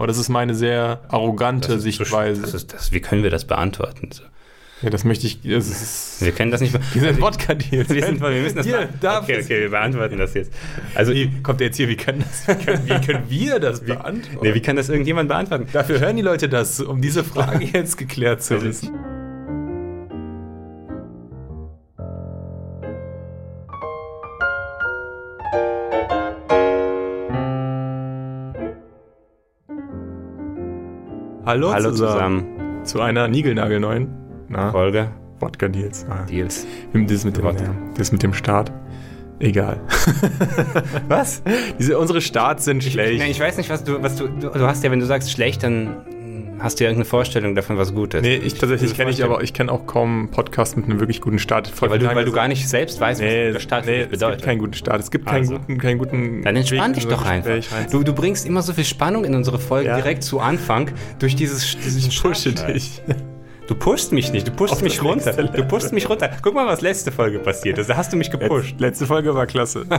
Aber 0.00 0.06
das 0.06 0.16
ist 0.16 0.30
meine 0.30 0.54
sehr 0.54 1.00
arrogante 1.08 1.74
ist 1.74 1.82
Sichtweise. 1.82 2.40
Das 2.40 2.54
ist, 2.54 2.72
das, 2.72 2.90
wie 2.90 3.00
können 3.00 3.22
wir 3.22 3.28
das 3.28 3.44
beantworten? 3.44 4.08
So. 4.12 4.22
ja, 4.80 4.88
das 4.88 5.04
möchte 5.04 5.26
ich. 5.26 5.42
Das 5.42 5.68
ist, 5.68 6.22
Wir 6.24 6.32
können 6.32 6.50
das 6.50 6.62
nicht. 6.62 6.72
be- 6.72 6.80
wir 6.94 7.02
sind 7.02 7.20
Wodka-Deals. 7.20 7.88
Wir, 7.94 8.06
sind, 8.06 8.18
wir 8.18 8.30
müssen 8.30 8.56
das 8.56 8.64
Hier, 8.66 8.88
darf 8.98 9.24
okay, 9.24 9.42
okay, 9.44 9.60
wir 9.60 9.68
beantworten 9.68 10.16
das 10.16 10.32
jetzt. 10.32 10.52
Also, 10.94 11.12
Wie 11.12 11.30
kommt 11.42 11.60
der 11.60 11.66
jetzt 11.66 11.76
hier? 11.76 11.88
Wie 11.90 11.96
können, 11.96 12.24
das, 12.26 12.48
wie 12.48 12.64
können, 12.64 12.82
wie 12.88 13.00
können 13.06 13.24
wir 13.28 13.58
das 13.60 13.80
beantworten? 13.80 14.38
nee, 14.42 14.54
wie 14.54 14.62
kann 14.62 14.76
das 14.76 14.88
irgendjemand 14.88 15.28
beantworten? 15.28 15.66
Dafür 15.70 16.00
hören 16.00 16.16
die 16.16 16.22
Leute 16.22 16.48
das, 16.48 16.80
um 16.80 17.02
diese 17.02 17.22
Frage 17.22 17.66
jetzt 17.74 17.98
geklärt 17.98 18.42
zu 18.42 18.62
wissen. 18.62 18.88
Hallo, 31.50 31.72
Hallo 31.72 31.90
zusammen. 31.90 32.46
zusammen. 32.46 32.84
Zu 32.84 33.00
einer 33.00 33.26
niegelnagelneuen 33.26 34.06
na, 34.48 34.70
Folge 34.70 35.10
Wodka 35.40 35.66
Deals. 35.66 36.06
Ah, 36.08 36.22
Deals. 36.22 36.64
das, 36.92 37.24
mit 37.24 37.38
dem, 37.38 37.42
Wodka. 37.44 37.74
das 37.96 38.12
mit 38.12 38.22
dem 38.22 38.32
Start. 38.32 38.70
Egal. 39.40 39.80
Was? 41.08 41.42
Diese, 41.76 41.98
unsere 41.98 42.20
Starts 42.20 42.66
sind 42.66 42.84
schlecht. 42.84 43.18
Nein, 43.18 43.32
ich 43.32 43.40
weiß 43.40 43.56
nicht, 43.56 43.68
was 43.68 43.82
du, 43.82 44.00
was 44.00 44.14
du, 44.14 44.28
du, 44.28 44.54
hast 44.60 44.84
ja, 44.84 44.92
wenn 44.92 45.00
du 45.00 45.06
sagst 45.06 45.32
schlecht, 45.32 45.64
dann 45.64 45.96
hast 46.60 46.78
du 46.78 46.84
ja 46.84 46.90
irgendeine 46.90 47.08
Vorstellung 47.08 47.54
davon, 47.54 47.76
was 47.78 47.94
gut 47.94 48.14
ist. 48.14 48.22
Nee, 48.22 48.36
ich 48.36 48.54
tatsächlich 48.54 48.94
kenne 48.94 49.10
ich 49.10 49.24
aber, 49.24 49.42
ich 49.42 49.52
kenne 49.52 49.72
auch 49.72 49.86
kaum 49.86 50.18
einen 50.20 50.30
Podcast 50.30 50.76
mit 50.76 50.86
einem 50.86 51.00
wirklich 51.00 51.20
guten 51.20 51.38
Start. 51.38 51.68
Ja, 51.80 51.90
weil, 51.90 51.98
du, 51.98 52.06
weil 52.14 52.24
du 52.24 52.32
gar 52.32 52.48
nicht 52.48 52.68
selbst 52.68 53.00
weißt, 53.00 53.20
was 53.20 53.26
Nee, 53.26 53.52
der 53.52 53.60
Start 53.60 53.86
nee 53.86 53.92
dich 53.96 54.04
es 54.04 54.10
bedeutet. 54.10 54.36
gibt 54.38 54.44
keinen 54.46 54.58
guten 54.58 54.74
Start. 54.74 55.00
Es 55.00 55.10
gibt 55.10 55.26
keinen 55.26 55.38
Also. 55.40 55.58
guten, 55.58 55.78
keinen 55.78 55.98
guten. 55.98 56.42
Dann 56.42 56.56
entspann 56.56 56.90
Weg, 56.90 56.94
dich 57.02 57.06
doch 57.08 57.24
ein 57.24 57.44
einfach. 57.44 57.90
Du, 57.90 58.02
du 58.02 58.12
bringst 58.12 58.46
immer 58.46 58.62
so 58.62 58.72
viel 58.72 58.84
Spannung 58.84 59.24
in 59.24 59.34
unsere 59.34 59.58
Folgen 59.58 59.88
Ja. 59.88 59.96
direkt 59.96 60.22
zu 60.22 60.40
Anfang 60.40 60.90
durch 61.18 61.34
dieses, 61.36 61.76
diesen 61.78 62.08
Ich 62.10 62.22
pushe 62.22 62.52
dich. 62.52 63.02
Du 63.68 63.76
pushst 63.76 64.10
mich 64.12 64.32
nicht, 64.32 64.48
du 64.48 64.50
pushst 64.50 64.72
Auf 64.74 64.82
mich 64.82 65.00
runter. 65.02 65.32
Du 65.32 65.62
pushst 65.64 65.92
mich 65.92 66.08
runter. 66.08 66.28
Guck 66.42 66.54
mal, 66.54 66.66
was 66.66 66.80
letzte 66.80 67.12
Folge 67.12 67.38
passiert 67.38 67.78
ist. 67.78 67.88
Da 67.88 67.96
hast 67.96 68.12
du 68.12 68.16
mich 68.16 68.30
gepusht. 68.30 68.74
Letz- 68.74 68.80
Letzte 68.80 69.06
Folge 69.06 69.32
war 69.34 69.46
klasse. 69.46 69.86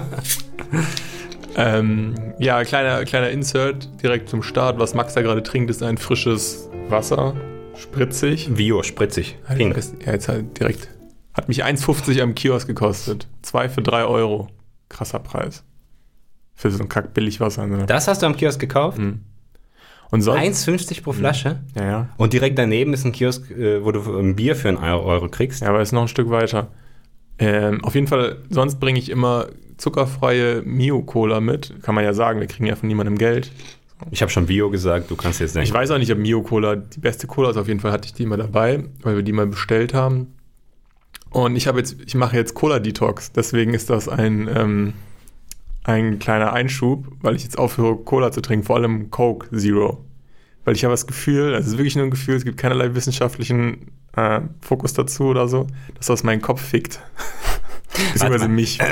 ähm, 1.55 2.16
ja, 2.39 2.63
kleiner, 2.63 3.03
kleiner 3.05 3.30
Insert 3.30 3.89
direkt 4.02 4.30
zum 4.30 4.44
Start. 4.44 4.80
Was 4.80 4.94
Max 4.94 5.13
da 5.13 5.21
gerade 5.21 5.44
trinkt, 5.44 5.69
ist 5.69 5.83
ein 5.83 5.97
frisches 5.97 6.69
Wasser. 6.89 7.35
Spritzig. 7.75 8.49
Bio, 8.53 8.83
spritzig, 8.83 9.38
pink. 9.55 9.75
Ja, 10.05 10.13
jetzt 10.13 10.27
halt 10.27 10.59
direkt. 10.59 10.89
Hat 11.33 11.47
mich 11.47 11.63
1,50 11.63 12.22
am 12.22 12.35
Kiosk 12.35 12.67
gekostet. 12.67 13.27
Zwei 13.41 13.69
für 13.69 13.81
drei 13.81 14.03
Euro. 14.03 14.49
Krasser 14.89 15.19
Preis. 15.19 15.63
Für 16.53 16.69
so 16.69 16.83
ein 16.83 16.89
kack 16.89 17.13
billig 17.13 17.39
Wasser. 17.39 17.66
Ne? 17.66 17.85
Das 17.85 18.07
hast 18.07 18.22
du 18.22 18.25
am 18.25 18.35
Kiosk 18.35 18.59
gekauft? 18.59 18.99
Und 20.11 20.22
sonst. 20.22 20.67
1,50 20.67 21.03
pro 21.03 21.13
Flasche? 21.13 21.61
Ja, 21.75 21.85
ja. 21.85 22.09
Und 22.17 22.33
direkt 22.33 22.57
daneben 22.59 22.94
ist 22.94 23.05
ein 23.05 23.13
Kiosk, 23.13 23.49
äh, 23.49 23.83
wo 23.83 23.91
du 23.91 24.19
ein 24.19 24.35
Bier 24.35 24.55
für 24.55 24.67
einen 24.67 24.77
Euro, 24.77 25.05
Euro 25.05 25.29
kriegst. 25.29 25.61
Ja, 25.61 25.69
aber 25.69 25.81
ist 25.81 25.94
noch 25.94 26.03
ein 26.03 26.07
Stück 26.09 26.29
weiter. 26.29 26.67
Ähm, 27.39 27.83
auf 27.83 27.95
jeden 27.95 28.07
Fall, 28.07 28.38
sonst 28.49 28.79
bringe 28.79 28.99
ich 28.99 29.09
immer 29.09 29.47
zuckerfreie 29.82 30.62
Mio-Cola 30.62 31.42
mit. 31.42 31.82
Kann 31.82 31.96
man 31.96 32.04
ja 32.04 32.14
sagen, 32.14 32.40
wir 32.40 32.48
kriegen 32.48 32.68
ja 32.68 32.76
von 32.76 32.88
niemandem 32.88 33.18
Geld. 33.18 33.52
Ich 34.10 34.22
habe 34.22 34.32
schon 34.32 34.46
Bio 34.46 34.70
gesagt, 34.70 35.12
du 35.12 35.16
kannst 35.16 35.40
jetzt 35.40 35.56
Ich 35.56 35.62
nicht. 35.62 35.74
weiß 35.74 35.92
auch 35.92 35.98
nicht, 35.98 36.12
ob 36.12 36.18
Mio-Cola 36.18 36.76
die 36.76 37.00
beste 37.00 37.28
Cola 37.28 37.50
ist. 37.52 37.58
Auf 37.58 37.68
jeden 37.68 37.80
Fall 37.80 37.92
hatte 37.92 38.06
ich 38.08 38.14
die 38.14 38.24
immer 38.24 38.38
dabei, 38.38 38.84
weil 39.02 39.16
wir 39.16 39.24
die 39.24 39.32
mal 39.32 39.48
bestellt 39.48 39.94
haben. 39.94 40.34
Und 41.30 41.56
ich 41.56 41.68
habe 41.68 41.80
jetzt, 41.80 41.96
ich 42.06 42.16
mache 42.16 42.36
jetzt 42.36 42.54
Cola-Detox. 42.56 43.32
Deswegen 43.32 43.74
ist 43.74 43.90
das 43.90 44.08
ein, 44.09 44.50
ähm, 44.54 44.94
ein 45.84 46.20
kleiner 46.20 46.54
Einschub, 46.54 47.08
weil 47.22 47.36
ich 47.36 47.44
jetzt 47.44 47.58
aufhöre, 47.58 47.96
Cola 47.98 48.32
zu 48.32 48.42
trinken, 48.42 48.66
vor 48.66 48.76
allem 48.78 49.09
Coke 49.12 49.56
Zero. 49.56 50.04
Weil 50.66 50.76
ich 50.76 50.84
habe 50.84 50.94
das 50.94 51.08
Gefühl, 51.08 51.54
also 51.56 51.66
es 51.68 51.74
ist 51.74 51.78
wirklich 51.78 51.96
nur 51.96 52.06
ein 52.06 52.12
Gefühl, 52.12 52.36
es 52.36 52.44
gibt 52.44 52.58
keinerlei 52.58 52.94
wissenschaftlichen 52.94 53.88
äh, 54.16 54.42
Fokus 54.62 54.94
dazu 54.94 55.26
oder 55.26 55.48
so, 55.48 55.68
dass 55.96 56.08
das 56.08 56.24
meinen 56.24 56.42
Kopf 56.42 56.62
fickt. 56.62 57.00
Beziehungsweise 58.14 58.47
mich. 58.47 58.80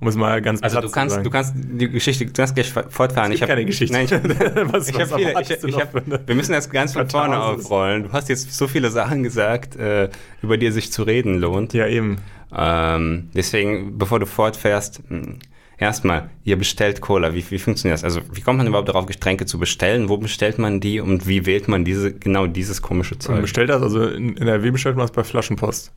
um 0.00 0.08
es 0.08 0.14
mal 0.16 0.40
ganz 0.42 0.62
Also 0.62 0.80
du 0.80 0.90
kannst, 0.90 1.24
du 1.24 1.30
kannst 1.30 1.54
die 1.56 1.88
Geschichte, 1.90 2.26
du 2.26 2.32
kannst 2.32 2.54
gleich 2.54 2.70
fortfahren. 2.72 3.32
Es 3.32 3.38
gibt 3.38 3.42
hab- 3.42 3.48
keine 3.56 3.64
Geschichte. 3.64 3.92
Nein, 3.94 4.04
ich, 4.06 4.10
was, 4.72 4.88
ich 4.90 4.94
was 4.98 5.10
habe 5.12 5.22
viele, 5.22 5.40
ich, 5.42 5.50
ich 5.64 5.76
hab, 5.80 5.94
wir 6.28 6.34
müssen 6.34 6.52
das 6.52 6.70
ganz 6.70 6.92
von 6.92 7.08
vorne 7.08 7.40
aufrollen. 7.42 8.04
Du 8.04 8.12
hast 8.12 8.28
jetzt 8.28 8.52
so 8.52 8.68
viele 8.68 8.90
Sachen 8.90 9.22
gesagt, 9.22 9.76
äh, 9.76 10.08
über 10.42 10.56
die 10.56 10.66
es 10.66 10.74
sich 10.74 10.92
zu 10.92 11.02
reden 11.02 11.38
lohnt. 11.38 11.72
Ja, 11.74 11.86
eben. 11.86 12.18
Ähm, 12.56 13.28
deswegen, 13.34 13.98
bevor 13.98 14.20
du 14.20 14.26
fortfährst, 14.26 15.02
mh, 15.10 15.34
erstmal, 15.78 16.30
ihr 16.44 16.56
bestellt 16.56 17.00
Cola. 17.00 17.34
Wie, 17.34 17.44
wie 17.50 17.58
funktioniert 17.58 17.98
das? 17.98 18.04
Also, 18.04 18.20
wie 18.32 18.40
kommt 18.40 18.58
man 18.58 18.66
überhaupt 18.66 18.88
darauf, 18.88 19.06
Getränke 19.06 19.44
zu 19.46 19.58
bestellen? 19.58 20.08
Wo 20.08 20.16
bestellt 20.16 20.58
man 20.58 20.80
die 20.80 21.00
und 21.00 21.26
wie 21.28 21.44
wählt 21.44 21.68
man 21.68 21.84
diese, 21.84 22.12
genau 22.14 22.46
dieses 22.46 22.80
komische 22.82 23.14
Man 23.14 23.20
Zeug? 23.20 23.40
bestellt 23.42 23.68
das, 23.70 23.82
also 23.82 24.06
in 24.08 24.36
NRW 24.36 24.70
bestellt 24.70 24.96
man 24.96 25.04
es 25.04 25.10
bei 25.10 25.24
Flaschenpost. 25.24 25.92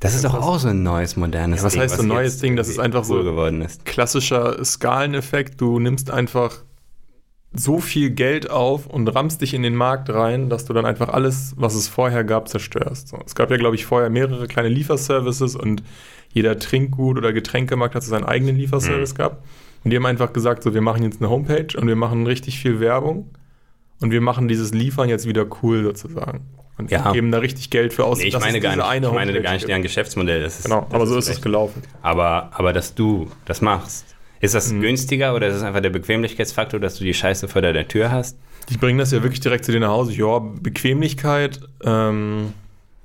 Das 0.00 0.14
ist 0.14 0.24
doch 0.24 0.34
auch 0.34 0.58
so 0.58 0.68
ein 0.68 0.82
neues, 0.82 1.16
modernes 1.16 1.60
Ja, 1.60 1.64
was 1.66 1.72
Ding. 1.72 1.82
heißt 1.82 1.96
so 1.96 2.02
ein 2.02 2.08
neues 2.08 2.38
Ding? 2.38 2.56
Das 2.56 2.68
ist 2.68 2.78
einfach 2.78 3.04
so- 3.04 3.22
geworden 3.22 3.62
ist. 3.62 3.84
Klassischer 3.84 4.62
Skaleneffekt, 4.64 5.60
du 5.60 5.78
nimmst 5.78 6.10
einfach 6.10 6.62
so 7.58 7.80
viel 7.80 8.10
Geld 8.10 8.50
auf 8.50 8.86
und 8.86 9.08
rammst 9.08 9.40
dich 9.40 9.54
in 9.54 9.62
den 9.62 9.74
Markt 9.74 10.10
rein, 10.10 10.50
dass 10.50 10.66
du 10.66 10.74
dann 10.74 10.84
einfach 10.84 11.08
alles, 11.08 11.54
was 11.56 11.74
es 11.74 11.88
vorher 11.88 12.22
gab, 12.24 12.48
zerstörst. 12.48 13.08
So, 13.08 13.18
es 13.24 13.34
gab 13.34 13.50
ja, 13.50 13.56
glaube 13.56 13.76
ich, 13.76 13.86
vorher 13.86 14.10
mehrere 14.10 14.46
kleine 14.46 14.68
Lieferservices 14.68 15.56
und 15.56 15.82
jeder 16.32 16.58
Trinkgut- 16.58 17.16
oder 17.16 17.32
Getränkemarkt 17.32 17.94
hat 17.94 18.02
so 18.02 18.10
seinen 18.10 18.24
eigenen 18.24 18.56
Lieferservice 18.56 19.12
Mhm. 19.14 19.16
gehabt. 19.16 19.44
Und 19.84 19.90
die 19.90 19.96
haben 19.96 20.04
einfach 20.04 20.34
gesagt, 20.34 20.64
so, 20.64 20.74
wir 20.74 20.82
machen 20.82 21.02
jetzt 21.04 21.20
eine 21.22 21.30
Homepage 21.30 21.68
und 21.80 21.86
wir 21.86 21.96
machen 21.96 22.26
richtig 22.26 22.58
viel 22.58 22.78
Werbung 22.80 23.30
und 24.02 24.10
wir 24.10 24.20
machen 24.20 24.48
dieses 24.48 24.74
Liefern 24.74 25.08
jetzt 25.08 25.26
wieder 25.26 25.46
cool 25.62 25.82
sozusagen. 25.84 26.40
Und 26.78 26.90
Ja. 26.90 27.12
geben 27.12 27.30
da 27.32 27.38
richtig 27.38 27.70
Geld 27.70 27.94
für 27.94 28.04
aus. 28.04 28.18
Nee, 28.18 28.24
ich 28.26 28.32
dass 28.34 28.42
meine 28.42 28.58
es 28.58 28.62
gar 28.62 28.76
nicht, 28.76 28.84
eine 28.84 29.06
ich 29.06 29.12
meine 29.12 29.28
Homepage 29.28 29.42
gar 29.42 29.52
nicht 29.54 29.66
deren 29.68 29.82
Geschäftsmodell. 29.82 30.42
Das 30.42 30.58
ist, 30.58 30.64
Genau, 30.64 30.82
das 30.82 30.94
aber 30.94 31.06
so 31.06 31.16
ist 31.16 31.24
es 31.24 31.30
recht. 31.36 31.42
gelaufen. 31.42 31.82
Aber, 32.02 32.50
aber 32.52 32.72
dass 32.74 32.94
du 32.94 33.30
das 33.46 33.62
machst, 33.62 34.14
ist 34.40 34.54
das 34.54 34.70
Mhm. 34.70 34.82
günstiger 34.82 35.34
oder 35.34 35.46
ist 35.46 35.54
es 35.54 35.62
einfach 35.62 35.80
der 35.80 35.88
Bequemlichkeitsfaktor, 35.90 36.78
dass 36.78 36.96
du 36.96 37.04
die 37.04 37.14
Scheiße 37.14 37.48
vor 37.48 37.62
der 37.62 37.88
Tür 37.88 38.10
hast? 38.12 38.38
Die 38.68 38.76
bringen 38.76 38.98
das 38.98 39.10
ja 39.12 39.22
wirklich 39.22 39.40
direkt 39.40 39.64
zu 39.64 39.72
dir 39.72 39.80
nach 39.80 39.88
Hause. 39.88 40.12
Ja, 40.12 40.38
Bequemlichkeit. 40.40 41.60
Ähm, 41.82 42.48
Aber 42.48 42.52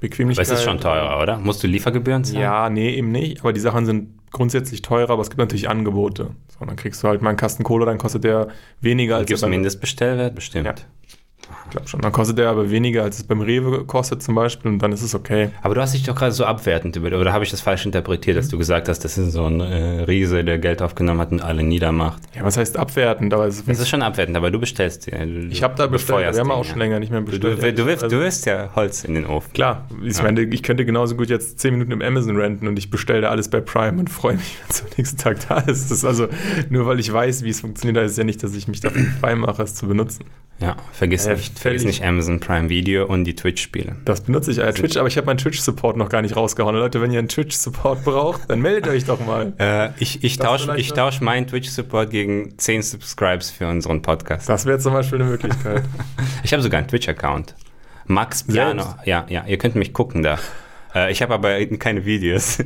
Bequemlichkeit. 0.02 0.48
es 0.48 0.52
ist 0.52 0.64
schon 0.64 0.80
teurer, 0.80 1.22
oder? 1.22 1.38
Musst 1.38 1.64
du 1.64 1.68
Liefergebühren 1.68 2.24
zahlen? 2.24 2.42
Ja, 2.42 2.70
nee, 2.70 2.96
eben 2.96 3.12
nicht. 3.12 3.40
Aber 3.42 3.54
die 3.54 3.60
Sachen 3.60 3.86
sind 3.86 4.10
grundsätzlich 4.32 4.82
teurer, 4.82 5.12
aber 5.12 5.22
es 5.22 5.30
gibt 5.30 5.40
natürlich 5.40 5.70
Angebote. 5.70 6.32
So, 6.60 6.66
dann 6.66 6.76
kriegst 6.76 7.04
du 7.04 7.08
halt 7.08 7.22
mal 7.22 7.30
einen 7.30 7.38
Kasten 7.38 7.64
Cola, 7.64 7.86
dann 7.86 7.98
kostet 8.00 8.24
der 8.24 8.48
weniger 8.82 9.18
als 9.18 9.28
Gibt 9.28 9.38
es 9.38 9.44
einen 9.44 9.52
Mindestbestellwert? 9.52 10.36
Bestimmt. 10.36 10.66
Ja. 10.66 10.74
Ich 11.66 11.72
glaube 11.72 11.88
schon. 11.88 12.02
Dann 12.02 12.12
kostet 12.12 12.38
der 12.38 12.50
aber 12.50 12.70
weniger, 12.70 13.04
als 13.04 13.18
es 13.18 13.24
beim 13.24 13.42
Rewe 13.42 13.86
kostet 13.86 14.22
zum 14.22 14.36
Beispiel 14.36 14.72
und 14.72 14.80
dann 14.80 14.92
ist 14.92 15.02
es 15.02 15.16
okay. 15.16 15.50
Aber 15.62 15.74
du 15.76 15.82
hast 15.82 15.94
dich 15.94 16.04
doch 16.04 16.16
gerade 16.16 16.32
so 16.34 16.46
abwertend 16.46 16.96
über, 16.98 17.08
oder 17.08 17.32
habe 17.32 17.44
ich 17.44 17.52
das 17.52 17.62
falsch 17.62 17.86
interpretiert, 17.86 18.38
dass 18.38 18.50
du 18.50 18.58
gesagt 18.58 18.90
hast, 18.90 19.00
das 19.06 19.18
ist 19.18 19.32
so 19.32 19.46
ein 19.46 19.62
äh, 19.62 20.04
Riese, 20.04 20.44
der 20.44 20.58
Geld 20.60 20.82
aufgenommen 20.82 21.20
hat 21.22 21.32
und 21.32 21.42
alle 21.42 21.64
niedermacht? 21.64 22.22
Ja, 22.36 22.44
was 22.44 22.58
heißt 22.58 22.78
abwertend? 22.78 23.34
Aber 23.34 23.48
es 23.48 23.64
Das 23.66 23.80
ist 23.80 23.90
schon 23.90 24.02
abwertend, 24.02 24.36
aber 24.36 24.52
du 24.52 24.60
bestellst 24.60 25.08
die. 25.08 25.12
Du, 25.12 25.48
ich 25.50 25.64
habe 25.64 25.76
da 25.76 25.88
bestellt. 25.88 26.34
Wir 26.34 26.40
haben 26.40 26.52
auch 26.52 26.66
ja. 26.66 26.72
schon 26.72 26.80
länger 26.80 27.00
nicht 27.00 27.12
mehr 27.12 27.22
bestellt. 27.22 27.62
du, 27.62 27.74
du, 27.74 27.86
wirfst, 27.86 28.04
Also- 28.04 28.16
du 28.18 28.22
wirfst 28.22 28.46
ja 28.46 28.70
Holz 28.76 29.04
in 29.06 29.16
den 29.16 29.26
Ofen. 29.26 29.54
Klar, 29.54 29.88
ich 30.04 30.22
meine, 30.22 30.42
ich 30.42 30.64
könnte 30.64 30.86
genauso 30.86 31.16
gut 31.16 31.30
jetzt 31.30 31.60
10 31.60 31.74
Minuten 31.74 31.92
im 31.92 32.02
Amazon 32.02 32.36
renten 32.38 32.68
und 32.68 32.78
ich 32.78 32.90
bestelle 32.90 33.30
alles 33.30 33.50
bei 33.50 33.62
Prime 33.62 33.98
und 34.00 34.10
freue 34.10 34.36
mich, 34.36 34.58
wenn 34.62 34.70
es 34.70 34.82
am 34.82 34.88
nächsten 34.98 35.18
Tag 35.18 35.38
da 35.48 35.58
ist. 35.60 35.90
Das 35.90 36.00
ist 36.00 36.06
also, 36.06 36.28
nur 36.70 36.86
weil 36.86 37.00
ich 37.00 37.12
weiß, 37.12 37.44
wie 37.44 37.50
es 37.50 37.62
funktioniert, 37.62 37.98
heißt 38.04 38.12
es 38.12 38.18
ja 38.18 38.24
nicht, 38.24 38.44
dass 38.44 38.54
ich 38.56 38.68
mich 38.68 38.82
dafür 38.82 39.06
frei 39.20 39.36
mache, 39.36 39.64
es 39.64 39.76
zu 39.76 39.88
benutzen. 39.88 40.26
Ja, 40.60 40.76
vergiss, 40.92 41.26
Ja, 41.26 41.31
nicht, 41.36 41.60
vergiss 41.60 41.82
völlig. 41.84 42.00
nicht 42.00 42.04
Amazon 42.08 42.40
Prime 42.40 42.70
Video 42.70 43.06
und 43.06 43.24
die 43.24 43.36
Twitch-Spiele. 43.36 43.96
Das 44.06 44.22
benutze 44.22 44.52
ich 44.52 44.62
als 44.64 44.78
Twitch, 44.78 44.98
aber 44.98 45.08
ich 45.08 45.18
habe 45.18 45.26
meinen 45.28 45.38
Twitch-Support 45.38 45.98
noch 45.98 46.10
gar 46.10 46.22
nicht 46.22 46.36
rausgehauen. 46.36 46.76
Leute, 46.76 47.02
wenn 47.02 47.12
ihr 47.12 47.20
einen 47.20 47.28
Twitch-Support 47.30 48.04
braucht, 48.04 48.50
dann 48.50 48.62
meldet 48.62 48.88
euch 48.88 49.06
doch 49.06 49.20
mal. 49.26 49.54
Äh, 49.62 49.90
ich 50.00 50.24
ich 50.24 50.38
tausche 50.38 50.76
ich 50.78 50.94
tausch 50.94 51.22
meinen 51.22 51.46
Twitch-Support 51.48 52.10
gegen 52.10 52.58
10 52.58 52.82
Subscribes 52.82 53.52
für 53.52 53.68
unseren 53.68 54.02
Podcast. 54.02 54.48
Das 54.50 54.66
wäre 54.66 54.80
zum 54.80 54.94
Beispiel 54.94 55.22
eine 55.22 55.30
Möglichkeit. 55.30 55.84
Ich 56.44 56.54
habe 56.54 56.62
sogar 56.64 56.80
einen 56.80 56.88
Twitch-Account. 56.88 57.56
Max 58.06 58.44
Piano. 58.44 58.82
Selbst? 58.84 59.08
Ja, 59.08 59.26
ja, 59.30 59.46
ihr 59.48 59.58
könnt 59.58 59.76
mich 59.76 59.94
gucken 59.94 60.24
da. 60.24 60.38
Äh, 60.94 61.10
ich 61.10 61.22
habe 61.22 61.34
aber 61.34 61.66
keine 61.78 62.04
Videos. 62.04 62.58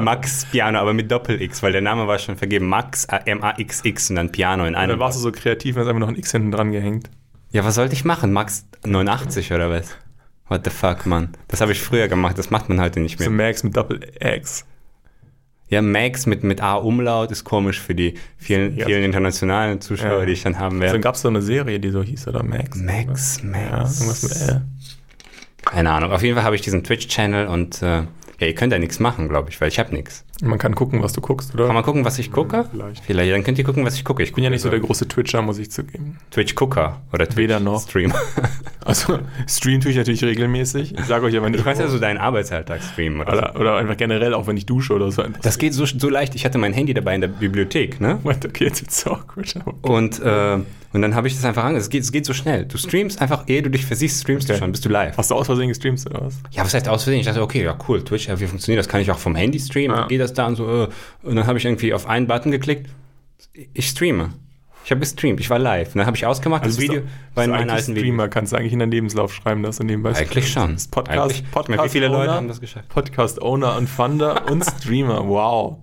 Max 0.00 0.46
Piano, 0.46 0.78
aber 0.78 0.94
mit 0.94 1.10
Doppel-X, 1.10 1.62
weil 1.62 1.72
der 1.72 1.82
Name 1.82 2.06
war 2.06 2.18
schon 2.18 2.36
vergeben. 2.36 2.68
Max 2.68 3.04
M-A-X-X 3.04 4.10
und 4.10 4.16
dann 4.16 4.32
Piano 4.32 4.62
in 4.64 4.68
Und 4.70 4.74
einem. 4.76 4.90
dann 4.92 5.00
warst 5.00 5.18
du 5.18 5.22
so 5.22 5.32
kreativ 5.32 5.76
und 5.76 5.82
hast 5.82 5.88
einfach 5.88 6.00
noch 6.00 6.08
ein 6.08 6.16
X 6.16 6.32
hinten 6.32 6.50
dran 6.52 6.72
gehängt. 6.72 7.10
Ja, 7.50 7.64
was 7.64 7.74
sollte 7.76 7.94
ich 7.94 8.04
machen? 8.04 8.32
Max 8.32 8.66
89 8.84 9.52
oder 9.52 9.70
was? 9.70 9.88
What 10.48 10.62
the 10.64 10.70
fuck, 10.70 11.06
Mann? 11.06 11.30
Das 11.48 11.60
habe 11.60 11.72
ich 11.72 11.80
früher 11.80 12.08
gemacht, 12.08 12.38
das 12.38 12.50
macht 12.50 12.68
man 12.68 12.80
heute 12.80 13.00
nicht 13.00 13.18
So 13.18 13.30
mehr. 13.30 13.46
Max 13.48 13.62
mit 13.64 13.76
Doppel-X. 13.76 14.64
Ja, 15.68 15.82
Max 15.82 16.26
mit, 16.26 16.44
mit 16.44 16.60
A-Umlaut 16.62 17.32
ist 17.32 17.42
komisch 17.42 17.80
für 17.80 17.94
die 17.96 18.14
vielen, 18.36 18.76
Ja. 18.76 18.86
vielen 18.86 19.02
internationalen 19.02 19.80
Zuschauer, 19.80 20.20
Ja. 20.20 20.26
die 20.26 20.32
ich 20.32 20.42
dann 20.44 20.60
haben 20.60 20.80
werde. 20.80 21.00
gab 21.00 21.16
es 21.16 21.22
so 21.22 21.28
eine 21.28 21.42
Serie, 21.42 21.80
die 21.80 21.90
so 21.90 22.02
hieß, 22.04 22.28
oder 22.28 22.44
Max? 22.44 22.78
Max, 22.78 23.40
Ja, 23.42 23.48
Max. 23.48 24.00
irgendwas 24.00 24.22
mit 24.22 24.48
L. 24.48 24.62
Keine 25.64 25.90
Ahnung. 25.90 26.12
Auf 26.12 26.22
jeden 26.22 26.36
Fall 26.36 26.44
habe 26.44 26.54
ich 26.54 26.62
diesen 26.62 26.84
Twitch-Channel 26.84 27.48
und 27.48 27.82
äh, 27.82 28.02
ja, 28.38 28.46
ihr 28.46 28.54
könnt 28.54 28.72
ja 28.72 28.78
nichts 28.78 29.00
machen, 29.00 29.28
glaube 29.28 29.50
ich, 29.50 29.60
weil 29.60 29.66
ich 29.68 29.80
habe 29.80 29.92
nichts. 29.92 30.24
Man 30.42 30.58
kann 30.58 30.74
gucken, 30.74 31.02
was 31.02 31.12
du 31.14 31.20
guckst, 31.22 31.54
oder? 31.54 31.66
Kann 31.66 31.74
man 31.74 31.82
gucken, 31.84 32.04
was 32.04 32.18
ich 32.18 32.30
gucke? 32.30 32.66
Vielleicht. 32.70 33.02
Vielleicht. 33.04 33.32
Dann 33.32 33.42
könnt 33.42 33.56
ihr 33.58 33.64
gucken, 33.64 33.84
was 33.86 33.94
ich 33.94 34.04
gucke. 34.04 34.22
Ich 34.22 34.28
Ich 34.30 34.34
bin 34.34 34.44
ja 34.44 34.50
nicht 34.50 34.60
so 34.60 34.68
der 34.68 34.80
gucke 34.80 34.88
große 34.88 35.08
Twitcher, 35.08 35.40
muss 35.40 35.58
ich 35.58 35.70
zugeben. 35.70 36.18
Twitch-Gucker 36.30 37.00
oder 37.12 37.24
Twitch 37.26 37.36
Weder 37.38 37.60
noch. 37.60 37.82
Stream. 37.82 38.12
Also, 38.84 39.18
stream 39.48 39.80
tue 39.80 39.90
ich 39.90 39.96
natürlich 39.96 40.22
regelmäßig. 40.22 40.96
Ich 40.96 41.04
sage 41.06 41.26
euch 41.26 41.34
ja, 41.34 41.42
wenn 41.42 41.52
Du 41.52 41.58
ich. 41.58 41.64
kannst 41.64 41.80
ja 41.80 41.88
so 41.88 41.98
deinen 41.98 42.18
Arbeitsalltag 42.18 42.80
streamen 42.84 43.20
oder, 43.20 43.32
so. 43.32 43.38
oder, 43.38 43.60
oder 43.60 43.76
einfach 43.78 43.96
generell, 43.96 44.32
auch 44.32 44.46
wenn 44.46 44.56
ich 44.56 44.64
dusche 44.64 44.94
oder 44.94 45.10
so. 45.10 45.24
Das 45.42 45.58
geht 45.58 45.74
so, 45.74 45.84
so 45.86 46.08
leicht. 46.08 46.36
Ich 46.36 46.44
hatte 46.44 46.56
mein 46.58 46.72
Handy 46.72 46.94
dabei 46.94 47.16
in 47.16 47.20
der 47.20 47.26
Bibliothek, 47.26 48.00
ne? 48.00 48.20
What? 48.22 48.44
Okay, 48.46 48.66
jetzt 48.66 48.82
wird's 48.82 49.00
so 49.00 49.10
awkward. 49.10 49.56
Und, 49.82 50.20
äh, 50.20 50.58
und 50.92 51.02
dann 51.02 51.16
habe 51.16 51.26
ich 51.26 51.34
das 51.34 51.44
einfach 51.44 51.64
an. 51.64 51.74
Es 51.74 51.90
geht, 51.90 52.04
es 52.04 52.12
geht 52.12 52.26
so 52.26 52.32
schnell. 52.32 52.64
Du 52.64 52.78
streamst 52.78 53.20
einfach, 53.20 53.48
ehe 53.48 53.60
du 53.60 53.70
dich 53.70 53.84
versiehst, 53.84 54.20
streamst 54.22 54.48
Okay. 54.48 54.52
du 54.60 54.64
schon, 54.64 54.70
bist 54.70 54.84
du 54.84 54.88
live. 54.88 55.16
Hast 55.16 55.32
du 55.32 55.34
aus 55.34 55.46
Versehen 55.46 55.66
gestreamt 55.66 56.06
oder 56.08 56.24
was? 56.26 56.36
Ja, 56.52 56.64
was 56.64 56.72
heißt 56.72 56.88
aus 56.88 57.02
Versehen? 57.02 57.18
Ich 57.18 57.26
dachte, 57.26 57.42
okay, 57.42 57.64
ja, 57.64 57.76
cool, 57.88 58.04
Twitch, 58.04 58.28
ja, 58.28 58.38
wie 58.38 58.46
funktioniert 58.46 58.78
das? 58.78 58.88
Kann 58.88 59.00
ich 59.00 59.10
auch 59.10 59.18
vom 59.18 59.34
Handy 59.34 59.58
streamen? 59.58 59.96
Ja. 59.96 60.06
Geht 60.06 60.20
das 60.20 60.25
da 60.32 60.46
und 60.46 60.56
so? 60.56 60.84
Äh, 60.84 60.88
und 61.22 61.36
dann 61.36 61.46
habe 61.46 61.58
ich 61.58 61.64
irgendwie 61.64 61.92
auf 61.94 62.06
einen 62.06 62.26
Button 62.26 62.50
geklickt. 62.50 62.90
Ich 63.74 63.88
streame. 63.88 64.30
Ich 64.84 64.92
habe 64.92 65.00
gestreamt, 65.00 65.40
ich 65.40 65.50
war 65.50 65.58
live. 65.58 65.94
Dann 65.94 66.06
habe 66.06 66.16
ich 66.16 66.24
ausgemacht, 66.26 66.64
das 66.64 66.76
bist 66.76 66.88
Video 66.88 67.02
war 67.34 67.42
in 67.42 67.50
meinen 67.50 67.70
alten. 67.70 67.96
Streamer, 67.96 68.28
kannst 68.28 68.52
du 68.52 68.56
eigentlich 68.56 68.72
in 68.72 68.78
deinen 68.78 68.92
Lebenslauf 68.92 69.34
schreiben, 69.34 69.64
dass 69.64 69.78
du 69.78 69.84
nebenbei 69.84 70.14
Eigentlich 70.14 70.52
schon. 70.52 70.74
Das 70.74 70.86
Podcast. 70.86 71.42
Podcast 71.50 71.68
Ich 71.68 71.76
meine, 71.76 71.88
wie 71.88 71.92
viele 71.92 72.06
Leute 72.06 72.22
Owner, 72.22 72.34
haben 72.34 72.46
das 72.46 72.60
geschafft? 72.60 72.88
Podcast 72.88 73.42
Owner 73.42 73.76
und 73.76 73.88
Funder 73.88 74.48
und 74.48 74.64
Streamer. 74.78 75.26
Wow. 75.26 75.78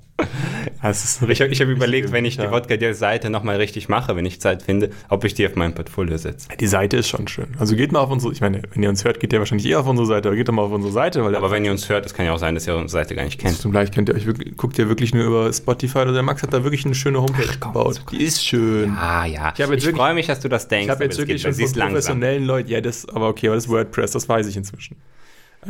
Ein 0.82 0.94
Ich 1.30 1.42
habe 1.42 1.52
ich 1.52 1.62
hab 1.62 1.68
überlegt, 1.68 2.12
wenn 2.12 2.24
ich 2.26 2.38
die 2.38 2.44
ja. 2.44 2.52
Wodka-Seite 2.52 3.30
nochmal 3.30 3.56
richtig 3.56 3.90
mache, 3.90 4.16
wenn 4.16 4.26
ich 4.26 4.40
Zeit 4.40 4.62
finde, 4.62 4.92
ob 5.10 5.24
ich 5.24 5.34
die 5.34 5.46
auf 5.48 5.56
mein 5.56 5.74
Portfolio 5.74 6.18
setze. 6.18 6.50
Die 6.60 6.68
Seite 6.68 6.98
ist 6.98 7.08
schon 7.08 7.28
schön. 7.28 7.48
Also 7.58 7.76
geht 7.76 7.92
mal 7.92 8.00
auf 8.00 8.12
unsere, 8.12 8.32
ich 8.32 8.42
meine, 8.42 8.62
wenn 8.74 8.84
ihr 8.84 8.90
uns 8.90 9.04
hört, 9.04 9.20
geht 9.20 9.34
ihr 9.34 9.40
wahrscheinlich 9.40 9.68
eher 9.68 9.80
auf 9.80 9.88
unsere 9.88 10.06
Seite, 10.06 10.30
aber 10.30 10.36
geht 10.36 10.48
doch 10.48 10.54
mal 10.54 10.62
auf 10.64 10.72
unsere 10.72 10.94
Seite, 10.94 11.24
weil 11.24 11.36
Aber 11.36 11.52
wenn 11.52 11.66
ihr 11.66 11.72
uns 11.72 11.90
hört, 11.90 12.06
es 12.06 12.14
kann 12.14 12.26
ja 12.26 12.34
auch 12.34 12.38
sein, 12.38 12.54
dass 12.54 12.68
ihr 12.68 12.76
unsere 12.76 13.02
Seite 13.02 13.16
gar 13.16 13.24
nicht 13.24 13.40
kennt. 13.40 13.58
Zum 13.58 13.72
Gleich 13.72 13.92
könnt 13.92 14.10
ihr 14.10 14.16
euch 14.16 14.26
wirklich, 14.26 14.56
guckt 14.56 14.78
ihr 14.78 14.88
wirklich 14.88 15.14
nur 15.16 15.26
über 15.26 15.52
Spotify 15.52 16.00
oder 16.00 16.14
der 16.14 16.24
Max 16.24 16.44
hat 16.44 16.54
da 16.54 16.64
wirklich 16.64 16.86
eine 16.86 16.96
schöne 16.96 17.20
Homepage 17.22 17.48
komm, 17.60 17.74
gebaut. 17.74 18.02
Die 18.12 18.24
ist 18.24 18.46
schön. 18.46 18.92
Ah 18.92 19.26
ja, 19.26 19.52
Ich 19.58 19.60
wirklich- 19.60 19.96
freue 19.96 20.14
mich, 20.14 20.28
dass 20.28 20.42
du 20.42 20.50
das 20.50 20.68
denkst. 20.68 20.86
Ich 20.86 20.92
habe 20.92 21.04
jetzt 21.06 21.18
wirklich 21.18 21.42
schon 21.42 21.54
von 21.54 21.72
professionellen 21.74 22.46
Leuten, 22.46 22.70
ja, 22.70 22.82
das, 22.82 23.08
aber 23.10 23.30
okay, 23.30 23.48
aber 23.48 23.56
das 23.56 23.68
WordPress, 23.68 24.12
das 24.12 24.30
weiß 24.30 24.48
ich 24.48 24.58
inzwischen. 24.58 24.98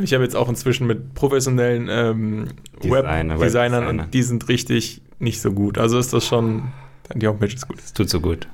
Ich 0.02 0.14
habe 0.14 0.24
jetzt 0.24 0.36
auch 0.36 0.50
inzwischen 0.50 0.88
mit 0.88 1.14
professionellen 1.14 1.88
ähm, 1.90 2.48
Designer, 2.84 3.40
Webdesignern 3.40 3.40
Webdesigner. 3.40 4.04
und 4.04 4.14
die 4.14 4.24
sind 4.24 4.48
richtig 4.50 5.02
nicht 5.20 5.42
so 5.42 5.52
gut. 5.52 5.78
Also 5.78 5.98
ist 5.98 6.14
das 6.14 6.26
schon, 6.26 6.72
die 7.14 7.28
Homepage 7.28 7.54
ist 7.54 7.68
gut. 7.68 7.80
Es 7.80 7.94
tut 7.94 8.10
so 8.10 8.20
gut. 8.20 8.48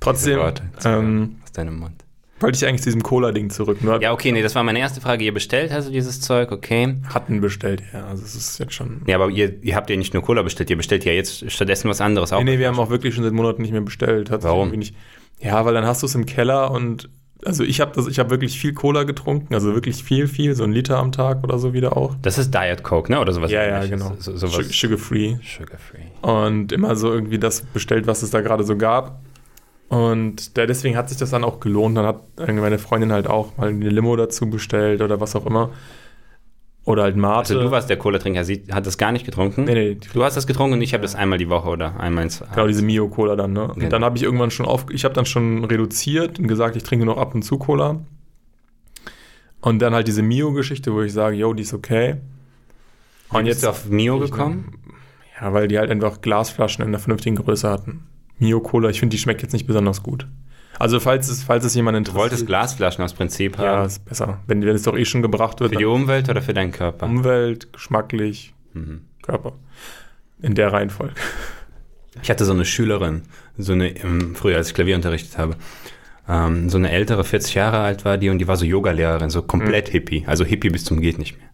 Trotzdem 0.00 0.40
ähm, 0.84 1.36
aus 1.44 1.52
deinem 1.52 1.78
Mund. 1.78 2.04
wollte 2.40 2.56
ich 2.56 2.66
eigentlich 2.66 2.82
zu 2.82 2.88
diesem 2.88 3.02
Cola-Ding 3.02 3.50
zurück. 3.50 3.82
Nur 3.82 4.00
Ja, 4.00 4.12
okay, 4.12 4.30
nee, 4.32 4.42
das 4.42 4.54
war 4.54 4.62
meine 4.62 4.78
erste 4.78 5.00
Frage. 5.00 5.24
Ihr 5.24 5.34
bestellt 5.34 5.72
also 5.72 5.90
dieses 5.90 6.20
Zeug, 6.20 6.52
okay. 6.52 6.96
hatten 7.12 7.40
bestellt, 7.40 7.82
ja. 7.92 8.06
Also 8.06 8.24
es 8.24 8.34
ist 8.34 8.58
jetzt 8.58 8.74
schon. 8.74 9.02
Ja, 9.06 9.16
aber 9.16 9.30
ihr, 9.30 9.62
ihr 9.62 9.74
habt 9.74 9.90
ja 9.90 9.96
nicht 9.96 10.14
nur 10.14 10.22
Cola 10.22 10.42
bestellt, 10.42 10.70
ihr 10.70 10.76
bestellt 10.76 11.04
ja 11.04 11.12
jetzt 11.12 11.50
stattdessen 11.50 11.88
was 11.88 12.00
anderes 12.00 12.32
auch. 12.32 12.38
Nee, 12.42 12.52
nee, 12.52 12.58
wir 12.58 12.68
haben 12.68 12.78
auch 12.78 12.90
wirklich 12.90 13.14
schon 13.14 13.24
seit 13.24 13.32
Monaten 13.32 13.62
nicht 13.62 13.72
mehr 13.72 13.80
bestellt. 13.80 14.30
Hat 14.30 14.42
Warum? 14.42 14.70
Nicht, 14.70 14.94
ja, 15.40 15.64
weil 15.64 15.74
dann 15.74 15.86
hast 15.86 16.02
du 16.02 16.06
es 16.06 16.14
im 16.14 16.26
Keller 16.26 16.70
und 16.70 17.08
also 17.44 17.64
ich 17.64 17.80
habe 17.80 17.92
das, 17.94 18.06
ich 18.06 18.18
habe 18.18 18.30
wirklich 18.30 18.58
viel 18.58 18.72
Cola 18.72 19.04
getrunken, 19.04 19.54
also 19.54 19.74
wirklich 19.74 20.02
viel, 20.02 20.26
viel, 20.26 20.54
so 20.54 20.64
ein 20.64 20.72
Liter 20.72 20.98
am 20.98 21.12
Tag 21.12 21.44
oder 21.44 21.58
so 21.58 21.72
wieder 21.72 21.96
auch. 21.96 22.14
Das 22.22 22.38
ist 22.38 22.54
Diet 22.54 22.82
Coke, 22.82 23.12
ne? 23.12 23.20
Oder 23.20 23.32
sowas 23.32 23.50
Ja, 23.50 23.64
ja, 23.64 23.86
genau. 23.86 24.14
So, 24.18 24.36
sowas. 24.36 24.68
Sugar 24.70 24.98
free. 24.98 25.36
Sugar 25.42 25.78
free. 25.78 25.98
Und 26.22 26.72
immer 26.72 26.96
so 26.96 27.12
irgendwie 27.12 27.38
das 27.38 27.62
bestellt, 27.62 28.06
was 28.06 28.22
es 28.22 28.30
da 28.30 28.40
gerade 28.40 28.64
so 28.64 28.76
gab. 28.76 29.20
Und 29.88 30.56
da, 30.56 30.66
deswegen 30.66 30.96
hat 30.96 31.08
sich 31.08 31.18
das 31.18 31.30
dann 31.30 31.44
auch 31.44 31.60
gelohnt. 31.60 31.96
Dann 31.96 32.06
hat 32.06 32.22
meine 32.38 32.78
Freundin 32.78 33.12
halt 33.12 33.26
auch 33.26 33.56
mal 33.56 33.68
eine 33.68 33.88
Limo 33.88 34.16
dazu 34.16 34.48
bestellt 34.48 35.00
oder 35.02 35.20
was 35.20 35.36
auch 35.36 35.46
immer. 35.46 35.70
Oder 36.86 37.02
halt 37.02 37.16
Mate. 37.16 37.52
Also 37.52 37.60
du 37.62 37.70
warst 37.72 37.90
der 37.90 37.98
Cola-Trinker, 37.98 38.44
sie 38.44 38.62
hat 38.70 38.86
das 38.86 38.96
gar 38.96 39.10
nicht 39.12 39.26
getrunken. 39.26 39.64
Nee, 39.64 39.74
nee, 39.74 39.98
Du 40.14 40.22
hast 40.22 40.36
das 40.36 40.46
getrunken 40.46 40.74
und 40.74 40.82
ich 40.82 40.94
habe 40.94 41.02
das 41.02 41.16
einmal 41.16 41.36
die 41.36 41.50
Woche 41.50 41.68
oder 41.68 41.98
einmal 41.98 42.22
ins 42.24 42.42
Genau, 42.54 42.68
diese 42.68 42.82
Mio-Cola 42.82 43.34
dann, 43.34 43.52
ne? 43.52 43.64
Und 43.64 43.74
Genau. 43.80 43.90
dann 43.90 44.04
habe 44.04 44.16
ich 44.16 44.22
irgendwann 44.22 44.52
schon 44.52 44.66
auf, 44.66 44.86
ich 44.90 45.04
habe 45.04 45.12
dann 45.12 45.26
schon 45.26 45.64
reduziert 45.64 46.38
und 46.38 46.46
gesagt, 46.46 46.76
ich 46.76 46.84
trinke 46.84 47.04
noch 47.04 47.18
ab 47.18 47.34
und 47.34 47.42
zu 47.42 47.58
Cola. 47.58 48.00
Und 49.60 49.80
dann 49.80 49.94
halt 49.94 50.06
diese 50.06 50.22
Mio-Geschichte, 50.22 50.92
wo 50.94 51.02
ich 51.02 51.12
sage, 51.12 51.36
yo, 51.36 51.52
die 51.54 51.64
ist 51.64 51.74
okay. 51.74 52.16
Und 53.30 53.46
jetzt 53.46 53.64
du 53.64 53.68
auf 53.70 53.86
Mio 53.88 54.20
gekommen? 54.20 54.78
Ja, 55.40 55.52
weil 55.52 55.66
die 55.66 55.78
halt 55.78 55.90
einfach 55.90 56.20
Glasflaschen 56.20 56.82
in 56.82 56.88
einer 56.90 57.00
vernünftigen 57.00 57.34
Größe 57.34 57.68
hatten. 57.68 58.04
Mio-Cola, 58.38 58.90
ich 58.90 59.00
finde, 59.00 59.14
die 59.14 59.18
schmeckt 59.18 59.42
jetzt 59.42 59.52
nicht 59.52 59.66
besonders 59.66 60.04
gut. 60.04 60.28
Also, 60.78 61.00
falls 61.00 61.28
es, 61.28 61.42
falls 61.42 61.64
es 61.64 61.74
jemand 61.74 61.94
Du 61.94 61.98
interessiert. 61.98 62.20
wolltest 62.22 62.46
Glasflaschen 62.46 63.02
aus 63.04 63.14
Prinzip 63.14 63.56
Ja, 63.58 63.76
haben. 63.78 63.86
ist 63.86 64.04
besser. 64.04 64.40
Wenn, 64.46 64.62
wenn 64.62 64.74
es 64.76 64.82
doch 64.82 64.96
eh 64.96 65.04
schon 65.04 65.22
gebracht 65.22 65.60
wird, 65.60 65.72
Für 65.72 65.78
die 65.78 65.84
Umwelt 65.84 66.28
oder 66.28 66.42
für 66.42 66.54
deinen 66.54 66.72
Körper? 66.72 67.06
Umwelt, 67.06 67.72
geschmacklich, 67.72 68.52
Mhm. 68.74 69.02
Körper. 69.22 69.52
In 70.42 70.54
der 70.54 70.72
Reihenfolge. 70.72 71.14
Ich 72.22 72.30
hatte 72.30 72.44
so 72.44 72.52
eine 72.52 72.64
Schülerin, 72.64 73.22
so 73.58 73.72
eine, 73.72 73.94
früher 74.34 74.56
als 74.56 74.68
ich 74.68 74.74
Klavier 74.74 74.96
unterrichtet 74.96 75.36
habe, 75.38 75.56
ähm, 76.28 76.68
so 76.70 76.76
eine 76.78 76.90
ältere, 76.90 77.24
40 77.24 77.54
Jahre 77.54 77.78
alt 77.78 78.04
war 78.04 78.18
die 78.18 78.28
und 78.30 78.38
die 78.38 78.48
war 78.48 78.56
so 78.56 78.64
Yoga-Lehrerin, 78.64 79.30
so 79.30 79.42
Mhm. 79.42 79.46
komplett 79.46 79.88
Hippie, 79.88 80.24
also 80.26 80.44
Hippie 80.44 80.70
bis 80.70 80.84
zum 80.84 81.00
geht 81.00 81.18
nicht 81.18 81.38
mehr. 81.38 81.48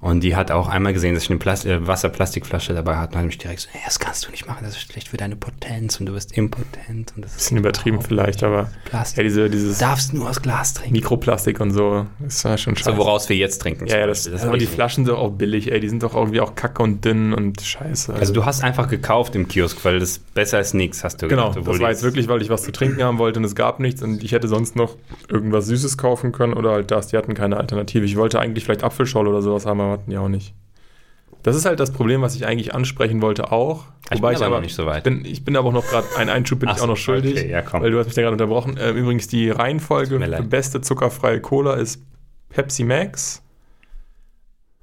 Und 0.00 0.20
die 0.22 0.36
hat 0.36 0.52
auch 0.52 0.68
einmal 0.68 0.92
gesehen, 0.92 1.14
dass 1.14 1.24
ich 1.24 1.30
eine 1.30 1.40
Plast 1.40 1.66
äh, 1.66 1.84
Wasserplastikflasche 1.84 2.72
dabei 2.72 2.96
hatte 2.96 3.14
und 3.14 3.18
hat 3.18 3.26
mich 3.26 3.38
direkt 3.38 3.60
so, 3.62 3.68
hey, 3.72 3.80
das 3.84 3.98
kannst 3.98 4.24
du 4.26 4.30
nicht 4.30 4.46
machen, 4.46 4.58
das 4.62 4.76
ist 4.76 4.82
schlecht 4.92 5.08
für 5.08 5.16
deine 5.16 5.34
Potenz 5.34 5.98
und 5.98 6.06
du 6.06 6.12
wirst 6.14 6.36
impotent 6.38 7.12
und 7.16 7.24
das 7.24 7.32
ist 7.32 7.38
Bisschen 7.38 7.56
übertrieben 7.58 8.00
vielleicht, 8.00 8.44
aber 8.44 8.56
ja, 8.62 8.70
Plastik. 8.84 9.24
diese, 9.24 9.50
dieses 9.50 9.78
Du 9.78 9.84
darfst 9.84 10.14
nur 10.14 10.30
aus 10.30 10.40
Glas 10.40 10.74
trinken. 10.74 10.92
Mikroplastik 10.92 11.58
und 11.58 11.72
so 11.72 12.06
ist 12.24 12.44
ja 12.44 12.56
schon 12.56 12.76
scheiße. 12.76 12.92
So, 12.92 12.96
woraus 12.96 13.28
wir 13.28 13.36
jetzt 13.36 13.58
trinken. 13.60 13.86
ja, 13.86 13.98
ja, 13.98 14.06
das, 14.06 14.30
Beispiel. 14.30 14.48
aber 14.48 14.58
die 14.58 14.66
nicht. 14.66 14.74
Flaschen 14.74 15.04
sind 15.04 15.14
auch 15.14 15.30
billig, 15.32 15.72
ey. 15.72 15.80
Die 15.80 15.88
sind 15.88 16.02
doch 16.04 16.14
irgendwie 16.14 16.40
auch 16.40 16.54
kacke 16.54 16.80
und 16.82 17.04
dünn 17.04 17.34
und 17.34 17.60
scheiße. 17.60 18.14
Also 18.14 18.32
du 18.32 18.44
hast 18.44 18.62
einfach 18.62 18.88
gekauft 18.88 19.34
im 19.34 19.48
Kiosk, 19.48 19.84
weil 19.84 19.98
das 19.98 20.18
besser 20.20 20.58
als 20.58 20.74
nichts, 20.74 21.02
hast 21.02 21.22
du 21.22 21.26
Genau, 21.28 21.48
gedacht, 21.48 21.58
obwohl 21.58 21.74
das 21.74 21.82
war 21.82 21.90
jetzt 21.90 22.02
wirklich, 22.04 22.28
weil 22.28 22.40
ich 22.40 22.50
was 22.50 22.62
zu 22.62 22.70
trinken 22.70 23.02
haben 23.02 23.18
wollte 23.18 23.40
und 23.40 23.44
es 23.44 23.56
gab 23.56 23.80
nichts 23.80 24.00
und 24.02 24.22
ich 24.22 24.30
hätte 24.30 24.46
sonst 24.46 24.76
noch 24.76 24.94
irgendwas 25.28 25.66
Süßes 25.66 25.98
kaufen 25.98 26.30
können 26.30 26.52
oder 26.52 26.70
halt 26.70 26.92
das, 26.92 27.08
die 27.08 27.16
hatten 27.16 27.34
keine 27.34 27.56
Alternative. 27.56 28.04
Ich 28.04 28.14
wollte 28.16 28.38
eigentlich 28.38 28.64
vielleicht 28.64 28.84
Apfelschorle 28.84 29.28
oder 29.30 29.42
sowas 29.42 29.66
haben, 29.66 29.87
hatten 29.92 30.10
die 30.10 30.18
auch 30.18 30.28
nicht. 30.28 30.54
Das 31.42 31.54
ist 31.54 31.64
halt 31.66 31.78
das 31.78 31.92
Problem, 31.92 32.20
was 32.20 32.34
ich 32.34 32.46
eigentlich 32.46 32.74
ansprechen 32.74 33.22
wollte 33.22 33.52
auch. 33.52 33.86
Ich 34.10 34.20
bin 34.20 34.34
aber 34.36 34.48
noch 34.56 34.60
nicht 34.60 34.74
so 34.74 34.86
weit. 34.86 34.98
Ich 34.98 35.02
bin, 35.04 35.24
ich 35.24 35.44
bin 35.44 35.56
aber 35.56 35.70
noch 35.72 35.86
gerade, 35.86 36.06
einen 36.16 36.30
Einschub 36.30 36.58
bin 36.58 36.68
Ach 36.68 36.72
ich 36.74 36.78
so, 36.78 36.84
auch 36.84 36.88
noch 36.88 36.96
schuldig, 36.96 37.32
okay, 37.38 37.50
ja, 37.50 37.62
komm. 37.62 37.82
weil 37.82 37.90
du 37.90 37.98
hast 37.98 38.06
mich 38.06 38.14
da 38.16 38.22
gerade 38.22 38.32
unterbrochen. 38.32 38.76
Ähm, 38.80 38.96
übrigens, 38.96 39.28
die 39.28 39.50
Reihenfolge 39.50 40.18
für 40.18 40.42
beste 40.42 40.80
zuckerfreie 40.80 41.40
Cola 41.40 41.74
ist 41.74 42.02
Pepsi 42.48 42.82
Max, 42.84 43.42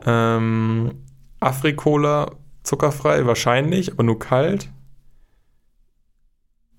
ähm, 0.06 0.92
Afri-Cola 1.40 2.32
zuckerfrei, 2.64 3.26
wahrscheinlich, 3.26 3.92
aber 3.92 4.04
nur 4.04 4.18
kalt. 4.20 4.70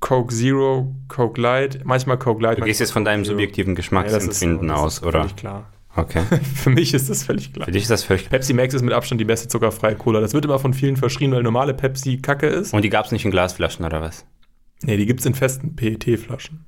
Coke 0.01 0.33
Zero, 0.35 0.95
Coke 1.09 1.41
Light, 1.41 1.81
manchmal 1.85 2.19
Coke 2.19 2.43
Light. 2.43 2.59
Du 2.59 2.63
gehst 2.65 2.81
jetzt 2.81 2.93
von 2.93 3.05
deinem 3.05 3.25
subjektiven 3.25 3.75
Geschmacksempfinden 3.75 4.69
ist- 4.69 4.75
aus, 4.75 5.03
oder? 5.03 5.27
Klar. 5.37 5.67
Okay. 5.97 6.23
Für 6.55 6.71
mich 6.71 6.93
ist 6.95 7.09
das 7.09 7.25
völlig 7.25 7.53
klar. 7.53 7.65
Für 7.65 7.73
dich 7.73 7.83
ist 7.83 7.91
das 7.91 8.05
völlig. 8.05 8.29
Pepsi 8.29 8.53
Max 8.53 8.75
ist 8.75 8.83
mit 8.83 8.93
Abstand 8.93 9.21
die 9.21 9.25
beste 9.25 9.49
zuckerfreie 9.49 9.97
Cola. 9.97 10.21
Das 10.21 10.35
wird 10.35 10.45
immer 10.45 10.59
von 10.59 10.75
vielen 10.75 10.97
verschrien, 10.97 11.33
weil 11.33 11.43
normale 11.43 11.75
Pepsi 11.75 12.19
Kacke 12.19 12.47
ist. 12.47 12.75
Und 12.75 12.83
die 12.83 12.91
gab 12.91 13.07
es 13.07 13.13
nicht 13.13 13.25
in 13.25 13.31
Glasflaschen 13.31 13.85
oder 13.85 14.01
was? 14.03 14.27
Nee, 14.83 14.99
die 14.99 15.07
gibt 15.07 15.21
es 15.21 15.27
in 15.27 15.35
festen 15.35 15.75
PET-Flaschen. 15.75 16.67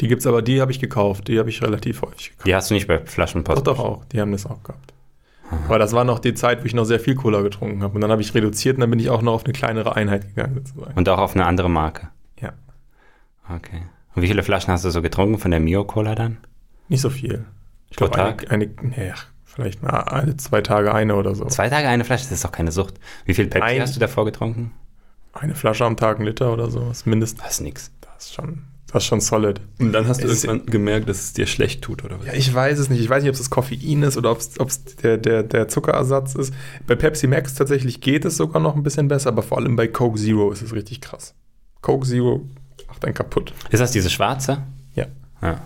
Die 0.00 0.08
gibt's 0.08 0.26
aber, 0.26 0.42
die 0.42 0.60
habe 0.60 0.70
ich 0.70 0.78
gekauft. 0.78 1.28
Die 1.28 1.38
habe 1.38 1.48
ich 1.48 1.62
relativ 1.62 2.02
häufig 2.02 2.30
gekauft. 2.30 2.46
Die 2.46 2.54
hast 2.54 2.70
du 2.70 2.74
nicht 2.74 2.86
bei 2.86 3.00
Flaschenpost. 3.04 3.66
Doch, 3.66 3.76
doch 3.76 3.84
auch. 3.84 4.04
Die 4.06 4.20
haben 4.20 4.32
das 4.32 4.46
auch 4.46 4.62
gehabt. 4.62 4.92
Aber 5.66 5.78
das 5.78 5.94
war 5.94 6.04
noch 6.04 6.18
die 6.18 6.34
Zeit, 6.34 6.62
wo 6.62 6.66
ich 6.66 6.74
noch 6.74 6.84
sehr 6.84 7.00
viel 7.00 7.14
Cola 7.14 7.40
getrunken 7.40 7.82
habe. 7.82 7.94
Und 7.94 8.02
dann 8.02 8.10
habe 8.10 8.20
ich 8.20 8.34
reduziert 8.34 8.76
und 8.76 8.82
dann 8.82 8.90
bin 8.90 8.98
ich 8.98 9.08
auch 9.08 9.22
noch 9.22 9.32
auf 9.32 9.44
eine 9.44 9.54
kleinere 9.54 9.96
Einheit 9.96 10.28
gegangen, 10.28 10.56
sozusagen. 10.56 10.92
Und 10.94 11.08
auch 11.08 11.18
auf 11.18 11.34
eine 11.34 11.46
andere 11.46 11.70
Marke. 11.70 12.08
Ja. 12.40 12.52
Okay. 13.48 13.82
Und 14.14 14.22
wie 14.22 14.26
viele 14.26 14.42
Flaschen 14.42 14.72
hast 14.72 14.84
du 14.84 14.90
so 14.90 15.00
getrunken 15.00 15.38
von 15.38 15.50
der 15.50 15.60
Mio 15.60 15.84
Cola 15.84 16.14
dann? 16.14 16.36
Nicht 16.88 17.00
so 17.00 17.08
viel. 17.08 17.46
Ich 17.90 17.96
glaube, 17.96 18.14
eine, 18.18 18.36
Tag? 18.36 18.50
eine, 18.50 18.70
nee, 18.82 19.12
vielleicht 19.44 19.82
mal 19.82 19.90
alle 19.90 20.36
zwei 20.36 20.60
Tage 20.60 20.94
eine 20.94 21.16
oder 21.16 21.34
so. 21.34 21.44
Zwei 21.46 21.68
Tage 21.68 21.88
eine 21.88 22.04
Flasche, 22.04 22.24
das 22.24 22.32
ist 22.32 22.44
doch 22.44 22.52
keine 22.52 22.70
Sucht. 22.72 22.94
Wie 23.24 23.34
viel 23.34 23.46
Pepsi 23.46 23.66
Ein- 23.68 23.80
hast 23.80 23.96
du 23.96 24.00
davor 24.00 24.24
getrunken? 24.24 24.72
Eine 25.32 25.54
Flasche 25.54 25.84
am 25.84 25.96
Tag, 25.96 26.18
ein 26.18 26.24
Liter 26.24 26.52
oder 26.52 26.70
so. 26.70 26.80
Das 26.88 26.98
ist 26.98 27.06
mindestens. 27.06 27.42
Das 27.42 27.52
ist 27.54 27.60
nix. 27.60 27.90
Das 28.00 28.24
ist 28.26 28.34
schon, 28.34 28.64
das 28.88 29.02
ist 29.02 29.08
schon 29.08 29.20
solid. 29.20 29.60
Und 29.78 29.92
dann 29.92 30.08
hast 30.08 30.22
du 30.22 30.26
Es 30.28 30.44
irgendwann 30.44 30.66
gemerkt, 30.70 31.08
dass 31.08 31.18
es 31.20 31.32
dir 31.32 31.46
schlecht 31.46 31.82
tut, 31.82 32.04
oder 32.04 32.18
was? 32.18 32.26
Ja, 32.26 32.32
ich 32.32 32.52
weiß 32.52 32.78
es 32.78 32.88
nicht. 32.90 33.00
Ich 33.00 33.08
weiß 33.08 33.22
nicht, 33.22 33.28
ob 33.30 33.34
es 33.34 33.40
das 33.40 33.50
Koffein 33.50 34.02
ist 34.02 34.16
oder 34.16 34.30
ob 34.32 34.38
es 34.38 34.84
der, 35.02 35.16
der, 35.18 35.42
der 35.44 35.68
Zuckerersatz 35.68 36.34
ist. 36.34 36.52
Bei 36.86 36.96
Pepsi 36.96 37.26
Max 37.26 37.54
tatsächlich 37.54 38.00
geht 38.00 38.24
es 38.24 38.36
sogar 38.36 38.60
noch 38.60 38.74
ein 38.74 38.82
bisschen 38.82 39.06
besser, 39.08 39.28
aber 39.28 39.42
vor 39.42 39.58
allem 39.58 39.76
bei 39.76 39.86
Coke 39.86 40.18
Zero 40.18 40.50
ist 40.50 40.62
es 40.62 40.72
richtig 40.74 41.00
krass. 41.00 41.34
Coke 41.82 42.06
Zero 42.06 42.48
macht 42.88 43.04
einen 43.04 43.14
kaputt. 43.14 43.52
Ist 43.70 43.80
das 43.80 43.92
diese 43.92 44.10
schwarze? 44.10 44.62
Ja. 44.94 45.06
Ja. 45.42 45.60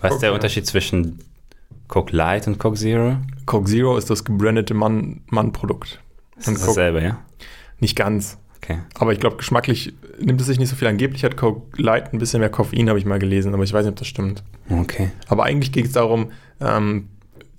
Was 0.00 0.14
ist 0.14 0.20
der 0.20 0.28
ja. 0.28 0.34
Unterschied 0.34 0.66
zwischen 0.66 1.18
Coke 1.88 2.14
Light 2.14 2.46
und 2.46 2.58
Coke 2.58 2.76
Zero? 2.76 3.16
Coke 3.46 3.68
Zero 3.70 3.96
ist 3.96 4.10
das 4.10 4.24
gebrandete 4.24 4.74
Mann- 4.74 5.20
Mann-Produkt. 5.28 6.00
Das 6.36 6.48
Und 6.48 6.54
ist 6.54 6.66
dasselbe, 6.66 7.02
ja? 7.02 7.18
nicht 7.78 7.96
ganz. 7.96 8.38
Okay. 8.62 8.78
Aber 8.98 9.12
ich 9.12 9.20
glaube, 9.20 9.36
geschmacklich 9.36 9.94
nimmt 10.20 10.40
es 10.40 10.46
sich 10.48 10.58
nicht 10.58 10.68
so 10.70 10.76
viel. 10.76 10.88
Angeblich 10.88 11.22
hat 11.24 11.36
Coke 11.36 11.80
Light 11.80 12.12
ein 12.12 12.18
bisschen 12.18 12.40
mehr 12.40 12.48
Koffein, 12.50 12.88
habe 12.88 12.98
ich 12.98 13.04
mal 13.04 13.18
gelesen, 13.18 13.54
aber 13.54 13.62
ich 13.62 13.72
weiß 13.72 13.84
nicht, 13.84 13.92
ob 13.92 13.98
das 13.98 14.08
stimmt. 14.08 14.42
Okay. 14.68 15.10
Aber 15.28 15.44
eigentlich 15.44 15.70
geht 15.72 15.86
es 15.86 15.92
darum, 15.92 16.32
ähm, 16.60 17.08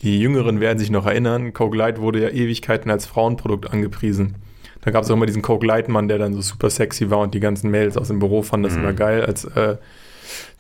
die 0.01 0.19
Jüngeren 0.19 0.59
werden 0.59 0.77
sich 0.77 0.89
noch 0.91 1.05
erinnern, 1.05 1.53
Coke 1.53 1.77
Light 1.77 1.99
wurde 2.01 2.21
ja 2.21 2.29
Ewigkeiten 2.29 2.91
als 2.91 3.05
Frauenprodukt 3.05 3.71
angepriesen. 3.71 4.35
Da 4.81 4.91
gab 4.91 5.03
es 5.03 5.09
auch 5.09 5.15
immer 5.15 5.25
diesen 5.25 5.41
Coke 5.41 5.65
Lightmann, 5.65 6.07
der 6.07 6.17
dann 6.17 6.33
so 6.33 6.41
super 6.41 6.69
sexy 6.69 7.09
war 7.09 7.19
und 7.19 7.33
die 7.33 7.39
ganzen 7.39 7.71
Mails 7.71 7.97
aus 7.97 8.09
dem 8.09 8.19
Büro 8.19 8.41
fanden 8.41 8.65
das 8.65 8.73
Mhm. 8.73 8.79
immer 8.83 8.93
geil, 8.93 9.25
als 9.25 9.45
äh, 9.45 9.77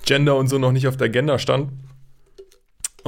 Gender 0.05 0.37
und 0.37 0.47
so 0.47 0.57
noch 0.57 0.71
nicht 0.71 0.87
auf 0.87 0.97
der 0.97 1.05
Agenda 1.05 1.37
stand. 1.39 1.69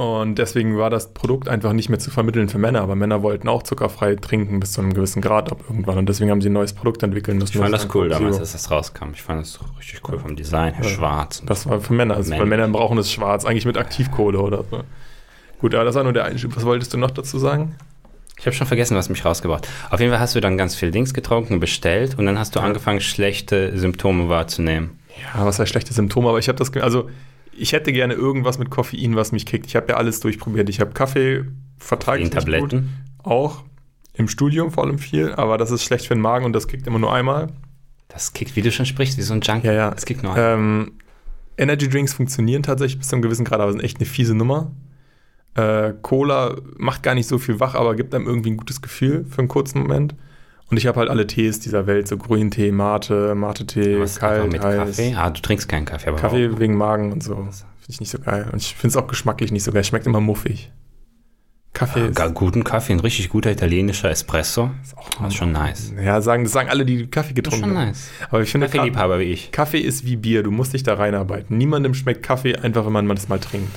Und 0.00 0.36
deswegen 0.38 0.78
war 0.78 0.88
das 0.88 1.12
Produkt 1.12 1.48
einfach 1.48 1.72
nicht 1.74 1.88
mehr 1.90 1.98
zu 1.98 2.10
vermitteln 2.10 2.48
für 2.48 2.58
Männer. 2.58 2.80
Aber 2.80 2.94
Männer 2.96 3.22
wollten 3.22 3.48
auch 3.48 3.62
zuckerfrei 3.62 4.16
trinken 4.16 4.58
bis 4.58 4.72
zu 4.72 4.80
einem 4.80 4.94
gewissen 4.94 5.20
Grad 5.20 5.52
ab 5.52 5.60
irgendwann. 5.68 5.98
Und 5.98 6.08
deswegen 6.08 6.30
haben 6.30 6.40
sie 6.40 6.48
ein 6.48 6.54
neues 6.54 6.72
Produkt 6.72 7.02
entwickeln 7.02 7.38
müssen. 7.38 7.52
Ich 7.54 7.58
fand 7.60 7.74
das 7.74 7.88
cool 7.94 8.08
damals, 8.08 8.38
als 8.38 8.52
das 8.52 8.70
rauskam. 8.70 9.10
Ich 9.12 9.22
fand 9.22 9.42
das 9.42 9.58
richtig 9.78 10.00
cool 10.08 10.18
vom 10.18 10.36
Design 10.36 10.74
her, 10.74 10.84
Ja. 10.84 10.90
schwarz. 10.90 11.42
Das 11.44 11.68
war 11.68 11.80
für 11.80 11.92
Männer. 11.92 12.16
Also, 12.16 12.30
weil 12.30 12.38
Männlich. 12.40 12.58
Männer 12.58 12.68
brauchen 12.72 12.96
es 12.98 13.12
schwarz, 13.12 13.44
eigentlich 13.44 13.66
mit 13.66 13.76
Aktivkohle 13.76 14.40
oder 14.40 14.64
so. 14.70 14.82
Gut, 15.60 15.74
aber 15.74 15.84
das 15.84 15.94
war 15.94 16.02
nur 16.04 16.14
der 16.14 16.24
Einschub. 16.24 16.56
Was 16.56 16.64
wolltest 16.64 16.94
du 16.94 16.96
noch 16.98 17.10
dazu 17.10 17.38
sagen? 17.38 17.74
Ich 18.38 18.46
habe 18.46 18.56
schon 18.56 18.66
vergessen, 18.66 18.96
was 18.96 19.10
mich 19.10 19.22
rausgebracht. 19.22 19.68
Auf 19.90 20.00
jeden 20.00 20.10
Fall 20.10 20.20
hast 20.20 20.34
du 20.34 20.40
dann 20.40 20.56
ganz 20.56 20.74
viel 20.74 20.90
Dings 20.90 21.12
getrunken, 21.12 21.60
bestellt 21.60 22.18
und 22.18 22.24
dann 22.24 22.38
hast 22.38 22.54
du 22.56 22.60
Ja. 22.60 22.64
angefangen, 22.64 23.02
schlechte 23.02 23.76
Symptome 23.78 24.30
wahrzunehmen. 24.30 24.98
Ja, 25.34 25.44
was 25.44 25.58
heißt 25.58 25.70
schlechte 25.70 25.92
Symptome? 25.92 26.30
Aber 26.30 26.38
ich 26.38 26.48
habe 26.48 26.56
das, 26.56 26.72
also 26.76 27.10
ich 27.60 27.72
hätte 27.72 27.92
gerne 27.92 28.14
irgendwas 28.14 28.58
mit 28.58 28.70
Koffein, 28.70 29.16
was 29.16 29.32
mich 29.32 29.46
kickt. 29.46 29.66
Ich 29.66 29.76
habe 29.76 29.88
ja 29.90 29.96
alles 29.96 30.20
durchprobiert. 30.20 30.68
Ich 30.68 30.80
habe 30.80 30.92
Kaffee, 30.92 31.44
vertrage 31.78 32.22
In 32.22 32.28
ich 32.28 32.34
nicht 32.34 32.46
gut. 32.46 32.52
Tabletten. 32.70 32.88
Auch 33.22 33.64
im 34.14 34.28
Studium 34.28 34.70
vor 34.70 34.84
allem 34.84 34.98
viel, 34.98 35.32
aber 35.32 35.58
das 35.58 35.70
ist 35.70 35.84
schlecht 35.84 36.06
für 36.06 36.14
den 36.14 36.22
Magen 36.22 36.44
und 36.44 36.52
das 36.52 36.68
kickt 36.68 36.86
immer 36.86 36.98
nur 36.98 37.12
einmal. 37.12 37.48
Das 38.08 38.32
kickt, 38.32 38.56
wie 38.56 38.62
du 38.62 38.72
schon 38.72 38.86
sprichst, 38.86 39.18
wie 39.18 39.22
so 39.22 39.34
ein 39.34 39.40
Junkie. 39.40 39.68
Ja, 39.68 39.72
ja. 39.72 39.90
Das 39.90 40.04
kickt 40.04 40.22
nur 40.22 40.34
ein. 40.34 40.40
Ähm, 40.42 40.92
Energy 41.56 41.88
Drinks 41.88 42.14
funktionieren 42.14 42.62
tatsächlich 42.62 42.98
bis 42.98 43.08
zu 43.08 43.16
einem 43.16 43.22
gewissen 43.22 43.44
Grad, 43.44 43.60
aber 43.60 43.72
sind 43.72 43.84
echt 43.84 43.98
eine 43.98 44.06
fiese 44.06 44.34
Nummer. 44.34 44.72
Äh, 45.54 45.92
Cola 46.02 46.56
macht 46.76 47.02
gar 47.02 47.14
nicht 47.14 47.28
so 47.28 47.38
viel 47.38 47.60
wach, 47.60 47.74
aber 47.74 47.94
gibt 47.94 48.14
einem 48.14 48.26
irgendwie 48.26 48.50
ein 48.50 48.56
gutes 48.56 48.80
Gefühl 48.80 49.24
für 49.28 49.38
einen 49.38 49.48
kurzen 49.48 49.80
Moment. 49.80 50.14
Und 50.70 50.76
ich 50.76 50.86
habe 50.86 51.00
halt 51.00 51.10
alle 51.10 51.26
Tees 51.26 51.58
dieser 51.60 51.86
Welt, 51.86 52.06
so 52.06 52.16
Grüntee, 52.16 52.70
Mate, 52.70 53.34
Mate-Tee, 53.34 54.04
kalt, 54.18 54.52
mit 54.52 54.62
heiß. 54.62 54.96
Kaffee? 54.96 55.14
Ah, 55.16 55.30
du 55.30 55.40
trinkst 55.42 55.68
keinen 55.68 55.84
Kaffee, 55.84 56.08
aber 56.10 56.18
Kaffee 56.18 56.46
warum? 56.46 56.60
wegen 56.60 56.76
Magen 56.76 57.12
und 57.12 57.22
so. 57.24 57.34
Finde 57.34 57.50
ich 57.88 58.00
nicht 58.00 58.10
so 58.10 58.18
geil. 58.20 58.48
Und 58.52 58.62
ich 58.62 58.74
finde 58.76 58.88
es 58.88 58.96
auch 58.96 59.08
geschmacklich 59.08 59.50
nicht 59.50 59.64
so 59.64 59.72
geil. 59.72 59.82
Schmeckt 59.82 60.06
immer 60.06 60.20
muffig. 60.20 60.70
Kaffee 61.72 62.10
Ja, 62.16 62.26
ist, 62.26 62.34
guten 62.34 62.64
Kaffee, 62.64 62.92
ein 62.92 63.00
richtig 63.00 63.28
guter 63.28 63.50
italienischer 63.50 64.10
Espresso. 64.10 64.70
ist 64.82 64.96
auch 64.98 65.08
Das 65.18 65.28
ist 65.28 65.34
schon 65.36 65.52
nice. 65.52 65.92
Ja, 66.02 66.20
sagen, 66.20 66.42
das 66.44 66.52
sagen 66.52 66.68
alle, 66.68 66.84
die 66.84 67.06
Kaffee 67.06 67.32
Das 67.34 67.44
ist 67.52 67.52
getrunken 67.52 67.68
schon 67.70 67.78
haben. 67.78 67.86
nice. 67.88 68.10
Aber 68.28 68.42
ich 68.42 68.50
finde, 68.50 68.66
Ka- 68.66 68.72
Kaffeeliebhaber 68.72 69.18
wie 69.20 69.24
ich. 69.24 69.52
Kaffee 69.52 69.78
ist 69.78 70.04
wie 70.04 70.16
Bier. 70.16 70.42
Du 70.42 70.50
musst 70.50 70.72
dich 70.72 70.82
da 70.82 70.94
reinarbeiten. 70.94 71.56
Niemandem 71.58 71.94
schmeckt 71.94 72.22
Kaffee 72.24 72.56
einfach, 72.56 72.84
wenn 72.86 72.92
man 72.92 73.08
das 73.08 73.28
mal 73.28 73.38
trinkt. 73.38 73.68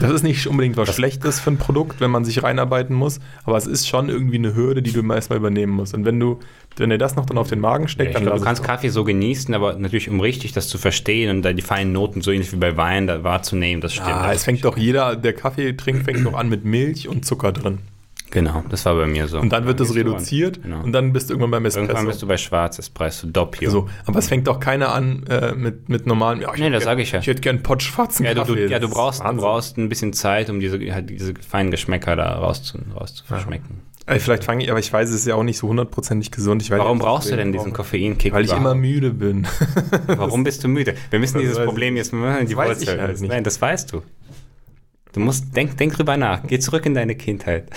Das 0.00 0.10
ist 0.10 0.22
nicht 0.22 0.46
unbedingt 0.46 0.76
was 0.76 0.94
Schlechtes 0.94 1.40
für 1.40 1.50
ein 1.50 1.58
Produkt, 1.58 2.00
wenn 2.00 2.10
man 2.10 2.24
sich 2.24 2.42
reinarbeiten 2.42 2.94
muss, 2.94 3.20
aber 3.44 3.56
es 3.56 3.66
ist 3.66 3.88
schon 3.88 4.08
irgendwie 4.08 4.36
eine 4.36 4.54
Hürde, 4.54 4.82
die 4.82 4.92
du 4.92 5.02
erstmal 5.12 5.38
übernehmen 5.38 5.72
musst. 5.72 5.94
Und 5.94 6.04
wenn 6.04 6.18
du, 6.18 6.40
wenn 6.76 6.90
dir 6.90 6.98
das 6.98 7.16
noch 7.16 7.26
dann 7.26 7.38
auf 7.38 7.48
den 7.48 7.60
Magen 7.60 7.84
Ja, 7.84 7.88
steckt, 7.88 8.10
ich 8.10 8.14
dann 8.14 8.24
glaub, 8.24 8.38
du 8.38 8.44
kannst. 8.44 8.62
Kaffee 8.64 8.88
so 8.88 9.04
genießen, 9.04 9.54
aber 9.54 9.74
natürlich, 9.74 10.08
um 10.08 10.20
richtig 10.20 10.52
das 10.52 10.68
zu 10.68 10.78
verstehen 10.78 11.30
und 11.30 11.42
da 11.42 11.52
die 11.52 11.62
feinen 11.62 11.92
Noten 11.92 12.22
so 12.22 12.30
ähnlich 12.30 12.52
wie 12.52 12.56
bei 12.56 12.76
Wein 12.76 13.06
da 13.06 13.22
wahrzunehmen, 13.22 13.80
das 13.80 13.94
stimmt. 13.94 14.08
Ah, 14.08 14.32
es 14.32 14.44
fängt 14.44 14.64
doch 14.64 14.76
jeder, 14.76 15.16
der 15.16 15.32
Kaffee 15.32 15.72
trinkt, 15.74 16.04
fängt 16.04 16.24
doch 16.26 16.34
an 16.34 16.48
mit 16.48 16.64
Milch 16.64 17.08
und 17.08 17.24
Zucker 17.24 17.52
drin. 17.52 17.78
Genau, 18.30 18.64
das 18.68 18.84
war 18.84 18.96
bei 18.96 19.06
mir 19.06 19.28
so. 19.28 19.38
Und 19.38 19.50
dann 19.52 19.66
wird 19.66 19.78
das 19.78 19.88
du 19.88 19.94
reduziert 19.94 20.60
Genau. 20.62 20.82
und 20.82 20.92
dann 20.92 21.12
bist 21.12 21.28
du 21.30 21.34
irgendwann 21.34 21.52
beim 21.52 21.64
Espresso. 21.66 21.86
Irgendwann 21.88 22.06
bist 22.08 22.22
du 22.22 22.26
bei 22.26 22.36
Schwarz 22.36 22.78
Espresso, 22.80 23.28
Doppio. 23.28 23.70
so, 23.70 23.88
aber 24.06 24.18
es 24.18 24.28
fängt 24.28 24.48
doch 24.48 24.58
keiner 24.58 24.92
an 24.92 25.24
äh, 25.28 25.54
mit, 25.54 25.88
mit 25.88 26.06
normalen. 26.06 26.40
Ja, 26.40 26.48
Nee, 26.56 26.70
das 26.70 26.82
gern- 26.82 26.82
sag 26.82 26.98
ich 26.98 27.12
ja. 27.12 27.20
Ich 27.20 27.26
hätte 27.28 27.40
gern 27.42 27.56
einen 27.56 27.62
Pott 27.62 27.82
schwarzen 27.82 28.24
Ja, 28.24 28.34
du, 28.34 28.40
Kaffee. 28.40 28.54
du, 28.66 28.68
ja, 28.68 28.78
du 28.80 28.88
brauchst, 28.88 29.22
du 29.22 29.32
brauchst 29.36 29.78
ein 29.78 29.88
bisschen 29.88 30.12
Zeit, 30.14 30.50
um 30.50 30.58
diese, 30.58 30.78
halt 30.92 31.10
diese 31.10 31.32
feinen 31.48 31.70
Geschmäcker 31.70 32.16
da 32.16 32.32
rauszu, 32.38 32.78
rauszuverschmecken. 32.98 33.82
Ey, 34.06 34.18
vielleicht 34.20 34.44
fange 34.44 34.64
ich, 34.64 34.70
aber 34.70 34.80
ich 34.80 34.92
weiß, 34.92 35.08
es 35.08 35.14
ist 35.14 35.26
ja 35.26 35.34
auch 35.36 35.44
nicht 35.44 35.56
so 35.58 35.68
hundertprozentig 35.68 36.30
gesund. 36.30 36.68
Warum 36.70 36.98
brauchst 36.98 37.30
du 37.30 37.36
denn 37.36 37.52
diesen 37.52 37.72
Koffeinkick? 37.72 38.32
Weil 38.34 38.44
ich 38.44 38.52
immer 38.52 38.74
müde 38.74 39.10
bin. 39.12 39.46
Warum 40.08 40.44
bist 40.44 40.62
du 40.64 40.68
müde? 40.68 40.94
Wir 41.10 41.18
müssen 41.20 41.34
Das 41.34 41.42
dieses 41.42 41.64
Problem 41.64 41.96
jetzt 41.96 42.12
mal 42.12 42.38
in 42.40 42.46
die 42.48 42.56
Wurzel. 42.56 43.00
halt 43.00 43.20
nicht. 43.20 43.30
Nein, 43.30 43.44
das 43.44 43.62
weißt 43.62 43.92
du. 43.92 44.02
Du 45.12 45.20
musst, 45.20 45.54
denk, 45.56 45.76
denk 45.78 45.94
drüber 45.94 46.16
nach. 46.16 46.42
Geh 46.46 46.58
zurück 46.58 46.84
in 46.84 46.94
deine 46.94 47.14
Kindheit. 47.14 47.70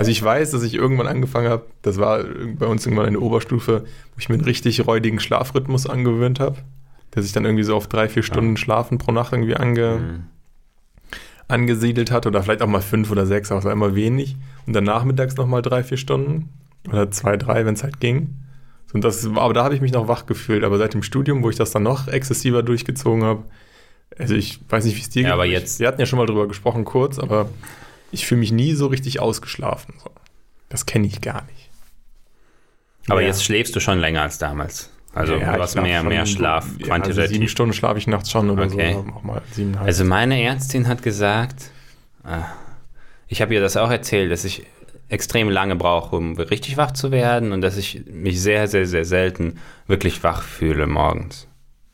Also 0.00 0.10
ich 0.10 0.22
weiß, 0.22 0.50
dass 0.50 0.62
ich 0.62 0.74
irgendwann 0.74 1.06
angefangen 1.06 1.48
habe, 1.48 1.66
das 1.82 1.98
war 1.98 2.24
bei 2.58 2.66
uns 2.66 2.86
irgendwann 2.86 3.06
in 3.06 3.12
der 3.14 3.22
Oberstufe, 3.22 3.82
wo 3.84 4.18
ich 4.18 4.28
mir 4.28 4.36
einen 4.36 4.44
richtig 4.44 4.86
räudigen 4.86 5.20
Schlafrhythmus 5.20 5.86
angewöhnt 5.86 6.40
habe, 6.40 6.56
der 7.14 7.22
sich 7.22 7.32
dann 7.32 7.44
irgendwie 7.44 7.64
so 7.64 7.76
auf 7.76 7.86
drei, 7.86 8.08
vier 8.08 8.22
Stunden 8.22 8.56
Schlafen 8.56 8.98
pro 8.98 9.12
Nacht 9.12 9.32
irgendwie 9.32 9.56
ange, 9.56 9.98
Mhm. 9.98 10.24
angesiedelt 11.48 12.10
hat 12.10 12.26
oder 12.26 12.42
vielleicht 12.42 12.62
auch 12.62 12.66
mal 12.68 12.80
fünf 12.80 13.10
oder 13.10 13.26
sechs, 13.26 13.50
aber 13.50 13.58
es 13.58 13.64
war 13.64 13.72
immer 13.72 13.94
wenig. 13.94 14.36
Und 14.66 14.74
dann 14.74 14.84
nachmittags 14.84 15.36
nochmal 15.36 15.62
drei, 15.62 15.82
vier 15.82 15.96
Stunden 15.96 16.48
oder 16.88 17.10
zwei, 17.10 17.36
drei, 17.36 17.66
wenn 17.66 17.74
es 17.74 17.82
halt 17.82 18.00
ging. 18.00 18.36
So, 18.86 18.94
Und 18.94 19.04
das, 19.04 19.26
aber 19.26 19.52
da 19.52 19.64
habe 19.64 19.74
ich 19.74 19.80
mich 19.80 19.92
noch 19.92 20.08
wach 20.08 20.26
gefühlt. 20.26 20.64
Aber 20.64 20.78
seit 20.78 20.94
dem 20.94 21.02
Studium, 21.02 21.42
wo 21.42 21.50
ich 21.50 21.56
das 21.56 21.72
dann 21.72 21.82
noch 21.82 22.08
exzessiver 22.08 22.62
durchgezogen 22.62 23.24
habe, 23.24 23.42
also 24.18 24.34
ich 24.34 24.60
weiß 24.68 24.84
nicht, 24.84 24.96
wie 24.96 25.00
es 25.00 25.10
dir 25.10 25.22
Ja, 25.24 25.34
aber 25.34 25.46
Ich- 25.46 25.52
jetzt- 25.52 25.80
Wir 25.80 25.88
hatten 25.88 26.00
ja 26.00 26.06
schon 26.06 26.18
mal 26.18 26.26
drüber 26.26 26.46
gesprochen 26.48 26.84
kurz, 26.84 27.18
aber 27.18 27.48
ich 28.12 28.26
fühle 28.26 28.40
mich 28.40 28.52
nie 28.52 28.74
so 28.74 28.86
richtig 28.86 29.20
ausgeschlafen. 29.20 29.94
So. 30.02 30.10
Das 30.68 30.86
kenne 30.86 31.06
ich 31.06 31.20
gar 31.20 31.42
nicht. 31.44 31.70
Aber 33.08 33.20
Ja. 33.20 33.28
jetzt 33.28 33.44
schläfst 33.44 33.74
du 33.74 33.80
schon 33.80 33.98
länger 33.98 34.22
als 34.22 34.38
damals. 34.38 34.90
Also 35.12 35.34
Ja, 35.36 35.56
du 35.56 35.62
hast 35.62 35.74
mehr, 35.74 36.02
mehr 36.04 36.26
Schlaf, 36.26 36.64
ja, 36.66 36.70
Also 36.72 36.84
quantitativ. 36.86 37.30
sieben 37.30 37.48
Stunden 37.48 37.72
schlafe 37.72 37.98
ich 37.98 38.06
nachts 38.06 38.30
schon 38.30 38.48
oder 38.50 38.64
Okay. 38.66 38.92
so. 38.92 39.00
Auch 39.14 39.22
mal 39.24 39.42
siebeneinhalb. 39.52 39.86
Also 39.88 40.04
meine 40.04 40.40
Ärztin 40.40 40.86
hat 40.86 41.02
gesagt, 41.02 41.70
ah, 42.22 42.44
ich 43.26 43.42
habe 43.42 43.52
ihr 43.54 43.60
das 43.60 43.76
auch 43.76 43.90
erzählt, 43.90 44.30
dass 44.30 44.44
ich 44.44 44.64
extrem 45.08 45.48
lange 45.48 45.74
brauche, 45.74 46.14
um 46.14 46.36
richtig 46.38 46.76
wach 46.76 46.92
zu 46.92 47.10
werden 47.10 47.50
und 47.50 47.62
dass 47.62 47.76
ich 47.76 48.04
mich 48.06 48.40
sehr, 48.40 48.68
sehr, 48.68 48.86
sehr 48.86 49.04
selten 49.04 49.58
wirklich 49.88 50.22
wach 50.22 50.42
fühle 50.42 50.86
morgens. 50.86 51.48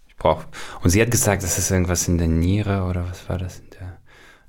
Ich 0.08 0.16
brauche. 0.16 0.44
Und 0.82 0.90
sie 0.90 1.00
hat 1.00 1.11
gesagt, 1.11 1.42
das 1.42 1.56
ist 1.56 1.70
irgendwas 1.70 2.08
in 2.08 2.18
der 2.18 2.28
Niere 2.28 2.82
oder 2.82 3.06
was 3.08 3.26
war 3.30 3.38
das 3.38 3.61
äh, 3.61 3.62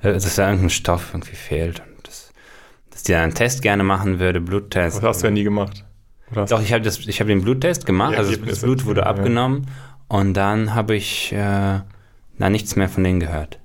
dass 0.02 0.36
da 0.36 0.46
irgendein 0.48 0.70
Stoff 0.70 1.10
irgendwie 1.14 1.36
fehlt 1.36 1.80
und 1.80 2.08
das, 2.08 2.32
dass 2.92 3.04
die 3.04 3.16
einen 3.16 3.34
Test 3.34 3.62
gerne 3.62 3.84
machen 3.84 4.20
würde, 4.20 4.40
Bluttest. 4.42 4.98
das 4.98 5.04
hast 5.04 5.22
du 5.24 5.28
ja 5.28 5.32
nie 5.32 5.44
gemacht. 5.44 5.84
Oder 6.32 6.46
Doch, 6.46 6.62
ich 6.62 6.74
habe 6.74 6.88
habe 6.90 7.26
den 7.30 7.42
Bluttest 7.42 7.86
gemacht, 7.86 8.16
also 8.16 8.36
das 8.36 8.62
Blut 8.62 8.86
wurde 8.86 9.02
ja. 9.02 9.08
abgenommen 9.08 9.68
und 10.08 10.34
dann 10.34 10.76
habe 10.76 10.96
ich 10.96 11.32
äh, 11.34 11.80
na 12.38 12.50
nichts 12.50 12.76
mehr 12.76 12.90
von 12.90 13.04
denen 13.04 13.20
gehört. 13.20 13.60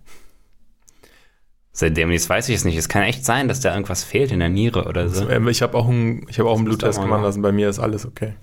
Seitdem, 1.75 2.11
jetzt 2.11 2.29
weiß 2.29 2.51
ich 2.51 2.57
es 2.57 2.65
nicht. 2.67 2.77
Es 2.77 2.89
kann 2.89 3.03
echt 3.03 3.25
sein, 3.25 3.49
dass 3.49 3.61
da 3.61 3.73
irgendwas 3.73 4.05
fehlt 4.05 4.31
in 4.31 4.41
der 4.41 4.51
Niere 4.51 4.85
oder 4.85 5.09
so. 5.09 5.29
Ähm, 5.31 5.49
Ich 5.49 5.63
habe 5.63 5.77
auch 5.77 5.89
einen, 5.89 6.27
ich 6.29 6.39
hab 6.39 6.47
auch 6.47 6.57
einen 6.57 6.67
Bluttest 6.67 6.99
auch 6.99 7.03
gemacht 7.03 7.21
machen. 7.21 7.25
lassen. 7.25 7.43
Bei 7.43 7.51
mir 7.53 7.69
ist 7.71 7.79
alles 7.79 8.05
okay. 8.05 8.35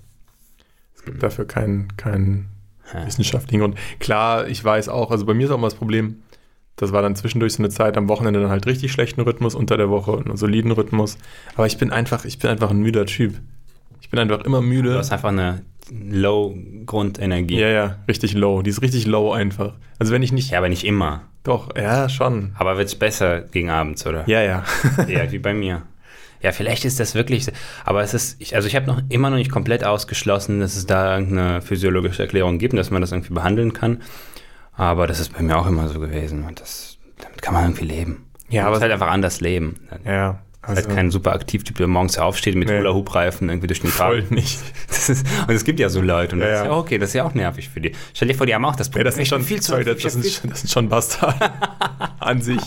Es 0.96 1.04
gibt 1.04 1.22
dafür 1.22 1.46
keinen 1.46 1.96
keinen 1.96 2.48
Ja. 2.92 3.06
wissenschaftlichen 3.06 3.60
Grund. 3.60 3.78
Klar, 4.00 4.48
ich 4.48 4.62
weiß 4.64 4.88
auch, 4.88 5.12
also 5.12 5.24
bei 5.26 5.34
mir 5.34 5.46
ist 5.46 5.52
auch 5.52 5.58
mal 5.58 5.68
das 5.68 5.76
Problem, 5.76 6.22
das 6.80 6.92
war 6.92 7.02
dann 7.02 7.14
zwischendurch 7.14 7.52
so 7.52 7.62
eine 7.62 7.68
Zeit 7.70 7.96
am 7.96 8.08
Wochenende 8.08 8.40
dann 8.40 8.50
halt 8.50 8.66
richtig 8.66 8.90
schlechten 8.92 9.20
Rhythmus, 9.20 9.54
unter 9.54 9.76
der 9.76 9.90
Woche 9.90 10.16
einen 10.24 10.36
soliden 10.36 10.72
Rhythmus. 10.72 11.18
Aber 11.54 11.66
ich 11.66 11.76
bin 11.78 11.90
einfach, 11.92 12.24
ich 12.24 12.38
bin 12.38 12.50
einfach 12.50 12.70
ein 12.70 12.80
müder 12.80 13.06
Typ. 13.06 13.34
Ich 14.00 14.10
bin 14.10 14.18
einfach 14.18 14.40
immer 14.44 14.60
Du 14.60 14.66
müde. 14.66 14.96
hast 14.98 15.12
einfach 15.12 15.28
eine 15.28 15.62
low 15.92 16.56
Grundenergie. 16.86 17.58
Ja, 17.60 17.68
ja, 17.68 17.96
richtig 18.08 18.34
low. 18.34 18.62
Die 18.62 18.70
ist 18.70 18.82
richtig 18.82 19.06
low 19.06 19.32
einfach. 19.32 19.74
Also 19.98 20.12
wenn 20.12 20.22
ich 20.22 20.32
nicht, 20.32 20.50
Ja, 20.50 20.58
aber 20.58 20.68
nicht 20.68 20.84
immer. 20.84 21.22
doch, 21.44 21.76
ja, 21.76 22.08
schon. 22.08 22.52
Aber 22.58 22.76
wird 22.78 22.88
es 22.88 22.94
besser 22.94 23.40
gegen 23.42 23.70
abends, 23.70 24.06
oder? 24.06 24.24
Ja, 24.26 24.40
ja. 24.42 24.64
Ja, 25.08 25.30
wie 25.30 25.38
bei 25.38 25.52
mir. 25.54 25.82
Ja, 26.42 26.52
vielleicht 26.52 26.86
ist 26.86 26.98
das 26.98 27.14
wirklich, 27.14 27.48
aber 27.84 28.02
es 28.02 28.14
ist, 28.14 28.40
ich, 28.40 28.54
also 28.56 28.66
ich 28.66 28.74
habe 28.74 28.86
noch 28.86 29.02
immer 29.10 29.28
noch 29.28 29.36
nicht 29.36 29.50
komplett 29.50 29.84
ausgeschlossen, 29.84 30.60
dass 30.60 30.74
es 30.74 30.86
da 30.86 31.18
irgendeine 31.18 31.60
physiologische 31.60 32.22
Erklärung 32.22 32.56
gibt, 32.56 32.72
und 32.72 32.78
dass 32.78 32.90
man 32.90 33.02
das 33.02 33.12
irgendwie 33.12 33.34
behandeln 33.34 33.74
kann. 33.74 34.00
Aber 34.80 35.06
das 35.06 35.20
ist 35.20 35.34
bei 35.34 35.42
mir 35.42 35.58
auch 35.58 35.66
immer 35.66 35.88
so 35.88 36.00
gewesen 36.00 36.44
und 36.44 36.58
das, 36.60 36.96
damit 37.18 37.42
kann 37.42 37.52
man 37.54 37.64
irgendwie 37.64 37.84
leben. 37.84 38.24
Ja, 38.48 38.62
aber- 38.62 38.72
muss 38.76 38.80
halt 38.80 38.92
einfach 38.92 39.08
anders 39.10 39.40
leben. 39.42 39.76
ja, 40.06 40.40
Also, 40.62 40.76
halt 40.86 40.94
kein 40.94 41.10
super 41.10 41.32
Aktivtyp, 41.34 41.76
der 41.76 41.86
morgens 41.86 42.16
aufsteht 42.18 42.54
mit 42.54 42.68
Nee. 42.68 42.78
Hula-Hoop-Reifen 42.78 43.48
irgendwie 43.50 43.66
durch 43.66 43.80
den 43.80 43.90
voll 43.90 44.22
Tag. 44.22 44.30
nicht. 44.30 44.58
Das 44.88 45.08
ist, 45.08 45.26
und 45.48 45.54
es 45.54 45.64
gibt 45.64 45.80
ja 45.80 45.88
so 45.88 46.00
Leute 46.02 46.34
und 46.36 46.42
Ja, 46.42 46.48
das 46.48 46.58
ist 46.60 46.64
ja. 46.66 46.70
ja 46.72 46.76
okay, 46.78 46.98
das 46.98 47.10
ist 47.10 47.14
ja 47.14 47.24
auch 47.24 47.32
nervig 47.34 47.68
für 47.70 47.80
die. 47.80 47.92
Stell 48.12 48.28
dir 48.28 48.34
vor, 48.34 48.44
die 48.46 48.54
haben 48.54 48.64
auch 48.66 48.74
das 48.76 48.86
Ja, 48.88 48.92
Problem. 48.92 49.04
das 49.06 49.14
sind 49.14 49.22
Ich 49.22 49.28
schon 49.28 49.42
viel 49.42 49.60
zu 49.62 49.70
sorry, 49.72 49.84
das, 49.84 49.96
ich 49.98 50.02
das, 50.02 50.12
sind, 50.14 50.50
das 50.50 50.60
sind 50.60 50.70
schon 50.70 50.88
Bastarde 50.90 51.50
an 52.18 52.40
sich. 52.42 52.60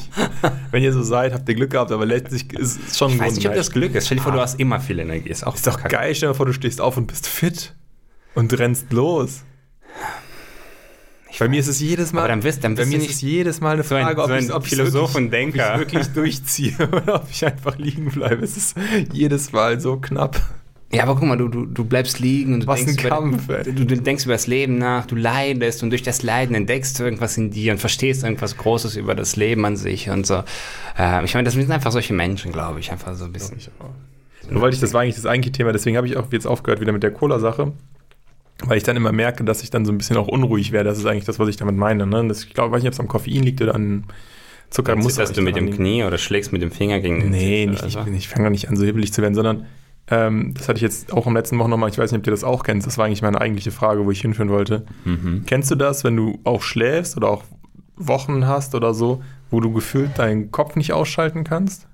Wenn 0.72 0.82
ihr 0.84 0.94
so 0.94 1.02
seid, 1.04 1.34
habt 1.34 1.48
ihr 1.50 1.56
Glück 1.56 1.72
gehabt, 1.72 1.92
aber 1.92 2.06
letztlich 2.06 2.52
ist 2.54 2.80
es 2.88 2.98
schon 2.98 3.10
Ich 3.10 3.16
ein 3.16 3.20
weiß 3.20 3.26
Grund, 3.28 3.38
nicht, 3.38 3.48
ob 3.50 3.56
das 3.56 3.72
Glück 3.72 3.94
ist. 3.96 4.06
Stell 4.06 4.18
dir 4.18 4.24
vor, 4.24 4.32
du 4.32 4.40
hast 4.40 4.60
immer 4.60 4.80
viel 4.80 5.00
Energie. 5.00 5.30
Ist 5.30 5.46
auch 5.46 5.56
Ist 5.56 5.66
doch 5.68 5.82
geil, 5.84 6.14
stell 6.16 6.30
dir 6.30 6.36
vor, 6.36 6.46
du 6.46 6.54
stehst 6.54 6.80
auf 6.82 6.96
und 6.98 7.06
bist 7.08 7.28
fit 7.28 7.76
und 8.36 8.58
rennst 8.58 8.92
los. 8.94 9.44
Bei 11.40 11.48
mir 11.48 11.60
ist 11.60 11.68
es 11.68 11.80
jedes 11.80 12.14
Mal. 12.14 12.20
Aber 12.22 12.28
dann 12.30 12.44
wirst- 12.44 12.64
dann 12.64 12.76
bei 12.76 12.82
wirst 12.82 12.92
mir 12.92 12.98
du 13.00 13.06
ist 13.06 13.12
es 13.12 13.22
jedes 13.22 13.62
Mal 13.62 13.74
eine 13.74 13.84
so 13.84 13.96
ein- 13.96 14.04
Frage, 14.04 14.22
ob 14.22 14.28
so 14.28 14.34
ein 14.34 14.44
ich 14.46 14.54
ob 14.54 14.66
Philosoph 14.68 15.14
wirklich, 15.14 15.26
und 15.26 15.32
Denker. 15.32 15.70
Ob 15.76 15.82
ich 15.82 15.88
wirklich 15.94 16.08
durchziehe 16.10 16.74
oder 16.92 17.16
ob 17.16 17.28
ich 17.30 17.46
einfach 17.46 17.78
liegen 17.78 18.12
bleibe. 18.12 18.44
Es 18.44 18.56
ist 18.58 18.76
jedes 19.12 19.52
Mal 19.52 19.80
so 19.80 19.98
knapp. 19.98 20.40
Ja, 20.92 21.04
aber 21.04 21.16
guck 21.16 21.24
mal, 21.28 21.38
du, 21.38 21.48
du, 21.48 21.66
du 21.66 21.86
bleibst 21.86 22.20
liegen 22.20 22.54
und 22.54 22.60
du 22.62 22.68
Was 22.68 22.82
ein 22.82 22.86
denkst, 22.86 23.04
Kampf, 23.04 23.46
über, 23.46 23.64
du, 23.64 23.72
du 23.84 23.98
denkst 24.00 24.26
über 24.26 24.34
das 24.36 24.46
Leben 24.46 24.78
nach, 24.78 25.08
du 25.08 25.16
leidest 25.16 25.82
und 25.82 25.90
durch 25.90 26.04
das 26.04 26.22
Leiden 26.22 26.54
entdeckst 26.56 27.00
du 27.00 27.04
irgendwas 27.04 27.36
in 27.36 27.50
dir 27.50 27.72
und 27.72 27.80
verstehst 27.80 28.24
irgendwas 28.24 28.58
Großes 28.58 28.96
über 28.96 29.16
das 29.16 29.36
Leben 29.36 29.66
an 29.66 29.76
sich 29.76 30.12
und 30.12 30.28
so. 30.28 30.44
Äh, 31.00 31.26
ich 31.26 31.34
meine, 31.34 31.46
das 31.46 31.56
sind 31.56 31.72
einfach 31.72 31.92
solche 31.92 32.14
Menschen, 32.14 32.52
glaube 32.52 32.80
ich, 32.80 32.92
einfach 32.92 33.16
so 33.16 33.26
ein 33.26 33.32
bisschen. 33.34 33.58
Dann 34.48 34.62
wollte 34.62 34.76
ich, 34.76 34.82
das 34.82 34.94
war 34.94 35.02
eigentlich 35.02 35.16
das 35.16 35.26
eigentliche 35.26 35.54
Thema, 35.54 35.72
deswegen 35.72 35.98
habe 35.98 36.06
ich 36.06 36.16
auch 36.16 36.32
jetzt 36.32 36.46
aufgehört 36.46 36.80
wieder 36.80 36.92
mit 36.92 37.02
der 37.02 37.10
Cola-Sache, 37.12 37.72
weil 38.66 38.78
ich 38.78 38.84
dann 38.84 38.96
immer 38.96 39.12
merke, 39.12 39.44
dass 39.44 39.64
ich 39.64 39.70
dann 39.70 39.86
so 39.86 39.92
ein 39.92 39.98
bisschen 39.98 40.18
auch 40.18 40.28
unruhig 40.28 40.72
werde. 40.72 40.90
Das 40.90 40.98
ist 40.98 41.06
eigentlich 41.06 41.26
das, 41.26 41.40
was 41.40 41.50
ich 41.50 41.58
damit 41.58 41.76
meine. 41.76 42.06
Ne? 42.06 42.28
Das, 42.28 42.44
ich 42.44 42.54
glaube, 42.54 42.72
weiß 42.72 42.82
nicht, 42.82 42.90
ob 42.90 42.94
es 42.94 43.00
am 43.00 43.08
Koffein 43.08 43.44
liegt 43.44 43.62
oder 43.62 43.76
an 43.76 44.06
Zucker. 44.70 44.96
Muss 44.96 45.16
du 45.16 45.42
mit 45.42 45.56
dem 45.56 45.72
Knie 45.72 46.04
oder 46.04 46.18
schlägst 46.18 46.52
mit 46.52 46.62
dem 46.62 46.72
Finger 46.72 47.00
gegen 47.00 47.20
den 47.20 47.30
Nee, 47.30 47.66
nicht, 47.68 47.84
oder 47.84 48.08
ich, 48.08 48.16
ich 48.16 48.28
fange 48.28 48.50
nicht 48.50 48.70
an, 48.70 48.76
so 48.76 48.86
hibbelig 48.86 49.14
zu 49.14 49.22
werden, 49.22 49.36
sondern 49.36 49.66
ähm, 50.08 50.54
das 50.56 50.68
hatte 50.68 50.78
ich 50.78 50.82
jetzt 50.82 51.14
auch 51.14 51.28
im 51.28 51.36
letzten 51.36 51.58
Wochen 51.60 51.70
nochmal, 51.70 51.90
ich 51.90 51.98
weiß 51.98 52.12
nicht, 52.12 52.20
ob 52.20 52.24
du 52.24 52.32
das 52.32 52.44
auch 52.44 52.64
kennst, 52.64 52.86
das 52.88 52.98
war 52.98 53.06
eigentlich 53.06 53.22
meine 53.22 53.40
eigentliche 53.40 53.72
Frage, 53.72 54.06
wo 54.06 54.12
ich 54.12 54.22
hinführen 54.22 54.50
wollte. 54.50 54.86
Mhm. 55.06 55.44
Kennst 55.46 55.72
du 55.72 55.76
das, 55.76 56.04
wenn 56.04 56.16
du 56.16 56.40
auch 56.44 56.62
schläfst 56.62 57.16
oder 57.16 57.30
auch 57.30 57.44
Wochen 57.96 58.48
hast 58.48 58.76
oder 58.76 58.94
so, 58.94 59.24
wo 59.50 59.60
du 59.60 59.72
gefühlt 59.72 60.18
deinen 60.18 60.52
Kopf 60.52 60.76
nicht 60.76 60.92
ausschalten 60.92 61.44
kannst? 61.44 61.88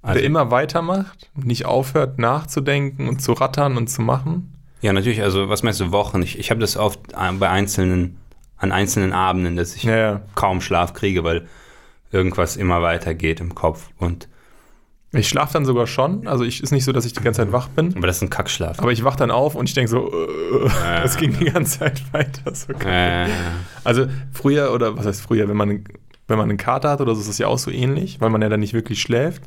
Also, 0.00 0.20
der 0.20 0.26
immer 0.26 0.50
weitermacht, 0.50 1.30
nicht 1.34 1.66
aufhört 1.66 2.18
nachzudenken 2.18 3.08
und 3.08 3.20
zu 3.20 3.32
rattern 3.32 3.76
und 3.76 3.88
zu 3.88 4.00
machen? 4.00 4.54
Ja, 4.80 4.92
natürlich, 4.92 5.22
also 5.22 5.48
was 5.48 5.62
meinst 5.62 5.80
du 5.80 5.92
Wochen? 5.92 6.22
Ich, 6.22 6.38
ich 6.38 6.50
habe 6.50 6.60
das 6.60 6.76
oft 6.76 7.00
äh, 7.12 7.32
bei 7.32 7.48
einzelnen, 7.48 8.16
an 8.56 8.72
einzelnen 8.72 9.12
Abenden, 9.12 9.56
dass 9.56 9.74
ich 9.76 9.84
Ja, 9.84 9.96
ja. 9.96 10.20
kaum 10.34 10.60
Schlaf 10.60 10.94
kriege, 10.94 11.24
weil 11.24 11.46
irgendwas 12.10 12.56
immer 12.56 12.82
weitergeht 12.82 13.40
im 13.40 13.54
Kopf. 13.54 13.90
Und 13.98 14.28
Ich 15.12 15.28
schlafe 15.28 15.52
dann 15.52 15.64
sogar 15.64 15.86
schon, 15.86 16.26
also 16.26 16.44
ich 16.44 16.62
ist 16.62 16.70
nicht 16.72 16.84
so, 16.84 16.92
dass 16.92 17.04
ich 17.04 17.12
die 17.12 17.22
ganze 17.22 17.42
Zeit 17.42 17.52
wach 17.52 17.68
bin, 17.68 17.94
aber 17.96 18.06
das 18.06 18.16
ist 18.16 18.22
ein 18.22 18.30
Kackschlaf. 18.30 18.78
aber 18.80 18.92
ich 18.92 19.04
wach 19.04 19.16
dann 19.16 19.30
auf 19.30 19.54
und 19.54 19.68
ich 19.68 19.74
denke 19.74 19.90
so, 19.90 20.10
äh, 20.12 20.68
Ja. 20.84 21.02
das 21.02 21.16
ging 21.16 21.36
die 21.38 21.46
ganze 21.46 21.78
Zeit 21.80 22.02
weiter. 22.12 22.54
So 22.54 22.72
äh, 22.72 23.26
Also 23.84 24.06
früher, 24.32 24.72
oder 24.72 24.96
was 24.96 25.06
heißt 25.06 25.20
früher, 25.22 25.48
wenn 25.48 25.56
man, 25.56 25.84
wenn 26.28 26.38
man 26.38 26.48
einen 26.48 26.58
Kater 26.58 26.90
hat 26.90 27.00
oder 27.00 27.14
so, 27.14 27.20
ist 27.20 27.28
das 27.28 27.38
ja 27.38 27.46
auch 27.48 27.58
so 27.58 27.70
ähnlich, 27.70 28.20
weil 28.20 28.30
man 28.30 28.42
ja 28.42 28.48
dann 28.48 28.60
nicht 28.60 28.74
wirklich 28.74 29.00
schläft. 29.00 29.42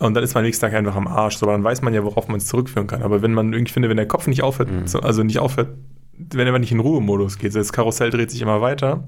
Und 0.00 0.14
dann 0.14 0.22
ist 0.22 0.34
man 0.34 0.44
nächsten 0.44 0.60
Tag 0.64 0.74
einfach 0.74 0.94
am 0.94 1.06
Arsch. 1.08 1.36
So, 1.38 1.46
aber 1.46 1.52
dann 1.52 1.64
weiß 1.64 1.82
man 1.82 1.92
ja, 1.92 2.04
worauf 2.04 2.28
man 2.28 2.36
es 2.38 2.46
zurückführen 2.46 2.86
kann. 2.86 3.02
Aber 3.02 3.20
wenn 3.22 3.34
man 3.34 3.52
irgendwie 3.52 3.72
finde, 3.72 3.88
wenn 3.88 3.96
der 3.96 4.06
Kopf 4.06 4.26
nicht 4.28 4.42
aufhört, 4.42 4.70
Mhm. 4.70 4.86
so, 4.86 5.00
also 5.00 5.22
nicht 5.24 5.38
aufhört, 5.40 5.70
wenn 6.32 6.46
er 6.46 6.58
nicht 6.58 6.72
in 6.72 6.80
Ruhemodus 6.80 7.38
geht, 7.38 7.52
so 7.52 7.58
das 7.58 7.72
Karussell 7.72 8.10
dreht 8.10 8.30
sich 8.30 8.40
immer 8.42 8.60
weiter 8.60 9.04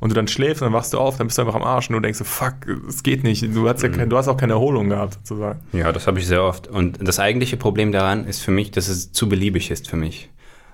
und 0.00 0.10
du 0.10 0.14
dann 0.14 0.28
schläfst 0.28 0.62
und 0.62 0.66
dann 0.66 0.72
wachst 0.72 0.92
du 0.92 0.98
auf, 0.98 1.16
dann 1.18 1.26
bist 1.28 1.38
du 1.38 1.42
einfach 1.42 1.54
am 1.54 1.62
Arsch 1.62 1.88
und 1.88 1.94
du 1.94 2.00
denkst 2.00 2.18
so, 2.18 2.24
fuck, 2.24 2.54
es 2.88 3.02
geht 3.02 3.22
nicht. 3.24 3.42
Du 3.54 3.68
hast, 3.68 3.82
ja 3.82 3.88
Mhm. 3.88 3.92
kein, 3.94 4.10
du 4.10 4.16
hast 4.16 4.26
auch 4.28 4.36
keine 4.36 4.54
Erholung 4.54 4.88
gehabt, 4.88 5.14
sozusagen. 5.14 5.60
ja, 5.72 5.92
das 5.92 6.06
habe 6.08 6.18
ich 6.18 6.26
sehr 6.26 6.42
oft. 6.42 6.66
Und 6.68 6.98
das 7.06 7.18
eigentliche 7.20 7.56
Problem 7.56 7.92
daran 7.92 8.24
ist 8.26 8.40
für 8.42 8.50
mich, 8.50 8.70
dass 8.72 8.88
es 8.88 9.12
zu 9.12 9.28
beliebig 9.28 9.70
ist 9.70 9.88
für 9.88 9.96
mich. 9.96 10.30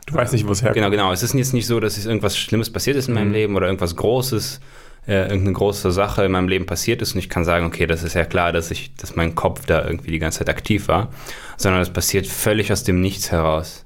Du 0.07 0.15
weißt 0.15 0.35
nicht, 0.35 0.47
wo 0.47 0.53
es 0.53 0.61
herkommt. 0.61 0.77
Genau, 0.77 0.91
genau. 0.91 1.13
Es 1.13 1.23
ist 1.23 1.33
jetzt 1.35 1.55
nicht 1.55 1.67
so, 1.67 1.81
dass 1.81 1.97
es 1.97 2.05
irgendwas 2.05 2.37
Schlimmes 2.37 2.71
passiert 2.71 2.97
ist 2.99 3.09
in 3.09 3.15
meinem 3.15 3.29
Mhm. 3.29 3.33
Leben 3.35 3.57
oder 3.57 3.67
irgendwas 3.67 3.97
Großes, 3.97 4.61
äh, 5.07 5.23
irgendeine 5.23 5.53
große 5.53 5.93
Sache 5.93 6.25
in 6.25 6.33
meinem 6.33 6.49
Leben 6.49 6.67
passiert 6.67 7.03
ist 7.03 7.15
und 7.15 7.19
ich 7.19 7.29
kann 7.29 7.45
sagen, 7.45 7.67
okay, 7.67 7.87
das 7.87 8.03
ist 8.03 8.15
ja 8.15 8.25
klar, 8.25 8.53
dass 8.53 8.71
ich, 8.71 8.95
dass 8.95 9.17
mein 9.17 9.35
Kopf 9.35 9.67
da 9.67 9.85
irgendwie 9.85 10.11
die 10.11 10.19
ganze 10.19 10.39
Zeit 10.39 10.49
aktiv 10.49 10.89
war, 10.89 11.11
sondern 11.57 11.83
es 11.83 11.91
passiert 11.91 12.27
völlig 12.27 12.73
aus 12.73 12.85
dem 12.85 13.01
Nichts 13.01 13.31
heraus. 13.31 13.85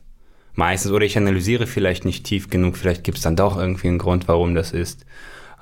Meistens, 0.55 0.91
oder 0.91 1.05
ich 1.05 1.17
analysiere 1.17 1.67
vielleicht 1.67 2.05
nicht 2.05 2.25
tief 2.25 2.51
genug, 2.51 2.77
vielleicht 2.77 3.05
gibt 3.05 3.19
es 3.19 3.25
dann 3.25 3.37
doch 3.37 3.57
irgendwie 3.57 3.89
einen 3.89 3.99
Grund, 3.99 4.27
warum 4.27 4.55
das 4.55 4.73
ist. 4.73 5.07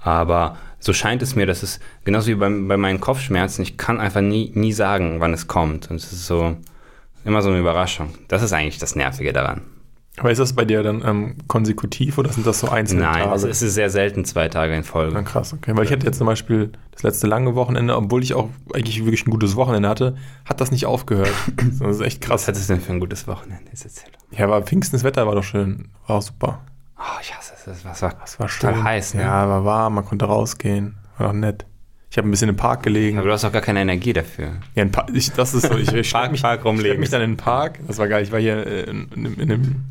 Aber 0.00 0.56
so 0.78 0.92
scheint 0.92 1.20
es 1.20 1.34
mir, 1.34 1.46
dass 1.46 1.62
es 1.62 1.80
genauso 2.04 2.28
wie 2.28 2.34
bei, 2.34 2.48
bei 2.48 2.76
meinen 2.76 3.00
Kopfschmerzen, 3.00 3.62
ich 3.62 3.76
kann 3.76 4.00
einfach 4.00 4.20
nie, 4.20 4.52
nie 4.54 4.72
sagen, 4.72 5.20
wann 5.20 5.34
es 5.34 5.48
kommt. 5.48 5.90
Und 5.90 5.96
es 5.96 6.12
ist 6.12 6.26
so 6.26 6.56
immer 7.24 7.42
so 7.42 7.50
eine 7.50 7.58
Überraschung. 7.58 8.14
Das 8.28 8.42
ist 8.42 8.52
eigentlich 8.52 8.78
das 8.78 8.94
Nervige 8.94 9.32
daran. 9.32 9.62
Aber 10.18 10.30
ist 10.30 10.38
das 10.38 10.54
bei 10.54 10.64
dir 10.64 10.82
dann 10.82 11.02
ähm, 11.04 11.36
konsekutiv 11.46 12.16
oder 12.16 12.32
sind 12.32 12.46
das 12.46 12.60
so 12.60 12.68
einzelne 12.70 13.02
Nein, 13.02 13.24
Tage? 13.24 13.48
es 13.48 13.60
ist 13.62 13.74
sehr 13.74 13.90
selten 13.90 14.24
zwei 14.24 14.48
Tage 14.48 14.74
in 14.74 14.82
Folge. 14.82 15.12
Na 15.14 15.22
krass, 15.22 15.52
okay. 15.52 15.72
Weil 15.76 15.84
ich 15.84 15.92
hatte 15.92 16.06
jetzt 16.06 16.16
zum 16.18 16.26
Beispiel 16.26 16.72
das 16.92 17.02
letzte 17.02 17.26
lange 17.26 17.54
Wochenende, 17.54 17.94
obwohl 17.96 18.22
ich 18.22 18.32
auch 18.32 18.48
eigentlich 18.72 19.00
wirklich 19.04 19.26
ein 19.26 19.30
gutes 19.30 19.56
Wochenende 19.56 19.88
hatte, 19.90 20.16
hat 20.46 20.60
das 20.62 20.70
nicht 20.70 20.86
aufgehört. 20.86 21.28
Das 21.80 21.96
ist 21.96 22.00
echt 22.02 22.22
Was 22.22 22.28
krass. 22.28 22.48
hat 22.48 22.56
es 22.56 22.66
denn 22.66 22.80
für 22.80 22.92
ein 22.92 23.00
gutes 23.00 23.26
Wochenende? 23.28 23.70
Ja, 24.30 24.44
aber 24.46 24.62
Pfingsten, 24.62 24.96
das 24.96 25.04
Wetter 25.04 25.26
war 25.26 25.34
doch 25.34 25.44
schön. 25.44 25.88
War 26.06 26.16
auch 26.16 26.22
super. 26.22 26.60
Oh, 26.98 27.02
ich 27.20 27.34
hasse 27.36 27.52
es. 27.66 27.84
Was 27.84 28.00
war, 28.00 28.14
Das 28.18 28.40
war 28.40 28.48
Total 28.48 28.74
schön. 28.74 28.84
heiß, 28.84 29.14
ne? 29.14 29.20
Ja, 29.22 29.46
war 29.48 29.64
warm, 29.66 29.96
man 29.96 30.04
konnte 30.06 30.24
rausgehen. 30.24 30.96
War 31.18 31.26
doch 31.28 31.34
nett. 31.34 31.66
Ich 32.10 32.16
habe 32.16 32.26
ein 32.26 32.30
bisschen 32.30 32.48
im 32.48 32.56
Park 32.56 32.82
gelegen. 32.84 33.18
aber 33.18 33.26
du 33.26 33.34
hast 33.34 33.44
auch 33.44 33.52
gar 33.52 33.60
keine 33.60 33.80
Energie 33.82 34.14
dafür. 34.14 34.52
Ja, 34.74 34.82
ein 34.82 34.90
Pa- 34.92 35.06
ich, 35.12 35.30
das 35.32 35.52
ist 35.52 35.66
so, 35.66 35.76
ich, 35.76 35.92
ich 35.92 36.10
Park- 36.14 36.32
mich, 36.32 36.40
Park 36.40 36.64
rumlegen. 36.64 36.94
Ich 36.94 37.00
mich 37.00 37.10
dann 37.10 37.20
in 37.20 37.32
den 37.32 37.36
Park. 37.36 37.80
Das 37.86 37.98
war 37.98 38.08
geil. 38.08 38.22
Ich 38.22 38.32
war 38.32 38.40
hier 38.40 38.66
äh, 38.66 38.82
in, 38.84 39.08
in, 39.14 39.34
in 39.38 39.52
einem 39.52 39.84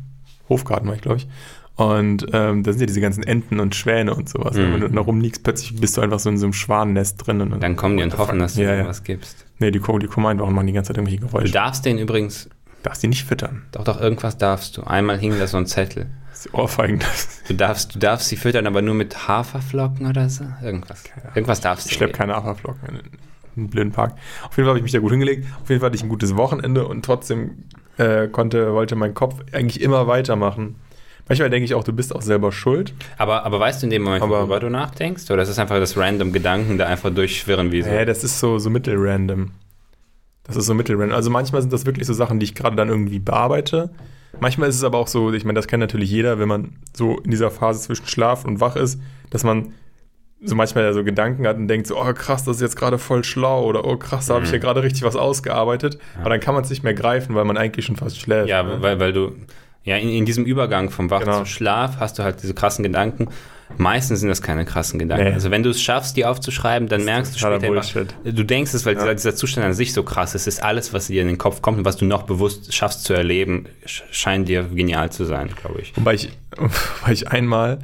Hofgarten, 0.48 0.86
war 0.88 0.94
ich, 0.94 1.00
glaube 1.02 1.18
ich. 1.18 1.28
Und 1.76 2.26
ähm, 2.32 2.62
da 2.62 2.72
sind 2.72 2.80
ja 2.80 2.86
diese 2.86 3.02
ganzen 3.02 3.22
Enten 3.22 3.60
und 3.60 3.74
Schwäne 3.74 4.14
und 4.14 4.28
sowas. 4.30 4.56
Mhm. 4.56 4.72
Wenn 4.72 4.80
du 4.80 4.88
da 4.88 5.00
rumliegst, 5.02 5.42
plötzlich 5.44 5.78
bist 5.78 5.96
du 5.96 6.00
einfach 6.00 6.18
so 6.18 6.30
in 6.30 6.38
so 6.38 6.46
einem 6.46 6.54
Schwanennest 6.54 7.26
drin. 7.26 7.40
Und 7.42 7.62
Dann 7.62 7.76
kommen 7.76 7.98
die 7.98 8.02
und 8.02 8.16
hoffen, 8.16 8.38
dass 8.38 8.54
du 8.54 8.62
Ja, 8.62 8.68
ja. 8.68 8.74
irgendwas 8.76 9.04
gibst. 9.04 9.44
Nee, 9.58 9.70
die, 9.70 9.78
kommen- 9.78 10.00
die 10.00 10.06
kommen 10.06 10.26
einfach 10.26 10.46
und 10.46 10.54
machen 10.54 10.66
die 10.68 10.72
ganze 10.72 10.88
Zeit 10.88 10.96
irgendwelche 10.96 11.20
Du 11.20 11.26
Geräusche. 11.26 11.52
darfst 11.52 11.84
den 11.84 11.98
übrigens, 11.98 12.48
darfst 12.82 13.02
die 13.02 13.08
nicht 13.08 13.24
füttern. 13.24 13.64
doch, 13.72 13.84
doch, 13.84 14.00
irgendwas 14.00 14.38
darfst 14.38 14.76
du. 14.78 14.84
Einmal 14.84 15.18
hing 15.18 15.38
da 15.38 15.46
so 15.46 15.58
ein 15.58 15.66
Zettel. 15.66 16.06
Ohrfeigen. 16.52 16.98
Das. 17.00 17.42
Du 17.48 17.54
darfst, 17.54 17.94
du 17.94 17.98
darfst 17.98 18.28
sie 18.28 18.36
füttern, 18.36 18.66
aber 18.66 18.80
nur 18.82 18.94
mit 18.94 19.26
Haferflocken 19.28 20.06
oder 20.06 20.28
so. 20.30 20.44
Irgendwas. 20.62 21.04
Irgendwas 21.34 21.60
darfst 21.60 21.86
du. 21.86 21.90
Ich 21.90 21.96
schleppe 21.96 22.12
keine 22.12 22.34
Haferflocken 22.36 22.88
in 22.88 23.00
einen 23.56 23.68
blöden 23.70 23.90
Park. 23.92 24.12
Auf 24.44 24.56
jeden 24.56 24.64
Fall 24.64 24.68
habe 24.68 24.78
ich 24.78 24.82
mich 24.82 24.92
da 24.92 24.98
gut 24.98 25.10
hingelegt. 25.10 25.46
Auf 25.62 25.68
jeden 25.68 25.80
Fall 25.80 25.88
hatte 25.88 25.96
ich 25.96 26.02
ein 26.02 26.08
gutes 26.10 26.36
Wochenende 26.36 26.86
und 26.86 27.04
trotzdem 27.04 27.64
äh, 27.98 28.28
konnte, 28.28 28.72
wollte 28.72 28.96
mein 28.96 29.14
Kopf 29.14 29.40
eigentlich 29.52 29.80
immer 29.80 30.06
weitermachen. 30.06 30.76
Manchmal 31.28 31.50
denke 31.50 31.64
ich 31.64 31.74
auch, 31.74 31.82
du 31.82 31.92
bist 31.92 32.14
auch 32.14 32.22
selber 32.22 32.52
schuld. 32.52 32.94
Aber, 33.18 33.44
aber 33.44 33.58
weißt 33.58 33.82
du 33.82 33.86
in 33.86 33.90
dem 33.90 34.02
Moment, 34.02 34.22
Aber- 34.22 34.40
worüber 34.40 34.60
du 34.60 34.70
nachdenkst? 34.70 35.28
Oder 35.30 35.42
ist 35.42 35.48
es 35.48 35.58
einfach 35.58 35.76
das 35.78 35.96
random 35.96 36.32
Gedanken, 36.32 36.78
da 36.78 36.86
einfach 36.86 37.10
durchschwirren 37.12 37.72
wie 37.72 37.82
so? 37.82 37.90
Ja, 37.90 38.04
das 38.04 38.22
ist 38.22 38.38
so, 38.38 38.58
so 38.58 38.70
mittelrandom. 38.70 39.50
Das 40.44 40.54
ist 40.54 40.66
so 40.66 40.74
mittelrandom. 40.74 41.16
Also 41.16 41.30
manchmal 41.30 41.62
sind 41.62 41.72
das 41.72 41.84
wirklich 41.84 42.06
so 42.06 42.12
Sachen, 42.12 42.38
die 42.38 42.44
ich 42.44 42.54
gerade 42.54 42.76
dann 42.76 42.88
irgendwie 42.88 43.18
bearbeite. 43.18 43.90
Manchmal 44.38 44.68
ist 44.68 44.76
es 44.76 44.84
aber 44.84 44.98
auch 44.98 45.08
so, 45.08 45.32
ich 45.32 45.44
meine, 45.44 45.56
das 45.56 45.66
kennt 45.66 45.80
natürlich 45.80 46.10
jeder, 46.10 46.38
wenn 46.38 46.46
man 46.48 46.76
so 46.94 47.18
in 47.18 47.30
dieser 47.32 47.50
Phase 47.50 47.80
zwischen 47.80 48.06
Schlaf 48.06 48.44
und 48.44 48.60
Wach 48.60 48.76
ist, 48.76 49.00
dass 49.30 49.42
man 49.42 49.72
so 50.42 50.54
manchmal 50.54 50.84
ja 50.84 50.92
so 50.92 51.02
Gedanken 51.02 51.46
hat 51.46 51.56
und 51.56 51.66
denkt 51.68 51.86
so, 51.86 51.96
oh 52.00 52.12
krass, 52.12 52.44
das 52.44 52.56
ist 52.56 52.62
jetzt 52.62 52.76
gerade 52.76 52.98
voll 52.98 53.24
schlau 53.24 53.64
oder 53.64 53.84
oh 53.86 53.96
krass, 53.96 54.26
da 54.26 54.34
habe 54.34 54.44
ich 54.44 54.50
Mhm. 54.50 54.56
ja 54.56 54.60
gerade 54.60 54.82
richtig 54.82 55.02
was 55.02 55.16
ausgearbeitet. 55.16 55.98
Aber 56.20 56.30
dann 56.30 56.40
kann 56.40 56.54
man 56.54 56.62
es 56.64 56.70
nicht 56.70 56.84
mehr 56.84 56.94
greifen, 56.94 57.34
weil 57.34 57.44
man 57.44 57.56
eigentlich 57.56 57.86
schon 57.86 57.96
fast 57.96 58.20
schläft. 58.20 58.48
Ja, 58.48 58.62
ne? 58.62 58.82
weil, 58.82 59.00
weil 59.00 59.12
du, 59.12 59.32
ja, 59.84 59.96
in, 59.96 60.08
in 60.10 60.24
diesem 60.26 60.44
Übergang 60.44 60.90
vom 60.90 61.10
Wach 61.10 61.20
Genau. 61.20 61.40
zu 61.40 61.46
Schlaf 61.46 61.96
hast 62.00 62.18
du 62.18 62.22
halt 62.22 62.42
diese 62.42 62.54
krassen 62.54 62.82
Gedanken. 62.82 63.28
Meistens 63.78 64.20
sind 64.20 64.28
das 64.28 64.42
keine 64.42 64.64
krassen 64.64 64.98
Gedanken. 65.00 65.24
Nee. 65.24 65.32
Also 65.32 65.50
wenn 65.50 65.64
du 65.64 65.70
es 65.70 65.82
schaffst, 65.82 66.16
die 66.16 66.24
aufzuschreiben, 66.24 66.88
dann 66.88 67.04
merkst 67.04 67.34
du 67.34 67.38
später 67.40 67.66
Bullshit. 67.66 68.14
du 68.24 68.44
denkst 68.44 68.72
es, 68.74 68.86
weil 68.86 68.94
Ja. 68.94 69.12
dieser, 69.12 69.34
Zustand 69.34 69.66
an 69.66 69.74
sich 69.74 69.92
so 69.92 70.04
krass 70.04 70.36
ist, 70.36 70.46
ist 70.46 70.62
alles, 70.62 70.92
was 70.92 71.08
dir 71.08 71.20
in 71.22 71.26
den 71.28 71.38
Kopf 71.38 71.62
kommt 71.62 71.78
und 71.78 71.84
was 71.84 71.96
du 71.96 72.04
noch 72.04 72.22
bewusst 72.22 72.72
schaffst 72.72 73.02
zu 73.04 73.12
erleben, 73.14 73.66
sch- 73.84 74.02
scheint 74.12 74.48
dir 74.48 74.62
genial 74.64 75.10
zu 75.10 75.24
sein, 75.24 75.48
glaube 75.60 75.80
ich. 75.80 75.92
Wobei 75.96 76.14
ich, 76.14 76.30
wobei 76.56 77.12
ich 77.12 77.28
einmal 77.28 77.78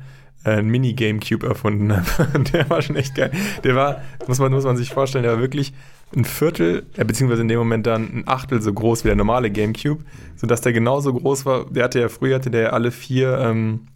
ein 0.45 0.69
Mini-Gamecube 0.69 1.47
erfunden 1.47 1.95
habe. 1.95 2.39
der 2.53 2.69
war 2.71 2.83
schon 2.83 2.97
echt 2.97 3.15
geil. 3.15 3.31
Der 3.65 3.75
war, 3.75 4.03
muss 4.27 4.39
man, 4.39 4.53
muss 4.53 4.65
man 4.65 4.77
sich 4.77 4.91
vorstellen, 4.91 5.25
der 5.25 5.33
war 5.33 5.41
wirklich 5.41 5.73
ein 6.15 6.25
Viertel, 6.25 6.87
äh, 6.97 7.05
beziehungsweise 7.05 7.43
in 7.43 7.49
dem 7.49 7.59
Moment 7.59 7.87
dann 7.87 8.03
ein 8.03 8.23
Achtel 8.27 8.61
so 8.61 8.73
groß 8.73 9.05
wie 9.05 9.09
der 9.09 9.17
normale 9.17 9.51
Gamecube, 9.51 10.05
sodass 10.37 10.61
der 10.61 10.73
genauso 10.73 11.15
groß 11.15 11.47
war. 11.47 11.67
Der 11.71 11.85
hatte 11.85 12.01
ja, 12.01 12.09
früher 12.09 12.37
hatte 12.37 12.51
der 12.51 12.73
alle 12.73 12.91
vier 12.91 13.39
ähm, 13.39 13.87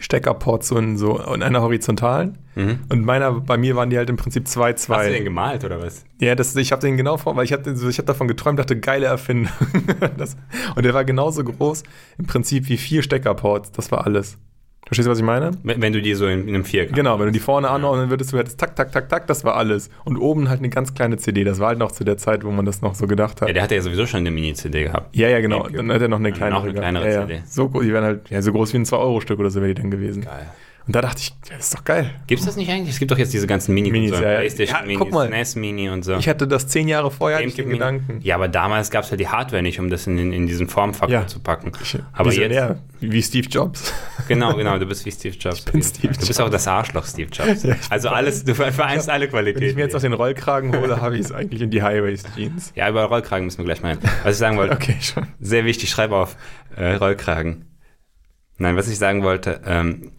Steckerports 0.00 0.68
so 0.68 0.76
in, 0.76 0.96
so 0.96 1.18
in 1.18 1.42
einer 1.42 1.62
horizontalen. 1.62 2.38
Mhm. 2.56 2.80
Und 2.88 3.04
meiner, 3.04 3.32
bei 3.32 3.56
mir 3.56 3.76
waren 3.76 3.90
die 3.90 3.96
halt 3.96 4.10
im 4.10 4.16
Prinzip 4.16 4.48
zwei, 4.48 4.72
Hast 4.72 4.88
du 4.88 4.92
den 4.92 5.12
zwei. 5.12 5.20
gemalt 5.20 5.64
oder 5.64 5.80
was? 5.80 6.04
Ja, 6.20 6.34
das, 6.34 6.54
ich 6.56 6.72
habe 6.72 6.82
den 6.82 6.96
genau 6.96 7.16
vor, 7.16 7.36
weil 7.36 7.44
ich 7.44 7.56
so, 7.74 7.88
ich 7.88 7.98
habe 7.98 8.06
davon 8.06 8.28
geträumt, 8.28 8.58
dachte, 8.58 8.78
geile 8.78 9.06
Erfindung. 9.06 9.52
das, 10.18 10.36
und 10.74 10.84
der 10.84 10.94
war 10.94 11.04
genauso 11.04 11.44
groß 11.44 11.84
im 12.18 12.26
Prinzip 12.26 12.68
wie 12.68 12.76
vier 12.76 13.02
Steckerports. 13.02 13.72
Das 13.72 13.90
war 13.92 14.04
alles. 14.04 14.38
Verstehst 14.86 15.06
du, 15.06 15.10
was 15.10 15.18
ich 15.18 15.24
meine? 15.24 15.52
Wenn, 15.62 15.92
du 15.94 16.02
die 16.02 16.12
so 16.14 16.26
in, 16.26 16.46
in 16.46 16.54
einem 16.54 16.64
Viereck 16.64 16.92
Genau, 16.92 17.18
wenn 17.18 17.26
du 17.26 17.32
die 17.32 17.38
vorne 17.40 17.70
anordnen 17.70 18.10
würdest, 18.10 18.32
du 18.32 18.38
hättest 18.38 18.60
tak, 18.60 18.76
tak, 18.76 18.92
tak, 18.92 19.08
tak, 19.08 19.26
das 19.26 19.42
war 19.42 19.56
alles. 19.56 19.88
Und 20.04 20.18
oben 20.18 20.48
halt 20.50 20.58
eine 20.58 20.68
ganz 20.68 20.92
kleine 20.94 21.16
CD. 21.16 21.42
Das 21.42 21.58
war 21.58 21.68
halt 21.68 21.78
noch 21.78 21.90
zu 21.90 22.04
der 22.04 22.18
Zeit, 22.18 22.44
wo 22.44 22.50
man 22.50 22.66
das 22.66 22.82
noch 22.82 22.94
so 22.94 23.06
gedacht 23.06 23.40
hat. 23.40 23.48
Ja, 23.48 23.54
der 23.54 23.62
hatte 23.62 23.74
ja 23.76 23.80
sowieso 23.80 24.04
schon 24.06 24.20
eine 24.20 24.30
Mini-CD 24.30 24.84
gehabt. 24.84 25.16
Ja, 25.16 25.28
ja, 25.28 25.40
genau. 25.40 25.66
Dann 25.68 25.90
hat 25.90 26.02
er 26.02 26.08
noch 26.08 26.18
eine 26.18 26.28
Ja, 26.28 26.34
kleinere. 26.34 26.58
noch 26.60 26.64
eine 26.68 26.74
kleinere 26.74 27.06
ja, 27.06 27.12
ja. 27.20 27.26
CD. 27.26 27.42
So, 27.48 27.64
groß- 27.66 27.82
die 27.82 27.92
wären 27.94 28.04
halt 28.04 28.28
ja, 28.30 28.42
so 28.42 28.52
groß 28.52 28.72
wie 28.74 28.78
ein 28.78 28.84
2-Euro-Stück 28.84 29.38
oder 29.38 29.50
so 29.50 29.60
wäre 29.62 29.72
die 29.74 29.80
dann 29.80 29.90
gewesen. 29.90 30.22
Geil. 30.22 30.46
Und 30.86 30.94
da 30.94 31.00
dachte 31.00 31.20
ich, 31.22 31.32
das 31.48 31.66
ist 31.66 31.74
doch 31.74 31.82
geil. 31.84 32.10
Gibt 32.26 32.40
es 32.40 32.46
das 32.46 32.56
nicht 32.56 32.70
eigentlich? 32.70 32.90
Es 32.90 32.98
gibt 32.98 33.10
doch 33.10 33.16
jetzt 33.16 33.32
diese 33.32 33.46
ganzen 33.46 33.72
Mini 33.72 33.90
Minis, 33.90 34.10
ja, 34.10 34.16
ja. 34.32 34.38
Playstation 34.40 34.76
Ja, 34.80 34.82
Mini, 34.86 34.98
guck 34.98 35.12
mal. 35.12 35.28
SNES 35.28 35.56
Mini 35.56 35.88
und 35.88 36.04
so. 36.04 36.16
Ich 36.16 36.28
hatte 36.28 36.46
das 36.46 36.66
zehn 36.68 36.88
Jahre 36.88 37.10
vorher, 37.10 37.38
hatte 37.38 37.48
ich 37.48 37.54
den 37.54 37.70
GameCube 37.70 37.86
Mini. 37.90 38.00
Gedanken. 38.02 38.26
Ja, 38.26 38.34
aber 38.34 38.48
damals 38.48 38.90
gab 38.90 39.04
es 39.04 39.10
ja 39.10 39.16
die 39.16 39.28
Hardware 39.28 39.62
nicht, 39.62 39.80
um 39.80 39.88
das 39.88 40.06
in, 40.06 40.18
in, 40.18 40.32
in 40.34 40.46
diesen 40.46 40.68
Formfaktor 40.68 41.20
Ja. 41.20 41.26
zu 41.26 41.40
packen. 41.40 41.72
Aber 42.12 42.30
Visionär, 42.30 42.80
wie 43.00 43.22
Steve 43.22 43.48
Jobs. 43.48 43.94
Genau, 44.28 44.54
genau, 44.56 44.78
du 44.78 44.84
bist 44.84 45.06
wie 45.06 45.10
Steve 45.10 45.34
Jobs. 45.38 45.60
Ich 45.60 45.64
bin 45.64 45.82
Steve 45.82 46.12
Du 46.12 46.26
bist 46.26 46.38
auch 46.42 46.50
das 46.50 46.68
Arschloch 46.68 47.06
Steve 47.06 47.30
Jobs. 47.32 47.62
Ja, 47.62 47.76
also 47.88 48.10
alles, 48.10 48.44
du 48.44 48.54
vereinst 48.54 49.08
alle 49.08 49.20
Wenn 49.20 49.24
ich 49.26 49.30
Qualitäten. 49.30 49.76
mir 49.76 49.82
jetzt 49.84 49.94
noch 49.94 50.02
den 50.02 50.12
Rollkragen 50.12 50.76
hole, 50.78 51.00
habe 51.00 51.14
ich 51.16 51.22
es 51.22 51.32
eigentlich 51.32 51.62
in 51.62 51.70
die 51.70 51.82
Highways-Jeans. 51.82 52.72
ja, 52.74 52.90
über 52.90 53.04
Rollkragen 53.04 53.46
müssen 53.46 53.56
wir 53.58 53.64
gleich 53.64 53.80
mal 53.82 53.92
hin. 53.92 54.00
Was 54.22 54.32
ich 54.34 54.38
sagen 54.38 54.58
wollte, 54.58 54.74
Okay, 54.74 54.96
schon. 55.00 55.26
sehr 55.40 55.64
wichtig, 55.64 55.88
schreib 55.88 56.12
auf, 56.12 56.36
äh, 56.76 56.92
Rollkragen. 56.96 57.64
Nein, 58.58 58.76
was 58.76 58.86
ich 58.88 58.98
sagen 58.98 59.22
wollte, 59.22 59.62
ähm, 59.66 60.12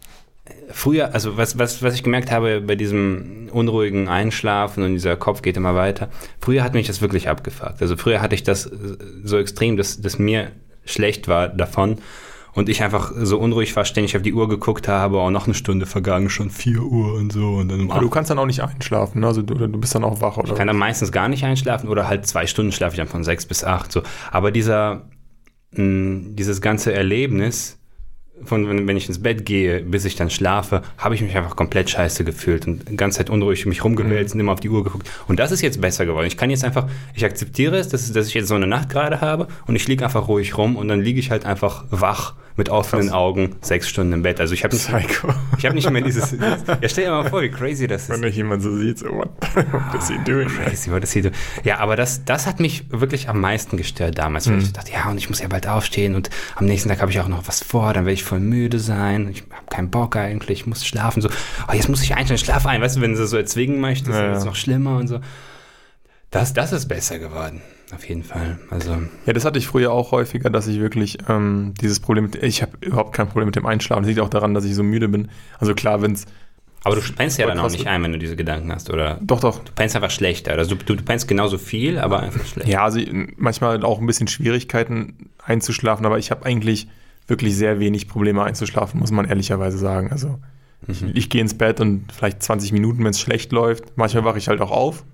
früher, 0.70 1.14
also 1.14 1.36
was, 1.36 1.58
was, 1.58 1.82
was 1.82 1.94
ich 1.94 2.02
gemerkt 2.02 2.30
habe 2.30 2.60
bei 2.60 2.74
diesem 2.74 3.48
unruhigen 3.52 4.08
Einschlafen 4.08 4.82
und 4.84 4.92
dieser 4.94 5.16
Kopf 5.16 5.42
geht 5.42 5.56
immer 5.56 5.74
weiter, 5.74 6.08
früher 6.40 6.62
hat 6.62 6.74
mich 6.74 6.86
das 6.86 7.00
wirklich 7.00 7.28
abgefuckt. 7.28 7.80
Also 7.80 7.96
früher 7.96 8.20
hatte 8.20 8.34
ich 8.34 8.42
das 8.42 8.70
so 9.24 9.38
extrem, 9.38 9.76
dass, 9.76 10.00
dass 10.00 10.18
mir 10.18 10.52
schlecht 10.84 11.28
war 11.28 11.48
davon 11.48 11.98
und 12.56 12.68
ich 12.68 12.82
einfach 12.82 13.12
so 13.14 13.38
unruhig 13.38 13.74
war, 13.76 13.84
ständig 13.84 14.16
auf 14.16 14.22
die 14.22 14.32
Uhr 14.32 14.48
geguckt 14.48 14.88
habe, 14.88 15.18
auch 15.18 15.30
noch 15.30 15.46
eine 15.46 15.54
Stunde 15.54 15.84
vergangen, 15.84 16.30
schon 16.30 16.50
4 16.50 16.80
Uhr 16.80 17.14
und 17.14 17.32
so. 17.32 17.56
Und 17.56 17.68
dann 17.68 17.90
Aber 17.90 18.00
du 18.00 18.08
kannst 18.08 18.30
dann 18.30 18.38
auch 18.38 18.46
nicht 18.46 18.62
einschlafen, 18.62 19.20
ne? 19.20 19.26
also 19.26 19.42
du, 19.42 19.54
du 19.54 19.78
bist 19.78 19.94
dann 19.94 20.04
auch 20.04 20.20
wach, 20.20 20.38
oder? 20.38 20.48
Ich 20.48 20.54
kann 20.54 20.66
dann 20.66 20.76
meistens 20.76 21.12
gar 21.12 21.28
nicht 21.28 21.44
einschlafen 21.44 21.88
oder 21.88 22.08
halt 22.08 22.26
zwei 22.26 22.46
Stunden 22.46 22.72
schlafe 22.72 22.94
ich 22.94 22.98
dann 22.98 23.08
von 23.08 23.24
sechs 23.24 23.44
bis 23.44 23.62
acht. 23.62 23.92
So. 23.92 24.02
Aber 24.30 24.50
dieser, 24.50 25.08
mh, 25.72 26.34
dieses 26.34 26.60
ganze 26.62 26.94
Erlebnis, 26.94 27.78
von 28.44 28.68
wenn, 28.68 28.86
wenn 28.86 28.96
ich 28.96 29.08
ins 29.08 29.22
Bett 29.22 29.44
gehe, 29.44 29.80
bis 29.80 30.04
ich 30.04 30.16
dann 30.16 30.30
schlafe, 30.30 30.82
habe 30.98 31.14
ich 31.14 31.22
mich 31.22 31.36
einfach 31.36 31.56
komplett 31.56 31.90
scheiße 31.90 32.24
gefühlt 32.24 32.66
und 32.66 32.88
die 32.88 32.96
ganze 32.96 33.18
Zeit 33.18 33.30
unruhig 33.30 33.66
mich 33.66 33.82
rumgewälzt 33.84 34.34
mhm. 34.34 34.40
und 34.40 34.44
immer 34.44 34.52
auf 34.52 34.60
die 34.60 34.68
Uhr 34.68 34.84
geguckt. 34.84 35.10
Und 35.26 35.38
das 35.38 35.52
ist 35.52 35.62
jetzt 35.62 35.80
besser 35.80 36.06
geworden. 36.06 36.26
Ich 36.26 36.36
kann 36.36 36.50
jetzt 36.50 36.64
einfach, 36.64 36.88
ich 37.14 37.24
akzeptiere 37.24 37.76
es, 37.76 37.88
dass, 37.88 38.12
dass 38.12 38.28
ich 38.28 38.34
jetzt 38.34 38.48
so 38.48 38.54
eine 38.54 38.66
Nacht 38.66 38.90
gerade 38.90 39.20
habe 39.20 39.48
und 39.66 39.76
ich 39.76 39.88
liege 39.88 40.04
einfach 40.04 40.28
ruhig 40.28 40.56
rum 40.56 40.76
und 40.76 40.88
dann 40.88 41.00
liege 41.00 41.20
ich 41.20 41.30
halt 41.30 41.46
einfach 41.46 41.84
wach 41.90 42.34
mit 42.56 42.68
offenen 42.68 43.10
Augen 43.10 43.56
sechs 43.60 43.88
Stunden 43.88 44.12
im 44.12 44.22
Bett. 44.22 44.40
Also 44.40 44.54
ich 44.54 44.64
habe 44.64 44.74
nicht, 44.74 44.88
ich 45.58 45.66
hab 45.66 45.74
nicht 45.74 45.90
mehr 45.90 46.02
dieses, 46.02 46.32
ja 46.80 46.88
stell 46.88 47.04
dir 47.04 47.10
mal 47.10 47.28
vor, 47.28 47.42
wie 47.42 47.50
crazy 47.50 47.86
das 47.86 48.04
ist. 48.04 48.08
Wenn 48.10 48.22
dich 48.22 48.36
jemand 48.36 48.62
so 48.62 48.76
sieht, 48.76 48.98
so 48.98 49.08
what, 49.10 49.30
what 49.54 49.94
is 50.00 50.08
he 50.08 50.18
doing? 50.24 50.48
Crazy, 50.48 50.90
what 50.90 51.02
is 51.02 51.12
he 51.12 51.22
doing? 51.22 51.34
Ja, 51.64 51.78
aber 51.78 51.96
das, 51.96 52.24
das 52.24 52.46
hat 52.46 52.60
mich 52.60 52.84
wirklich 52.90 53.28
am 53.28 53.40
meisten 53.40 53.76
gestört 53.76 54.18
damals, 54.18 54.46
weil 54.48 54.56
mhm. 54.56 54.62
ich 54.62 54.72
dachte, 54.72 54.92
ja 54.92 55.08
und 55.10 55.18
ich 55.18 55.28
muss 55.28 55.40
ja 55.40 55.48
bald 55.48 55.66
aufstehen 55.66 56.14
und 56.14 56.30
am 56.54 56.66
nächsten 56.66 56.88
Tag 56.88 57.00
habe 57.00 57.10
ich 57.10 57.20
auch 57.20 57.28
noch 57.28 57.46
was 57.46 57.62
vor, 57.62 57.92
dann 57.92 58.04
werde 58.04 58.14
ich 58.14 58.24
voll 58.24 58.40
müde 58.40 58.78
sein, 58.78 59.28
ich 59.30 59.42
habe 59.50 59.66
keinen 59.68 59.90
Bock 59.90 60.16
eigentlich, 60.16 60.60
ich 60.60 60.66
muss 60.66 60.86
schlafen, 60.86 61.20
so, 61.20 61.28
oh, 61.68 61.72
jetzt 61.72 61.88
muss 61.88 62.02
ich 62.02 62.14
einstellen, 62.14 62.38
schlaf 62.38 62.66
ein, 62.66 62.80
weißt 62.80 62.96
du, 62.96 63.00
wenn 63.00 63.14
du 63.14 63.26
so 63.26 63.36
erzwingen 63.36 63.80
möchtest, 63.80 64.16
ja, 64.16 64.32
ist 64.32 64.38
es 64.38 64.44
noch 64.44 64.56
schlimmer 64.56 64.96
und 64.96 65.08
so. 65.08 65.20
Das, 66.30 66.52
das 66.52 66.72
ist 66.72 66.88
besser 66.88 67.18
geworden 67.18 67.60
auf 67.94 68.08
jeden 68.08 68.24
Fall. 68.24 68.58
Also 68.70 68.98
ja, 69.26 69.32
das 69.32 69.44
hatte 69.44 69.58
ich 69.58 69.66
früher 69.66 69.92
auch 69.92 70.10
häufiger, 70.10 70.50
dass 70.50 70.66
ich 70.66 70.80
wirklich 70.80 71.18
ähm, 71.28 71.74
dieses 71.80 72.00
Problem, 72.00 72.24
mit, 72.24 72.42
ich 72.42 72.62
habe 72.62 72.72
überhaupt 72.80 73.14
kein 73.14 73.28
Problem 73.28 73.46
mit 73.46 73.56
dem 73.56 73.66
Einschlafen. 73.66 74.02
Das 74.02 74.08
liegt 74.08 74.20
auch 74.20 74.28
daran, 74.28 74.54
dass 74.54 74.64
ich 74.64 74.74
so 74.74 74.82
müde 74.82 75.08
bin. 75.08 75.28
Also 75.58 75.74
klar, 75.74 76.02
wenn 76.02 76.12
es 76.12 76.26
aber 76.86 76.94
du 76.94 77.02
pennst 77.14 77.36
ja 77.38 77.48
dann 77.48 77.58
auch 77.58 77.68
nicht 77.68 77.88
ein, 77.88 78.00
wenn 78.04 78.12
du 78.12 78.18
diese 78.18 78.36
Gedanken 78.36 78.70
hast, 78.70 78.90
oder? 78.90 79.18
Doch, 79.20 79.40
doch. 79.40 79.58
Du 79.58 79.72
pennst 79.72 79.96
einfach 79.96 80.12
schlechter. 80.12 80.52
Also 80.52 80.76
du, 80.76 80.94
du 80.94 81.02
pennst 81.02 81.26
genauso 81.26 81.58
viel, 81.58 81.98
aber 81.98 82.20
einfach 82.20 82.46
schlechter. 82.46 82.70
Ja, 82.70 82.84
also 82.84 83.00
manchmal 83.36 83.82
auch 83.82 83.98
ein 83.98 84.06
bisschen 84.06 84.28
Schwierigkeiten 84.28 85.30
einzuschlafen, 85.44 86.06
aber 86.06 86.18
ich 86.18 86.30
habe 86.30 86.46
eigentlich 86.46 86.86
wirklich 87.26 87.56
sehr 87.56 87.80
wenig 87.80 88.06
Probleme 88.06 88.44
einzuschlafen, 88.44 89.00
muss 89.00 89.10
man 89.10 89.26
ehrlicherweise 89.26 89.78
sagen. 89.78 90.12
Also 90.12 90.38
mhm. 90.86 90.92
ich, 90.92 91.16
ich 91.16 91.30
gehe 91.30 91.40
ins 91.40 91.58
Bett 91.58 91.80
und 91.80 92.12
vielleicht 92.12 92.40
20 92.40 92.70
Minuten, 92.70 93.02
wenn 93.02 93.10
es 93.10 93.20
schlecht 93.20 93.50
läuft. 93.50 93.96
Manchmal 93.96 94.24
wache 94.24 94.38
ich 94.38 94.46
halt 94.46 94.60
auch 94.60 94.70
auf, 94.70 95.04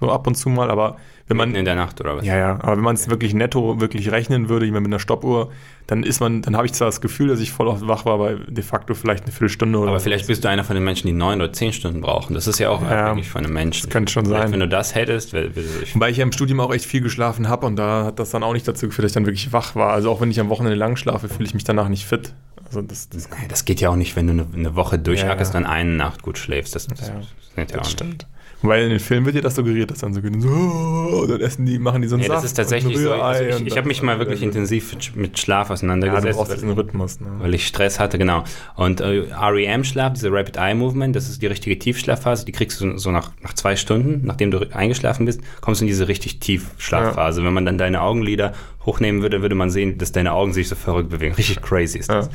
so 0.00 0.10
ab 0.10 0.26
und 0.26 0.34
zu 0.34 0.48
mal, 0.48 0.70
aber 0.70 0.96
wenn 1.26 1.36
man 1.36 1.54
in 1.54 1.64
der 1.64 1.74
Nacht 1.74 2.00
oder 2.00 2.16
was? 2.16 2.24
Ja, 2.24 2.36
ja, 2.36 2.52
aber 2.62 2.76
wenn 2.76 2.84
man 2.84 2.94
es 2.94 3.08
wirklich 3.10 3.34
netto 3.34 3.80
wirklich 3.80 4.10
rechnen 4.10 4.48
würde, 4.48 4.64
jemand 4.64 4.84
mit 4.84 4.92
einer 4.92 5.00
Stoppuhr, 5.00 5.50
dann 5.86 6.02
ist 6.02 6.20
man, 6.20 6.42
dann 6.42 6.56
habe 6.56 6.66
ich 6.66 6.72
zwar 6.72 6.86
das 6.86 7.00
Gefühl, 7.00 7.28
dass 7.28 7.40
ich 7.40 7.52
voll 7.52 7.68
oft 7.68 7.86
wach 7.86 8.04
war, 8.04 8.14
aber 8.14 8.34
de 8.34 8.64
facto 8.64 8.94
vielleicht 8.94 9.24
eine 9.24 9.32
Viertelstunde 9.32 9.78
oder 9.78 9.90
Aber 9.90 10.00
vielleicht 10.00 10.26
bist 10.26 10.44
du 10.44 10.48
einer 10.48 10.64
von 10.64 10.74
den 10.74 10.84
Menschen, 10.84 11.06
die 11.06 11.12
neun 11.12 11.40
oder 11.40 11.52
zehn 11.52 11.72
Stunden 11.72 12.00
brauchen. 12.00 12.34
Das 12.34 12.46
ist 12.46 12.58
ja 12.58 12.70
auch 12.70 12.82
ja, 12.82 13.06
abhängig 13.06 13.28
von 13.28 13.44
einem 13.44 13.52
Menschen. 13.52 13.86
Das 13.86 13.90
könnte 13.90 14.12
schon 14.12 14.24
sein. 14.26 14.52
Wenn 14.52 14.60
du 14.60 14.68
das 14.68 14.94
hättest, 14.94 15.34
ich. 15.34 15.94
Wobei 15.94 16.10
ich 16.10 16.16
ja 16.16 16.22
im 16.22 16.32
Studium 16.32 16.60
auch 16.60 16.72
echt 16.72 16.86
viel 16.86 17.02
geschlafen 17.02 17.48
habe 17.48 17.66
und 17.66 17.76
da 17.76 18.04
hat 18.06 18.18
das 18.18 18.30
dann 18.30 18.42
auch 18.42 18.52
nicht 18.52 18.66
dazu 18.66 18.86
geführt, 18.86 19.04
dass 19.04 19.10
ich 19.10 19.14
dann 19.14 19.26
wirklich 19.26 19.52
wach 19.52 19.74
war. 19.74 19.92
Also 19.92 20.10
auch 20.10 20.20
wenn 20.20 20.30
ich 20.30 20.40
am 20.40 20.48
Wochenende 20.48 20.76
lang 20.76 20.96
schlafe, 20.96 21.28
fühle 21.28 21.46
ich 21.46 21.54
mich 21.54 21.64
danach 21.64 21.88
nicht 21.88 22.06
fit. 22.06 22.32
Also 22.64 22.82
das, 22.82 23.08
das, 23.08 23.28
das 23.48 23.64
geht 23.64 23.80
ja 23.80 23.90
auch 23.90 23.96
nicht, 23.96 24.14
wenn 24.16 24.26
du 24.26 24.32
eine, 24.32 24.46
eine 24.54 24.76
Woche 24.76 24.98
durchhackerst 24.98 25.54
ja, 25.54 25.60
ja. 25.60 25.66
und 25.66 25.72
eine 25.72 25.90
Nacht 25.90 26.22
gut 26.22 26.38
schläfst. 26.38 26.74
Das, 26.74 26.86
das, 26.86 27.08
ja, 27.08 27.14
das, 27.56 27.66
das 27.72 27.90
stimmt. 27.90 28.10
Nicht. 28.10 28.37
Weil 28.60 28.84
in 28.84 28.90
den 28.90 28.98
Filmen 28.98 29.24
wird 29.24 29.36
dir 29.36 29.42
das 29.42 29.54
suggeriert, 29.54 29.90
dass 29.92 30.00
dann 30.00 30.12
so, 30.12 30.20
so 30.20 30.48
oh, 30.48 31.26
dann 31.26 31.40
essen 31.40 31.64
die, 31.64 31.78
machen 31.78 32.02
die 32.02 32.08
so 32.08 32.16
einen 32.16 32.24
ja. 32.24 32.30
Das 32.30 32.42
ist 32.42 32.54
tatsächlich 32.54 32.98
so. 32.98 33.12
Also 33.12 33.44
ich, 33.44 33.66
ich 33.66 33.76
habe 33.76 33.86
mich 33.86 34.02
mal 34.02 34.18
wirklich 34.18 34.42
intensiv 34.42 35.14
mit 35.14 35.38
Schlaf 35.38 35.70
auseinandergesetzt. 35.70 36.24
Ja, 36.24 36.32
du 36.32 36.38
brauchst 36.38 36.54
diesen 36.54 36.72
Rhythmus. 36.72 37.20
Ne? 37.20 37.28
Weil 37.38 37.54
ich 37.54 37.66
Stress 37.68 38.00
hatte, 38.00 38.18
genau. 38.18 38.42
Und 38.74 39.00
äh, 39.00 39.26
REM-Schlaf, 39.32 40.14
diese 40.14 40.32
Rapid 40.32 40.56
Eye 40.56 40.74
Movement, 40.74 41.14
das 41.14 41.28
ist 41.28 41.40
die 41.40 41.46
richtige 41.46 41.78
Tiefschlafphase, 41.78 42.44
die 42.44 42.52
kriegst 42.52 42.80
du 42.80 42.98
so 42.98 43.12
nach, 43.12 43.30
nach 43.42 43.54
zwei 43.54 43.76
Stunden, 43.76 44.26
nachdem 44.26 44.50
du 44.50 44.58
eingeschlafen 44.72 45.24
bist, 45.24 45.40
kommst 45.60 45.80
du 45.80 45.84
in 45.84 45.88
diese 45.88 46.08
richtig 46.08 46.40
Tiefschlafphase. 46.40 47.40
Ja. 47.40 47.46
Wenn 47.46 47.54
man 47.54 47.64
dann 47.64 47.78
deine 47.78 48.02
Augenlider 48.02 48.54
hochnehmen 48.84 49.22
würde, 49.22 49.40
würde 49.40 49.54
man 49.54 49.70
sehen, 49.70 49.98
dass 49.98 50.10
deine 50.10 50.32
Augen 50.32 50.52
sich 50.52 50.68
so 50.68 50.74
verrückt 50.74 51.10
bewegen. 51.10 51.34
Richtig 51.36 51.62
crazy 51.62 51.98
ist 51.98 52.10
das. 52.10 52.28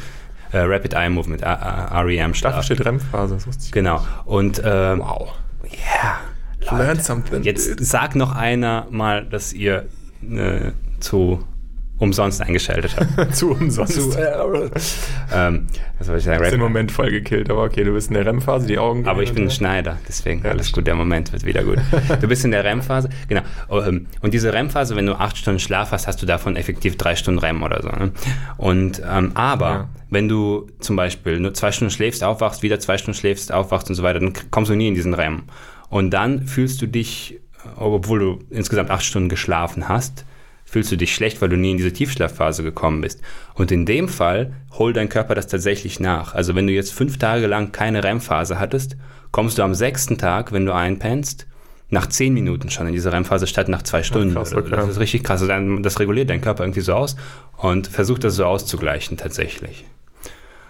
Ja. 0.53 0.59
Äh, 0.59 0.63
Rapid 0.73 0.93
Eye 0.93 1.09
Movement, 1.09 1.43
REM-Schlaf. 1.43 2.55
Dafür 2.55 2.75
steht 2.75 2.85
REM-Phase, 2.85 3.33
das 3.33 3.45
wusste 3.45 3.65
ich. 3.65 3.71
Genau. 3.73 4.05
Und 4.23 4.59
äh, 4.59 4.97
wow. 4.97 5.33
Yeah. 5.73 6.77
Learn 6.77 6.99
something. 6.99 7.43
Jetzt 7.43 7.85
sag 7.85 8.15
noch 8.15 8.33
einer 8.35 8.87
mal, 8.89 9.25
dass 9.25 9.53
ihr 9.53 9.87
äh, 10.21 10.71
zu 10.99 11.45
umsonst 12.03 12.41
eingeschaltet 12.41 12.95
habt. 12.97 13.35
zu 13.35 13.51
umsonst. 13.51 13.93
Zu, 13.93 14.17
äh, 14.17 14.69
ähm, 15.33 15.67
was 15.97 16.07
soll 16.07 16.17
ich 16.17 16.23
sagen? 16.23 16.43
den 16.43 16.59
Moment 16.59 16.91
voll 16.91 17.09
gekillt, 17.09 17.49
aber 17.49 17.63
okay, 17.63 17.83
du 17.83 17.93
bist 17.93 18.09
in 18.09 18.15
der 18.15 18.25
REM-Phase, 18.25 18.67
die 18.67 18.77
Augen. 18.77 19.07
Aber 19.07 19.23
ich 19.23 19.33
bin 19.33 19.43
ein 19.45 19.51
Schneider, 19.51 19.97
deswegen 20.07 20.43
ja, 20.43 20.51
alles 20.51 20.71
gut, 20.71 20.85
der 20.85 20.95
Moment 20.95 21.31
wird 21.31 21.45
wieder 21.45 21.63
gut. 21.63 21.79
du 22.21 22.27
bist 22.27 22.45
in 22.45 22.51
der 22.51 22.63
REM-Phase, 22.63 23.09
genau. 23.27 23.41
Ähm, 23.71 24.07
und 24.21 24.33
diese 24.33 24.53
REM-Phase, 24.53 24.95
wenn 24.95 25.05
du 25.05 25.13
acht 25.13 25.37
Stunden 25.37 25.59
Schlaf 25.59 25.91
hast, 25.91 26.07
hast 26.07 26.21
du 26.21 26.25
davon 26.25 26.55
effektiv 26.55 26.97
drei 26.97 27.15
Stunden 27.15 27.39
REM 27.39 27.63
oder 27.63 27.81
so. 27.81 27.89
Ne? 27.89 28.11
Und 28.57 29.01
ähm, 29.09 29.31
aber 29.35 29.69
ja. 29.69 29.89
wenn 30.09 30.27
du 30.27 30.67
zum 30.79 30.95
Beispiel 30.95 31.39
nur 31.39 31.53
zwei 31.53 31.71
Stunden 31.71 31.91
schläfst, 31.91 32.23
aufwachst, 32.23 32.63
wieder 32.63 32.79
zwei 32.79 32.97
Stunden 32.97 33.17
schläfst, 33.17 33.51
aufwachst 33.51 33.89
und 33.89 33.95
so 33.95 34.03
weiter, 34.03 34.19
dann 34.19 34.33
kommst 34.51 34.69
du 34.69 34.75
nie 34.75 34.87
in 34.87 34.95
diesen 34.95 35.13
REM. 35.13 35.43
Und 35.89 36.11
dann 36.11 36.47
fühlst 36.47 36.81
du 36.81 36.87
dich, 36.87 37.39
obwohl 37.75 38.19
du 38.19 38.39
insgesamt 38.49 38.89
acht 38.89 39.03
Stunden 39.03 39.29
geschlafen 39.29 39.87
hast, 39.87 40.25
fühlst 40.73 40.91
du 40.91 40.97
dich 40.97 41.13
schlecht, 41.13 41.39
weil 41.39 41.49
du 41.49 41.55
nie 41.55 41.69
in 41.69 41.77
diese 41.77 41.93
Tiefschlafphase 41.93 42.63
gekommen 42.63 43.01
bist. 43.01 43.21
Und 43.53 43.71
in 43.71 43.85
dem 43.85 44.09
Fall 44.09 44.53
holt 44.71 44.97
dein 44.97 45.07
Körper 45.07 45.35
das 45.35 45.45
tatsächlich 45.45 45.99
nach. 45.99 46.33
Also 46.33 46.55
wenn 46.55 46.65
du 46.65 46.73
jetzt 46.73 46.91
fünf 46.91 47.19
Tage 47.19 47.45
lang 47.45 47.71
keine 47.71 48.03
REM-Phase 48.03 48.59
hattest, 48.59 48.97
kommst 49.29 49.59
du 49.59 49.61
am 49.61 49.75
sechsten 49.75 50.17
Tag, 50.17 50.51
wenn 50.51 50.65
du 50.65 50.73
einpennst, 50.73 51.45
nach 51.89 52.07
zehn 52.07 52.33
Minuten 52.33 52.71
schon 52.71 52.87
in 52.87 52.93
diese 52.93 53.13
REM-Phase 53.13 53.45
statt 53.45 53.69
nach 53.69 53.83
zwei 53.83 54.01
Stunden. 54.01 54.33
Krass, 54.33 54.51
okay. 54.51 54.71
Das 54.71 54.89
ist 54.89 54.99
richtig 54.99 55.23
krass. 55.23 55.45
Das 55.81 55.99
reguliert 55.99 56.31
dein 56.31 56.41
Körper 56.41 56.63
irgendwie 56.63 56.81
so 56.81 56.95
aus 56.95 57.17
und 57.57 57.85
versucht 57.85 58.23
das 58.23 58.35
so 58.35 58.45
auszugleichen 58.45 59.15
tatsächlich. 59.15 59.85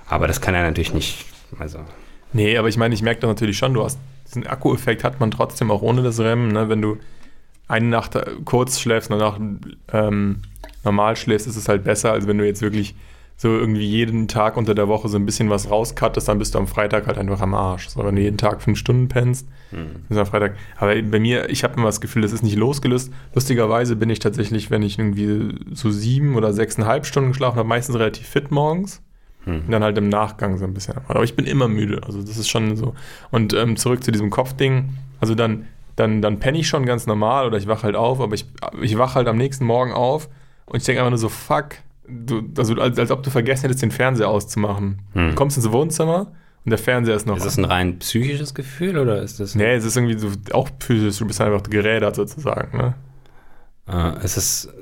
Aber 0.09 0.27
das 0.27 0.41
kann 0.41 0.53
er 0.53 0.63
natürlich 0.63 0.93
nicht. 0.93 1.23
Also. 1.59 1.79
Nee, 2.33 2.57
aber 2.57 2.67
ich 2.67 2.75
meine, 2.75 2.93
ich 2.93 3.01
merke 3.01 3.21
doch 3.21 3.29
natürlich 3.29 3.57
schon, 3.57 3.73
du 3.73 3.85
hast 3.85 3.97
diesen 4.27 4.45
Akku-Effekt 4.47 5.05
hat 5.05 5.21
man 5.21 5.31
trotzdem 5.31 5.71
auch 5.71 5.81
ohne 5.81 6.03
das 6.03 6.19
REM. 6.19 6.49
Ne? 6.49 6.67
Wenn 6.67 6.81
du 6.81 6.97
eine 7.67 7.87
Nacht 7.87 8.17
kurz 8.45 8.79
schläfst 8.79 9.09
und 9.09 9.19
danach 9.19 9.39
ähm, 9.91 10.41
normal 10.83 11.15
schläfst, 11.15 11.47
ist 11.47 11.55
es 11.55 11.67
halt 11.69 11.83
besser, 11.83 12.11
als 12.11 12.27
wenn 12.27 12.37
du 12.37 12.45
jetzt 12.45 12.61
wirklich 12.61 12.95
so 13.35 13.49
irgendwie 13.49 13.85
jeden 13.85 14.27
Tag 14.27 14.57
unter 14.57 14.75
der 14.75 14.87
Woche 14.87 15.09
so 15.09 15.17
ein 15.17 15.25
bisschen 15.25 15.49
was 15.49 15.69
rauskattest, 15.69 16.27
dann 16.27 16.37
bist 16.39 16.55
du 16.55 16.59
am 16.59 16.67
Freitag 16.67 17.07
halt 17.07 17.17
einfach 17.17 17.41
am 17.41 17.53
Arsch. 17.53 17.89
So, 17.89 18.03
wenn 18.05 18.15
du 18.15 18.21
jeden 18.21 18.37
Tag 18.37 18.61
fünf 18.61 18.77
Stunden 18.77 19.07
pennst, 19.07 19.47
mhm. 19.71 20.05
bist 20.07 20.17
du 20.17 20.19
am 20.19 20.25
Freitag. 20.25 20.55
Aber 20.77 20.93
bei 21.01 21.19
mir, 21.19 21.49
ich 21.49 21.63
habe 21.63 21.73
immer 21.75 21.87
das 21.87 21.99
Gefühl, 21.99 22.21
das 22.21 22.31
ist 22.31 22.43
nicht 22.43 22.55
losgelöst. 22.55 23.11
Lustigerweise 23.33 23.95
bin 23.95 24.09
ich 24.09 24.19
tatsächlich, 24.19 24.69
wenn 24.69 24.83
ich 24.83 24.99
irgendwie 24.99 25.55
so 25.73 25.89
sieben 25.89 26.35
oder 26.35 26.53
sechseinhalb 26.53 27.05
Stunden 27.05 27.31
geschlafen 27.31 27.57
habe, 27.57 27.67
meistens 27.67 27.95
relativ 27.95 28.27
fit 28.27 28.51
morgens. 28.51 29.01
Hm. 29.45 29.63
Und 29.65 29.71
dann 29.71 29.83
halt 29.83 29.97
im 29.97 30.09
Nachgang 30.09 30.57
so 30.57 30.63
ein 30.63 30.73
bisschen. 30.73 30.95
Aber 31.07 31.23
ich 31.23 31.35
bin 31.35 31.45
immer 31.45 31.67
müde. 31.67 32.01
Also 32.05 32.21
das 32.21 32.37
ist 32.37 32.49
schon 32.49 32.77
so. 32.77 32.95
Und 33.31 33.53
ähm, 33.53 33.75
zurück 33.75 34.03
zu 34.03 34.11
diesem 34.11 34.29
Kopfding. 34.29 34.89
Also 35.19 35.35
dann, 35.35 35.65
dann, 35.95 36.21
dann 36.21 36.39
penne 36.39 36.57
ich 36.57 36.67
schon 36.67 36.85
ganz 36.85 37.05
normal 37.05 37.45
oder 37.45 37.57
ich 37.57 37.67
wache 37.67 37.83
halt 37.83 37.95
auf, 37.95 38.19
aber 38.19 38.33
ich, 38.33 38.45
ich 38.81 38.97
wache 38.97 39.15
halt 39.15 39.27
am 39.27 39.37
nächsten 39.37 39.65
Morgen 39.65 39.91
auf 39.91 40.29
und 40.65 40.77
ich 40.77 40.83
denke 40.83 41.01
einfach 41.01 41.11
nur 41.11 41.19
so, 41.19 41.29
fuck, 41.29 41.75
du, 42.07 42.43
also 42.57 42.75
als, 42.75 42.97
als 42.97 43.11
ob 43.11 43.23
du 43.23 43.29
vergessen 43.29 43.63
hättest, 43.63 43.81
den 43.81 43.91
Fernseher 43.91 44.29
auszumachen. 44.29 45.01
Hm. 45.13 45.29
Du 45.29 45.35
kommst 45.35 45.57
ins 45.57 45.71
Wohnzimmer 45.71 46.31
und 46.65 46.69
der 46.69 46.79
Fernseher 46.79 47.15
ist 47.15 47.27
noch. 47.27 47.37
Ist 47.37 47.45
das 47.45 47.57
ein 47.57 47.65
rein 47.65 47.99
psychisches 47.99 48.53
Gefühl 48.53 48.97
oder 48.97 49.21
ist 49.21 49.39
das. 49.39 49.55
Nee, 49.55 49.73
es 49.73 49.85
ist 49.85 49.97
irgendwie 49.97 50.17
so 50.17 50.29
auch 50.51 50.69
physisch, 50.79 51.17
du 51.17 51.27
bist 51.27 51.41
einfach 51.41 51.63
gerädert 51.63 52.15
sozusagen, 52.15 52.77
ne? 52.77 52.93
Äh, 53.87 54.23
es 54.23 54.37
ist. 54.37 54.73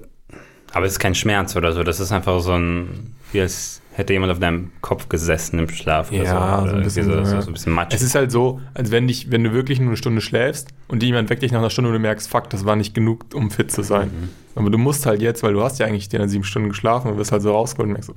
Aber 0.74 0.86
es 0.86 0.94
ist 0.94 1.00
kein 1.00 1.16
Schmerz 1.16 1.56
oder 1.56 1.74
so, 1.74 1.84
das 1.84 2.00
ist 2.00 2.12
einfach 2.12 2.40
so 2.40 2.54
ein. 2.54 3.16
Wie 3.32 3.42
als 3.42 3.81
hätte 4.02 4.14
jemand 4.14 4.32
auf 4.32 4.40
deinem 4.40 4.72
Kopf 4.82 5.10
gesessen 5.10 5.60
im 5.60 5.70
Schlaf 5.70 6.12
oder 6.12 6.24
ja, 6.24 6.58
so. 6.58 6.64
Oder 6.64 6.70
so 6.72 6.76
ein 6.78 6.84
bisschen, 6.84 7.06
so, 7.06 7.24
so, 7.24 7.42
so 7.42 7.48
ein 7.48 7.54
bisschen 7.54 7.74
matschig. 7.74 8.00
Es 8.00 8.06
ist 8.06 8.16
halt 8.16 8.32
so, 8.32 8.60
als 8.74 8.92
wenn, 8.92 9.08
dich, 9.08 9.32
wenn 9.32 9.44
du 9.44 9.54
wirklich 9.54 9.80
nur 9.80 9.90
eine 9.90 9.98
Stunde 9.98 10.22
schläfst 10.22 10.70
und 10.88 11.02
jemand 11.02 11.30
weckt 11.30 11.42
dich 11.42 11.52
nach 11.52 11.60
einer 11.60 11.70
Stunde 11.70 11.90
und 11.90 11.94
du 11.94 12.00
merkst, 12.00 12.30
fuck, 12.30 12.50
das 12.50 12.66
war 12.66 12.76
nicht 12.76 12.94
genug, 12.94 13.26
um 13.34 13.52
fit 13.52 13.72
zu 13.72 13.84
sein. 13.84 14.08
Mhm. 14.08 14.30
Aber 14.56 14.70
du 14.70 14.78
musst 14.78 15.06
halt 15.06 15.22
jetzt, 15.22 15.44
weil 15.44 15.54
du 15.54 15.64
hast 15.64 15.80
ja 15.80 15.86
eigentlich 15.86 16.10
die 16.10 16.28
sieben 16.28 16.44
Stunden 16.44 16.70
geschlafen 16.70 17.10
und 17.12 17.18
wirst 17.18 17.32
halt 17.32 17.42
so 17.42 17.52
rausgeholt 17.52 17.88
und 17.88 17.94
merkst 17.94 18.10
so, 18.10 18.16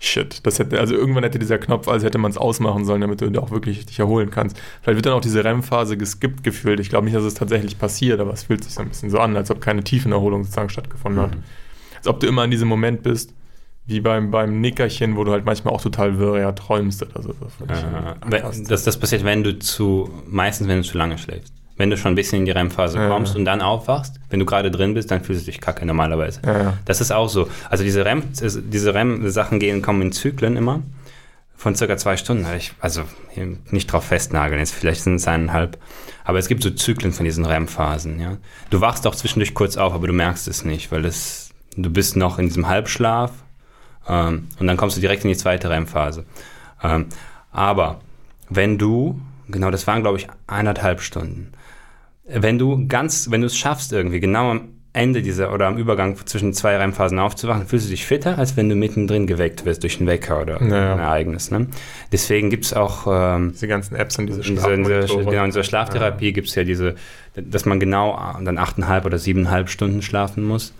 Shit, 0.00 0.46
das 0.46 0.60
hätte, 0.60 0.78
also 0.78 0.94
irgendwann 0.94 1.24
hätte 1.24 1.40
dieser 1.40 1.58
Knopf, 1.58 1.88
als 1.88 2.04
hätte 2.04 2.18
man 2.18 2.30
es 2.30 2.38
ausmachen 2.38 2.84
sollen, 2.84 3.00
damit 3.00 3.20
du 3.20 3.42
auch 3.42 3.50
wirklich 3.50 3.84
dich 3.84 3.98
erholen 3.98 4.30
kannst. 4.30 4.56
Vielleicht 4.80 4.96
wird 4.96 5.06
dann 5.06 5.14
auch 5.14 5.20
diese 5.20 5.44
REM-Phase 5.44 5.96
geskippt 5.96 6.44
gefühlt. 6.44 6.78
Ich 6.78 6.88
glaube 6.88 7.06
nicht, 7.06 7.16
dass 7.16 7.24
es 7.24 7.34
tatsächlich 7.34 7.78
passiert, 7.80 8.20
aber 8.20 8.32
es 8.32 8.44
fühlt 8.44 8.62
sich 8.62 8.74
so 8.74 8.82
ein 8.82 8.88
bisschen 8.88 9.10
so 9.10 9.18
an, 9.18 9.36
als 9.36 9.50
ob 9.50 9.60
keine 9.60 9.82
Tiefenerholung 9.82 10.44
sozusagen 10.44 10.68
stattgefunden 10.68 11.20
mhm. 11.20 11.30
hat. 11.32 11.38
Als 11.96 12.06
ob 12.06 12.20
du 12.20 12.28
immer 12.28 12.44
in 12.44 12.52
diesem 12.52 12.68
Moment 12.68 13.02
bist, 13.02 13.34
wie 13.88 14.00
beim, 14.00 14.30
beim 14.30 14.60
Nickerchen, 14.60 15.16
wo 15.16 15.24
du 15.24 15.32
halt 15.32 15.46
manchmal 15.46 15.72
auch 15.72 15.80
total 15.80 16.18
wirr 16.18 16.38
ja, 16.38 16.52
träumst 16.52 17.02
oder 17.02 17.22
so. 17.22 17.34
Das, 17.66 17.80
fantastisch. 18.20 18.68
das, 18.68 18.84
das 18.84 18.96
passiert, 18.98 19.24
wenn 19.24 19.42
du 19.42 19.58
zu, 19.58 20.10
meistens 20.26 20.68
wenn 20.68 20.76
du 20.76 20.82
zu 20.84 20.98
lange 20.98 21.16
schläfst. 21.16 21.54
Wenn 21.78 21.88
du 21.88 21.96
schon 21.96 22.12
ein 22.12 22.14
bisschen 22.14 22.40
in 22.40 22.44
die 22.44 22.50
REM-Phase 22.50 22.98
Ja, 22.98 23.08
kommst 23.08 23.32
ja. 23.32 23.38
und 23.38 23.44
dann 23.46 23.62
aufwachst, 23.62 24.20
wenn 24.28 24.40
du 24.40 24.44
gerade 24.46 24.70
drin 24.70 24.92
bist, 24.94 25.10
dann 25.10 25.22
fühlst 25.22 25.42
du 25.46 25.50
dich 25.50 25.60
kacke 25.60 25.86
normalerweise. 25.86 26.40
ja. 26.44 26.74
Das 26.84 27.00
ist 27.00 27.12
auch 27.12 27.28
so. 27.28 27.48
Also 27.70 27.82
diese 27.82 28.04
REM, 28.04 28.24
diese 28.32 28.94
REM-Sachen 28.94 29.58
gehen, 29.58 29.80
kommen 29.80 30.02
in 30.02 30.12
Zyklen 30.12 30.56
immer. 30.56 30.82
Von 31.56 31.74
circa 31.74 31.96
zwei 31.96 32.16
Stunden. 32.16 32.46
Ich, 32.56 32.72
also 32.80 33.04
hier 33.30 33.56
nicht 33.70 33.90
drauf 33.90 34.04
festnageln, 34.04 34.60
jetzt 34.60 34.74
vielleicht 34.74 35.02
sind 35.02 35.16
es 35.16 35.26
eineinhalb. 35.26 35.78
Aber 36.24 36.38
es 36.38 36.48
gibt 36.48 36.62
so 36.62 36.70
Zyklen 36.70 37.12
von 37.12 37.24
diesen 37.24 37.46
REM-Phasen. 37.46 38.20
Ja? 38.20 38.36
Du 38.70 38.80
wachst 38.82 39.06
auch 39.06 39.14
zwischendurch 39.14 39.54
kurz 39.54 39.76
auf, 39.78 39.94
aber 39.94 40.06
du 40.08 40.12
merkst 40.12 40.46
es 40.46 40.64
nicht, 40.64 40.92
weil 40.92 41.02
das, 41.02 41.50
du 41.76 41.90
bist 41.90 42.16
noch 42.16 42.38
in 42.38 42.48
diesem 42.48 42.68
Halbschlaf 42.68 43.30
ähm, 44.08 44.48
und 44.58 44.66
dann 44.66 44.76
kommst 44.76 44.96
du 44.96 45.00
direkt 45.00 45.24
in 45.24 45.30
die 45.30 45.36
zweite 45.36 45.70
REM-Phase. 45.70 46.24
Ähm, 46.82 47.06
aber 47.52 48.00
wenn 48.48 48.78
du, 48.78 49.20
genau, 49.48 49.70
das 49.70 49.86
waren 49.86 50.02
glaube 50.02 50.18
ich 50.18 50.28
eineinhalb 50.46 51.00
Stunden, 51.00 51.52
wenn 52.26 52.58
du 52.58 52.86
ganz, 52.88 53.30
wenn 53.30 53.40
du 53.40 53.46
es 53.46 53.56
schaffst 53.56 53.92
irgendwie 53.92 54.20
genau 54.20 54.50
am 54.50 54.68
Ende 54.94 55.22
dieser 55.22 55.52
oder 55.52 55.66
am 55.66 55.76
Übergang 55.76 56.16
zwischen 56.26 56.52
zwei 56.54 56.76
REM-Phasen 56.76 57.18
aufzuwachen, 57.18 57.66
fühlst 57.66 57.86
du 57.86 57.90
dich 57.90 58.04
fitter, 58.06 58.36
als 58.38 58.56
wenn 58.56 58.68
du 58.68 58.74
mittendrin 58.74 59.26
geweckt 59.26 59.64
wirst 59.64 59.82
durch 59.82 59.98
einen 59.98 60.08
Wecker 60.08 60.40
oder 60.42 60.54
Ja. 60.62 60.94
ein 60.94 60.98
Ereignis. 60.98 61.50
Ne? 61.50 61.68
Deswegen 62.10 62.50
gibt 62.50 62.64
es 62.64 62.72
auch 62.74 63.06
ähm, 63.08 63.52
Diese 63.52 63.68
ganzen 63.68 63.94
Apps 63.96 64.18
und 64.18 64.26
diese 64.26 64.42
Schlafmonitore. 64.42 65.24
genau, 65.26 65.44
in 65.44 65.50
dieser 65.50 65.62
Schlaftherapie 65.62 66.32
gibt 66.32 66.48
es 66.48 66.54
ja 66.54 66.64
diese, 66.64 66.96
dass 67.36 67.64
man 67.64 67.78
genau 67.80 68.14
äh, 68.16 68.42
dann 68.44 68.58
achteinhalb 68.58 69.04
oder 69.04 69.18
siebeneinhalb 69.18 69.68
Stunden 69.68 70.02
schlafen 70.02 70.42
muss. 70.42 70.72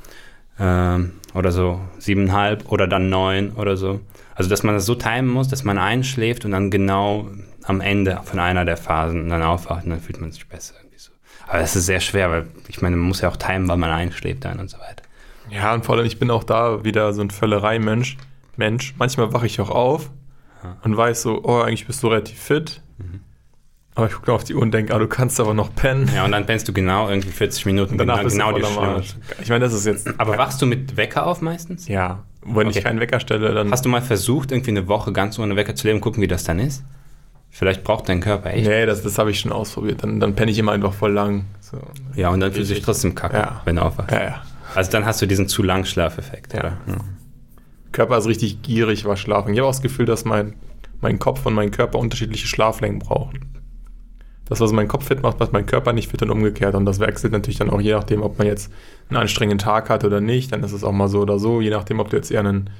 Ähm, 0.58 1.12
oder 1.34 1.52
so 1.52 1.80
siebeneinhalb 1.98 2.70
oder 2.70 2.86
dann 2.86 3.10
neun 3.10 3.52
oder 3.52 3.76
so. 3.76 4.00
Also 4.34 4.50
dass 4.50 4.62
man 4.62 4.74
das 4.74 4.86
so 4.86 4.94
timen 4.94 5.28
muss, 5.28 5.48
dass 5.48 5.64
man 5.64 5.78
einschläft 5.78 6.44
und 6.44 6.52
dann 6.52 6.70
genau 6.70 7.28
am 7.64 7.80
Ende 7.80 8.20
von 8.24 8.38
einer 8.38 8.64
der 8.64 8.76
Phasen 8.76 9.28
dann 9.28 9.42
aufwacht 9.42 9.84
und 9.84 9.90
dann 9.90 10.00
fühlt 10.00 10.20
man 10.20 10.32
sich 10.32 10.48
besser. 10.48 10.74
Irgendwie 10.78 10.98
so. 10.98 11.10
Aber 11.46 11.58
das 11.58 11.76
ist 11.76 11.86
sehr 11.86 12.00
schwer, 12.00 12.30
weil 12.30 12.46
ich 12.68 12.80
meine, 12.80 12.96
man 12.96 13.06
muss 13.06 13.20
ja 13.20 13.28
auch 13.28 13.36
timen, 13.36 13.68
wann 13.68 13.80
man 13.80 13.90
einschläft 13.90 14.44
dann 14.44 14.58
und 14.58 14.70
so 14.70 14.78
weiter. 14.78 15.02
Ja, 15.50 15.74
und 15.74 15.84
vor 15.84 15.96
allem, 15.96 16.06
ich 16.06 16.18
bin 16.18 16.30
auch 16.30 16.44
da 16.44 16.84
wieder 16.84 17.12
so 17.12 17.22
ein 17.22 17.30
Völlerei-Mensch. 17.30 18.16
Mensch. 18.56 18.94
Manchmal 18.98 19.32
wache 19.32 19.46
ich 19.46 19.60
auch 19.60 19.70
auf 19.70 20.10
und 20.82 20.96
weiß 20.96 21.22
so, 21.22 21.42
oh, 21.44 21.60
eigentlich 21.60 21.86
bist 21.86 22.02
du 22.02 22.08
relativ 22.08 22.38
fit. 22.38 22.82
Aber 23.98 24.06
ich 24.06 24.14
gucke 24.14 24.32
auf 24.32 24.44
die 24.44 24.54
Uhr 24.54 24.62
und 24.62 24.72
denke, 24.72 24.94
ah, 24.94 24.98
du 24.98 25.06
kannst 25.08 25.40
aber 25.40 25.54
noch 25.54 25.74
pennen. 25.74 26.08
Ja, 26.14 26.24
und 26.24 26.32
dann 26.32 26.46
pennst 26.46 26.68
du 26.68 26.72
genau 26.72 27.08
irgendwie 27.08 27.30
40 27.30 27.66
Minuten, 27.66 27.92
Und 27.92 27.98
danach 27.98 28.22
genau, 28.26 28.52
genau 28.52 28.58
die 28.70 28.78
Arsch. 28.78 29.16
Ich 29.42 29.48
meine, 29.48 29.64
das 29.64 29.72
ist 29.74 29.86
jetzt... 29.86 30.08
Aber 30.18 30.38
wachst 30.38 30.62
du 30.62 30.66
mit 30.66 30.96
Wecker 30.96 31.26
auf 31.26 31.40
meistens? 31.40 31.88
Ja, 31.88 32.22
wenn 32.42 32.68
Okay. 32.68 32.78
ich 32.78 32.84
keinen 32.84 33.00
Wecker 33.00 33.18
stelle, 33.20 33.52
dann... 33.52 33.70
Hast 33.72 33.84
du 33.84 33.88
mal 33.88 34.00
versucht, 34.00 34.52
irgendwie 34.52 34.70
eine 34.70 34.86
Woche 34.88 35.12
ganz 35.12 35.38
ohne 35.38 35.56
Wecker 35.56 35.74
zu 35.74 35.86
leben, 35.88 36.00
gucken, 36.00 36.22
wie 36.22 36.28
das 36.28 36.44
dann 36.44 36.58
ist? 36.60 36.84
Vielleicht 37.50 37.82
braucht 37.82 38.08
dein 38.08 38.20
Körper 38.20 38.50
echt. 38.52 38.66
Nee, 38.68 38.86
das, 38.86 39.02
das 39.02 39.18
habe 39.18 39.30
ich 39.30 39.40
schon 39.40 39.52
ausprobiert. 39.52 40.02
Dann, 40.04 40.20
dann 40.20 40.34
penne 40.36 40.50
ich 40.52 40.58
immer 40.58 40.72
einfach 40.72 40.92
voll 40.92 41.12
lang. 41.12 41.46
So. 41.60 41.78
Ja, 42.14 42.28
und 42.30 42.40
dann 42.40 42.52
fühlst 42.52 42.70
du 42.70 42.74
dich 42.74 42.84
trotzdem 42.84 43.14
kacke, 43.14 43.36
Ja. 43.38 43.62
wenn 43.64 43.76
du 43.76 43.82
aufwachst. 43.82 44.12
Ja, 44.12 44.22
ja. 44.22 44.42
Also 44.74 44.90
dann 44.92 45.06
hast 45.06 45.20
du 45.22 45.26
diesen 45.26 45.48
zu 45.48 45.62
lang 45.62 45.84
Schlafeffekt, 45.86 46.52
Ja. 46.52 46.60
oder? 46.60 46.76
Körper 47.92 48.18
ist 48.18 48.26
richtig 48.26 48.62
gierig, 48.62 49.06
was 49.06 49.18
schlafen. 49.18 49.52
Ich 49.52 49.58
habe 49.58 49.66
auch 49.66 49.72
das 49.72 49.80
Gefühl, 49.82 50.04
dass 50.06 50.24
mein, 50.24 50.54
mein 51.00 51.18
Kopf 51.18 51.44
und 51.46 51.54
mein 51.54 51.70
Körper 51.70 51.98
unterschiedliche 51.98 52.46
Schlaflängen 52.46 52.98
brauchen. 52.98 53.40
Das, 54.48 54.60
was 54.60 54.72
mein 54.72 54.88
Kopf 54.88 55.06
fit 55.06 55.22
macht, 55.22 55.38
macht 55.40 55.52
mein 55.52 55.66
Körper 55.66 55.92
nicht 55.92 56.10
fit 56.10 56.22
und 56.22 56.30
umgekehrt. 56.30 56.74
Und 56.74 56.86
das 56.86 57.00
wechselt 57.00 57.32
natürlich 57.32 57.58
dann 57.58 57.70
auch 57.70 57.80
je 57.80 57.92
nachdem, 57.92 58.22
ob 58.22 58.38
man 58.38 58.46
jetzt 58.46 58.72
einen 59.10 59.18
anstrengenden 59.18 59.58
Tag 59.58 59.90
hat 59.90 60.04
oder 60.04 60.20
nicht. 60.20 60.52
Dann 60.52 60.62
ist 60.62 60.72
es 60.72 60.84
auch 60.84 60.92
mal 60.92 61.08
so 61.08 61.20
oder 61.20 61.38
so, 61.38 61.60
je 61.60 61.70
nachdem, 61.70 62.00
ob 62.00 62.10
du 62.10 62.16
jetzt 62.16 62.30
eher 62.30 62.40
einen 62.40 62.70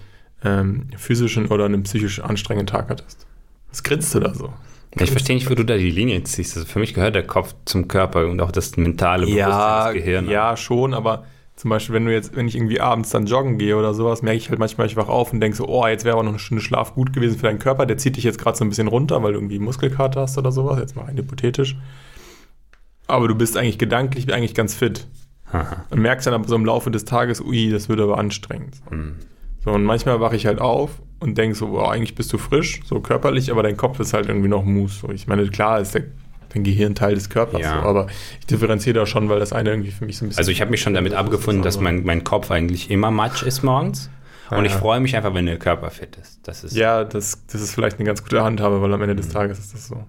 ähm, 0.45 0.87
physischen 0.97 1.47
oder 1.47 1.67
einen 1.67 1.83
psychisch 1.83 2.21
anstrengenden 2.21 2.67
Tag 2.67 2.89
hattest. 2.89 3.27
Was 3.71 3.83
grinst 3.83 4.15
du 4.15 4.21
da 4.21 4.35
so? 4.35 4.53
Ich 4.99 5.11
verstehe 5.11 5.37
nicht, 5.37 5.51
wo 5.51 5.55
du 5.55 5.65
da 5.65 5.77
die 5.77 5.91
Linie 5.91 6.23
ziehst. 6.25 6.57
Also 6.57 6.67
für 6.67 6.79
mich 6.79 6.95
gehört 6.95 7.15
der 7.15 7.27
Kopf 7.27 7.55
zum 7.67 7.89
Körper 7.89 8.27
und 8.27 8.41
auch 8.41 8.51
das 8.51 8.77
mentale 8.77 9.27
Bewusstsein, 9.27 9.51
das 9.51 9.93
Gehirn. 9.93 10.29
ja, 10.29 10.57
schon, 10.57 10.95
aber 10.95 11.25
zum 11.59 11.71
Beispiel, 11.71 11.97
wenn 11.97 12.07
du 12.07 12.13
jetzt, 12.13 12.37
wenn 12.37 12.47
ich 12.47 12.55
irgendwie 12.55 12.81
abends 12.81 13.11
dann 13.11 13.27
joggen 13.27 13.59
gehe 13.59 13.77
oder 13.77 13.93
sowas, 13.93 14.23
merke 14.23 14.39
ich 14.39 14.49
halt 14.49 14.61
manchmal, 14.61 14.87
ich 14.87 14.95
wach 14.95 15.09
auf 15.09 15.33
und 15.33 15.41
denke 15.41 15.57
so, 15.57 15.67
oh, 15.67 15.85
jetzt 15.89 16.05
wäre 16.05 16.15
aber 16.15 16.23
noch 16.23 16.31
eine 16.31 16.39
Stunde 16.39 16.63
Schlaf 16.63 16.95
gut 16.95 17.13
gewesen 17.13 17.37
für 17.37 17.47
deinen 17.47 17.59
Körper. 17.59 17.85
Der 17.85 17.99
zieht 17.99 18.17
dich 18.17 18.23
jetzt 18.23 18.39
gerade 18.39 18.57
so 18.57 18.65
ein 18.65 18.69
bisschen 18.69 18.87
runter, 18.87 19.21
weil 19.25 19.33
du 19.33 19.39
irgendwie 19.39 19.59
Muskelkater 19.59 20.21
hast 20.21 20.39
oder 20.39 20.53
sowas. 20.53 20.79
Jetzt 20.79 20.95
mal 20.95 21.07
rein 21.07 21.17
hypothetisch. 21.17 21.77
Aber 23.09 23.27
du 23.27 23.35
bist 23.35 23.57
eigentlich 23.57 23.77
gedanklich 23.77 24.33
eigentlich 24.33 24.55
ganz 24.55 24.75
fit. 24.75 25.09
Aha. 25.51 25.85
Und 25.91 26.01
merkst 26.01 26.29
dann 26.29 26.35
aber 26.35 26.47
so 26.47 26.55
im 26.55 26.65
Laufe 26.65 26.93
des 26.93 27.05
Tages, 27.05 27.41
ui, 27.41 27.71
das 27.71 27.89
wird 27.89 27.99
aber 27.99 28.19
anstrengend. 28.19 28.77
Hm. 28.91 29.17
So, 29.65 29.73
und 29.73 29.83
manchmal 29.83 30.21
wache 30.21 30.37
ich 30.37 30.47
halt 30.47 30.61
auf 30.61 31.03
und 31.19 31.37
denke 31.39 31.57
so, 31.57 31.69
boah, 31.71 31.91
eigentlich 31.91 32.15
bist 32.15 32.33
du 32.33 32.39
frisch, 32.39 32.83
so 32.85 33.01
körperlich, 33.01 33.51
aber 33.51 33.65
dein 33.65 33.77
Kopf 33.77 33.99
ist 33.99 34.13
halt 34.13 34.29
irgendwie 34.29 34.49
noch 34.49 34.65
Mus. 34.65 35.01
So, 35.01 35.11
ich 35.11 35.27
meine, 35.27 35.49
klar 35.49 35.81
ist 35.81 35.97
der, 35.97 36.05
dein 36.55 36.65
Gehirn 36.65 36.95
Teil 36.95 37.15
des 37.15 37.29
Körpers, 37.31 37.61
Ja. 37.61 37.83
so, 37.83 37.89
aber 37.89 38.07
ich 38.41 38.47
differenziere 38.47 38.95
da 39.01 39.07
schon, 39.07 39.29
weil 39.29 39.39
das 39.39 39.53
eine 39.53 39.71
irgendwie 39.71 39.91
für 39.91 40.05
mich 40.05 40.17
so 40.19 40.25
ein 40.25 40.29
bisschen. 40.29 40.39
Also 40.39 40.51
ich 40.51 40.61
habe 40.61 40.71
mich 40.71 40.81
schon 40.81 40.95
damit 40.95 41.15
abgefunden, 41.15 41.63
dass 41.63 41.81
mein, 41.81 42.05
mein 42.05 42.25
Kopf 42.25 42.51
eigentlich 42.51 42.91
immer 42.91 43.11
matsch 43.11 43.43
ist 43.43 43.63
morgens. 43.63 44.11
Und 44.51 44.65
ich 44.65 44.73
Ja. 44.73 44.79
freue 44.79 45.01
mich 45.01 45.15
einfach, 45.15 45.35
wenn 45.35 45.45
der 45.45 45.59
Körper 45.59 45.91
fit 45.91 46.17
ist. 46.17 46.41
Das 46.45 46.65
ist 46.65 46.75
ja, 46.75 47.05
das, 47.05 47.45
das 47.53 47.61
ist 47.61 47.75
vielleicht 47.75 47.97
eine 47.99 48.07
ganz 48.07 48.23
gute 48.23 48.43
Handhabe, 48.43 48.81
weil 48.81 48.93
am 48.95 49.03
Ende 49.03 49.15
des 49.15 49.29
Tages 49.29 49.59
ist 49.59 49.75
das 49.75 49.89
so. 49.89 50.05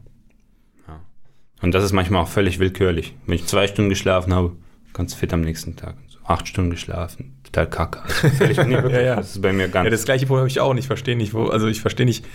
Und 1.61 1.73
das 1.75 1.83
ist 1.83 1.91
manchmal 1.91 2.23
auch 2.23 2.27
völlig 2.29 2.59
willkürlich. 2.59 3.15
Wenn 3.25 3.35
ich 3.35 3.45
zwei 3.45 3.67
Stunden 3.67 3.89
geschlafen 3.89 4.33
habe, 4.33 4.53
ganz 4.93 5.13
fit 5.13 5.33
am 5.33 5.41
nächsten 5.41 5.75
Tag. 5.75 5.95
So 6.07 6.19
acht 6.25 6.47
Stunden 6.47 6.71
geschlafen, 6.71 7.35
total 7.43 7.67
kacke. 7.69 8.01
Also 8.03 8.29
völlig, 8.29 8.57
nee, 8.65 8.71
wirklich, 8.75 8.93
Ja, 8.93 9.01
ja. 9.01 9.15
Das 9.17 9.31
ist 9.35 9.41
bei 9.41 9.51
mir 9.51 9.67
ganz. 9.67 9.83
Ja, 9.85 9.89
das 9.91 10.05
gleiche 10.05 10.25
Problem 10.25 10.39
habe 10.41 10.47
ich 10.49 10.61
auch 10.61 10.73
nicht. 10.73 10.83
Ich 10.83 10.87
verstehe 10.87 11.17
nicht, 11.17 11.33
wo, 11.33 11.47
also 11.47 11.67
ich 11.67 11.81
verstehe 11.81 12.05
nicht. 12.05 12.25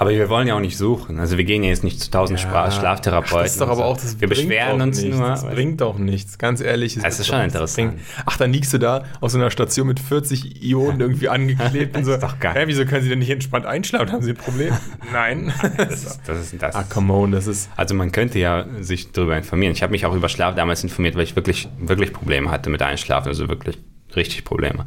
Aber 0.00 0.10
wir 0.10 0.30
wollen 0.30 0.48
ja 0.48 0.54
auch 0.56 0.60
nicht 0.60 0.78
suchen. 0.78 1.20
Also 1.20 1.36
wir 1.36 1.44
gehen 1.44 1.62
ja 1.62 1.68
jetzt 1.68 1.84
nicht 1.84 2.00
zu 2.00 2.10
tausend 2.10 2.38
Spra- 2.40 2.70
Schlaftherapeuten. 2.72 3.42
Das 3.44 3.52
ist 3.52 3.60
doch 3.60 3.66
aber 3.68 3.76
so. 3.76 3.82
auch, 3.84 3.96
das 3.98 4.18
Wir 4.18 4.28
beschweren 4.28 4.80
uns 4.80 5.00
nichts. 5.02 5.16
nur. 5.18 5.28
Das 5.28 5.44
bringt 5.44 5.80
doch 5.82 5.98
nichts, 5.98 6.38
ganz 6.38 6.62
ehrlich. 6.62 6.96
Es 6.96 7.20
ist 7.20 7.26
schon. 7.26 7.36
Das 7.36 7.46
interessant. 7.46 7.98
Ach, 8.24 8.38
dann 8.38 8.50
liegst 8.50 8.72
du 8.72 8.78
da 8.78 9.04
auf 9.20 9.30
so 9.30 9.36
einer 9.36 9.50
Station 9.50 9.86
mit 9.86 10.00
40 10.00 10.62
Ionen 10.64 11.00
irgendwie 11.00 11.28
angeklebt 11.28 11.96
und 11.98 12.04
so. 12.06 12.14
ist 12.14 12.22
doch 12.22 12.38
geil. 12.40 12.54
Hä, 12.56 12.62
wieso 12.66 12.86
können 12.86 13.02
Sie 13.02 13.10
denn 13.10 13.18
nicht 13.18 13.28
entspannt 13.30 13.66
einschlafen? 13.66 14.10
Haben 14.10 14.22
Sie 14.22 14.30
ein 14.30 14.36
Problem? 14.36 14.72
Nein. 15.12 15.52
das 15.76 16.02
ist, 16.04 16.20
das 16.26 16.38
ist 16.40 16.62
das. 16.62 16.74
ah, 16.74 16.84
come 16.88 17.12
on, 17.12 17.32
das 17.32 17.46
ist. 17.46 17.68
Also 17.76 17.94
man 17.94 18.10
könnte 18.10 18.38
ja 18.38 18.64
sich 18.80 19.12
darüber 19.12 19.36
informieren. 19.36 19.72
Ich 19.74 19.82
habe 19.82 19.90
mich 19.92 20.06
auch 20.06 20.14
über 20.14 20.30
Schlaf 20.30 20.54
damals 20.54 20.82
informiert, 20.82 21.14
weil 21.14 21.24
ich 21.24 21.36
wirklich, 21.36 21.68
wirklich 21.78 22.14
Probleme 22.14 22.50
hatte 22.50 22.70
mit 22.70 22.80
Einschlafen, 22.80 23.28
also 23.28 23.48
wirklich 23.50 23.76
richtig 24.16 24.44
Probleme. 24.44 24.86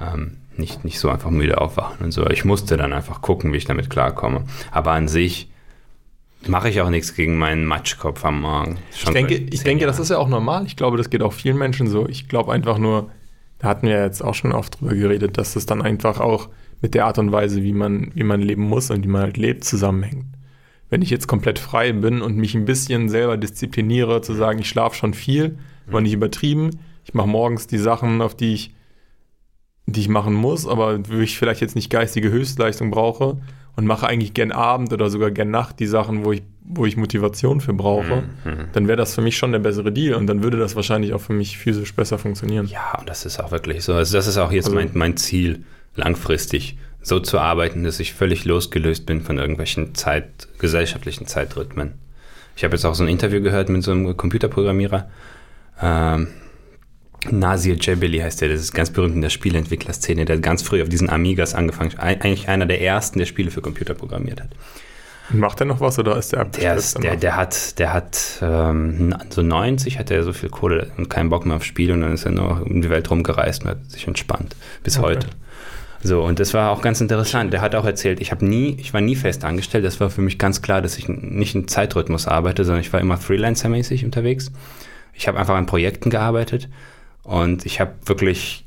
Ähm, 0.00 0.38
nicht, 0.58 0.84
nicht 0.84 0.98
so 0.98 1.08
einfach 1.08 1.30
müde 1.30 1.60
aufwachen 1.60 2.04
und 2.04 2.12
so. 2.12 2.26
Ich 2.28 2.44
musste 2.44 2.76
dann 2.76 2.92
einfach 2.92 3.22
gucken, 3.22 3.52
wie 3.52 3.56
ich 3.56 3.64
damit 3.64 3.90
klarkomme. 3.90 4.44
Aber 4.70 4.92
an 4.92 5.08
sich 5.08 5.50
mache 6.46 6.68
ich 6.68 6.80
auch 6.80 6.90
nichts 6.90 7.14
gegen 7.14 7.36
meinen 7.38 7.64
Matschkopf 7.64 8.24
am 8.24 8.42
Morgen. 8.42 8.78
Ich 8.92 9.04
denke, 9.04 9.34
ich 9.34 9.62
denke 9.62 9.86
das 9.86 9.98
ist 9.98 10.10
ja 10.10 10.18
auch 10.18 10.28
normal. 10.28 10.66
Ich 10.66 10.76
glaube, 10.76 10.96
das 10.96 11.10
geht 11.10 11.22
auch 11.22 11.32
vielen 11.32 11.58
Menschen 11.58 11.88
so. 11.88 12.08
Ich 12.08 12.28
glaube 12.28 12.52
einfach 12.52 12.78
nur, 12.78 13.10
da 13.58 13.68
hatten 13.68 13.86
wir 13.86 14.02
jetzt 14.02 14.22
auch 14.22 14.34
schon 14.34 14.52
oft 14.52 14.80
drüber 14.80 14.94
geredet, 14.94 15.38
dass 15.38 15.56
es 15.56 15.66
dann 15.66 15.82
einfach 15.82 16.20
auch 16.20 16.48
mit 16.80 16.94
der 16.94 17.06
Art 17.06 17.18
und 17.18 17.32
Weise, 17.32 17.62
wie 17.62 17.72
man, 17.72 18.12
wie 18.14 18.22
man 18.22 18.40
leben 18.40 18.62
muss 18.62 18.90
und 18.90 19.04
wie 19.04 19.08
man 19.08 19.22
halt 19.22 19.36
lebt, 19.36 19.64
zusammenhängt. 19.64 20.26
Wenn 20.90 21.02
ich 21.02 21.10
jetzt 21.10 21.26
komplett 21.26 21.58
frei 21.58 21.92
bin 21.92 22.22
und 22.22 22.36
mich 22.36 22.54
ein 22.54 22.64
bisschen 22.64 23.08
selber 23.08 23.36
diszipliniere, 23.36 24.22
zu 24.22 24.32
sagen, 24.32 24.60
ich 24.60 24.68
schlafe 24.68 24.96
schon 24.96 25.12
viel, 25.12 25.58
aber 25.88 26.00
nicht 26.00 26.12
übertrieben, 26.12 26.78
ich 27.04 27.14
mache 27.14 27.28
morgens 27.28 27.66
die 27.66 27.78
Sachen, 27.78 28.22
auf 28.22 28.34
die 28.34 28.54
ich, 28.54 28.74
die 29.92 30.00
ich 30.00 30.08
machen 30.08 30.34
muss, 30.34 30.66
aber 30.66 30.98
wo 31.08 31.18
ich 31.20 31.38
vielleicht 31.38 31.60
jetzt 31.60 31.74
nicht 31.74 31.90
geistige 31.90 32.30
Höchstleistung 32.30 32.90
brauche 32.90 33.38
und 33.76 33.86
mache 33.86 34.06
eigentlich 34.06 34.34
gern 34.34 34.52
Abend 34.52 34.92
oder 34.92 35.08
sogar 35.10 35.30
gern 35.30 35.50
Nacht 35.50 35.80
die 35.80 35.86
Sachen, 35.86 36.24
wo 36.24 36.32
ich, 36.32 36.42
wo 36.64 36.84
ich 36.84 36.96
Motivation 36.96 37.60
für 37.60 37.72
brauche, 37.72 38.24
dann 38.72 38.88
wäre 38.88 38.96
das 38.98 39.14
für 39.14 39.22
mich 39.22 39.36
schon 39.38 39.52
der 39.52 39.60
bessere 39.60 39.90
Deal 39.92 40.14
und 40.14 40.26
dann 40.26 40.42
würde 40.42 40.58
das 40.58 40.76
wahrscheinlich 40.76 41.14
auch 41.14 41.20
für 41.20 41.32
mich 41.32 41.56
physisch 41.58 41.94
besser 41.94 42.18
funktionieren. 42.18 42.66
Ja, 42.66 42.98
und 42.98 43.08
das 43.08 43.24
ist 43.24 43.40
auch 43.40 43.50
wirklich 43.50 43.84
so. 43.84 43.94
Also 43.94 44.16
das 44.16 44.26
ist 44.26 44.36
auch 44.36 44.52
jetzt 44.52 44.66
Also- 44.66 44.76
mein, 44.76 44.90
mein 44.94 45.16
Ziel, 45.16 45.64
langfristig 45.94 46.76
so 47.02 47.20
zu 47.20 47.38
arbeiten, 47.38 47.84
dass 47.84 48.00
ich 48.00 48.12
völlig 48.12 48.44
losgelöst 48.44 49.06
bin 49.06 49.22
von 49.22 49.38
irgendwelchen 49.38 49.94
Zeit, 49.94 50.48
gesellschaftlichen 50.58 51.26
Zeitrhythmen. 51.26 51.94
Ich 52.56 52.64
habe 52.64 52.74
jetzt 52.74 52.84
auch 52.84 52.94
so 52.94 53.04
ein 53.04 53.08
Interview 53.08 53.40
gehört 53.40 53.68
mit 53.68 53.82
so 53.82 53.92
einem 53.92 54.16
Computerprogrammierer. 54.16 55.08
Ähm, 55.80 56.28
Nasir 57.30 57.76
Jebeli 57.76 58.18
heißt 58.18 58.40
der, 58.40 58.48
das 58.48 58.60
ist 58.60 58.72
ganz 58.72 58.90
berühmt 58.90 59.14
in 59.14 59.22
der 59.22 59.30
Spieleentwicklerszene, 59.30 60.24
der 60.24 60.36
hat 60.36 60.42
ganz 60.42 60.62
früh 60.62 60.82
auf 60.82 60.88
diesen 60.88 61.10
Amigas 61.10 61.54
angefangen, 61.54 61.90
Eig- 61.92 62.22
eigentlich 62.22 62.48
einer 62.48 62.66
der 62.66 62.80
ersten, 62.80 63.18
der 63.18 63.26
Spiele 63.26 63.50
für 63.50 63.60
Computer 63.60 63.94
programmiert 63.94 64.40
hat. 64.40 64.50
Macht 65.30 65.60
er 65.60 65.66
noch 65.66 65.80
was 65.80 65.98
oder 65.98 66.16
ist 66.16 66.32
der 66.32 66.46
Der, 66.46 66.74
ist, 66.76 67.02
der, 67.02 67.16
der 67.16 67.36
hat, 67.36 67.78
der 67.78 67.92
hat 67.92 68.38
ähm, 68.40 69.14
so 69.28 69.42
90 69.42 69.98
hat 69.98 70.10
er 70.10 70.22
so 70.24 70.32
viel 70.32 70.48
Kohle 70.48 70.90
und 70.96 71.10
keinen 71.10 71.28
Bock 71.28 71.44
mehr 71.44 71.56
auf 71.56 71.64
Spiele 71.64 71.92
und 71.92 72.00
dann 72.00 72.14
ist 72.14 72.24
er 72.24 72.30
nur 72.32 72.62
um 72.64 72.80
die 72.80 72.88
Welt 72.88 73.10
rumgereist 73.10 73.62
und 73.64 73.70
hat 73.70 73.90
sich 73.90 74.06
entspannt. 74.06 74.56
Bis 74.82 74.96
Okay. 74.98 75.06
heute. 75.06 75.26
So, 76.02 76.22
und 76.22 76.38
das 76.38 76.54
war 76.54 76.70
auch 76.70 76.80
ganz 76.80 77.00
interessant. 77.02 77.52
Der 77.52 77.60
hat 77.60 77.74
auch 77.74 77.84
erzählt, 77.84 78.20
ich 78.20 78.30
habe 78.30 78.46
nie, 78.46 78.76
ich 78.78 78.94
war 78.94 79.00
nie 79.00 79.16
fest 79.16 79.44
angestellt. 79.44 79.84
Das 79.84 79.98
war 80.00 80.08
für 80.10 80.22
mich 80.22 80.38
ganz 80.38 80.62
klar, 80.62 80.80
dass 80.80 80.96
ich 80.96 81.08
nicht 81.08 81.54
in 81.56 81.66
Zeitrhythmus 81.68 82.26
arbeite, 82.28 82.64
sondern 82.64 82.80
ich 82.80 82.92
war 82.92 83.00
immer 83.00 83.16
Freelancer-mäßig 83.18 84.04
unterwegs. 84.04 84.50
Ich 85.12 85.26
habe 85.28 85.38
einfach 85.40 85.56
an 85.56 85.66
Projekten 85.66 86.08
gearbeitet 86.08 86.68
und 87.28 87.66
ich 87.66 87.78
habe 87.78 87.92
wirklich 88.06 88.64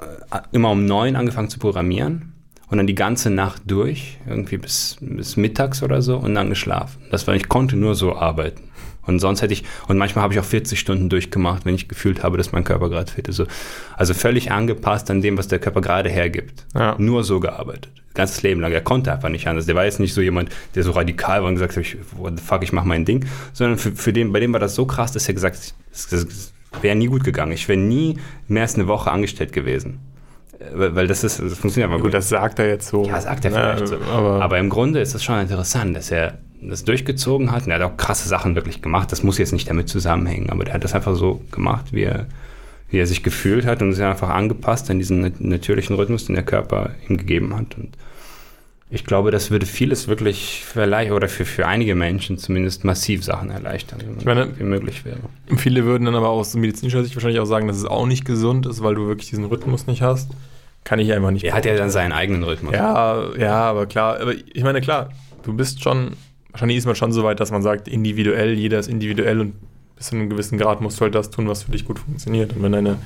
äh, 0.00 0.40
immer 0.50 0.70
um 0.70 0.84
neun 0.84 1.14
angefangen 1.14 1.48
zu 1.48 1.60
programmieren 1.60 2.32
und 2.68 2.78
dann 2.78 2.88
die 2.88 2.96
ganze 2.96 3.30
Nacht 3.30 3.62
durch, 3.66 4.18
irgendwie 4.28 4.58
bis, 4.58 4.96
bis 5.00 5.36
mittags 5.36 5.80
oder 5.84 6.02
so 6.02 6.16
und 6.16 6.34
dann 6.34 6.48
geschlafen. 6.48 7.00
Das 7.12 7.28
war, 7.28 7.36
ich 7.36 7.48
konnte 7.48 7.76
nur 7.76 7.94
so 7.94 8.16
arbeiten. 8.16 8.62
Und 9.06 9.20
sonst 9.20 9.42
hätte 9.42 9.52
ich, 9.52 9.62
und 9.86 9.96
manchmal 9.96 10.24
habe 10.24 10.34
ich 10.34 10.40
auch 10.40 10.44
40 10.44 10.78
Stunden 10.78 11.08
durchgemacht, 11.08 11.64
wenn 11.64 11.76
ich 11.76 11.88
gefühlt 11.88 12.24
habe, 12.24 12.36
dass 12.36 12.50
mein 12.50 12.64
Körper 12.64 12.90
gerade 12.90 13.10
fit 13.10 13.28
ist. 13.28 13.38
Also, 13.40 13.52
also 13.96 14.14
völlig 14.14 14.50
angepasst 14.50 15.08
an 15.10 15.22
dem, 15.22 15.38
was 15.38 15.46
der 15.46 15.60
Körper 15.60 15.80
gerade 15.80 16.10
hergibt. 16.10 16.66
Ja. 16.74 16.96
Nur 16.98 17.22
so 17.22 17.38
gearbeitet. 17.38 17.92
Ganzes 18.14 18.42
Leben 18.42 18.60
lang. 18.60 18.72
Er 18.72 18.80
konnte 18.80 19.12
einfach 19.12 19.28
nicht 19.28 19.46
anders. 19.46 19.66
Der 19.66 19.76
war 19.76 19.84
jetzt 19.84 20.00
nicht 20.00 20.14
so 20.14 20.20
jemand, 20.20 20.50
der 20.74 20.82
so 20.82 20.90
radikal 20.90 21.42
war 21.42 21.48
und 21.48 21.54
gesagt 21.54 21.76
hat, 21.76 21.84
ich, 21.84 21.96
what 22.16 22.38
the 22.38 22.44
fuck, 22.44 22.64
ich 22.64 22.72
mache 22.72 22.88
mein 22.88 23.04
Ding. 23.04 23.24
Sondern 23.52 23.78
für, 23.78 23.92
für 23.92 24.12
den, 24.12 24.32
bei 24.32 24.40
dem 24.40 24.52
war 24.52 24.60
das 24.60 24.74
so 24.74 24.84
krass, 24.84 25.12
dass 25.12 25.28
er 25.28 25.34
gesagt 25.34 25.56
hat, 25.56 25.74
wäre 26.82 26.96
nie 26.96 27.06
gut 27.06 27.24
gegangen. 27.24 27.52
Ich 27.52 27.68
wäre 27.68 27.78
nie 27.78 28.18
mehr 28.48 28.62
als 28.62 28.74
eine 28.76 28.86
Woche 28.86 29.10
angestellt 29.10 29.52
gewesen. 29.52 29.98
Äh, 30.58 30.94
Weil, 30.94 31.06
das 31.06 31.24
ist, 31.24 31.38
das 31.40 31.54
funktioniert 31.58 31.90
einfach 31.90 32.02
Gut, 32.02 32.14
das 32.14 32.28
sagt 32.28 32.58
er 32.58 32.68
jetzt 32.68 32.88
so. 32.88 33.04
ja, 33.04 33.20
sagt 33.20 33.44
er 33.44 33.50
Ja, 33.52 33.74
vielleicht 33.76 33.88
so. 33.88 33.96
Aber, 34.12 34.42
Aber, 34.42 34.58
im 34.58 34.68
Grunde 34.70 35.00
ist 35.00 35.14
es 35.14 35.24
schon 35.24 35.40
interessant, 35.40 35.96
dass 35.96 36.10
er 36.10 36.38
das 36.62 36.84
durchgezogen 36.84 37.50
hat. 37.52 37.64
Und 37.64 37.70
er 37.72 37.80
hat 37.80 37.90
auch 37.92 37.96
krasse 37.96 38.28
Sachen 38.28 38.54
wirklich 38.54 38.82
gemacht. 38.82 39.10
Das 39.12 39.22
muss 39.22 39.38
jetzt 39.38 39.52
nicht 39.52 39.68
damit 39.68 39.88
zusammenhängen, 39.88 40.50
aber 40.50 40.64
der 40.64 40.74
hat 40.74 40.84
das 40.84 40.94
einfach 40.94 41.14
so 41.16 41.40
gemacht, 41.50 41.86
wie 41.92 42.02
er, 42.02 42.26
wie 42.90 42.98
er 42.98 43.06
sich 43.06 43.22
gefühlt 43.22 43.64
hat 43.66 43.80
und 43.82 43.92
ist 43.92 44.00
einfach 44.00 44.28
angepasst 44.28 44.90
an 44.90 44.98
diesen 44.98 45.20
nat- 45.22 45.40
natürlichen 45.40 45.96
Rhythmus, 45.96 46.26
den 46.26 46.34
der 46.34 46.44
Körper 46.44 46.90
ihm 47.08 47.16
gegeben 47.16 47.56
hat. 47.56 47.76
Und 47.78 47.88
ich 48.92 49.04
glaube, 49.04 49.30
das 49.30 49.50
würde 49.50 49.66
vieles 49.66 50.08
wirklich 50.08 50.64
vielleicht 50.66 51.12
oder 51.12 51.28
für, 51.28 51.44
für 51.44 51.66
einige 51.66 51.94
Menschen 51.94 52.38
zumindest 52.38 52.84
massiv 52.84 53.22
Sachen 53.24 53.50
erleichtern, 53.50 54.00
wenn 54.04 54.18
Ich 54.18 54.24
meine- 54.24 54.58
wie 54.58 54.64
möglich 54.64 55.04
wäre. 55.04 55.18
viele 55.56 55.84
würden 55.84 56.04
dann 56.06 56.14
aber 56.16 56.28
aus 56.30 56.54
medizinischer 56.54 57.02
Sicht 57.04 57.14
wahrscheinlich 57.14 57.40
auch 57.40 57.44
sagen, 57.46 57.68
dass 57.68 57.76
es 57.76 57.84
auch 57.84 58.06
nicht 58.06 58.24
gesund 58.24 58.66
ist, 58.66 58.82
weil 58.82 58.94
du 58.96 59.06
wirklich 59.06 59.30
diesen 59.30 59.44
Rhythmus 59.44 59.86
nicht 59.86 60.02
hast. 60.02 60.30
Kann 60.82 60.98
ich 60.98 61.12
einfach 61.12 61.30
nicht. 61.30 61.44
Er 61.44 61.54
hat 61.54 61.66
ja 61.66 61.76
dann 61.76 61.90
seinen 61.90 62.12
eigenen 62.12 62.42
Rhythmus. 62.42 62.72
Ja, 62.74 63.36
ja, 63.36 63.54
aber 63.62 63.86
klar, 63.86 64.18
aber 64.20 64.32
ich 64.34 64.62
meine, 64.64 64.80
klar, 64.80 65.10
du 65.42 65.52
bist 65.52 65.82
schon, 65.82 66.12
wahrscheinlich 66.50 66.78
ist 66.78 66.86
man 66.86 66.96
schon 66.96 67.12
so 67.12 67.22
weit, 67.22 67.38
dass 67.38 67.50
man 67.52 67.62
sagt, 67.62 67.86
individuell, 67.86 68.54
jeder 68.54 68.78
ist 68.78 68.88
individuell 68.88 69.40
und 69.40 69.54
bis 69.96 70.06
zu 70.08 70.16
einem 70.16 70.30
gewissen 70.30 70.56
Grad 70.58 70.80
musst 70.80 70.98
du 70.98 71.02
halt 71.04 71.14
das 71.14 71.30
tun, 71.30 71.46
was 71.48 71.62
für 71.64 71.72
dich 71.72 71.84
gut 71.84 71.98
funktioniert. 71.98 72.56
Und 72.56 72.62
wenn 72.62 72.72
deine 72.72 72.96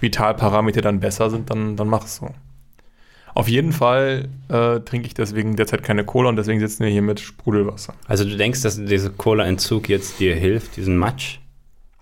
Vitalparameter 0.00 0.80
dann 0.82 1.00
besser 1.00 1.30
sind, 1.30 1.48
dann, 1.50 1.76
dann 1.76 1.88
mach 1.88 2.04
es 2.04 2.16
so. 2.16 2.30
Auf 3.34 3.48
jeden 3.48 3.72
Fall 3.72 4.28
äh, 4.48 4.80
trinke 4.80 5.06
ich 5.06 5.14
deswegen 5.14 5.56
derzeit 5.56 5.82
keine 5.82 6.04
Cola 6.04 6.28
und 6.28 6.36
deswegen 6.36 6.60
sitzen 6.60 6.84
wir 6.84 6.90
hier 6.90 7.02
mit 7.02 7.20
Sprudelwasser. 7.20 7.94
Also 8.06 8.24
du 8.24 8.36
denkst, 8.36 8.62
dass 8.62 8.76
dieser 8.84 9.10
Cola-Entzug 9.10 9.88
jetzt 9.88 10.20
dir 10.20 10.34
hilft, 10.34 10.76
diesen 10.76 10.96
Matsch 10.98 11.38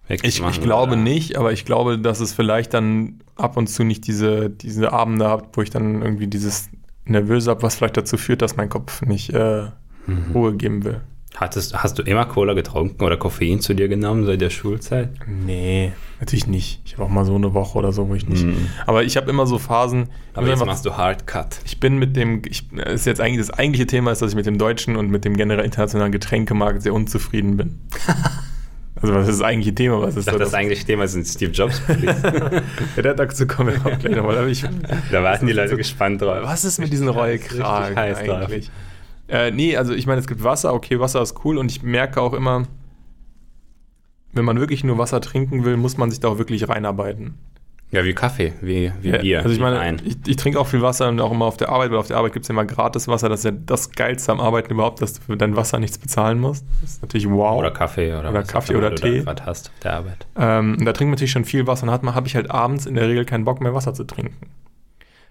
Ich, 0.09 0.23
wegzumachen? 0.25 0.55
ich 0.55 0.61
glaube 0.61 0.93
oder? 0.93 1.01
nicht, 1.01 1.37
aber 1.37 1.53
ich 1.53 1.65
glaube, 1.65 1.99
dass 1.99 2.21
es 2.21 2.33
vielleicht 2.35 2.75
dann 2.75 3.21
ab 3.37 3.57
und 3.57 3.69
zu 3.69 3.85
nicht 3.85 4.07
diese, 4.07 4.51
diese 4.51 4.93
Abende 4.93 5.29
habt, 5.29 5.57
wo 5.57 5.63
ich 5.63 5.71
dann 5.71 6.03
irgendwie 6.03 6.27
dieses 6.27 6.69
Nervöse 7.05 7.51
habe, 7.51 7.63
was 7.63 7.77
vielleicht 7.77 7.97
dazu 7.97 8.17
führt, 8.17 8.43
dass 8.43 8.57
mein 8.57 8.69
Kopf 8.69 9.03
nicht 9.03 9.31
äh, 9.31 9.67
Mhm. 10.07 10.33
Ruhe 10.33 10.55
geben 10.57 10.83
will. 10.83 11.03
Hattest, 11.41 11.73
hast 11.83 11.99
du 11.99 12.03
immer 12.03 12.27
Cola 12.27 12.53
getrunken 12.53 13.03
oder 13.03 13.17
Koffein 13.17 13.61
zu 13.61 13.73
dir 13.73 13.89
genommen 13.89 14.27
seit 14.27 14.43
der 14.43 14.51
Schulzeit? 14.51 15.09
Nee, 15.27 15.93
natürlich 16.21 16.47
nicht. 16.47 16.83
Ich 16.85 16.93
habe 16.93 17.05
auch 17.05 17.09
mal 17.09 17.25
so 17.25 17.35
eine 17.35 17.55
Woche 17.55 17.79
oder 17.79 17.93
so, 17.95 18.11
wo 18.11 18.15
ich 18.15 18.29
nicht. 18.29 18.45
Mhm. 18.45 18.67
Aber 18.87 19.05
ich 19.05 19.17
habe 19.17 19.31
immer 19.31 19.47
so 19.47 19.59
Phasen. 19.59 20.11
Aber 20.35 20.47
jetzt 20.49 20.57
einfach- 20.57 20.67
machst 20.67 20.85
du 20.85 20.99
Hard 20.99 21.27
Cut. 21.27 21.61
ich 21.65 21.81
bin 21.81 21.97
mit 21.97 22.15
dem, 22.15 22.43
ich, 22.47 22.71
ist 22.73 23.07
jetzt 23.07 23.23
eigentlich 23.23 23.39
das 23.39 23.59
eigentliche 23.59 23.87
Thema 23.87 24.13
ist, 24.13 24.21
dass 24.21 24.33
ich 24.33 24.37
mit 24.37 24.45
dem 24.45 24.59
deutschen 24.59 24.97
und 24.97 25.09
mit 25.11 25.25
dem 25.25 25.35
generell 25.35 25.65
internationalen 25.65 26.13
Getränkemarkt 26.13 26.83
sehr 26.83 26.93
unzufrieden 26.93 27.57
bin. 27.57 27.79
also 29.01 29.15
was 29.15 29.27
ist 29.27 29.41
das 29.41 29.43
eigentliche 29.43 29.75
Thema? 29.75 30.03
Was 30.03 30.17
ist 30.17 30.29
dachte, 30.29 30.41
so 30.41 30.45
das 30.45 30.53
eigentliche 30.53 30.85
Thema 30.85 31.09
sind 31.09 31.27
Steve 31.27 31.53
Jobs. 31.53 31.81
Ja, 33.03 33.15
dazu 33.15 33.47
kommen 33.47 33.73
wir 33.83 33.91
auch 33.91 33.99
gleich 33.99 34.15
nochmal. 34.15 34.53
Da 35.11 35.23
warten 35.23 35.47
die 35.47 35.55
Leute 35.55 35.79
gespannt 35.79 36.21
drauf. 36.21 36.41
Was 36.43 36.67
ist 36.67 36.79
mit 36.81 36.93
diesen 36.93 37.09
Rollkragen 37.09 37.97
heiß 37.97 38.25
drauf. 38.25 38.51
Äh, 39.31 39.51
nee, 39.53 39.77
also 39.77 39.93
ich 39.95 40.07
meine, 40.07 40.21
es 40.21 40.27
gibt 40.27 40.43
Wasser, 40.43 40.75
okay, 40.75 40.99
Wasser 41.01 41.23
ist 41.23 41.45
cool 41.45 41.59
und 41.59 41.71
ich 41.71 41.83
merke 41.83 42.21
auch 42.21 42.33
immer, 42.33 42.65
wenn 44.33 44.45
man 44.45 44.59
wirklich 44.61 44.85
nur 44.85 44.99
Wasser 44.99 45.21
trinken 45.21 45.65
will, 45.65 45.77
muss 45.77 45.97
man 45.97 46.11
sich 46.11 46.21
da 46.21 46.29
auch 46.29 46.39
wirklich 46.39 46.69
reinarbeiten. 46.69 47.35
Ja, 47.93 48.05
wie 48.05 48.13
Kaffee, 48.13 48.53
wie, 48.61 48.93
wie 49.03 49.09
Ja, 49.11 49.19
Bier. 49.19 49.39
also 49.39 49.51
ich 49.51 49.59
meine, 49.59 49.97
ich, 50.05 50.17
ich 50.25 50.37
trinke 50.37 50.61
auch 50.61 50.69
viel 50.69 50.81
Wasser 50.81 51.09
und 51.09 51.21
auch 51.21 51.33
immer 51.33 51.47
auf 51.47 51.57
der 51.57 51.71
Arbeit, 51.71 51.91
weil 51.91 51.99
auf 51.99 52.07
der 52.07 52.19
Arbeit 52.19 52.33
gibt 52.35 52.45
es 52.45 52.49
ja 52.49 52.53
immer 52.53 52.65
gratis 52.65 53.09
Wasser. 53.09 53.29
Das 53.29 53.41
ist 53.41 53.45
ja 53.47 53.51
das 53.51 53.91
Geilste 53.91 54.31
am 54.31 54.39
Arbeiten 54.39 54.73
überhaupt, 54.73 55.03
dass 55.03 55.15
du 55.15 55.23
für 55.23 55.37
dein 55.37 55.57
Wasser 55.57 55.81
nichts 55.81 55.99
bezahlen 55.99 56.39
musst. 56.39 56.65
Das 56.83 56.93
ist 56.93 57.03
natürlich 57.03 57.29
wow. 57.29 57.59
Oder 57.59 57.73
Kaffee 57.73 58.11
oder, 58.13 58.31
Oder 58.31 58.35
was 58.35 58.47
Kaffee 58.49 58.77
oder 58.77 58.91
du 58.91 58.95
Tee. 58.97 59.19
da 59.19 59.25
gerade 59.25 59.47
hast 59.47 59.71
auf 59.71 59.81
der 59.83 59.93
Arbeit. 59.95 60.27
Ähm, 60.39 60.77
da 60.85 60.93
trinkt 60.93 61.01
man 61.09 61.11
natürlich 61.11 61.33
schon 61.33 61.45
viel 61.45 61.67
Wasser 61.67 61.83
und 61.85 61.91
hat 61.91 62.05
man, 62.05 62.15
habe 62.15 62.29
ich 62.29 62.37
halt 62.37 62.49
abends 62.53 62.87
in 62.87 62.95
der 62.95 63.09
Regel 63.09 63.25
keinen 63.25 63.43
Bock 63.45 63.61
mehr 63.61 63.75
Wasser 63.75 63.93
zu 63.93 64.05
trinken. 64.05 64.37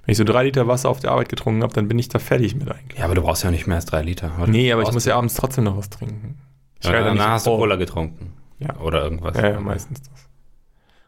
Wenn 0.10 0.14
ich 0.14 0.18
so 0.18 0.24
drei 0.24 0.44
Liter 0.46 0.68
Wasser 0.68 0.90
auf 0.90 1.00
der 1.00 1.12
Arbeit 1.12 1.30
getrunken 1.30 1.62
habe, 1.62 1.72
dann 1.72 1.88
bin 1.88 2.00
ich 2.00 2.10
da 2.10 2.18
fertig 2.18 2.56
mit 2.56 2.68
eigentlich. 2.72 2.98
Ja, 2.98 3.06
aber 3.06 3.14
du 3.14 3.22
brauchst 3.22 3.44
ja 3.44 3.52
nicht 3.52 3.68
mehr 3.68 3.76
als 3.76 3.86
drei 3.86 4.02
Liter. 4.02 4.32
Oder? 4.42 4.48
Nee, 4.48 4.72
aber 4.74 4.82
ich 4.82 4.92
muss 4.92 5.06
ja 5.06 5.16
abends 5.16 5.36
trotzdem 5.36 5.66
noch 5.66 5.78
was 5.78 5.92
trinken. 5.92 6.40
Ich 6.80 6.86
Ja, 6.86 6.92
schreie 6.92 7.02
da 7.02 7.06
dann 7.10 7.18
nicht 7.18 7.28
hast 7.28 7.46
du. 7.46 7.52
Cola 7.56 7.76
getrunken. 7.76 8.34
Ja. 8.58 8.76
Oder 8.78 9.04
irgendwas. 9.04 9.38
Ja, 9.38 9.52
ja, 9.52 9.60
meistens 9.60 10.02
das. 10.02 10.10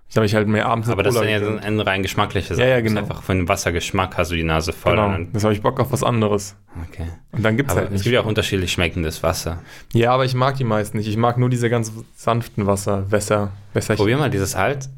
Ich 0.07 0.17
habe 0.17 0.25
ich 0.27 0.35
halt 0.35 0.47
mehr 0.47 0.67
abends 0.67 0.87
Aber 0.89 1.01
das 1.01 1.15
ist 1.15 1.23
ja 1.23 1.57
eine 1.57 1.83
rein 1.87 2.03
geschmackliche 2.03 2.53
Ja, 2.53 2.65
ja, 2.67 2.81
genau. 2.81 2.99
Einfach 2.99 3.23
von 3.23 3.37
dem 3.37 3.47
Wassergeschmack 3.49 4.17
hast 4.17 4.29
du 4.29 4.35
die 4.35 4.43
Nase 4.43 4.71
voll. 4.71 4.91
Genau, 4.95 5.17
das 5.33 5.45
habe 5.45 5.53
ich 5.55 5.63
Bock 5.63 5.79
auf 5.79 5.91
was 5.91 6.03
anderes. 6.03 6.55
okay. 6.87 7.07
Und 7.31 7.41
dann 7.43 7.57
gibt 7.57 7.71
es 7.71 7.75
Aber 7.77 7.81
halt 7.85 7.87
es 7.91 7.93
nicht. 7.93 8.03
gibt 8.03 8.13
ja 8.13 8.21
auch 8.21 8.25
unterschiedlich 8.27 8.71
schmeckendes 8.71 9.23
Wasser. 9.23 9.63
Ja, 9.93 10.11
aber 10.13 10.25
ich 10.25 10.35
mag 10.35 10.57
die 10.57 10.63
meisten 10.63 10.97
nicht. 10.97 11.07
Ich 11.07 11.17
mag 11.17 11.39
nur 11.39 11.49
diese 11.49 11.71
ganz 11.71 11.91
sanften 12.13 12.67
Wasser, 12.67 13.09
Wässer, 13.09 13.51
Wässerchen. 13.73 14.03
Probier 14.03 14.17
mal 14.17 14.29
dieses 14.29 14.55
Halt, 14.55 14.89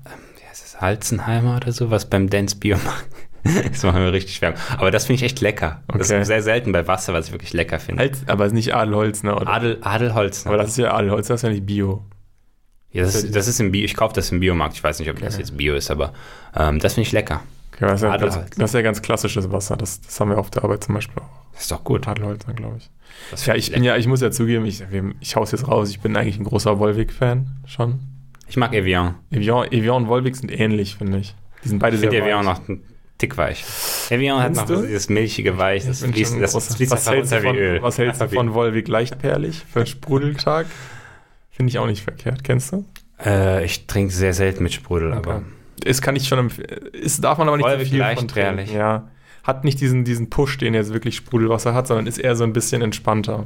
wie 0.42 0.46
heißt 0.50 0.62
das, 0.64 0.82
Halzenheimer 0.82 1.56
oder 1.56 1.72
so, 1.72 1.90
was 1.90 2.10
beim 2.10 2.30
Dance 2.30 2.58
Bio 2.58 2.76
macht. 2.84 3.06
Das 3.72 3.84
machen 3.84 4.02
wir 4.02 4.14
richtig 4.14 4.36
schwer. 4.36 4.54
Aber 4.78 4.90
das 4.92 5.06
finde 5.06 5.16
ich 5.18 5.24
echt 5.24 5.42
lecker. 5.42 5.82
Das 5.88 6.10
Okay. 6.10 6.22
ist 6.22 6.28
sehr 6.28 6.42
selten 6.42 6.72
bei 6.72 6.88
Wasser, 6.88 7.14
was 7.14 7.28
ich 7.28 7.32
wirklich 7.34 7.54
lecker 7.54 7.80
finde. 7.80 8.02
Halt, 8.02 8.18
aber 8.28 8.46
es 8.46 8.52
ist 8.52 8.56
nicht 8.56 8.74
Adelholzner, 8.76 9.36
oder? 9.36 9.48
Adel, 9.50 9.78
Adelholz. 9.82 10.46
aber 10.48 10.58
das 10.58 10.70
ist 10.70 10.78
ja 10.78 10.94
Adelholzner, 10.94 11.34
das 11.34 11.40
ist 11.44 11.48
ja 11.48 11.50
nicht 11.54 11.66
Bio. 11.66 12.04
Ja, 12.92 13.04
das, 13.04 13.16
ist, 13.16 13.36
das 13.36 13.48
ist 13.48 13.60
im 13.60 13.72
Bio. 13.72 13.84
Ich 13.84 13.96
kaufe 13.96 14.14
das 14.14 14.32
im 14.32 14.40
Biomarkt. 14.40 14.76
Ich 14.76 14.84
weiß 14.84 15.00
nicht, 15.00 15.10
ob 15.10 15.20
das 15.20 15.34
Okay. 15.34 15.42
jetzt 15.44 15.58
Bio 15.58 15.76
ist, 15.76 15.90
aber 15.92 16.14
ähm, 16.56 16.80
das 16.80 16.94
finde 16.94 17.08
ich 17.08 17.12
lecker. 17.12 17.42
Okay, 17.74 17.86
das, 17.88 17.96
ist 17.96 18.04
ja, 18.04 18.18
das, 18.18 18.34
Adelholz. 18.36 18.56
das 18.56 18.70
ist 18.70 18.74
ja 18.76 18.82
ganz 18.84 19.02
klassisches 19.02 19.52
Wasser. 19.52 19.76
Das, 19.78 20.00
das 20.02 20.20
haben 20.20 20.30
wir 20.30 20.38
auf 20.38 20.52
der 20.52 20.64
Arbeit 20.64 20.84
zum 20.84 20.94
Beispiel 20.96 21.22
auch. 21.22 21.44
Das 21.54 21.64
ist 21.64 21.72
doch 21.72 21.84
gut. 21.84 22.08
Adelholzner, 22.08 22.54
glaube 22.54 22.78
ich. 22.78 22.90
Das 23.32 23.46
Ja, 23.46 23.56
ich 23.56 23.72
bin 23.72 23.84
ja, 23.84 23.98
ich 23.98 24.08
muss 24.08 24.22
ja 24.22 24.32
zugeben, 24.32 24.66
ich, 24.66 24.84
ich 25.20 25.36
hau's 25.36 25.52
jetzt 25.52 25.68
raus, 25.68 25.90
ich 25.90 26.00
bin 26.00 26.16
eigentlich 26.16 26.38
ein 26.40 26.44
großer 26.46 26.80
Volvic-Fan 26.80 27.48
schon. 27.66 28.00
Ich 28.48 28.58
mag 28.58 28.74
Evian. 28.74 29.16
Evian, 29.32 29.66
Evian 29.72 30.04
und 30.04 30.08
Volvic 30.08 30.36
sind 30.36 30.52
ähnlich, 30.52 30.96
finde 30.96 31.18
ich. 31.20 31.34
Die 31.64 31.70
sind 31.70 31.80
beide 31.80 31.96
Ich 31.96 32.02
sehr 32.02 32.12
finde 32.12 32.26
Evian 32.26 32.46
weich. 32.46 32.60
noch 32.68 32.78
einen 33.24 33.30
Tick 33.30 33.38
weich. 33.38 33.64
Evian 34.10 34.42
hat 34.42 34.56
noch 34.56 34.66
du? 34.66 34.82
dieses 34.82 35.10
milchige 35.10 35.58
Weich. 35.58 35.86
Das 35.86 36.02
fließt, 36.04 36.36
das 36.42 36.76
fließt 36.76 36.92
was 36.92 37.08
einfach 37.08 37.14
hältst 37.14 37.32
du 37.32 37.36
runter 37.36 37.44
wie 37.44 37.48
von, 37.48 37.58
Öl. 37.58 37.82
Was 37.82 37.98
hältst 37.98 38.22
du 38.22 38.28
von 38.30 38.54
Volvic 38.54 38.88
leichtperlig 38.88 39.64
für 39.72 39.80
einen 39.80 39.88
Sprudeltag? 39.88 40.68
Finde 41.52 41.70
ich 41.70 41.80
auch 41.80 41.88
nicht 41.88 42.04
verkehrt. 42.04 42.44
Kennst 42.44 42.72
du? 42.74 42.86
Äh, 43.24 43.64
ich 43.66 43.88
trinke 43.88 44.14
sehr 44.14 44.34
selten 44.34 44.64
mit 44.64 44.74
Sprudel, 44.74 45.14
Okay. 45.14 45.30
aber 45.30 45.42
Es 45.86 46.02
kann 46.02 46.16
ich 46.16 46.28
schon 46.28 46.40
empfehlen. 46.40 46.90
Es 47.04 47.22
darf 47.22 47.38
man 47.38 47.48
aber 47.48 47.58
nicht 47.58 47.66
Volvic 47.66 47.86
zu 47.88 47.92
viel 47.92 48.00
von 48.00 48.08
leichtperlig. 48.08 48.66
trinken. 48.66 48.78
Ja. 48.80 49.08
Hat 49.44 49.64
nicht 49.64 49.80
diesen, 49.82 50.04
diesen 50.06 50.30
Push, 50.30 50.58
den 50.58 50.74
jetzt 50.74 50.94
wirklich 50.94 51.16
Sprudelwasser 51.18 51.74
hat, 51.74 51.88
sondern 51.88 52.08
ist 52.08 52.18
eher 52.18 52.36
so 52.36 52.44
ein 52.44 52.54
bisschen 52.54 52.82
entspannter. 52.82 53.46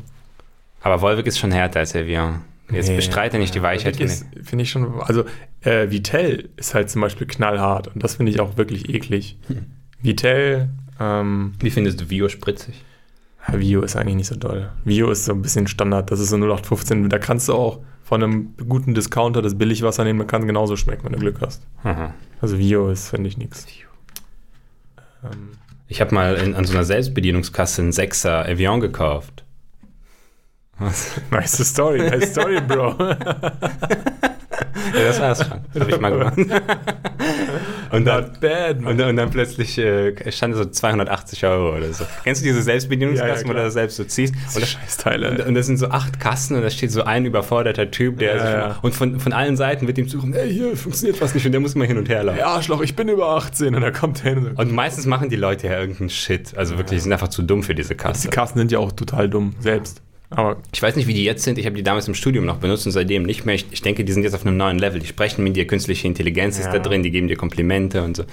Aber 0.81 1.01
Volvic 1.01 1.25
ist 1.25 1.39
schon 1.39 1.51
härter 1.51 1.79
als 1.79 1.95
Evian. 1.95 2.41
Jetzt 2.69 2.89
Nee. 2.89 2.95
bestreite 2.97 3.37
nicht 3.39 3.55
die 3.55 3.61
Weichheit. 3.61 3.95
Von 3.97 4.05
ist, 4.05 4.25
finde 4.43 4.63
ich 4.63 4.69
schon. 4.69 4.99
Also, 5.01 5.23
äh, 5.61 5.89
Vitell 5.89 6.49
ist 6.57 6.73
halt 6.73 6.89
zum 6.89 7.01
Beispiel 7.01 7.25
knallhart 7.27 7.87
und 7.93 8.03
das 8.03 8.15
finde 8.15 8.31
ich 8.31 8.39
auch 8.39 8.57
wirklich 8.57 8.89
eklig. 8.93 9.37
Hm. 9.47 9.65
Vitell, 10.01 10.69
ähm, 10.99 11.53
Wie 11.59 11.69
findest 11.69 12.01
du 12.01 12.05
Bio 12.07 12.27
spritzig? 12.29 12.83
ja, 13.47 13.59
Vio 13.59 13.81
ist 13.81 13.95
eigentlich 13.95 14.15
nicht 14.15 14.27
so 14.27 14.35
doll. 14.35 14.69
Vio 14.83 15.09
ist 15.09 15.25
so 15.25 15.31
ein 15.33 15.41
bisschen 15.41 15.67
Standard, 15.67 16.11
das 16.11 16.19
ist 16.19 16.29
so 16.29 16.35
0815. 16.37 17.09
Da 17.09 17.17
kannst 17.19 17.47
du 17.47 17.53
auch 17.53 17.79
von 18.03 18.21
einem 18.23 18.53
guten 18.67 18.93
Discounter 18.93 19.41
das 19.41 19.57
Billigwasser 19.57 20.03
nehmen, 20.03 20.19
man 20.19 20.27
kann 20.27 20.45
genauso 20.47 20.75
schmecken, 20.75 21.05
wenn 21.05 21.13
du 21.13 21.19
Glück 21.19 21.39
hast. 21.41 21.61
Aha. 21.83 22.13
Also 22.41 22.57
Vio 22.59 22.89
ist, 22.89 23.09
finde 23.09 23.29
ich, 23.29 23.37
nichts. 23.37 23.65
Ähm, 25.23 25.51
Ich 25.87 26.01
habe 26.01 26.13
mal 26.13 26.35
in, 26.35 26.53
an 26.55 26.65
so 26.65 26.73
einer 26.73 26.83
Selbstbedienungskasse 26.83 27.81
einen 27.81 27.91
Sechser 27.93 28.47
Evian 28.47 28.79
gekauft. 28.81 29.45
Was? 30.79 31.19
nice 31.31 31.65
Story, 31.67 31.99
nice 31.99 32.31
Story, 32.31 32.59
Bro. 32.61 32.95
Ja, 34.95 35.03
das 35.07 35.19
war's 35.19 35.39
schon. 35.45 35.59
Das 35.73 35.81
habe 35.81 35.91
ich 35.91 35.99
mal 35.99 36.11
gemacht. 36.11 36.37
Und 37.91 38.05
dann, 38.05 38.31
bad, 38.41 38.77
und, 38.77 38.97
dann- 38.99 39.09
und 39.09 39.15
dann 39.15 39.29
plötzlich 39.29 39.77
äh, 39.77 40.13
stand 40.31 40.55
so 40.55 40.65
280 40.65 41.45
Euro 41.45 41.75
oder 41.77 41.91
so. 41.93 42.03
Kennst 42.23 42.41
du 42.41 42.45
diese 42.45 42.61
Selbstbedienungskassen, 42.61 43.35
Ja, 43.35 43.41
ja, 43.43 43.47
wo 43.49 43.53
du 43.53 43.63
das 43.63 43.73
selbst 43.73 43.95
so 43.95 44.03
ziehst? 44.03 44.33
Und 44.53 44.61
das, 44.61 44.69
Scheißteile. 44.71 45.31
und, 45.31 45.39
und 45.47 45.55
das 45.55 45.65
sind 45.67 45.77
so 45.77 45.87
acht 45.89 46.19
Kassen 46.19 46.57
und 46.57 46.63
da 46.63 46.69
steht 46.69 46.91
so 46.91 47.03
ein 47.03 47.25
überforderter 47.25 47.89
Typ, 47.91 48.19
der 48.19 48.35
Ja, 48.35 48.41
sich, 48.41 48.51
ja. 48.53 48.79
und 48.81 48.93
von, 48.93 49.19
von 49.21 49.31
allen 49.33 49.55
Seiten 49.55 49.87
wird 49.87 49.97
ihm 49.97 50.07
suchen, 50.09 50.33
ey, 50.33 50.51
hier 50.51 50.75
funktioniert 50.75 51.21
was 51.21 51.33
nicht 51.33 51.45
und 51.45 51.53
der 51.53 51.61
muss 51.61 51.75
immer 51.75 51.85
hin 51.85 51.97
und 51.97 52.09
her 52.09 52.23
laufen. 52.23 52.39
Ey, 52.39 52.43
Arschloch, 52.43 52.81
ich 52.81 52.95
bin 52.95 53.07
über 53.07 53.29
18 53.29 53.73
und 53.73 53.81
da 53.81 53.91
kommt 53.91 54.23
der 54.23 54.33
hin 54.35 54.47
und 54.47 54.59
Und 54.59 54.71
meistens 54.73 55.05
machen 55.05 55.29
die 55.29 55.37
Leute 55.37 55.67
ja 55.67 55.79
irgendeinen 55.79 56.09
Shit. 56.09 56.57
Also 56.57 56.77
wirklich, 56.77 56.97
die 56.99 57.03
sind 57.03 57.13
einfach 57.13 57.29
zu 57.29 57.41
dumm 57.41 57.63
für 57.63 57.75
diese 57.75 57.95
Kasse. 57.95 58.23
die 58.27 58.35
Kassen 58.35 58.57
sind 58.57 58.71
ja 58.71 58.79
auch 58.79 58.91
total 58.91 59.29
dumm, 59.29 59.55
selbst. 59.59 60.01
Aber 60.29 60.57
Ich 60.73 60.81
weiß 60.81 60.95
nicht, 60.97 61.07
wie 61.07 61.13
die 61.13 61.23
jetzt 61.23 61.43
sind. 61.43 61.57
Ich 61.57 61.65
habe 61.65 61.75
die 61.75 61.83
damals 61.83 62.07
im 62.07 62.13
Studium 62.13 62.45
noch 62.45 62.57
benutzt 62.57 62.85
und 62.85 62.91
seitdem 62.91 63.23
nicht 63.23 63.45
mehr. 63.45 63.55
Ich, 63.55 63.65
ich 63.71 63.81
denke, 63.81 64.03
die 64.03 64.11
sind 64.11 64.23
jetzt 64.23 64.33
auf 64.33 64.45
einem 64.45 64.57
neuen 64.57 64.77
Level. 64.77 64.99
Die 64.99 65.07
sprechen 65.07 65.43
mit 65.43 65.55
dir, 65.55 65.65
künstliche 65.65 66.05
Intelligenz 66.07 66.59
ist 66.59 66.65
Ja. 66.65 66.73
da 66.73 66.79
drin, 66.79 67.01
die 67.03 67.11
geben 67.11 67.27
dir 67.29 67.37
Komplimente 67.37 68.03
und 68.03 68.17
so. 68.17 68.23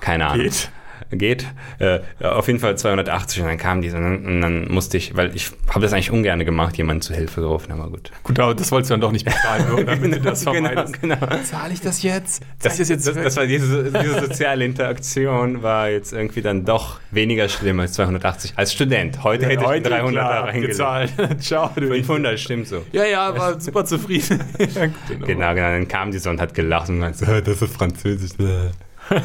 Keine 0.00 0.26
Ahnung. 0.26 0.44
geht. 0.44 0.70
Geht. 1.10 1.46
Äh, 1.78 2.00
auf 2.22 2.46
jeden 2.46 2.58
Fall 2.60 2.76
280 2.76 3.42
und 3.42 3.48
dann 3.48 3.58
kam 3.58 3.82
die 3.82 3.90
so, 3.90 3.96
und 3.96 4.40
dann 4.40 4.68
musste 4.68 4.96
ich, 4.96 5.16
weil 5.16 5.34
ich 5.34 5.50
habe 5.68 5.80
das 5.80 5.92
eigentlich 5.92 6.10
ungern 6.10 6.44
gemacht, 6.44 6.76
jemanden 6.76 7.02
zu 7.02 7.14
Hilfe 7.14 7.40
gerufen, 7.40 7.72
aber 7.72 7.88
gut. 7.90 8.10
Gut, 8.22 8.38
aber 8.38 8.54
das 8.54 8.70
wolltest 8.72 8.90
du 8.90 8.94
dann 8.94 9.00
doch 9.00 9.12
nicht 9.12 9.24
bezahlen, 9.24 9.70
oder? 9.72 9.84
damit 9.84 10.14
du 10.14 10.20
das 10.20 10.44
genau, 10.44 10.52
vermeidest. 10.68 11.00
genau. 11.00 11.16
Zahle 11.44 11.72
ich 11.72 11.80
das 11.80 12.02
jetzt? 12.02 12.42
Das, 12.62 12.76
das, 12.78 12.88
das, 12.88 13.02
das 13.04 13.36
war 13.36 13.46
diese, 13.46 13.84
diese 13.92 14.20
soziale 14.20 14.64
Interaktion 14.64 15.62
war 15.62 15.88
jetzt 15.90 16.12
irgendwie 16.12 16.42
dann 16.42 16.64
doch 16.64 17.00
weniger 17.10 17.48
schlimm 17.48 17.80
als 17.80 17.92
280 17.94 18.52
als 18.56 18.72
Student. 18.72 19.22
Heute 19.24 19.46
hätte 19.46 19.64
ich 19.76 19.82
300 19.82 20.14
da 20.16 20.40
reingelegt. 20.40 20.76
Ciao, 21.42 21.70
du. 21.76 21.88
500, 21.88 22.38
stimmt 22.38 22.68
so. 22.68 22.82
Ja, 22.92 23.04
ja, 23.04 23.36
war 23.36 23.60
super 23.60 23.84
zufrieden. 23.84 24.40
Ja, 24.58 24.86
Genau, 25.08 25.54
genau. 25.54 25.68
Dann 25.68 25.88
kam 25.88 26.10
die 26.10 26.18
so 26.18 26.30
und 26.30 26.40
hat 26.40 26.54
gelacht 26.54 26.88
und 26.88 27.02
"Ah, 27.02 27.10
das 27.40 27.62
ist 27.62 27.74
Französisch. 27.76 28.32
ja, 28.40 29.16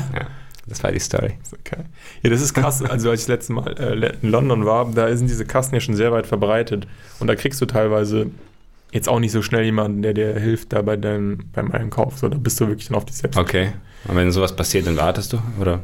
das 0.69 0.83
war 0.83 0.91
die 0.91 0.99
Story. 0.99 1.33
Okay. 1.59 1.83
Ja, 2.21 2.29
das 2.29 2.41
ist 2.41 2.53
krass. 2.53 2.81
Also 2.89 3.09
als 3.09 3.21
ich 3.21 3.25
das 3.25 3.35
letzte 3.35 3.53
Mal 3.53 3.77
äh, 3.77 4.13
in 4.21 4.29
London 4.29 4.65
war, 4.65 4.89
da 4.91 5.15
sind 5.15 5.29
diese 5.29 5.45
Kassen 5.45 5.75
ja 5.75 5.81
schon 5.81 5.95
sehr 5.95 6.11
weit 6.11 6.27
verbreitet. 6.27 6.87
Und 7.19 7.27
da 7.27 7.35
kriegst 7.35 7.59
du 7.61 7.65
teilweise 7.65 8.27
jetzt 8.91 9.09
auch 9.09 9.19
nicht 9.19 9.31
so 9.31 9.41
schnell 9.41 9.63
jemanden, 9.63 10.01
der 10.01 10.13
dir 10.13 10.33
hilft 10.39 10.73
da 10.73 10.81
bei 10.81 10.95
deinem, 10.95 11.49
beim 11.53 11.71
Einkauf. 11.71 12.17
So, 12.17 12.29
da 12.29 12.37
bist 12.37 12.59
du 12.59 12.67
wirklich 12.67 12.87
dann 12.87 12.95
auf 12.97 13.05
dich 13.05 13.17
selbst. 13.17 13.37
Okay. 13.37 13.73
Und 14.07 14.15
wenn 14.15 14.31
sowas 14.31 14.55
passiert, 14.55 14.87
dann 14.87 14.97
wartest 14.97 15.33
du? 15.33 15.39
Oder 15.59 15.81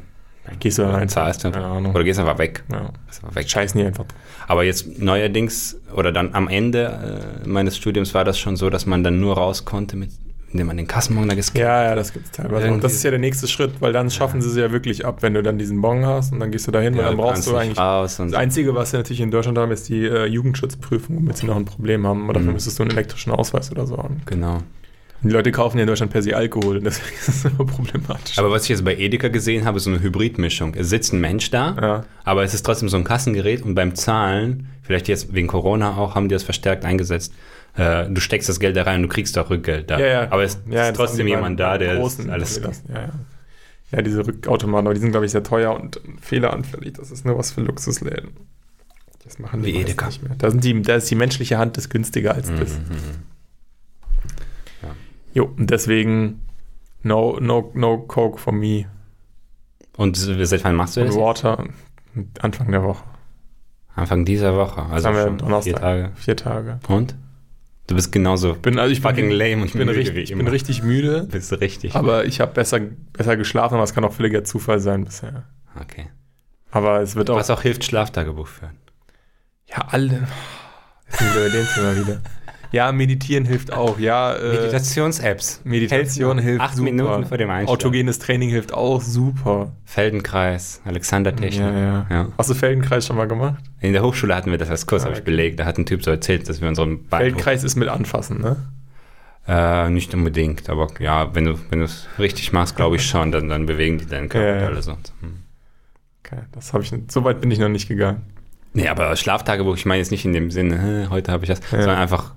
Gehst 0.60 0.78
du 0.78 0.84
dann 0.84 0.96
einfach. 0.96 1.16
zahlst 1.16 1.44
du? 1.44 1.52
Keine 1.52 1.66
Ahnung. 1.66 1.94
Oder 1.96 2.04
gehst 2.04 2.20
einfach 2.20 2.38
weg? 2.38 2.64
Ja. 2.72 2.92
Einfach 3.08 3.36
weg. 3.36 3.50
Scheißen 3.50 3.80
die 3.80 3.86
einfach. 3.86 4.06
Aber 4.48 4.64
jetzt 4.64 5.00
neuerdings 5.02 5.80
oder 5.94 6.12
dann 6.12 6.34
am 6.34 6.48
Ende 6.48 7.42
äh, 7.44 7.48
meines 7.48 7.78
Studiums 7.78 8.14
war 8.14 8.24
das 8.24 8.38
schon 8.38 8.56
so, 8.56 8.70
dass 8.70 8.86
man 8.86 9.04
dann 9.04 9.20
nur 9.20 9.36
raus 9.36 9.66
konnte, 9.66 9.98
mit, 9.98 10.12
indem 10.56 10.68
man 10.68 10.78
den 10.78 10.88
Kassenbon 10.88 11.28
da 11.30 11.36
gescannt 11.36 11.60
Ja, 11.64 11.84
ja, 11.84 11.96
das 11.96 12.12
gibt 12.14 12.26
es 12.26 12.32
teilweise. 12.32 12.72
Und 12.72 12.84
das 12.84 12.94
ist 12.94 13.04
ja 13.04 13.10
der 13.12 13.20
nächste 13.20 13.48
Schritt, 13.48 13.72
weil 13.82 13.94
dann 13.94 14.10
schaffen 14.10 14.42
sie 14.42 14.50
es 14.50 14.56
ja 14.56 14.72
wirklich 14.72 15.06
ab, 15.06 15.18
wenn 15.22 15.34
du 15.34 15.44
dann 15.44 15.58
diesen 15.58 15.82
Bon 15.82 16.06
hast 16.06 16.34
und 16.34 16.40
dann 16.40 16.52
gehst 16.52 16.68
du 16.68 16.72
dahin, 16.72 16.94
weil 16.96 17.02
Ja, 17.04 17.08
dann 17.10 17.18
brauchst 17.18 17.46
du 17.48 17.56
eigentlich. 17.56 17.78
und 17.80 18.32
Das 18.32 18.40
Einzige, 18.40 18.74
was 18.74 18.92
sie 18.92 18.98
natürlich 18.98 19.22
in 19.22 19.32
Deutschland 19.32 19.58
haben, 19.58 19.72
ist 19.72 19.88
die 19.90 20.06
äh, 20.06 20.26
Jugendschutzprüfung, 20.26 21.18
womit 21.18 21.38
sie 21.38 21.46
noch 21.46 21.56
ein 21.56 21.66
Problem 21.66 22.08
haben. 22.08 22.24
Aber 22.24 22.34
dafür 22.34 22.48
Mhm. 22.50 22.54
müsstest 22.54 22.80
du 22.80 22.84
einen 22.84 22.92
elektrischen 22.92 23.32
Ausweis 23.32 23.72
oder 23.72 23.86
so 23.86 23.98
haben. 23.98 24.22
genau. 24.26 24.62
Und 25.24 25.30
die 25.30 25.34
Leute 25.38 25.52
kaufen 25.52 25.78
ja 25.78 25.84
in 25.84 25.88
Deutschland 25.88 26.12
per 26.12 26.22
se 26.22 26.36
Alkohol, 26.36 26.80
deswegen 26.84 27.16
ist 27.18 27.28
das 27.28 27.46
immer 27.46 27.66
problematisch. 27.66 28.38
Aber 28.38 28.52
was 28.52 28.64
ich 28.64 28.70
jetzt 28.70 28.84
bei 28.86 28.96
Edeka 28.96 29.30
gesehen 29.30 29.66
habe, 29.66 29.78
ist 29.78 29.86
so 29.86 29.90
eine 29.90 30.02
Hybridmischung. 30.02 30.76
Es 30.76 30.90
sitzt 30.90 31.14
ein 31.14 31.22
Mensch 31.22 31.50
da, 31.50 31.76
ja. 31.82 32.04
aber 32.24 32.44
es 32.44 32.54
ist 32.54 32.64
trotzdem 32.66 32.90
so 32.90 32.98
ein 32.98 33.04
Kassengerät 33.06 33.64
und 33.64 33.74
beim 33.76 33.96
Zahlen, 33.96 34.68
vielleicht 34.84 35.08
jetzt 35.08 35.34
wegen 35.34 35.48
Corona 35.48 35.98
auch, 35.98 36.14
haben 36.16 36.28
die 36.30 36.34
das 36.36 36.44
verstärkt 36.44 36.86
eingesetzt. 36.86 37.34
Äh, 37.78 38.10
du 38.10 38.22
steckst 38.22 38.48
das 38.48 38.60
Geld 38.60 38.76
da 38.78 38.84
rein 38.84 38.98
und 38.98 39.04
du 39.04 39.08
kriegst 39.10 39.38
auch 39.38 39.50
Rückgeld 39.50 39.90
da. 39.92 40.00
Ja, 40.00 40.06
ja. 40.06 40.32
Aber 40.32 40.44
es 40.44 40.60
Ja, 40.70 40.84
ist 40.84 40.90
das 40.92 40.98
trotzdem 40.98 41.28
jemand 41.28 41.60
da, 41.60 41.78
der 41.78 41.98
großen, 41.98 42.30
alles. 42.30 42.62
das, 42.62 42.84
ja, 42.88 43.10
ja. 43.92 44.02
diese 44.02 44.26
Rückautomaten, 44.26 44.88
aber 44.88 44.94
die 44.94 45.02
sind, 45.02 45.12
glaube 45.12 45.26
ich, 45.26 45.32
sehr 45.32 45.44
teuer 45.44 45.76
und 45.80 46.00
fehleranfällig. 46.22 46.94
Das 46.94 47.12
ist 47.12 47.26
nur 47.26 47.38
was 47.38 47.52
für 47.52 47.62
Luxusläden. 47.62 48.32
Das 49.24 49.40
machen 49.40 49.62
die 49.64 49.74
Wie 49.74 49.82
Edeka. 49.82 50.06
nicht 50.06 50.24
mehr. 50.24 50.36
Da, 50.38 50.52
sind 50.52 50.64
die, 50.64 50.82
da 50.84 50.96
ist 50.96 51.10
die 51.10 51.16
menschliche 51.16 51.58
Hand 51.58 51.78
ist 51.78 51.90
günstiger 51.90 52.34
als 52.36 52.48
das. 52.48 52.78
Mhm. 52.78 53.24
Ja. 54.84 54.90
Jo, 55.34 55.52
und 55.58 55.70
deswegen 55.70 56.42
no, 57.04 57.40
no, 57.42 57.72
no 57.74 57.98
Coke 58.00 58.38
for 58.40 58.54
me. 58.54 58.86
Und 59.98 60.16
seit 60.18 60.64
wann 60.64 60.76
machst 60.76 60.96
du 60.96 61.02
Und 61.02 61.08
das? 61.08 61.16
Water 61.16 61.66
Anfang 62.40 62.72
der 62.72 62.84
Woche. 62.84 63.04
Anfang 63.96 64.26
dieser 64.26 64.56
Woche. 64.56 64.84
Also 64.84 65.08
haben 65.08 65.16
wir 65.16 65.24
schon 65.24 65.38
Donnerstag. 65.38 65.64
vier 65.64 65.76
Tage. 65.82 66.12
Vier 66.16 66.36
Tage. 66.38 66.80
Und? 66.88 67.16
Du 67.88 67.96
bist 67.96 68.12
genauso 68.12 68.56
Bin, 68.56 68.80
also 68.80 68.92
ich 68.92 69.02
fucking 69.02 69.30
bin, 69.30 69.38
lame 69.38 69.62
und 69.62 69.66
ich 69.66 69.74
bin, 69.74 69.88
richtig, 69.88 70.32
ich 70.32 70.36
bin 70.38 70.48
richtig 70.48 70.82
müde, 70.82 71.28
Bist 71.30 71.52
richtig? 71.62 71.96
aber 71.96 72.26
ich 72.26 72.42
habe 72.42 72.52
besser, 72.54 72.80
besser 73.14 73.38
geschlafen, 73.38 73.76
aber 73.76 73.84
es 73.84 73.94
kann 73.94 74.04
auch 74.04 74.14
völliger 74.14 74.44
Zufall 74.44 74.80
sein 74.80 75.06
bisher. 75.06 75.44
okay. 75.80 76.08
Aber 76.72 77.00
es 77.02 77.16
wird 77.16 77.30
auch. 77.30 77.38
Was 77.38 77.50
auch 77.50 77.62
hilft, 77.62 77.86
Schlaftagebuch 77.86 78.48
führen. 78.48 78.78
Ja, 79.70 79.86
alle. 79.92 80.28
Jetzt 81.08 81.20
sind 81.20 81.34
wir 81.36 81.44
bei 81.44 81.50
dem 81.50 81.68
Thema 81.74 81.96
wieder. 81.96 82.22
Ja, 82.76 82.92
meditieren 82.92 83.46
hilft 83.46 83.72
auch. 83.72 83.98
Ja, 84.00 84.36
äh, 84.36 84.50
Meditations-Apps. 84.52 85.62
Meditation 85.64 86.40
hilft 86.40 86.60
Acht 86.62 86.76
super. 86.76 86.84
Minuten 86.92 87.26
vor 87.26 87.38
dem 87.38 87.50
Einschlafen. 87.50 87.70
Autogenes 87.74 88.20
Training 88.20 88.50
hilft 88.50 88.74
auch 88.74 89.02
super. 89.02 89.72
Feldenkreis, 89.86 90.82
Alexander-Technik. 90.84 91.60
Ja, 91.62 91.72
ja, 91.72 92.06
Ja. 92.10 92.28
Hast 92.38 92.50
du 92.50 92.54
Feldenkreis 92.54 93.08
schon 93.08 93.16
mal 93.16 93.28
gemacht? 93.30 93.64
In 93.80 93.94
der 93.94 94.04
Hochschule 94.04 94.36
hatten 94.36 94.52
wir 94.52 94.58
das 94.58 94.70
als 94.70 94.86
Kurs, 94.88 95.04
Ah, 95.04 95.06
habe 95.06 95.18
ich 95.18 95.24
belegt. 95.24 95.60
Da 95.60 95.66
hat 95.66 95.78
ein 95.78 95.86
Typ 95.86 96.04
so 96.04 96.12
erzählt, 96.12 96.50
dass 96.50 96.60
wir 96.60 96.68
unseren 96.68 97.06
Bein 97.08 97.22
Feldenkreis 97.22 97.64
ist 97.64 97.76
mit 97.78 97.88
anfassen, 97.88 98.42
ne? 98.42 98.58
Äh, 99.48 99.90
nicht 99.92 100.14
unbedingt, 100.14 100.70
aber 100.70 100.88
ja, 101.00 101.34
wenn 101.34 101.46
du 101.46 101.54
wenn 101.70 101.80
du 101.80 101.86
es 101.86 102.08
richtig 102.20 102.52
machst, 102.52 102.76
glaube 102.76 102.98
ich 102.98 103.06
schon, 103.08 103.32
dann, 103.32 103.48
dann 103.48 103.68
bewegen 103.68 104.00
die 104.00 104.06
deinen 104.06 104.28
Körper 104.28 104.48
Ja, 104.56 104.62
ja. 104.62 104.68
alle 104.68 104.82
so. 104.82 104.92
Hm. 105.22 105.44
Okay, 106.26 106.42
das 106.52 106.74
habe 106.74 106.84
ich. 106.84 106.92
So 107.10 107.24
weit 107.24 107.40
bin 107.40 107.52
ich 107.52 107.60
noch 107.60 107.70
nicht 107.70 107.88
gegangen. 107.88 108.24
Nee, 108.74 108.90
aber 108.90 109.16
Schlaftagebuch, 109.16 109.78
ich 109.78 109.86
meine 109.86 110.00
jetzt 110.00 110.12
nicht 110.12 110.26
in 110.26 110.34
dem 110.34 110.52
Sinne, 110.52 111.08
heute 111.10 111.32
habe 111.32 111.46
ich 111.46 111.50
das, 111.50 111.60
Ja. 111.72 111.78
sondern 111.80 112.00
einfach 112.00 112.34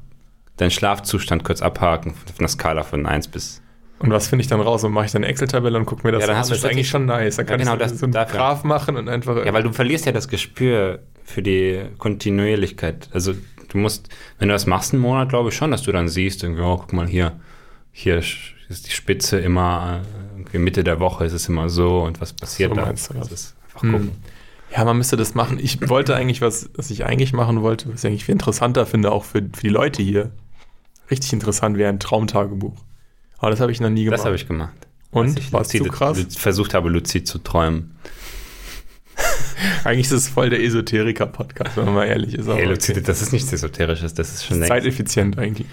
deinen 0.59 0.71
Schlafzustand 0.71 1.45
kurz 1.45 1.63
abhaken 1.63 2.11
auf 2.13 2.39
einer 2.39 2.49
Skala 2.49 2.83
von 2.83 3.07
1 3.07 3.29
bis. 3.29 3.63
Und 4.01 4.11
was 4.11 4.29
finde 4.29 4.43
ich 4.43 4.49
dann 4.49 4.61
raus? 4.61 4.85
Und 4.85 4.93
mache 4.93 5.07
ich 5.07 5.13
dann 5.13 5.25
eine 5.25 5.33
Excel-Tabelle 5.33 5.77
und 5.77 5.85
gucke 5.87 6.07
mir 6.07 6.13
das 6.13 6.21
Ja, 6.21 6.27
dann 6.29 6.37
an. 6.37 6.41
hast 6.41 6.51
du 6.51 6.55
das 6.55 6.63
ist 6.63 6.71
eigentlich 6.71 6.89
schon 6.89 7.07
nice. 7.07 7.37
Dann 7.37 7.47
Ja, 7.47 7.51
kann 7.51 7.59
genau, 7.59 7.73
ich 7.75 7.79
das- 7.81 7.99
so, 7.99 8.07
einen 8.07 8.13
dafür. 8.13 8.39
Graph 8.39 8.63
machen 8.65 8.97
und 8.97 9.09
einfach. 9.09 9.45
Ja, 9.45 9.53
weil 9.53 9.65
du 9.65 9.73
verlierst 9.73 10.07
ja 10.07 10.13
das 10.13 10.29
Gespür 10.29 11.01
für 11.25 11.43
die 11.43 11.83
Kontinuierlichkeit. 11.99 13.09
Also 13.13 13.35
du 13.69 13.79
musst, 13.79 14.09
wenn 14.39 14.49
du 14.49 14.55
das 14.55 14.67
machst 14.67 14.93
einen 14.93 15.03
Monat, 15.03 15.29
glaube 15.31 15.49
ich 15.49 15.57
schon, 15.57 15.71
dass 15.71 15.83
du 15.83 15.93
dann 15.93 16.09
siehst, 16.09 16.43
irgendwie, 16.43 16.63
oh, 16.63 16.77
guck 16.77 16.93
mal 16.93 17.07
hier, 17.09 17.33
hier 17.91 18.19
ist 18.19 18.87
die 18.87 18.91
Spitze 18.91 19.39
immer, 19.41 20.03
äh, 20.05 20.39
irgendwie 20.39 20.59
Mitte 20.59 20.85
der 20.85 21.01
Woche 21.01 21.25
ist 21.25 21.33
es 21.33 21.49
immer 21.49 21.69
so 21.69 22.03
und 22.03 22.21
was 22.21 22.33
passiert 22.33 22.71
So 22.71 22.77
da. 22.77 22.87
meinst 22.87 23.11
du 23.11 23.15
das. 23.15 23.33
ist 23.33 23.57
einfach 23.67 23.83
Hm. 23.83 23.93
gucken. 23.93 24.11
Ja, 24.77 24.85
man 24.85 24.99
müsste 24.99 25.17
das 25.17 25.35
machen. 25.35 25.59
Ich 25.61 25.89
wollte 25.89 26.15
eigentlich 26.15 26.43
was, 26.43 26.69
was 26.77 26.91
ich 26.91 27.05
eigentlich 27.07 27.33
machen 27.33 27.63
wollte, 27.63 27.91
was 27.93 28.05
ich 28.05 28.09
eigentlich 28.11 28.27
viel 28.27 28.35
interessanter 28.35 28.85
finde, 28.85 29.11
auch 29.11 29.25
für, 29.25 29.41
für 29.41 29.63
die 29.63 29.71
Leute 29.71 30.03
hier. 30.03 30.31
Richtig 31.11 31.33
interessant 31.33 31.77
wäre 31.79 31.89
ein 31.89 32.01
Traumtagebuch. 32.01 32.85
Aber 33.39 33.51
das 33.51 33.61
habe 33.61 33.73
ich 33.73 33.81
noch 33.81 33.91
nie 33.91 34.05
gemacht. 34.05 34.19
Das 34.21 34.27
habe 34.27 34.37
ich 34.37 34.47
gemacht. 34.49 34.75
Und? 35.11 35.39
Ich 35.39 35.53
War's 35.53 35.69
zu 35.69 35.79
luzide- 35.79 35.91
krass? 35.91 36.27
versucht 36.37 36.75
habe, 36.75 36.89
luzid 36.91 37.27
zu 37.27 37.39
träumen. 37.39 37.97
Eigentlich 39.85 40.07
ist 40.07 40.13
es 40.13 40.29
voll 40.29 40.51
der 40.51 40.63
Esoteriker-Podcast, 40.63 41.77
wenn 41.77 41.87
man 41.87 41.95
mal 41.95 42.05
ehrlich 42.07 42.35
ist. 42.35 42.47
Hey, 42.47 42.55
okay. 42.55 42.65
luzide, 42.67 43.03
das 43.03 43.23
ist 43.23 43.33
nichts 43.33 43.53
Esoterisches, 43.53 44.15
das 44.15 44.33
ist 44.35 44.45
schon 44.47 44.61
Das 44.61 44.67
ist 44.67 44.71
längst. 44.71 44.85
zeiteffizient 44.85 45.39
eigentlich. 45.39 45.67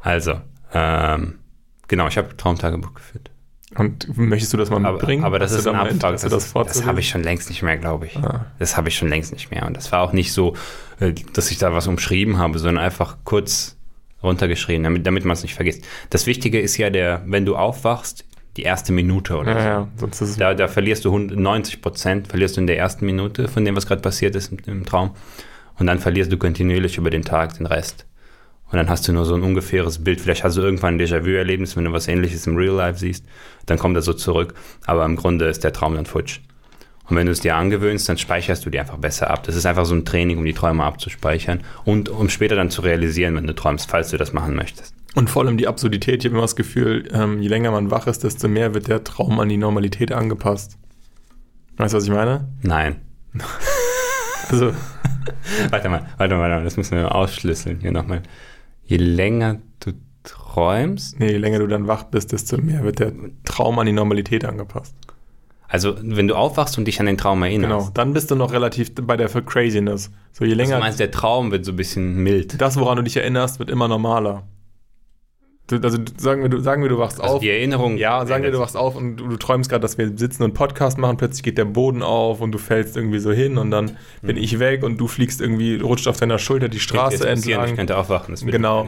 Also, 0.00 0.40
ähm, 0.72 1.38
genau, 1.88 2.06
ich 2.08 2.16
habe 2.18 2.36
Traumtagebuch 2.36 2.94
geführt. 2.94 3.30
Und 3.74 4.16
möchtest 4.16 4.52
du 4.52 4.56
das 4.56 4.70
mal 4.70 4.76
Aber, 4.84 4.92
mitbringen? 4.98 5.24
aber 5.24 5.38
das 5.38 5.52
ist 5.52 5.66
ein. 5.66 5.86
Interesse, 5.86 6.28
Das, 6.28 6.52
das 6.52 6.66
das, 6.66 6.86
habe 6.86 7.00
ich 7.00 7.08
schon 7.08 7.22
längst 7.24 7.48
nicht 7.48 7.62
mehr, 7.62 7.76
glaube 7.76 8.06
ich. 8.06 8.16
Ah. 8.16 8.46
Das 8.58 8.76
habe 8.76 8.88
ich 8.88 8.96
schon 8.96 9.08
längst 9.08 9.32
nicht 9.32 9.50
mehr. 9.50 9.66
Und 9.66 9.76
das 9.76 9.90
war 9.90 10.02
auch 10.02 10.12
nicht 10.12 10.32
so, 10.32 10.54
äh, 11.00 11.12
dass 11.32 11.50
ich 11.50 11.58
da 11.58 11.72
was 11.74 11.86
umschrieben 11.88 12.38
habe, 12.38 12.58
sondern 12.58 12.82
einfach 12.84 13.16
kurz 13.24 13.75
runtergeschrieben, 14.26 14.84
damit, 14.84 15.06
damit 15.06 15.24
man 15.24 15.34
es 15.34 15.42
nicht 15.42 15.54
vergisst. 15.54 15.84
Das 16.10 16.26
Wichtige 16.26 16.60
ist 16.60 16.76
ja 16.76 16.90
der, 16.90 17.22
wenn 17.26 17.44
du 17.46 17.56
aufwachst, 17.56 18.24
die 18.56 18.62
erste 18.62 18.92
Minute 18.92 19.36
oder 19.36 19.52
Ja, 19.52 19.60
so. 19.60 19.66
ja, 19.68 19.88
sonst 19.96 20.20
ist. 20.20 20.40
Da, 20.40 20.54
da 20.54 20.68
verlierst 20.68 21.04
du 21.04 21.08
100 21.10 21.38
90 21.38 21.82
Prozent, 21.82 22.28
verlierst 22.28 22.56
du 22.56 22.60
in 22.62 22.66
der 22.66 22.78
ersten 22.78 23.04
Minute 23.06 23.48
von 23.48 23.64
dem, 23.64 23.76
was 23.76 23.86
gerade 23.86 24.00
passiert 24.02 24.34
ist 24.34 24.52
im, 24.52 24.58
im 24.66 24.86
Traum. 24.86 25.10
Und 25.78 25.86
dann 25.86 25.98
verlierst 25.98 26.32
du 26.32 26.38
kontinuierlich 26.38 26.96
über 26.96 27.10
den 27.10 27.22
Tag 27.22 27.58
den 27.58 27.66
Rest. 27.66 28.06
Und 28.70 28.78
dann 28.78 28.88
hast 28.88 29.06
du 29.06 29.12
nur 29.12 29.26
so 29.26 29.34
ein 29.34 29.42
ungefähres 29.42 30.02
Bild. 30.02 30.20
Vielleicht 30.20 30.42
hast 30.42 30.56
du 30.56 30.62
irgendwann 30.62 30.94
ein 30.96 31.00
Déjà-vu-Erlebnis, 31.00 31.76
wenn 31.76 31.84
du 31.84 31.92
was 31.92 32.08
ähnliches 32.08 32.46
im 32.46 32.56
Real 32.56 32.74
Life 32.74 32.98
siehst, 32.98 33.24
dann 33.66 33.78
kommt 33.78 33.96
das 33.96 34.06
so 34.06 34.12
zurück. 34.12 34.54
Aber 34.86 35.04
im 35.04 35.16
Grunde 35.16 35.44
ist 35.46 35.62
der 35.62 35.72
Traum 35.72 35.94
dann 35.94 36.06
futsch. 36.06 36.40
Und 37.08 37.16
wenn 37.16 37.26
du 37.26 37.32
es 37.32 37.40
dir 37.40 37.56
angewöhnst, 37.56 38.08
dann 38.08 38.18
speicherst 38.18 38.66
du 38.66 38.70
die 38.70 38.80
einfach 38.80 38.96
besser 38.96 39.30
ab. 39.30 39.44
Das 39.44 39.54
ist 39.54 39.66
einfach 39.66 39.86
so 39.86 39.94
ein 39.94 40.04
Training, 40.04 40.38
um 40.38 40.44
die 40.44 40.54
Träume 40.54 40.84
abzuspeichern 40.84 41.60
und 41.84 42.08
um 42.08 42.28
später 42.28 42.56
dann 42.56 42.70
zu 42.70 42.82
realisieren, 42.82 43.36
wenn 43.36 43.46
du 43.46 43.54
träumst, 43.54 43.90
falls 43.90 44.10
du 44.10 44.16
das 44.16 44.32
machen 44.32 44.54
möchtest. 44.56 44.94
Und 45.14 45.30
vor 45.30 45.44
allem 45.44 45.56
die 45.56 45.68
Absurdität. 45.68 46.22
Ich 46.22 46.26
habe 46.26 46.34
immer 46.34 46.42
das 46.42 46.56
Gefühl, 46.56 47.08
ähm, 47.12 47.40
je 47.40 47.48
länger 47.48 47.70
man 47.70 47.90
wach 47.90 48.06
ist, 48.06 48.24
desto 48.24 48.48
mehr 48.48 48.74
wird 48.74 48.88
der 48.88 49.04
Traum 49.04 49.40
an 49.40 49.48
die 49.48 49.56
Normalität 49.56 50.12
angepasst. 50.12 50.78
Weißt 51.76 51.94
du, 51.94 51.98
was 51.98 52.04
ich 52.04 52.10
meine? 52.10 52.48
Nein. 52.62 52.96
Also, 54.48 54.72
Warte 55.70 55.88
mal, 55.88 56.06
warte 56.18 56.34
mal, 56.34 56.40
warte 56.40 56.54
mal, 56.56 56.64
das 56.64 56.76
müssen 56.76 56.96
wir 56.96 57.14
ausschlüsseln 57.14 57.80
hier 57.80 57.92
nochmal. 57.92 58.22
Je 58.84 58.96
länger 58.96 59.60
du 59.80 59.92
träumst, 60.22 61.18
nee, 61.18 61.32
je 61.32 61.38
länger 61.38 61.58
du 61.58 61.66
dann 61.66 61.88
wach 61.88 62.04
bist, 62.04 62.32
desto 62.32 62.58
mehr 62.58 62.84
wird 62.84 62.98
der 62.98 63.12
Traum 63.44 63.78
an 63.78 63.86
die 63.86 63.92
Normalität 63.92 64.44
angepasst. 64.44 64.94
Also 65.68 65.96
wenn 66.00 66.28
du 66.28 66.34
aufwachst 66.34 66.78
und 66.78 66.84
dich 66.86 67.00
an 67.00 67.06
den 67.06 67.18
Traum 67.18 67.42
erinnerst, 67.42 67.86
Genau. 67.86 67.90
Dann 67.94 68.12
bist 68.12 68.30
du 68.30 68.34
noch 68.36 68.52
relativ 68.52 68.94
bei 68.94 69.16
der 69.16 69.28
für 69.28 69.42
Craziness. 69.42 70.10
So, 70.32 70.44
je 70.44 70.52
also 70.52 70.56
länger. 70.62 70.76
du 70.76 70.80
meinst, 70.80 71.00
der 71.00 71.10
Traum 71.10 71.50
wird 71.50 71.64
so 71.64 71.72
ein 71.72 71.76
bisschen 71.76 72.16
mild. 72.22 72.60
das, 72.60 72.78
woran 72.78 72.96
du 72.96 73.02
dich 73.02 73.16
erinnerst, 73.16 73.58
wird 73.58 73.70
immer 73.70 73.88
normaler. 73.88 74.44
Du, 75.68 75.80
also 75.82 75.98
sagen 76.16 76.42
wir, 76.42 76.48
du, 76.48 76.60
sagen 76.60 76.82
wir, 76.82 76.88
du 76.88 76.98
wachst 76.98 77.20
Also 77.20 77.34
auf. 77.36 77.40
die 77.40 77.50
Erinnerung. 77.50 77.96
Ja, 77.96 78.24
sagen 78.24 78.44
wir, 78.44 78.52
du 78.52 78.60
wachst 78.60 78.76
auf 78.76 78.94
und 78.94 79.16
du, 79.16 79.26
du 79.26 79.36
träumst 79.36 79.68
gerade, 79.68 79.80
dass 79.82 79.98
wir 79.98 80.16
sitzen 80.16 80.44
und 80.44 80.54
Podcast 80.54 80.96
machen, 80.96 81.16
plötzlich 81.16 81.42
geht 81.42 81.58
der 81.58 81.64
Boden 81.64 82.04
auf 82.04 82.40
und 82.40 82.52
du 82.52 82.58
fällst 82.58 82.96
irgendwie 82.96 83.18
so 83.18 83.32
hin 83.32 83.58
und 83.58 83.72
dann 83.72 83.96
bin 84.22 84.36
ich 84.36 84.60
weg 84.60 84.84
und 84.84 84.98
du 84.98 85.08
fliegst 85.08 85.40
irgendwie, 85.40 85.80
rutscht 85.80 86.06
auf 86.06 86.18
deiner 86.18 86.38
Schulter 86.38 86.68
die 86.68 86.78
Straße 86.78 87.14
jetzt 87.16 87.22
passieren, 87.26 87.40
Ich 87.42 87.54
entlang. 87.70 87.76
könnte 87.76 87.96
aufwachen, 87.96 88.32
das 88.32 88.46
Genau. 88.46 88.86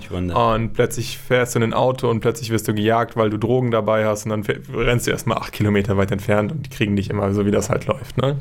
Und 0.54 0.72
plötzlich 0.74 1.18
fährst 1.18 1.56
du 1.56 1.58
in 1.58 1.64
ein 1.64 1.74
Auto 1.74 2.08
und 2.08 2.20
plötzlich 2.20 2.50
wirst 2.50 2.68
du 2.68 2.74
gejagt, 2.74 3.16
weil 3.16 3.30
du 3.30 3.38
Drogen 3.38 3.72
dabei 3.72 4.06
hast 4.06 4.26
und 4.26 4.30
dann 4.30 4.44
rennst 4.72 5.08
du 5.08 5.10
erstmal 5.10 5.38
acht 5.38 5.52
Kilometer 5.52 5.96
weit 5.96 6.12
entfernt 6.12 6.52
und 6.52 6.64
die 6.64 6.70
kriegen 6.70 6.94
dich 6.94 7.10
immer 7.10 7.34
so, 7.34 7.44
wie 7.44 7.50
das 7.50 7.70
halt 7.70 7.86
läuft. 7.86 8.16
Ne? 8.18 8.36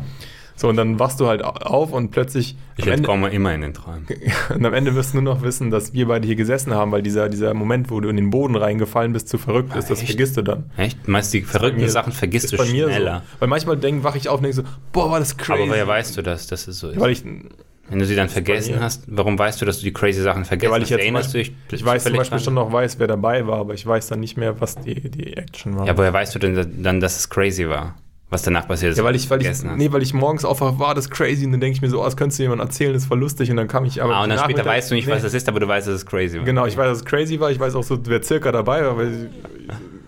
So, 0.60 0.68
und 0.70 0.76
dann 0.76 0.98
wachst 1.00 1.20
du 1.20 1.28
halt 1.28 1.44
au- 1.46 1.50
auf 1.52 1.94
und 1.94 2.10
plötzlich 2.12 2.58
Ich 2.78 2.88
entkomme 2.88 3.30
immer 3.30 3.54
in 3.54 3.62
den 3.62 3.74
Träumen. 3.76 4.08
und 4.54 4.66
am 4.66 4.74
Ende 4.74 4.96
wirst 4.96 5.14
du 5.14 5.22
nur 5.22 5.36
noch 5.36 5.44
wissen, 5.44 5.70
dass 5.72 5.94
wir 5.94 6.08
beide 6.08 6.26
hier 6.26 6.36
gesessen 6.36 6.74
haben, 6.74 6.92
weil 6.92 7.04
dieser, 7.04 7.30
dieser 7.30 7.54
Moment, 7.54 7.90
wo 7.92 8.00
du 8.02 8.10
in 8.10 8.16
den 8.18 8.32
Boden 8.32 8.56
reingefallen 8.56 9.14
bist, 9.14 9.30
zu 9.30 9.38
verrückt 9.38 9.76
ist, 9.76 9.90
das 9.92 10.02
vergisst 10.02 10.36
du 10.36 10.42
dann. 10.42 10.66
Echt? 10.76 11.08
Meist 11.08 11.32
die 11.34 11.44
verrückten 11.44 11.82
mir- 11.82 11.90
Sachen 11.90 12.12
vergisst 12.12 12.52
du 12.52 12.58
bei 12.58 12.66
mir 12.66 12.88
schneller. 12.90 13.24
so. 13.34 13.40
Weil 13.42 13.48
manchmal 13.50 13.78
denk, 13.78 14.04
wache 14.04 14.18
ich 14.18 14.28
auf 14.30 14.38
und 14.40 14.44
denke 14.44 14.56
so, 14.58 14.64
boah, 14.92 15.12
war 15.12 15.20
das 15.20 15.38
crazy. 15.38 15.62
Aber 15.62 15.72
woher 15.72 15.88
weißt 15.88 16.18
du 16.18 16.24
das, 16.24 16.48
dass 16.48 16.68
es 16.68 16.80
so 16.80 16.90
ist? 16.90 17.00
weil 17.00 17.12
ich, 17.12 17.24
Wenn 17.24 18.00
du 18.00 18.06
sie 18.06 18.16
dann 18.16 18.28
vergessen 18.30 18.80
hast, 18.82 19.04
warum 19.08 19.38
weißt 19.38 19.62
du, 19.62 19.66
dass 19.66 19.78
du 19.78 19.84
die 19.86 19.94
crazy 19.94 20.22
Sachen 20.24 20.44
vergessen 20.44 20.72
ja, 20.72 20.76
weil 20.76 20.82
ich 20.84 20.92
hast? 20.92 21.00
Erinnerst 21.00 21.34
Beispiel, 21.34 21.54
du 21.68 21.70
dich 21.76 21.80
ich 21.82 21.86
weiß 21.86 22.04
zum 22.04 22.14
Beispiel 22.16 22.38
dran? 22.38 22.44
schon 22.46 22.54
noch 22.56 22.72
weiß, 22.74 22.98
wer 22.98 23.06
dabei 23.08 23.46
war, 23.46 23.60
aber 23.60 23.76
ich 23.76 23.86
weiß 23.86 24.08
dann 24.08 24.20
nicht 24.22 24.38
mehr, 24.38 24.60
was 24.60 24.74
die, 24.76 25.10
die 25.12 25.38
Action 25.38 25.78
war. 25.78 25.86
Ja, 25.86 25.96
woher 25.96 26.12
weißt 26.14 26.34
du 26.34 26.40
denn 26.40 26.82
dann, 26.84 27.00
dass 27.00 27.18
es 27.20 27.30
crazy 27.30 27.70
war? 27.70 27.96
Was 28.30 28.42
danach 28.42 28.68
passiert 28.68 28.92
ist? 28.92 28.98
Ja, 28.98 29.06
weil 29.06 29.16
ich, 29.16 29.30
weil 29.30 29.42
ich, 29.42 29.64
nee, 29.64 29.90
weil 29.92 30.02
ich 30.02 30.14
morgens 30.14 30.44
aufwache, 30.44 30.80
war 30.80 30.94
das 30.94 31.10
crazy 31.10 31.46
und 31.46 31.54
dann 31.54 31.62
denke 31.62 31.78
ich 31.78 31.82
mir 31.82 31.90
so, 31.90 32.02
oh, 32.02 32.06
das 32.06 32.18
könntest 32.18 32.40
du 32.40 32.44
jemandem 32.44 32.68
erzählen, 32.68 32.94
das 32.94 33.10
war 33.10 33.16
lustig 33.16 33.50
und 33.50 33.56
dann 33.56 33.70
kam 33.70 33.86
ich 33.86 34.04
aber. 34.04 34.16
ah, 34.16 34.24
und 34.24 34.30
dann 34.30 34.40
später 34.40 34.66
weißt 34.66 34.92
du 34.92 34.96
nicht, 34.96 35.08
nee, 35.08 35.14
was 35.14 35.22
das 35.22 35.34
ist, 35.34 35.48
aber 35.48 35.62
du 35.62 35.68
weißt, 35.68 35.88
dass 35.88 35.96
es 35.96 36.06
crazy 36.06 36.38
war. 36.38 36.44
Genau, 36.44 36.66
ich 36.66 36.76
weiß, 36.76 36.88
dass 36.90 36.98
es 37.00 37.06
crazy 37.06 37.40
war, 37.40 37.52
ich 37.52 37.60
weiß 37.60 37.76
auch 37.76 37.84
so, 37.84 37.98
wer 38.06 38.22
circa 38.22 38.52
dabei 38.52 38.84
war, 38.84 38.98
weil 38.98 39.30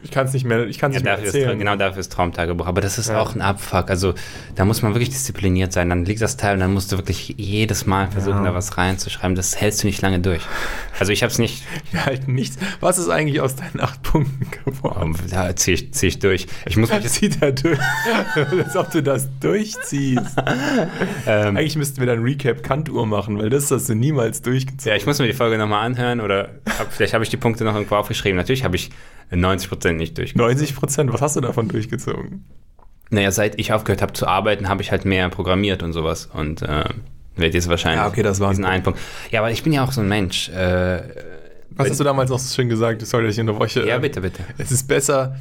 ich, 0.03 0.11
kann 0.11 0.25
es 0.27 0.33
nicht 0.33 0.45
mehr, 0.45 0.65
ich 0.67 0.77
kann 0.79 0.91
es 0.91 0.95
Ja, 0.95 0.99
nicht 0.99 1.05
mehr 1.05 1.15
dafür 1.15 1.27
ist, 1.29 1.35
erzählen. 1.35 1.59
genau 1.59 1.75
dafür 1.75 1.99
ist 1.99 2.11
Traumtagebuch. 2.11 2.67
Aber 2.67 2.81
das 2.81 2.97
ist 2.97 3.09
Ja. 3.09 3.19
auch 3.19 3.35
ein 3.35 3.41
Abfuck. 3.41 3.89
Also 3.89 4.13
da 4.55 4.65
muss 4.65 4.81
man 4.81 4.93
wirklich 4.93 5.09
diszipliniert 5.09 5.73
sein. 5.73 5.89
Dann 5.89 6.05
liegt 6.05 6.21
das 6.21 6.37
Teil 6.37 6.53
und 6.55 6.59
dann 6.61 6.73
musst 6.73 6.91
du 6.91 6.97
wirklich 6.97 7.35
jedes 7.37 7.85
Mal 7.85 8.09
versuchen, 8.09 8.37
Ja. 8.43 8.51
da 8.51 8.53
was 8.53 8.77
reinzuschreiben. 8.77 9.35
Das 9.35 9.59
hältst 9.59 9.83
du 9.83 9.87
nicht 9.87 10.01
lange 10.01 10.19
durch. 10.19 10.41
Also 10.99 11.11
ich 11.11 11.23
habe 11.23 11.31
es 11.31 11.39
nicht, 11.39 11.63
Wir 11.91 12.05
halten 12.05 12.33
nichts. 12.33 12.57
Was 12.79 12.97
ist 12.97 13.09
eigentlich 13.09 13.41
aus 13.41 13.55
deinen 13.55 13.79
acht 13.81 14.01
Punkten 14.03 14.47
geworden? 14.65 15.15
oh, 15.17 15.27
da 15.29 15.55
ziehe 15.55 15.75
ich, 15.75 15.93
zieh 15.93 16.07
ich 16.07 16.19
durch. 16.19 16.47
Ich 16.65 16.77
muss 16.77 16.89
mich 16.91 17.07
zieht 17.09 17.41
er 17.41 17.51
durch. 17.51 17.79
Als 18.35 18.75
ob 18.75 18.91
du 18.91 19.01
das 19.03 19.27
durchziehst. 19.39 20.35
ähm, 21.27 21.57
Eigentlich 21.57 21.75
müssten 21.75 21.99
wir 21.99 22.07
dann 22.07 22.21
Recap 22.23 22.63
Kantuhr 22.63 23.05
machen, 23.05 23.37
weil 23.37 23.49
das 23.49 23.69
hast 23.71 23.89
du 23.89 23.95
niemals 23.95 24.41
durchgezogen. 24.41 24.89
ja, 24.91 24.95
ich 24.95 25.05
muss 25.05 25.19
mir 25.19 25.27
die 25.27 25.33
Folge 25.33 25.57
nochmal 25.57 25.85
anhören 25.85 26.21
oder 26.21 26.49
hab, 26.77 26.91
vielleicht 26.93 27.13
habe 27.13 27.23
ich 27.23 27.29
die 27.29 27.37
Punkte 27.37 27.63
noch 27.63 27.73
irgendwo 27.75 27.95
aufgeschrieben. 27.95 28.37
Natürlich 28.37 28.63
habe 28.63 28.75
ich 28.75 28.89
90% 29.31 29.93
nicht 29.93 30.17
durchgezogen. 30.17 30.47
90 30.53 30.75
Prozent, 30.75 31.13
was 31.13 31.21
hast 31.21 31.35
du 31.35 31.41
davon 31.41 31.67
durchgezogen? 31.67 32.45
Naja, 33.11 33.31
seit 33.31 33.59
ich 33.59 33.73
aufgehört 33.73 34.01
habe 34.01 34.13
zu 34.13 34.27
arbeiten, 34.27 34.69
habe 34.69 34.81
ich 34.81 34.91
halt 34.91 35.05
mehr 35.05 35.29
programmiert 35.29 35.81
und 35.83 35.93
sowas. 35.93 36.29
Und 36.31 36.61
äh, 36.61 36.85
werde 37.35 37.53
jetzt 37.55 37.67
wahrscheinlich 37.69 38.01
Ja, 38.01 38.07
okay, 38.07 38.21
das 38.23 38.39
war 38.39 38.47
ein 38.49 38.51
diesen 38.51 38.65
einen 38.65 38.83
Punkt. 38.83 38.99
Ja, 39.31 39.39
aber 39.39 39.51
ich 39.51 39.63
bin 39.63 39.73
ja 39.73 39.83
auch 39.83 39.91
so 39.91 40.01
ein 40.01 40.07
Mensch. 40.07 40.49
Äh, 40.49 41.01
Was 41.71 41.89
hast 41.89 41.99
du 41.99 42.03
damals 42.03 42.29
noch 42.29 42.39
so 42.39 42.53
schön 42.53 42.69
gesagt? 42.69 43.05
Sorry, 43.05 43.25
dass 43.25 43.33
ich 43.35 43.41
unterbreche. 43.41 43.85
ja, 43.87 43.97
bitte, 43.97 44.21
bitte. 44.21 44.43
Es 44.57 44.71
ist 44.71 44.87
besser, 44.87 45.37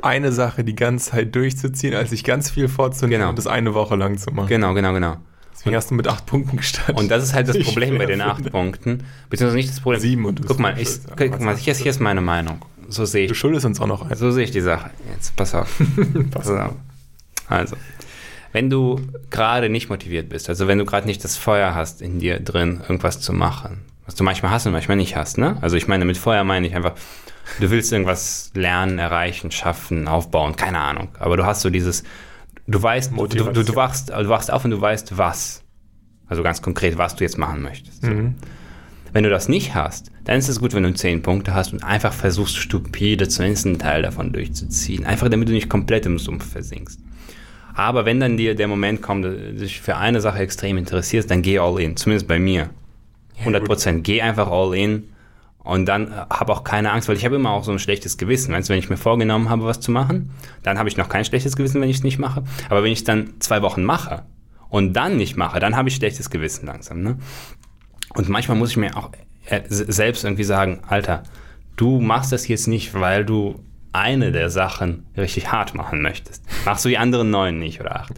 eine 0.00 0.32
Sache 0.32 0.64
die 0.64 0.74
ganze 0.76 1.10
Zeit 1.10 1.34
durchzuziehen, 1.34 1.94
als 1.94 2.10
sich 2.10 2.24
ganz 2.24 2.50
viel 2.50 2.68
vorzunehmen 2.68 3.20
Genau. 3.20 3.30
und 3.30 3.38
das 3.38 3.46
eine 3.46 3.74
Woche 3.74 3.96
lang 3.96 4.18
zu 4.18 4.30
machen. 4.30 4.48
Genau, 4.48 4.72
genau, 4.74 4.92
genau. 4.92 5.16
Deswegen 5.52 5.74
hast 5.76 5.90
du 5.90 5.94
mit 5.94 6.06
acht 6.06 6.26
Punkten 6.26 6.58
gestartet. 6.58 6.96
Und 6.96 7.10
das 7.10 7.24
ist 7.24 7.34
halt 7.34 7.48
das 7.48 7.58
Problem 7.58 7.98
bei 7.98 8.06
den 8.06 8.20
acht. 8.20 8.50
Punkten. 8.50 9.04
Beziehungsweise 9.30 9.56
nicht 9.56 9.70
das 9.70 9.80
Problem. 9.80 10.00
Sieben 10.00 10.24
und 10.26 10.38
du 10.38 10.44
Guck 10.44 10.60
mal, 10.60 10.78
ich, 10.78 10.88
guck 11.16 11.40
mal 11.40 11.56
hier 11.56 11.74
ist 11.74 12.00
meine 12.00 12.20
Meinung. 12.20 12.64
So 12.88 13.04
sehe 13.04 13.26
Du 13.26 13.32
ich, 13.32 13.38
schuldest 13.38 13.66
uns 13.66 13.80
auch 13.80 13.86
noch 13.86 14.08
eins. 14.08 14.18
so 14.18 14.30
sehe 14.30 14.44
ich 14.44 14.50
die 14.50 14.60
Sache. 14.60 14.90
Jetzt 15.14 15.36
pass 15.36 15.54
auf. 15.54 15.80
pass 16.30 16.48
auf. 16.48 16.74
Also, 17.48 17.76
wenn 18.52 18.70
du 18.70 19.00
gerade 19.30 19.68
nicht 19.68 19.88
motiviert 19.88 20.28
bist, 20.28 20.48
also 20.48 20.66
wenn 20.68 20.78
du 20.78 20.84
gerade 20.84 21.06
nicht 21.06 21.22
das 21.24 21.36
Feuer 21.36 21.74
hast 21.74 22.02
in 22.02 22.18
dir 22.18 22.40
drin, 22.40 22.80
irgendwas 22.82 23.20
zu 23.20 23.32
machen, 23.32 23.82
was 24.06 24.14
du 24.14 24.24
manchmal 24.24 24.50
hast 24.52 24.66
und 24.66 24.72
manchmal 24.72 24.96
nicht 24.96 25.16
hast, 25.16 25.36
ne? 25.38 25.58
Also 25.60 25.76
ich 25.76 25.88
meine, 25.88 26.04
mit 26.04 26.16
Feuer 26.16 26.44
meine 26.44 26.66
ich 26.66 26.74
einfach, 26.74 26.94
du 27.60 27.70
willst 27.70 27.92
irgendwas 27.92 28.50
lernen, 28.54 28.98
erreichen, 28.98 29.50
schaffen, 29.50 30.08
aufbauen, 30.08 30.56
keine 30.56 30.78
Ahnung. 30.78 31.08
Aber 31.18 31.36
du 31.36 31.44
hast 31.44 31.60
so 31.62 31.70
dieses, 31.70 32.02
du 32.66 32.82
weißt, 32.82 33.12
du, 33.16 33.26
du, 33.26 33.52
du, 33.52 33.64
du, 33.64 33.74
wachst, 33.76 34.10
du 34.10 34.28
wachst 34.28 34.50
auf 34.50 34.64
und 34.64 34.70
du 34.70 34.80
weißt, 34.80 35.18
was. 35.18 35.62
Also 36.28 36.42
ganz 36.42 36.62
konkret, 36.62 36.98
was 36.98 37.14
du 37.14 37.24
jetzt 37.24 37.38
machen 37.38 37.62
möchtest. 37.62 38.02
So. 38.02 38.10
Wenn 39.16 39.24
du 39.24 39.30
das 39.30 39.48
nicht 39.48 39.74
hast, 39.74 40.12
dann 40.24 40.36
ist 40.38 40.50
es 40.50 40.60
gut, 40.60 40.74
wenn 40.74 40.82
du 40.82 40.92
zehn 40.92 41.22
Punkte 41.22 41.54
hast 41.54 41.72
und 41.72 41.82
einfach 41.82 42.12
versuchst, 42.12 42.58
stupide 42.58 43.28
zumindest 43.28 43.64
einen 43.64 43.78
Teil 43.78 44.02
davon 44.02 44.30
durchzuziehen. 44.30 45.06
Einfach 45.06 45.30
damit 45.30 45.48
du 45.48 45.54
nicht 45.54 45.70
komplett 45.70 46.04
im 46.04 46.18
Sumpf 46.18 46.52
versinkst. 46.52 47.00
Aber 47.72 48.04
wenn 48.04 48.20
dann 48.20 48.36
dir 48.36 48.54
der 48.54 48.68
Moment 48.68 49.00
kommt, 49.00 49.24
dass 49.24 49.32
du 49.32 49.54
dich 49.54 49.80
für 49.80 49.96
eine 49.96 50.20
Sache 50.20 50.40
extrem 50.40 50.76
interessierst, 50.76 51.30
dann 51.30 51.40
geh 51.40 51.58
all 51.58 51.80
in. 51.80 51.96
Zumindest 51.96 52.28
bei 52.28 52.38
mir. 52.38 52.68
100 53.38 53.64
Prozent. 53.64 54.04
Geh 54.04 54.20
einfach 54.20 54.50
all 54.50 54.74
in 54.74 55.04
und 55.60 55.86
dann 55.86 56.08
äh, 56.08 56.16
hab 56.28 56.50
auch 56.50 56.62
keine 56.62 56.92
Angst, 56.92 57.08
weil 57.08 57.16
ich 57.16 57.24
habe 57.24 57.36
immer 57.36 57.52
auch 57.52 57.64
so 57.64 57.72
ein 57.72 57.78
schlechtes 57.78 58.18
Gewissen. 58.18 58.52
Weißt 58.52 58.68
du, 58.68 58.74
wenn 58.74 58.80
ich 58.80 58.90
mir 58.90 58.98
vorgenommen 58.98 59.48
habe, 59.48 59.64
was 59.64 59.80
zu 59.80 59.92
machen, 59.92 60.28
dann 60.62 60.78
habe 60.78 60.90
ich 60.90 60.98
noch 60.98 61.08
kein 61.08 61.24
schlechtes 61.24 61.56
Gewissen, 61.56 61.80
wenn 61.80 61.88
ich 61.88 61.96
es 61.96 62.04
nicht 62.04 62.18
mache. 62.18 62.44
Aber 62.68 62.82
wenn 62.82 62.92
ich 62.92 62.98
es 62.98 63.04
dann 63.04 63.32
zwei 63.38 63.62
Wochen 63.62 63.82
mache 63.82 64.24
und 64.68 64.92
dann 64.92 65.16
nicht 65.16 65.38
mache, 65.38 65.58
dann 65.58 65.74
habe 65.74 65.88
ich 65.88 65.94
schlechtes 65.94 66.28
Gewissen 66.28 66.66
langsam. 66.66 67.00
Ne? 67.00 67.16
Und 68.14 68.28
manchmal 68.28 68.56
muss 68.56 68.70
ich 68.70 68.76
mir 68.76 68.96
auch 68.96 69.10
äh, 69.46 69.62
selbst 69.68 70.24
irgendwie 70.24 70.44
sagen, 70.44 70.80
Alter, 70.88 71.22
du 71.76 72.00
machst 72.00 72.32
das 72.32 72.48
jetzt 72.48 72.66
nicht, 72.66 72.94
weil 72.94 73.24
du 73.24 73.60
eine 73.92 74.32
der 74.32 74.50
Sachen 74.50 75.06
richtig 75.16 75.52
hart 75.52 75.74
machen 75.74 76.02
möchtest. 76.02 76.44
Machst 76.64 76.84
du 76.84 76.88
die 76.88 76.98
anderen 76.98 77.30
neun 77.30 77.58
nicht 77.58 77.80
oder 77.80 77.96
acht. 77.96 78.12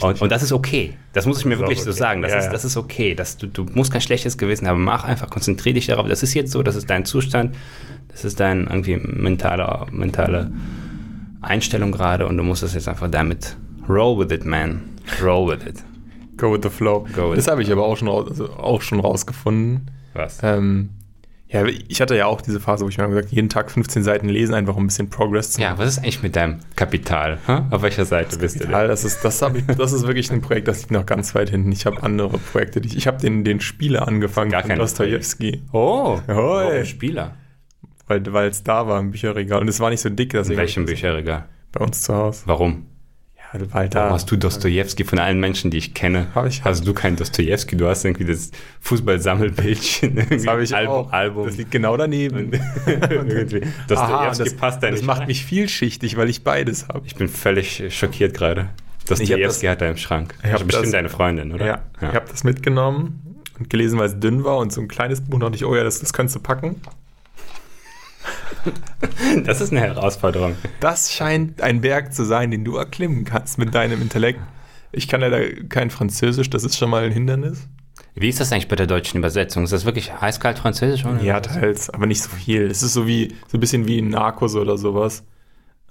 Und, 0.00 0.22
und 0.22 0.30
das 0.30 0.42
ist 0.42 0.52
okay. 0.52 0.96
Das 1.12 1.26
muss 1.26 1.40
ich 1.40 1.44
mir 1.46 1.58
wirklich 1.58 1.80
auch 1.80 1.84
so 1.84 1.90
okay. 1.90 1.98
sagen. 1.98 2.22
Das, 2.22 2.30
Ja, 2.30 2.38
ist, 2.38 2.44
ja. 2.44 2.52
das 2.52 2.64
ist 2.64 2.76
okay. 2.76 3.14
Das, 3.16 3.36
du, 3.36 3.48
du 3.48 3.66
musst 3.74 3.90
kein 3.92 4.00
schlechtes 4.00 4.38
Gewissen 4.38 4.68
haben. 4.68 4.84
Mach 4.84 5.02
einfach, 5.02 5.28
konzentriere 5.30 5.74
dich 5.74 5.86
darauf. 5.86 6.06
Das 6.06 6.22
ist 6.22 6.34
jetzt 6.34 6.52
so, 6.52 6.62
das 6.62 6.76
ist 6.76 6.88
dein 6.88 7.04
Zustand. 7.04 7.56
Das 8.08 8.24
ist 8.24 8.38
dein 8.38 8.66
irgendwie 8.68 8.96
mentale, 8.96 9.86
mentale 9.90 10.52
Einstellung 11.40 11.90
gerade 11.90 12.26
und 12.26 12.36
du 12.36 12.42
musst 12.42 12.62
das 12.62 12.74
jetzt 12.74 12.88
einfach 12.88 13.10
damit 13.10 13.56
roll 13.88 14.18
with 14.18 14.32
it, 14.32 14.44
man. 14.44 14.82
Roll 15.22 15.48
with 15.50 15.66
it. 15.66 15.82
Go 16.40 16.52
with 16.52 16.60
the 16.62 16.70
flow. 16.70 17.04
With 17.06 17.36
das 17.36 17.48
habe 17.48 17.62
ich 17.62 17.70
aber 17.70 17.84
auch 17.84 17.96
schon, 17.96 18.08
also 18.08 18.48
auch 18.50 18.80
schon 18.82 18.98
rausgefunden. 19.00 19.90
Was? 20.14 20.38
Ähm, 20.42 20.90
ja, 21.48 21.64
ich 21.66 22.00
hatte 22.00 22.16
ja 22.16 22.26
auch 22.26 22.40
diese 22.40 22.60
Phase, 22.60 22.84
wo 22.84 22.88
ich 22.88 22.96
mir 22.98 23.08
gesagt 23.08 23.30
jeden 23.32 23.48
Tag 23.48 23.70
15 23.72 24.04
Seiten 24.04 24.28
lesen, 24.28 24.54
einfach 24.54 24.76
um 24.76 24.84
ein 24.84 24.86
bisschen 24.86 25.10
Progress 25.10 25.50
zu 25.52 25.60
Ja, 25.60 25.76
was 25.78 25.88
ist 25.88 25.98
eigentlich 25.98 26.22
mit 26.22 26.36
deinem 26.36 26.60
Kapital? 26.76 27.38
Hä? 27.46 27.62
Auf 27.70 27.82
welcher 27.82 28.04
Seite 28.04 28.38
bist 28.38 28.56
du 28.60 28.68
denn? 28.68 28.70
das 28.70 29.04
ist, 29.04 29.24
das, 29.24 29.42
ich, 29.54 29.66
das 29.66 29.92
ist 29.92 30.06
wirklich 30.06 30.30
ein 30.30 30.42
Projekt, 30.42 30.68
das 30.68 30.78
liegt 30.80 30.92
noch 30.92 31.04
ganz 31.06 31.34
weit 31.34 31.50
hinten. 31.50 31.72
Ich 31.72 31.86
habe 31.86 32.02
andere 32.04 32.38
Projekte. 32.38 32.80
Ich 32.84 32.96
ich 32.96 33.06
habe 33.08 33.18
den, 33.18 33.42
den 33.42 33.60
Spieler 33.60 34.06
angefangen 34.06 34.52
Gar 34.52 34.60
von 34.62 34.68
keine 34.68 34.80
Dostojewski, 34.80 35.62
Oh, 35.72 36.20
warum 36.26 36.84
Spieler. 36.84 37.34
weil 38.06 38.48
es 38.48 38.62
da 38.62 38.86
war 38.86 39.00
im 39.00 39.10
Bücherregal. 39.10 39.60
Und 39.60 39.68
es 39.68 39.80
war 39.80 39.90
nicht 39.90 40.00
so 40.00 40.08
dick, 40.08 40.32
In 40.34 40.38
deswegen 40.40 40.58
welchem 40.58 40.84
Bücherregal? 40.86 41.46
bei 41.72 41.84
uns 41.84 42.02
zu 42.02 42.14
Hause. 42.14 42.42
Warum? 42.46 42.86
Ja, 43.52 43.60
weil 43.60 43.72
halt 43.74 43.94
Warum 43.96 44.08
da. 44.10 44.14
hast 44.14 44.30
du 44.30 44.36
Dostojewski 44.36 45.04
von 45.04 45.18
allen 45.18 45.40
Menschen, 45.40 45.70
die 45.70 45.78
ich 45.78 45.92
kenne? 45.94 46.28
Hab 46.34 46.46
ich- 46.46 46.62
hast 46.62 46.86
du 46.86 46.94
kein 46.94 47.16
Dostojewski? 47.16 47.76
Du 47.76 47.86
hast 47.88 48.04
irgendwie 48.04 48.24
das 48.24 48.50
Fußballsammelbildchen. 48.80 50.14
Das 50.30 50.46
habe 50.46 50.62
ich 50.62 50.74
Album, 50.74 50.94
auch. 50.94 51.12
Album. 51.12 51.46
Das 51.46 51.56
liegt 51.56 51.70
genau 51.70 51.96
daneben. 51.96 52.52
das, 53.88 54.54
passt 54.56 54.82
da 54.82 54.90
das 54.90 55.00
nicht 55.00 55.06
macht 55.06 55.20
rein. 55.22 55.26
mich 55.26 55.44
vielschichtig, 55.44 56.16
weil 56.16 56.28
ich 56.30 56.44
beides 56.44 56.88
habe. 56.88 57.02
Ich 57.06 57.16
bin 57.16 57.28
völlig 57.28 57.82
schockiert 57.96 58.34
gerade. 58.34 58.68
Das- 59.06 59.20
hat 59.20 59.80
da 59.80 59.88
im 59.88 59.96
Schrank. 59.96 60.34
Ich 60.44 60.52
Also 60.52 60.64
bestimmt 60.64 60.86
das- 60.86 60.92
deine 60.92 61.08
Freundin, 61.08 61.52
oder? 61.52 61.66
Ja, 61.66 61.82
ich 62.00 62.14
habe 62.14 62.26
das 62.30 62.44
mitgenommen 62.44 63.42
und 63.58 63.68
gelesen, 63.70 63.98
weil 63.98 64.06
es 64.06 64.20
dünn 64.20 64.44
war 64.44 64.58
und 64.58 64.72
so 64.72 64.80
ein 64.80 64.88
kleines 64.88 65.20
Buch 65.20 65.40
dachte 65.40 65.56
ich, 65.56 65.64
oh 65.64 65.74
ja, 65.74 65.82
das, 65.82 65.98
das 66.00 66.12
könntest 66.12 66.36
du 66.36 66.40
packen. 66.40 66.76
Das 69.44 69.60
ist 69.60 69.70
eine 69.70 69.80
Herausforderung. 69.80 70.56
Das 70.80 71.12
scheint 71.12 71.62
ein 71.62 71.80
Berg 71.80 72.12
zu 72.12 72.24
sein, 72.24 72.50
den 72.50 72.64
du 72.64 72.76
erklimmen 72.76 73.24
kannst 73.24 73.58
mit 73.58 73.74
deinem 73.74 74.02
Intellekt. 74.02 74.40
Ich 74.92 75.08
kann 75.08 75.20
leider 75.20 75.40
kein 75.68 75.90
Französisch, 75.90 76.50
das 76.50 76.64
ist 76.64 76.76
schon 76.76 76.90
mal 76.90 77.04
ein 77.04 77.12
Hindernis. 77.12 77.68
Wie 78.14 78.28
ist 78.28 78.40
das 78.40 78.52
eigentlich 78.52 78.68
bei 78.68 78.76
der 78.76 78.86
deutschen 78.86 79.18
Übersetzung? 79.18 79.64
Ist 79.64 79.72
das 79.72 79.84
wirklich 79.84 80.12
eiskalt 80.12 80.58
Französisch? 80.58 81.04
Oder? 81.04 81.22
Ja, 81.22 81.40
teils, 81.40 81.90
aber 81.90 82.06
nicht 82.06 82.22
so 82.22 82.30
viel. 82.30 82.62
Es 82.62 82.82
ist 82.82 82.92
so 82.92 83.06
wie 83.06 83.34
so 83.46 83.56
ein 83.56 83.60
bisschen 83.60 83.86
wie 83.86 83.98
in 83.98 84.08
Narcos 84.08 84.56
oder 84.56 84.76
sowas. 84.76 85.24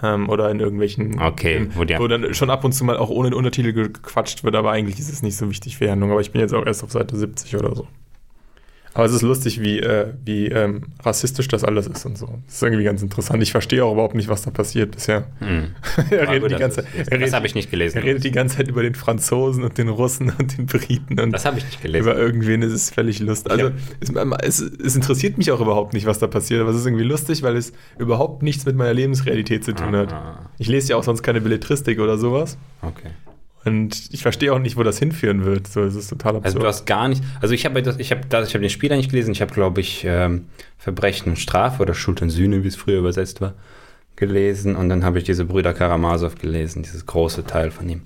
Ähm, 0.01 0.29
oder 0.29 0.49
in 0.49 0.59
irgendwelchen. 0.59 1.19
Okay, 1.19 1.57
in, 1.57 1.75
wo 1.75 1.81
wo 1.81 2.07
dann 2.07 2.33
schon 2.33 2.49
ab 2.49 2.63
und 2.63 2.73
zu 2.73 2.83
mal 2.83 2.97
auch 2.97 3.09
ohne 3.09 3.35
Untertitel 3.35 3.73
gequatscht 3.73 4.43
wird, 4.43 4.55
aber 4.55 4.71
eigentlich 4.71 4.99
ist 4.99 5.11
es 5.11 5.21
nicht 5.21 5.35
so 5.35 5.49
wichtig 5.49 5.77
für 5.77 5.89
Handlung. 5.89 6.11
Aber 6.11 6.21
ich 6.21 6.31
bin 6.31 6.41
jetzt 6.41 6.53
auch 6.53 6.65
erst 6.65 6.83
auf 6.83 6.91
Seite 6.91 7.17
70 7.17 7.55
oder 7.55 7.75
so. 7.75 7.87
Aber 8.95 9.05
es 9.05 9.13
ist 9.13 9.21
lustig, 9.21 9.61
wie, 9.61 9.79
äh, 9.79 10.13
wie 10.25 10.47
ähm, 10.47 10.87
rassistisch 11.03 11.47
das 11.47 11.63
alles 11.63 11.85
ist 11.87 12.05
und 12.05 12.17
so. 12.17 12.39
Das 12.47 12.55
ist 12.55 12.63
irgendwie 12.63 12.83
ganz 12.83 13.01
interessant. 13.03 13.41
Ich 13.43 13.51
verstehe 13.51 13.85
auch 13.85 13.93
überhaupt 13.93 14.15
nicht, 14.15 14.29
was 14.29 14.41
da 14.41 14.49
passiert 14.51 14.91
bisher. 14.91 15.27
Hm. 15.39 15.75
er 16.09 16.27
redet 16.27 16.41
gut, 16.41 16.49
die 16.49 16.53
das 16.53 16.59
ganze 16.59 16.83
das 16.97 17.11
redet- 17.11 17.33
habe 17.33 17.45
ich 17.45 17.53
nicht 17.55 17.69
gelesen. 17.69 17.97
Er 17.99 18.03
redet 18.03 18.23
die 18.23 18.31
ganze 18.31 18.57
Zeit 18.57 18.67
über 18.67 18.81
den 18.81 18.95
Franzosen 18.95 19.63
und 19.63 19.77
den 19.77 19.89
Russen 19.89 20.33
und 20.39 20.57
den 20.57 20.65
Briten 20.65 21.19
und 21.19 21.31
Das 21.31 21.45
habe 21.45 21.59
ich 21.59 21.65
nicht 21.65 21.81
gelesen. 21.81 22.01
über 22.07 22.17
irgendwen. 22.17 22.63
Es 22.63 22.73
ist 22.73 22.93
völlig 22.93 23.19
lustig. 23.19 23.51
Also 23.51 23.71
es, 23.99 24.09
es, 24.09 24.59
es 24.59 24.95
interessiert 24.95 25.37
mich 25.37 25.51
auch 25.51 25.61
überhaupt 25.61 25.93
nicht, 25.93 26.05
was 26.07 26.17
da 26.19 26.27
passiert, 26.27 26.59
aber 26.61 26.71
es 26.71 26.77
ist 26.77 26.85
irgendwie 26.85 27.05
lustig, 27.05 27.43
weil 27.43 27.55
es 27.57 27.71
überhaupt 27.99 28.41
nichts 28.41 28.65
mit 28.65 28.75
meiner 28.75 28.93
Lebensrealität 28.93 29.63
zu 29.63 29.73
tun 29.75 29.95
hat. 29.95 30.11
Ah. 30.13 30.49
Ich 30.57 30.67
lese 30.67 30.89
ja 30.89 30.95
auch 30.97 31.03
sonst 31.03 31.21
keine 31.21 31.41
Belletristik 31.41 31.99
oder 31.99 32.17
sowas. 32.17 32.57
Okay. 32.81 33.09
Und 33.65 34.09
ich 34.11 34.21
verstehe 34.21 34.53
auch 34.53 34.59
nicht, 34.59 34.77
wo 34.77 34.83
das 34.83 34.99
hinführen 34.99 35.43
wird. 35.43 35.67
So, 35.67 35.83
es 35.83 35.95
ist 35.95 36.09
total 36.09 36.37
absurd. 36.37 36.45
Also 36.45 36.59
du 36.59 36.65
hast 36.65 36.85
gar 36.85 37.07
nicht, 37.07 37.23
also 37.41 37.53
ich 37.53 37.65
habe 37.65 37.81
das, 37.81 37.97
ich 37.99 38.11
habe 38.11 38.21
das, 38.29 38.47
ich 38.47 38.53
habe 38.53 38.61
den 38.61 38.69
Spieler 38.69 38.95
nicht 38.95 39.11
gelesen. 39.11 39.31
Ich 39.31 39.41
habe, 39.41 39.53
glaube 39.53 39.81
ich, 39.81 40.05
ähm, 40.05 40.45
Verbrechen 40.77 41.31
und 41.31 41.37
Strafe 41.37 41.81
oder 41.81 41.93
Schuld 41.93 42.21
und 42.21 42.29
Sühne, 42.29 42.63
wie 42.63 42.67
es 42.67 42.77
früher 42.77 42.99
übersetzt 42.99 43.41
war, 43.41 43.55
gelesen. 44.15 44.75
Und 44.75 44.89
dann 44.89 45.03
habe 45.03 45.17
ich 45.17 45.25
diese 45.25 45.45
Brüder 45.45 45.73
Karamasow 45.73 46.35
gelesen, 46.35 46.83
dieses 46.83 47.05
große 47.05 47.45
Teil 47.45 47.71
von 47.71 47.89
ihm. 47.89 48.03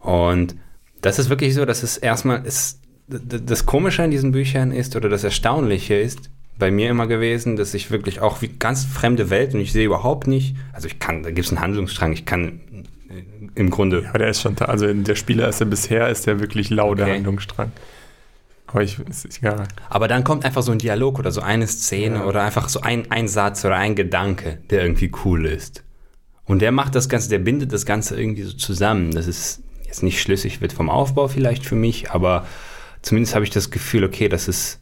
Und 0.00 0.54
das 1.00 1.18
ist 1.18 1.30
wirklich 1.30 1.54
so, 1.54 1.64
dass 1.64 1.82
es 1.82 1.96
erstmal 1.96 2.44
ist, 2.44 2.80
das 3.08 3.66
Komische 3.66 4.02
an 4.02 4.10
diesen 4.10 4.32
Büchern 4.32 4.72
ist 4.72 4.96
oder 4.96 5.08
das 5.08 5.24
Erstaunliche 5.24 5.94
ist 5.94 6.30
bei 6.58 6.70
mir 6.70 6.90
immer 6.90 7.06
gewesen, 7.06 7.56
dass 7.56 7.74
ich 7.74 7.90
wirklich 7.90 8.20
auch 8.20 8.40
wie 8.40 8.48
ganz 8.48 8.84
fremde 8.84 9.28
Welt 9.30 9.54
und 9.54 9.60
ich 9.60 9.72
sehe 9.72 9.84
überhaupt 9.84 10.26
nicht, 10.26 10.56
also 10.72 10.86
ich 10.86 10.98
kann, 10.98 11.22
da 11.22 11.30
gibt 11.30 11.46
es 11.46 11.52
einen 11.52 11.60
Handlungsstrang, 11.60 12.12
ich 12.12 12.24
kann 12.26 12.60
im 13.54 13.70
Grunde 13.70 14.04
Aber 14.08 14.18
der 14.18 14.28
ist 14.28 14.40
schon, 14.40 14.56
da- 14.56 14.66
also 14.66 14.92
der 14.92 15.14
Spieler 15.14 15.48
ist 15.48 15.60
ja 15.60 15.66
bisher, 15.66 16.08
ist 16.08 16.26
der 16.26 16.40
wirklich 16.40 16.70
lau, 16.70 16.94
der 16.94 17.06
Okay. 17.06 17.14
Handlungsstrang. 17.16 17.72
Aber 18.66 18.82
ich, 18.82 18.98
ist 18.98 19.38
egal. 19.38 19.68
Aber 19.88 20.08
dann 20.08 20.24
kommt 20.24 20.44
einfach 20.44 20.62
so 20.62 20.72
ein 20.72 20.78
Dialog 20.78 21.18
oder 21.18 21.30
so 21.30 21.40
eine 21.40 21.66
Szene 21.66 22.16
Ja. 22.16 22.24
oder 22.24 22.42
einfach 22.42 22.68
so 22.68 22.80
ein, 22.80 23.10
ein 23.10 23.28
Satz 23.28 23.64
oder 23.64 23.76
ein 23.76 23.94
Gedanke, 23.94 24.58
der 24.70 24.82
irgendwie 24.82 25.12
cool 25.24 25.46
ist. 25.46 25.84
Und 26.46 26.60
der 26.60 26.72
macht 26.72 26.94
das 26.94 27.08
Ganze, 27.08 27.28
der 27.28 27.38
bindet 27.38 27.72
das 27.72 27.86
Ganze 27.86 28.18
irgendwie 28.20 28.42
so 28.42 28.52
zusammen. 28.52 29.12
Das 29.12 29.26
ist 29.26 29.62
jetzt 29.86 30.02
nicht 30.02 30.20
schlüssig 30.20 30.60
wird 30.60 30.72
vom 30.72 30.90
Aufbau 30.90 31.28
vielleicht 31.28 31.64
für 31.64 31.76
mich, 31.76 32.10
aber 32.10 32.46
zumindest 33.02 33.34
habe 33.34 33.44
ich 33.44 33.50
das 33.50 33.70
Gefühl, 33.70 34.02
okay, 34.04 34.28
das 34.28 34.48
ist, 34.48 34.80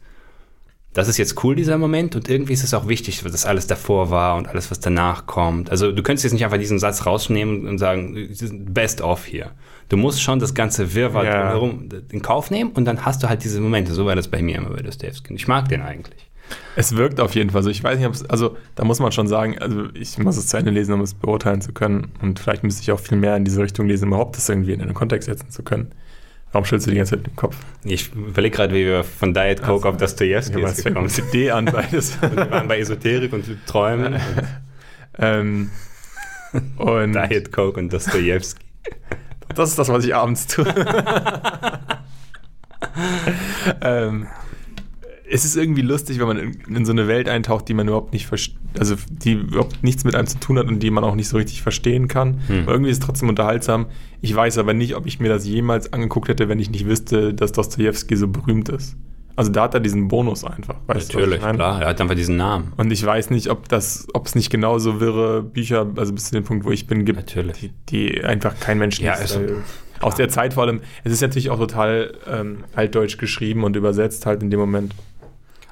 das 0.93 1.07
ist 1.07 1.17
jetzt 1.17 1.43
cool, 1.43 1.55
dieser 1.55 1.77
Moment, 1.77 2.15
und 2.15 2.29
irgendwie 2.29 2.53
ist 2.53 2.63
es 2.63 2.73
auch 2.73 2.87
wichtig, 2.87 3.21
dass 3.23 3.45
alles 3.45 3.67
davor 3.67 4.09
war 4.09 4.35
und 4.35 4.47
alles, 4.47 4.69
was 4.71 4.79
danach 4.79 5.25
kommt. 5.25 5.69
Also 5.71 5.91
du 5.91 6.03
könntest 6.03 6.23
jetzt 6.23 6.33
nicht 6.33 6.43
einfach 6.45 6.57
diesen 6.57 6.79
Satz 6.79 7.05
rausnehmen 7.05 7.67
und 7.67 7.79
sagen, 7.79 8.29
best 8.69 9.01
of 9.01 9.25
hier. 9.25 9.51
Du 9.89 9.97
musst 9.97 10.21
schon 10.21 10.39
das 10.39 10.53
ganze 10.53 10.93
Wirrwarr 10.93 11.25
Ja. 11.25 11.41
drumherum 11.51 11.89
in 12.11 12.21
Kauf 12.21 12.51
nehmen 12.51 12.71
und 12.71 12.85
dann 12.85 13.05
hast 13.05 13.23
du 13.23 13.29
halt 13.29 13.43
diese 13.43 13.59
Momente. 13.59 13.93
So 13.93 14.05
war 14.05 14.15
das 14.15 14.27
bei 14.27 14.41
mir 14.41 14.57
immer 14.57 14.69
bei 14.69 14.81
Dostoevsky. 14.81 15.33
Ich 15.33 15.47
mag 15.47 15.67
den 15.67 15.81
eigentlich. 15.81 16.29
Es 16.75 16.95
wirkt 16.95 17.19
auf 17.19 17.33
jeden 17.35 17.49
Fall 17.49 17.63
so. 17.63 17.69
Ich 17.69 17.83
weiß 17.83 17.97
nicht, 17.97 18.07
ob 18.07 18.13
es, 18.13 18.25
also 18.29 18.57
da 18.75 18.83
muss 18.83 18.99
man 18.99 19.11
schon 19.11 19.27
sagen, 19.27 19.57
also 19.59 19.85
ich 19.93 20.17
muss 20.17 20.37
es 20.37 20.47
zu 20.47 20.57
Ende 20.57 20.71
lesen, 20.71 20.93
um 20.93 21.01
es 21.01 21.13
beurteilen 21.13 21.61
zu 21.61 21.71
können. 21.73 22.11
Und 22.21 22.39
vielleicht 22.39 22.63
müsste 22.63 22.81
ich 22.81 22.91
auch 22.91 22.99
viel 22.99 23.17
mehr 23.17 23.35
in 23.35 23.45
diese 23.45 23.61
Richtung 23.61 23.87
lesen, 23.87 24.05
um 24.05 24.09
überhaupt 24.09 24.37
das 24.37 24.49
irgendwie 24.49 24.73
in 24.73 24.81
einen 24.81 24.93
Kontext 24.93 25.27
setzen 25.27 25.49
zu 25.49 25.63
können. 25.63 25.91
Warum 26.53 26.65
schüttelst 26.65 26.85
du 26.85 26.91
die 26.91 26.97
ganze 26.97 27.15
Zeit 27.15 27.25
den 27.25 27.35
Kopf? 27.35 27.57
Ich 27.83 28.13
überlege 28.13 28.55
gerade, 28.55 28.75
wie 28.75 28.85
wir 28.85 29.03
von 29.03 29.33
Diet 29.33 29.63
Coke 29.63 29.87
Also, 29.87 29.89
auf 29.89 29.97
Dostoevsky 29.97 30.61
Ja, 30.61 30.67
jetzt 30.67 30.85
gekommen 30.85 31.09
sind. 31.09 31.33
D 31.33 31.49
an 31.49 31.65
beides. 31.65 32.21
Wir 32.21 32.51
waren 32.51 32.67
bei 32.67 32.77
Esoterik 32.77 33.33
und 33.33 33.43
Träumen. 33.65 34.21
ähm, 35.17 35.71
und 36.77 37.13
Diet 37.13 37.51
Coke 37.51 37.79
und 37.79 37.91
Dostoevsky. 37.91 38.63
das 39.55 39.71
ist 39.71 39.79
das, 39.79 39.89
was 39.89 40.05
ich 40.05 40.13
abends 40.13 40.45
tue. 40.45 40.67
ähm, 43.81 44.27
es 45.33 45.45
ist 45.45 45.55
irgendwie 45.57 45.81
lustig, 45.81 46.19
wenn 46.19 46.27
man 46.27 46.37
in, 46.37 46.75
in 46.75 46.85
so 46.85 46.91
eine 46.91 47.07
Welt 47.07 47.27
eintaucht, 47.27 47.67
die 47.67 47.73
man 47.73 47.87
überhaupt 47.87 48.13
nicht 48.13 48.27
versteht, 48.27 48.55
also 48.77 48.95
die 49.09 49.33
überhaupt 49.33 49.81
nichts 49.83 50.03
mit 50.03 50.13
einem 50.13 50.27
zu 50.27 50.39
tun 50.39 50.59
hat 50.59 50.67
und 50.67 50.81
die 50.81 50.91
man 50.91 51.03
auch 51.03 51.15
nicht 51.15 51.27
so 51.27 51.37
richtig 51.37 51.63
verstehen 51.63 52.07
kann. 52.07 52.39
Hm. 52.47 52.65
Irgendwie 52.67 52.91
ist 52.91 52.99
es 53.01 53.05
trotzdem 53.05 53.29
unterhaltsam. 53.29 53.87
Ich 54.21 54.33
weiß 54.35 54.59
aber 54.59 54.73
nicht, 54.75 54.95
ob 54.95 55.07
ich 55.07 55.19
mir 55.19 55.29
das 55.29 55.47
jemals 55.47 55.91
angeguckt 55.91 56.27
hätte, 56.29 56.49
wenn 56.49 56.59
ich 56.59 56.69
nicht 56.69 56.85
wüsste, 56.85 57.33
dass 57.33 57.51
Dostoevsky 57.51 58.15
so 58.15 58.27
berühmt 58.27 58.69
ist. 58.69 58.95
Also 59.35 59.51
da 59.51 59.63
hat 59.63 59.73
er 59.73 59.79
diesen 59.79 60.07
Bonus 60.07 60.43
einfach. 60.43 60.75
Natürlich, 60.87 61.39
klar. 61.39 61.81
Er 61.81 61.87
hat 61.87 61.99
einfach 61.99 62.13
diesen 62.13 62.37
Namen. 62.37 62.71
Und 62.77 62.91
ich 62.91 63.03
weiß 63.03 63.31
nicht, 63.31 63.49
ob 63.49 63.67
das, 63.67 64.05
ob 64.13 64.27
es 64.27 64.35
nicht 64.35 64.51
genauso 64.51 64.99
wirre 64.99 65.41
Bücher, 65.41 65.87
also 65.95 66.13
bis 66.13 66.25
zu 66.25 66.35
dem 66.35 66.43
Punkt, 66.43 66.65
wo 66.65 66.69
ich 66.71 66.85
bin, 66.85 67.03
gibt, 67.05 67.17
Natürlich. 67.17 67.57
die, 67.57 67.71
die 68.13 68.23
einfach 68.23 68.59
kein 68.59 68.77
Mensch 68.77 68.99
Ja, 68.99 69.19
liest. 69.19 69.37
also- 69.37 69.55
aus 70.01 70.15
der 70.15 70.27
Zeit 70.27 70.53
vor 70.53 70.63
allem, 70.63 70.81
es 71.05 71.13
ist 71.13 71.21
natürlich 71.21 71.49
auch 71.49 71.57
total 71.57 72.13
ähm, 72.29 72.65
altdeutsch 72.75 73.17
geschrieben 73.17 73.63
und 73.63 73.75
übersetzt 73.77 74.25
halt 74.25 74.43
in 74.43 74.49
dem 74.51 74.59
Moment. 74.59 74.93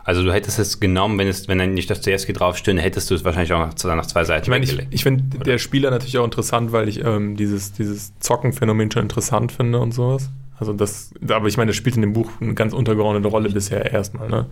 Also 0.04 0.24
du 0.24 0.34
hättest 0.34 0.58
es 0.60 0.80
genommen, 0.80 1.20
wenn 1.20 1.28
es, 1.28 1.47
wenn 1.47 1.60
dann 1.60 1.74
nicht 1.74 1.89
Dostoevsky 1.89 2.34
draufstünde, 2.34 2.82
hättest 2.82 3.10
du 3.12 3.16
es 3.16 3.24
wahrscheinlich 3.24 3.54
auch 3.54 3.60
nach, 3.60 3.95
nach 3.95 4.06
zwei 4.06 4.24
Seiten 4.24 4.45
Ich 4.45 4.49
meine, 4.49 4.66
ich, 4.66 4.88
ich 4.89 5.04
finde 5.04 5.39
der 5.39 5.58
Spieler 5.58 5.91
natürlich 5.91 6.18
auch 6.18 6.26
interessant, 6.26 6.72
weil 6.72 6.89
ich 6.89 7.04
ähm, 7.04 7.36
dieses, 7.36 7.74
dieses 7.74 8.18
Zockenphänomen 8.20 8.89
schon 8.91 9.04
interessant 9.04 9.52
finde 9.52 9.80
und 9.80 9.93
sowas. 9.93 10.30
Also 10.58 10.74
das, 10.74 11.12
aber 11.28 11.47
ich 11.47 11.58
meine, 11.58 11.70
das 11.70 11.76
spielt 11.76 11.95
in 11.95 12.02
dem 12.02 12.14
Buch 12.14 12.30
eine 12.39 12.54
ganz 12.54 12.74
untergeordnete 12.74 13.28
Rolle 13.28 13.49
bisher 13.49 13.91
erstmal, 13.91 14.30
ne? 14.30 14.47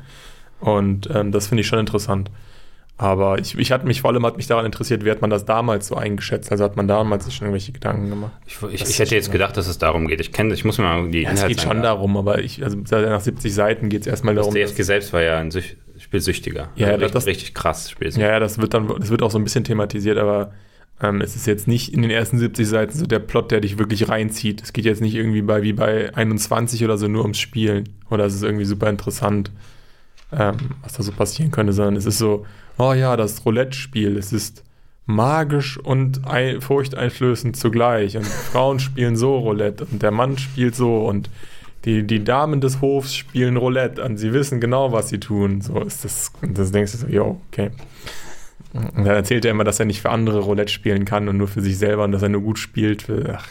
Und 0.60 1.10
ähm, 1.14 1.32
das 1.32 1.47
finde 1.47 1.62
ich 1.62 1.68
schon 1.68 1.80
interessant. 1.80 2.30
Aber 3.02 3.39
ich, 3.39 3.58
ich 3.58 3.72
hatte 3.72 3.88
mich 3.88 4.02
vor 4.02 4.12
allem 4.12 4.26
hat 4.26 4.36
mich 4.36 4.47
daran 4.47 4.66
interessiert, 4.66 5.06
wie 5.06 5.10
hat 5.12 5.22
man 5.22 5.30
das 5.30 5.45
damals 5.45 5.88
so 5.88 5.95
eingeschätzt? 5.95 6.52
Also 6.52 6.66
hat 6.66 6.76
man 6.76 6.86
damals 6.89 7.24
sich 7.24 7.34
schon 7.34 7.45
irgendwelche 7.47 7.72
Gedanken 7.72 8.10
gemacht? 8.10 8.34
Ich, 8.45 8.58
ich, 8.74 8.82
Das 8.82 8.89
ich 8.89 9.00
hätte 9.00 9.16
jetzt 9.16 9.32
gedacht, 9.32 9.56
dass 9.56 9.68
es 9.68 9.78
darum 9.78 10.08
geht. 10.10 10.20
Ich 10.20 10.34
kenne, 10.34 10.54
ich 10.54 10.66
muss 10.66 10.78
mir 10.78 10.84
mal 10.84 11.10
die 11.10 11.22
Ja, 11.22 11.32
es 11.32 11.47
geht 11.47 11.62
schon 11.62 11.82
darum, 11.82 12.18
aber 12.18 12.39
ich, 12.39 12.62
also 12.62 12.78
nach 12.91 13.22
70 13.22 13.54
Seiten 13.54 13.88
geht 13.88 14.02
es 14.02 14.08
erstmal 14.08 14.36
darum. 14.36 14.54
Dostoevsky 14.54 14.84
selbst 14.84 15.14
war 15.14 15.22
ja 15.22 15.38
ein 15.39 15.50
Süch 15.50 15.78
Spielsüchtiger. 15.97 16.70
Ja, 16.76 16.88
also 16.88 16.89
ja, 16.89 16.91
richtig, 16.95 17.12
das- 17.14 17.26
richtig 17.26 17.54
krass 17.54 17.89
Spielsüchtiger. 17.89 18.28
Ja, 18.28 18.34
ja, 18.34 18.39
das 18.41 18.58
wird 18.60 18.74
dann, 18.74 18.88
das 19.00 19.10
wird 19.10 19.22
auch 19.24 19.32
so 19.32 19.38
ein 19.38 19.45
bisschen 19.45 19.64
thematisiert, 19.64 20.18
aber 20.18 20.52
ähm, 21.02 21.22
es 21.22 21.38
ist 21.38 21.45
jetzt 21.47 21.70
nicht 21.70 21.93
in 21.93 22.02
den 22.02 22.12
ersten 22.12 22.38
70 22.38 22.68
Seiten 22.68 22.97
so 22.97 23.06
der 23.06 23.20
Plot, 23.20 23.52
der 23.52 23.62
dich 23.62 23.78
wirklich 23.78 24.10
reinzieht. 24.10 24.62
Es 24.62 24.74
geht 24.74 24.84
jetzt 24.84 25.00
nicht 25.02 25.16
irgendwie 25.16 25.41
bei 25.41 25.62
wie 25.64 25.72
bei 25.72 26.14
21 26.14 26.84
oder 26.84 26.97
so 26.97 27.08
nur 27.08 27.22
ums 27.22 27.39
Spielen. 27.39 27.88
Oder 28.10 28.26
es 28.26 28.36
ist 28.36 28.43
irgendwie 28.43 28.66
super 28.66 28.89
interessant, 28.89 29.52
ähm, 30.32 30.58
was 30.84 30.94
da 30.94 31.04
so 31.04 31.12
passieren 31.12 31.52
könnte, 31.52 31.74
sondern 31.74 31.96
es 31.96 32.06
ist 32.06 32.18
so, 32.18 32.46
oh 32.78 32.94
ja, 32.94 33.18
das 33.18 33.46
Roulette-Spiel, 33.46 34.18
es 34.18 34.32
ist 34.34 34.64
magisch 35.06 35.78
und 35.80 36.28
ein, 36.28 36.62
furchteinflößend 36.62 37.58
zugleich. 37.58 38.16
Und 38.16 38.26
Frauen 38.26 38.80
spielen 38.80 39.16
so 39.16 39.38
Roulette 39.38 39.86
und 39.92 40.04
der 40.04 40.12
Mann 40.12 40.38
spielt 40.38 40.76
so 40.76 41.08
und 41.08 41.30
die, 41.86 42.06
die 42.06 42.24
Damen 42.24 42.62
des 42.62 42.82
Hofs 42.82 43.16
spielen 43.16 43.58
Roulette 43.58 44.04
und 44.04 44.18
sie 44.18 44.34
wissen 44.34 44.60
genau, 44.60 44.92
was 44.92 45.10
sie 45.10 45.20
tun. 45.20 45.62
So 45.62 45.80
ist 45.82 46.04
das. 46.04 46.32
Und 46.42 46.58
das 46.58 46.72
denkst 46.72 46.92
du 46.92 46.98
so, 47.00 47.08
jo, 47.08 47.42
okay. 47.52 47.72
Und 48.74 48.98
dann 48.98 49.08
erzählt 49.08 49.46
er 49.46 49.52
immer, 49.52 49.64
dass 49.64 49.80
er 49.80 49.86
nicht 49.86 50.02
für 50.02 50.12
andere 50.12 50.40
Roulette 50.40 50.72
spielen 50.72 51.06
kann 51.06 51.28
und 51.28 51.38
nur 51.38 51.48
für 51.48 51.62
sich 51.62 51.78
selber 51.78 52.04
und 52.04 52.12
dass 52.12 52.22
er 52.22 52.30
nur 52.30 52.42
gut 52.42 52.60
spielt. 52.60 53.08
Ach, 53.32 53.48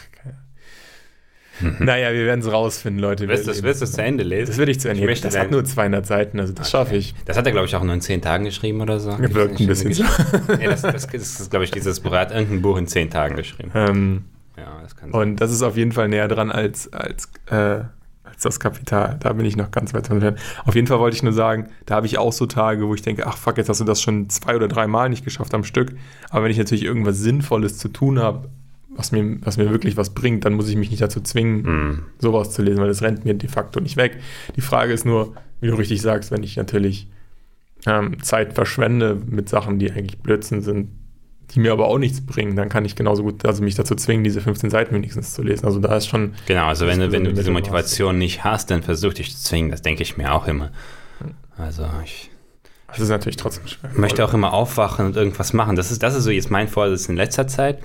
Naja, 1.79 2.11
wir 2.13 2.25
werden 2.25 2.41
es 2.41 2.51
rausfinden, 2.51 3.01
Leute. 3.01 3.27
Du 3.27 3.33
wirst 3.33 3.81
es 3.81 3.91
zu 3.91 4.01
Ende 4.03 4.23
lesen? 4.23 4.47
das 4.51 4.57
will 4.57 4.69
ich 4.69 4.79
zu 4.79 4.89
Ende. 4.89 5.05
Möchte 5.05 5.27
das 5.27 5.37
hat 5.37 5.51
nur 5.51 5.63
200 5.63 6.05
Seiten, 6.05 6.39
also 6.39 6.53
das 6.53 6.69
schaffe 6.69 6.95
ich. 6.95 7.13
Das 7.25 7.37
hat 7.37 7.45
er, 7.45 7.51
glaube 7.51 7.67
ich, 7.67 7.75
auch 7.75 7.83
nur 7.83 7.93
in 7.93 8.01
zehn 8.01 8.21
Tagen 8.21 8.45
geschrieben 8.45 8.81
oder 8.81 8.99
so. 8.99 9.17
Wirkt 9.19 9.59
ein 9.59 9.67
bisschen 9.67 9.93
so. 9.93 10.03
nee, 10.57 10.65
das, 10.65 10.81
das, 10.81 11.07
das 11.07 11.39
ist, 11.39 11.49
glaube 11.49 11.65
ich, 11.65 11.71
dieses 11.71 11.99
Buch. 11.99 12.11
Er 12.13 12.21
hat 12.21 12.31
irgendein 12.31 12.61
Buch 12.61 12.77
in 12.77 12.87
zehn 12.87 13.09
Tagen 13.09 13.35
geschrieben. 13.35 13.71
Ähm, 13.75 14.23
Ja, 14.57 14.79
das 14.81 14.95
kann 14.95 15.11
sein. 15.11 15.21
und 15.21 15.35
das 15.37 15.51
ist 15.51 15.61
auf 15.63 15.77
jeden 15.77 15.91
Fall 15.91 16.07
näher 16.09 16.27
dran 16.27 16.51
als, 16.51 16.91
als, 16.93 17.29
äh, 17.49 17.55
als 18.23 18.41
das 18.43 18.59
Kapital. 18.59 19.17
Da 19.19 19.33
bin 19.33 19.45
ich 19.45 19.55
noch 19.57 19.71
ganz 19.71 19.93
weit 19.93 20.07
von 20.07 20.17
entfernt. 20.17 20.39
Auf 20.65 20.75
jeden 20.75 20.87
Fall 20.87 20.99
wollte 20.99 21.15
ich 21.15 21.23
nur 21.23 21.33
sagen, 21.33 21.67
da 21.85 21.95
habe 21.95 22.05
ich 22.05 22.17
auch 22.17 22.31
so 22.33 22.45
Tage, 22.45 22.87
wo 22.87 22.93
ich 22.93 23.01
denke, 23.01 23.25
ach 23.27 23.37
fuck, 23.37 23.57
jetzt 23.57 23.69
hast 23.69 23.81
du 23.81 23.85
das 23.85 24.01
schon 24.01 24.29
zwei 24.29 24.55
oder 24.55 24.67
drei 24.67 24.87
Mal 24.87 25.09
nicht 25.09 25.23
geschafft 25.25 25.53
am 25.53 25.63
Stück. 25.63 25.93
Aber 26.29 26.43
wenn 26.43 26.51
ich 26.51 26.57
natürlich 26.57 26.83
irgendwas 26.83 27.17
Sinnvolles 27.17 27.77
zu 27.77 27.87
tun 27.89 28.19
habe, 28.19 28.49
was 28.99 29.11
mir, 29.13 29.37
was 29.41 29.55
mir 29.57 29.69
wirklich 29.69 29.95
was 29.97 30.09
bringt, 30.13 30.43
dann 30.45 30.53
muss 30.53 30.67
ich 30.69 30.75
mich 30.75 30.91
nicht 30.91 31.01
dazu 31.01 31.21
zwingen, 31.21 31.63
Hm. 31.65 32.03
sowas 32.19 32.51
zu 32.51 32.61
lesen, 32.61 32.79
weil 32.81 32.89
das 32.89 33.01
rennt 33.01 33.23
mir 33.25 33.33
de 33.33 33.49
facto 33.49 33.79
nicht 33.79 33.95
weg. 33.97 34.17
Die 34.55 34.61
Frage 34.61 34.91
ist 34.93 35.05
nur, 35.05 35.33
wie 35.61 35.67
du 35.67 35.75
richtig 35.75 36.01
sagst, 36.01 36.31
wenn 36.31 36.43
ich 36.43 36.57
natürlich 36.57 37.07
ähm, 37.85 38.21
Zeit 38.21 38.53
verschwende 38.53 39.17
mit 39.25 39.47
Sachen, 39.47 39.79
die 39.79 39.89
eigentlich 39.89 40.19
Blödsinn 40.19 40.61
sind, 40.61 40.89
die 41.51 41.61
mir 41.61 41.71
aber 41.71 41.87
auch 41.87 41.97
nichts 41.97 42.21
bringen, 42.21 42.55
dann 42.57 42.67
kann 42.69 42.83
ich 42.85 42.95
genauso 42.95 43.23
gut 43.23 43.45
also 43.45 43.63
mich 43.63 43.73
dazu 43.75 43.95
zwingen, 43.95 44.23
diese 44.23 44.41
15 44.41 44.69
Seiten 44.69 44.93
wenigstens 44.93 45.33
zu 45.33 45.41
lesen. 45.41 45.65
Also 45.65 45.79
da 45.79 45.95
ist 45.95 46.07
schon, 46.07 46.33
Genau, 46.45 46.65
also 46.67 46.85
wenn 46.85 46.99
du, 46.99 47.11
wenn 47.13 47.23
du 47.23 47.33
diese 47.33 47.51
Motivation 47.51 48.17
nicht 48.17 48.43
hast, 48.43 48.69
dann 48.69 48.83
versuch 48.83 49.13
dich 49.13 49.35
zu 49.35 49.43
zwingen. 49.43 49.71
Das 49.71 49.81
denke 49.81 50.03
ich 50.03 50.17
mir 50.17 50.33
auch 50.33 50.45
immer. 50.45 50.71
Also 51.57 51.85
ich 52.03 52.29
das 52.87 52.99
ist 52.99 53.09
natürlich 53.09 53.37
trotzdem 53.37 53.67
schwer. 53.67 53.91
möchte 53.95 54.25
auch 54.25 54.33
immer 54.33 54.51
aufwachen 54.51 55.05
und 55.05 55.15
irgendwas 55.15 55.53
machen. 55.53 55.75
Das 55.75 55.91
ist, 55.91 56.01
das 56.01 56.15
ist 56.15 56.23
so 56.23 56.31
jetzt 56.31 56.49
mein 56.51 56.67
Vorsatz 56.67 57.07
in 57.07 57.15
letzter 57.15 57.47
Zeit. 57.47 57.79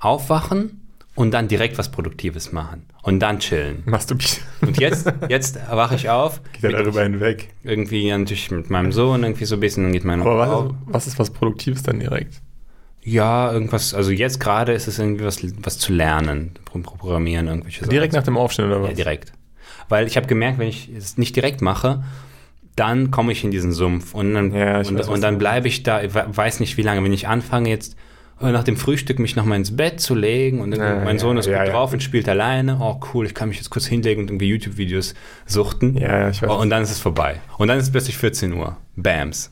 Aufwachen 0.00 0.80
und 1.14 1.32
dann 1.32 1.48
direkt 1.48 1.78
was 1.78 1.90
Produktives 1.90 2.52
machen. 2.52 2.86
Und 3.02 3.20
dann 3.20 3.38
chillen. 3.38 3.82
Machst 3.86 4.10
du 4.10 4.16
Und 4.62 4.78
jetzt, 4.80 5.12
jetzt 5.28 5.58
wache 5.70 5.94
ich 5.94 6.08
auf. 6.08 6.40
geht 6.52 6.64
er 6.64 6.72
darüber 6.82 7.02
hinweg. 7.02 7.50
Irgendwie 7.62 8.10
natürlich 8.10 8.50
mit 8.50 8.70
meinem 8.70 8.92
Sohn 8.92 9.22
irgendwie 9.22 9.44
so 9.44 9.56
ein 9.56 9.60
bisschen, 9.60 9.84
dann 9.84 9.92
geht 9.92 10.04
meine 10.04 10.22
Aber 10.24 10.70
was, 10.70 10.74
was 10.86 11.06
ist 11.06 11.18
was 11.18 11.30
Produktives 11.30 11.82
dann 11.82 12.00
direkt? 12.00 12.40
Ja, 13.02 13.52
irgendwas, 13.52 13.92
also 13.92 14.10
jetzt 14.10 14.40
gerade 14.40 14.72
ist 14.72 14.88
es 14.88 14.98
irgendwie 14.98 15.24
was, 15.24 15.38
was 15.62 15.78
zu 15.78 15.92
lernen, 15.92 16.52
Pro- 16.64 16.78
Programmieren, 16.78 17.48
irgendwelche 17.48 17.80
Sachen. 17.80 17.90
Direkt 17.90 18.14
nach 18.14 18.22
dem 18.22 18.38
Aufstehen 18.38 18.64
oder 18.66 18.80
was? 18.82 18.88
Ja, 18.90 18.94
direkt. 18.94 19.32
Weil 19.90 20.06
ich 20.06 20.16
habe 20.16 20.26
gemerkt, 20.26 20.58
wenn 20.58 20.68
ich 20.68 20.88
es 20.88 21.18
nicht 21.18 21.36
direkt 21.36 21.60
mache, 21.60 22.02
dann 22.76 23.10
komme 23.10 23.32
ich 23.32 23.44
in 23.44 23.50
diesen 23.50 23.72
Sumpf 23.72 24.14
und 24.14 24.32
dann, 24.32 24.52
Ja, 24.54 24.78
und, 24.78 24.98
weiß, 24.98 25.08
und 25.08 25.20
dann 25.20 25.36
bleibe 25.36 25.68
ich 25.68 25.82
da, 25.82 26.00
weiß 26.02 26.60
nicht 26.60 26.78
wie 26.78 26.82
lange, 26.82 27.04
wenn 27.04 27.12
ich 27.12 27.28
anfange 27.28 27.68
jetzt 27.68 27.94
nach 28.40 28.64
dem 28.64 28.76
Frühstück 28.76 29.18
mich 29.18 29.36
nochmal 29.36 29.58
ins 29.58 29.76
Bett 29.76 30.00
zu 30.00 30.14
legen 30.14 30.60
und 30.60 30.72
dann 30.72 30.80
Ja, 30.80 31.04
mein 31.04 31.18
Sohn 31.18 31.36
ja, 31.36 31.40
ist 31.40 31.46
ja, 31.46 31.58
gut 31.58 31.66
ja. 31.68 31.72
drauf 31.72 31.92
und 31.92 32.02
spielt 32.02 32.28
alleine, 32.28 32.78
oh 32.80 33.00
cool, 33.12 33.26
ich 33.26 33.34
kann 33.34 33.48
mich 33.48 33.58
jetzt 33.58 33.70
kurz 33.70 33.86
hinlegen 33.86 34.22
und 34.22 34.28
irgendwie 34.28 34.48
YouTube-Videos 34.48 35.14
suchten 35.46 35.96
Ja, 35.96 36.20
ja, 36.20 36.30
ich 36.30 36.42
weiß. 36.42 36.50
und 36.50 36.70
dann 36.70 36.82
ist 36.82 36.90
es 36.90 36.98
vorbei. 36.98 37.40
Und 37.58 37.68
dann 37.68 37.78
ist 37.78 37.84
es 37.84 37.90
plötzlich 37.92 38.16
14 38.18 38.52
Uhr. 38.52 38.76
Bams. 38.96 39.50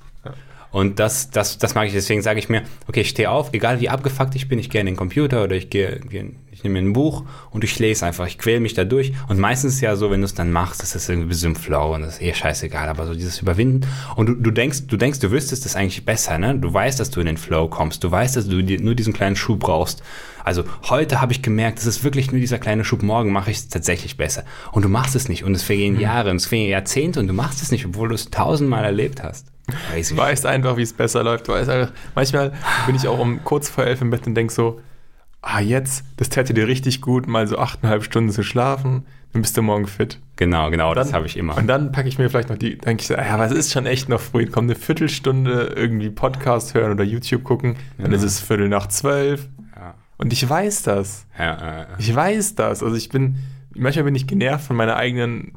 Und 0.73 0.99
das, 0.99 1.31
das, 1.31 1.59
das 1.59 1.75
mag 1.75 1.87
ich, 1.87 1.93
deswegen 1.93 2.23
sage 2.23 2.39
ich 2.39 2.49
mir, 2.49 2.63
okay, 2.89 3.03
ich 3.03 3.11
stehe 3.11 3.31
auf, 3.31 3.53
egal 3.53 3.81
wie 3.81 3.91
abgefuckt 3.91 4.35
ich 4.35 4.49
bin, 4.49 4.59
ich 4.59 4.71
gehe 4.71 4.81
in 4.81 4.87
den 4.87 4.97
Computer 4.97 5.45
oder 5.45 5.55
ich 5.55 5.69
gehe, 5.69 6.01
gehe 6.01 6.33
ich 6.63 6.65
nehme 6.65 6.81
mir 6.81 6.89
ein 6.89 6.93
Buch 6.93 7.25
und 7.51 7.65
ich 7.65 7.77
lese 7.81 8.07
einfach, 8.07 8.25
ich 8.29 8.39
quäle 8.39 8.61
mich 8.61 8.75
da 8.75 8.85
durch. 8.85 9.13
Und 9.27 9.41
meistens 9.41 9.75
ist 9.75 9.81
ja 9.81 9.97
so, 9.97 10.13
wenn 10.13 10.21
du 10.21 10.27
es 10.27 10.35
dann 10.35 10.53
machst, 10.53 10.81
ist 10.81 10.95
das 10.95 11.09
irgendwie 11.09 11.27
ein 11.27 11.29
bisschen 11.29 11.57
flow 11.57 11.93
und 11.95 12.03
das 12.03 12.15
ist 12.15 12.23
eh 12.23 12.33
scheißegal, 12.33 12.89
aber 12.89 13.05
so 13.07 13.15
dieses 13.15 13.41
Überwinden. 13.41 13.85
Und 14.15 14.27
du, 14.27 14.35
du 14.35 14.53
denkst, 14.53 14.87
du 14.87 14.97
denkst, 14.97 15.19
du 15.19 15.33
wüsstest 15.33 15.65
das 15.65 15.75
eigentlich 15.75 16.05
besser, 16.05 16.39
ne? 16.39 16.57
Du 16.57 16.73
weißt, 16.73 17.01
dass 17.01 17.11
du 17.11 17.19
in 17.19 17.27
den 17.27 17.37
Flow 17.37 17.67
kommst, 17.67 18.05
du 18.05 18.11
weißt, 18.13 18.37
dass 18.37 18.47
du 18.47 18.63
nur 18.63 18.95
diesen 18.95 19.13
kleinen 19.13 19.35
Schub 19.35 19.59
brauchst. 19.59 20.05
Also 20.45 20.63
heute 20.89 21.21
habe 21.21 21.33
ich 21.33 21.43
gemerkt, 21.43 21.81
es 21.81 21.87
ist 21.87 22.05
wirklich 22.05 22.31
nur 22.31 22.41
dieser 22.41 22.59
kleine 22.59 22.85
Schub, 22.85 23.03
morgen 23.03 23.33
mache 23.33 23.51
ich 23.51 23.57
es 23.57 23.69
tatsächlich 23.69 24.17
besser. 24.17 24.45
Und 24.71 24.85
du 24.85 24.89
machst 24.89 25.17
es 25.17 25.29
nicht 25.29 25.43
und 25.43 25.57
es 25.57 25.65
vergehen 25.65 25.99
Jahre 25.99 26.31
und 26.31 26.37
es 26.37 26.47
vergehen 26.47 26.71
Jahrzehnte 26.71 27.19
und 27.19 27.27
du 27.27 27.35
machst 27.35 27.61
es 27.61 27.73
nicht, 27.73 27.87
obwohl 27.87 28.09
du 28.09 28.15
es 28.15 28.31
tausendmal 28.31 28.85
erlebt 28.85 29.21
hast. 29.25 29.49
Du 29.67 30.17
weißt 30.17 30.47
einfach, 30.47 30.77
wie 30.77 30.83
es 30.83 30.93
besser 30.93 31.25
läuft. 31.25 31.49
Du 31.49 31.53
weißt 31.53 31.71
einfach, 31.71 31.93
manchmal 32.15 32.53
bin 32.87 32.95
ich 32.95 33.09
auch 33.09 33.19
um 33.19 33.43
kurz 33.43 33.69
vor 33.69 33.85
elf 33.85 34.01
im 34.01 34.11
Bett 34.11 34.27
und 34.27 34.37
denk 34.37 34.53
so, 34.53 34.81
ah, 35.43 35.61
jetzt, 35.61 36.05
das 36.17 36.29
täte 36.29 36.55
dir 36.55 36.67
richtig 36.67 37.01
gut, 37.01 37.27
mal 37.27 37.47
so 37.47 37.59
achteinhalb 37.59 38.05
Stunden 38.05 38.31
zu 38.31 38.43
schlafen, 38.43 39.05
dann 39.33 39.43
bist 39.43 39.57
du 39.57 39.63
morgen 39.63 39.87
fit. 39.87 40.19
Genau, 40.37 40.71
genau, 40.71 40.95
das 40.95 41.09
Dann- 41.09 41.17
habe 41.17 41.27
ich 41.27 41.37
immer. 41.37 41.57
Und 41.57 41.67
dann 41.67 41.91
packe 41.93 42.09
ich 42.09 42.19
mir 42.19 42.29
vielleicht 42.31 42.49
noch 42.51 42.59
die, 42.59 42.77
denke 42.79 43.01
ich 43.03 43.07
so, 43.09 43.15
ja, 43.15 43.31
aber 43.35 43.47
es 43.47 43.53
ist 43.53 43.73
schon 43.73 43.87
echt 43.87 44.09
noch 44.09 44.21
früh. 44.21 44.47
Komm, 44.47 44.65
eine 44.65 44.75
Viertelstunde 44.75 45.73
irgendwie 45.77 46.11
Podcast 46.11 46.75
hören 46.75 46.93
oder 46.93 47.05
YouTube 47.05 47.43
gucken, 47.45 47.77
dann 47.99 48.11
Ja. 48.11 48.17
ist 48.17 48.23
es 48.25 48.41
Viertel 48.41 48.69
nach 48.69 48.87
zwölf. 48.89 49.49
Ja. 49.77 49.95
Und 50.19 50.33
ich 50.33 50.49
weiß 50.49 50.83
das. 50.83 51.27
Ja, 51.39 51.87
Ich 51.99 52.15
weiß 52.15 52.55
das. 52.57 52.83
Also 52.83 52.95
ich 52.97 53.09
bin, 53.09 53.37
manchmal 53.75 54.05
bin 54.05 54.15
ich 54.15 54.27
genervt 54.27 54.67
von 54.67 54.77
meiner 54.77 54.97
eigenen 54.97 55.53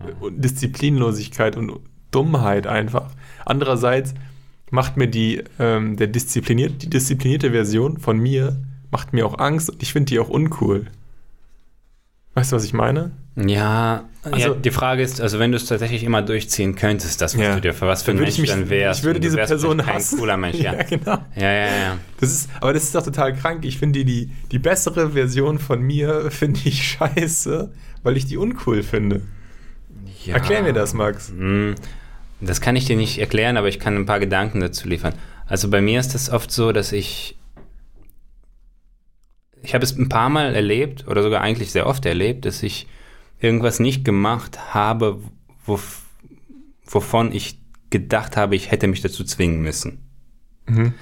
äh, 0.00 0.30
Disziplinlosigkeit 0.30 1.56
und 1.56 1.72
Dummheit 2.10 2.66
einfach. 2.66 3.10
Andererseits 3.44 4.14
macht 4.70 4.96
mir 4.96 5.08
die, 5.08 5.42
ähm, 5.58 5.96
der 5.96 6.06
diszipliniert, 6.08 6.82
die 6.82 6.90
disziplinierte 6.90 7.50
Version 7.52 7.98
von 7.98 8.18
mir, 8.18 8.56
macht 8.90 9.12
mir 9.12 9.26
auch 9.26 9.38
Angst 9.38 9.70
und 9.70 9.82
ich 9.82 9.92
finde 9.92 10.06
die 10.10 10.18
auch 10.18 10.28
uncool. 10.28 10.86
Weißt 12.34 12.52
du, 12.52 12.56
was 12.56 12.64
ich 12.64 12.72
meine? 12.72 13.10
Ja, 13.36 14.04
Also- 14.22 14.36
ja, 14.36 14.54
die 14.54 14.70
Frage 14.70 15.02
ist, 15.02 15.20
also 15.20 15.38
wenn 15.38 15.50
du 15.50 15.56
es 15.56 15.64
tatsächlich 15.66 16.04
immer 16.04 16.20
durchziehen 16.22 16.74
könntest, 16.74 17.20
das 17.20 17.34
was 17.36 17.42
Ja. 17.42 17.54
du 17.54 17.60
dir 17.60 17.74
für 17.74 17.86
was 17.86 18.02
für 18.02 18.10
ein 18.10 18.18
Mensch 18.18 18.30
ich 18.34 18.38
mich- 18.40 18.50
dann 18.50 18.68
wärst. 18.68 19.00
ich 19.00 19.04
würde 19.04 19.18
diese 19.20 19.36
Person 19.36 19.84
hassen. 19.86 20.18
cooler 20.18 20.36
Mensch, 20.36 20.58
ja. 20.58 20.74
ja 20.78 20.82
genau. 20.82 21.18
Ja, 21.36 21.52
ja, 21.52 21.66
ja. 21.66 21.98
Das 22.20 22.30
ist, 22.30 22.50
aber 22.60 22.72
das 22.72 22.84
ist 22.84 22.94
doch 22.94 23.02
total 23.04 23.34
krank. 23.34 23.64
Ich 23.64 23.78
finde 23.78 24.00
die, 24.00 24.04
die, 24.04 24.30
die 24.52 24.58
bessere 24.58 25.10
Version 25.10 25.58
von 25.58 25.80
mir, 25.80 26.30
finde 26.30 26.60
ich 26.64 26.82
scheiße, 26.86 27.72
weil 28.02 28.16
ich 28.16 28.26
die 28.26 28.36
uncool 28.36 28.82
finde. 28.82 29.22
ja. 30.24 30.34
Erklär 30.34 30.62
mir 30.62 30.72
das, 30.72 30.92
Max. 30.94 31.32
Mm, 31.36 31.72
Das 32.42 32.60
kann 32.60 32.76
ich 32.76 32.84
dir 32.86 32.96
nicht 32.96 33.18
erklären, 33.18 33.56
aber 33.56 33.68
ich 33.68 33.78
kann 33.80 33.96
ein 33.96 34.06
paar 34.06 34.20
Gedanken 34.20 34.60
dazu 34.60 34.88
liefern. 34.88 35.14
Also 35.46 35.68
bei 35.70 35.80
mir 35.80 35.98
ist 36.00 36.14
es 36.14 36.30
oft 36.30 36.50
so, 36.50 36.72
dass 36.72 36.92
ich 36.92 37.36
ich 39.62 39.74
habe 39.74 39.84
es 39.84 39.96
ein 39.96 40.08
paar 40.08 40.28
Mal 40.28 40.54
erlebt 40.54 41.06
oder 41.06 41.22
sogar 41.22 41.40
eigentlich 41.40 41.72
sehr 41.72 41.86
oft 41.86 42.06
erlebt, 42.06 42.44
dass 42.44 42.62
ich 42.62 42.86
irgendwas 43.40 43.80
nicht 43.80 44.04
gemacht 44.04 44.74
habe, 44.74 45.20
wo, 45.64 45.78
wovon 46.84 47.32
ich 47.32 47.58
gedacht 47.90 48.36
habe, 48.36 48.56
ich 48.56 48.70
hätte 48.70 48.86
mich 48.86 49.00
dazu 49.00 49.24
zwingen 49.24 49.62
müssen. 49.62 49.98
Mhm. 50.66 50.94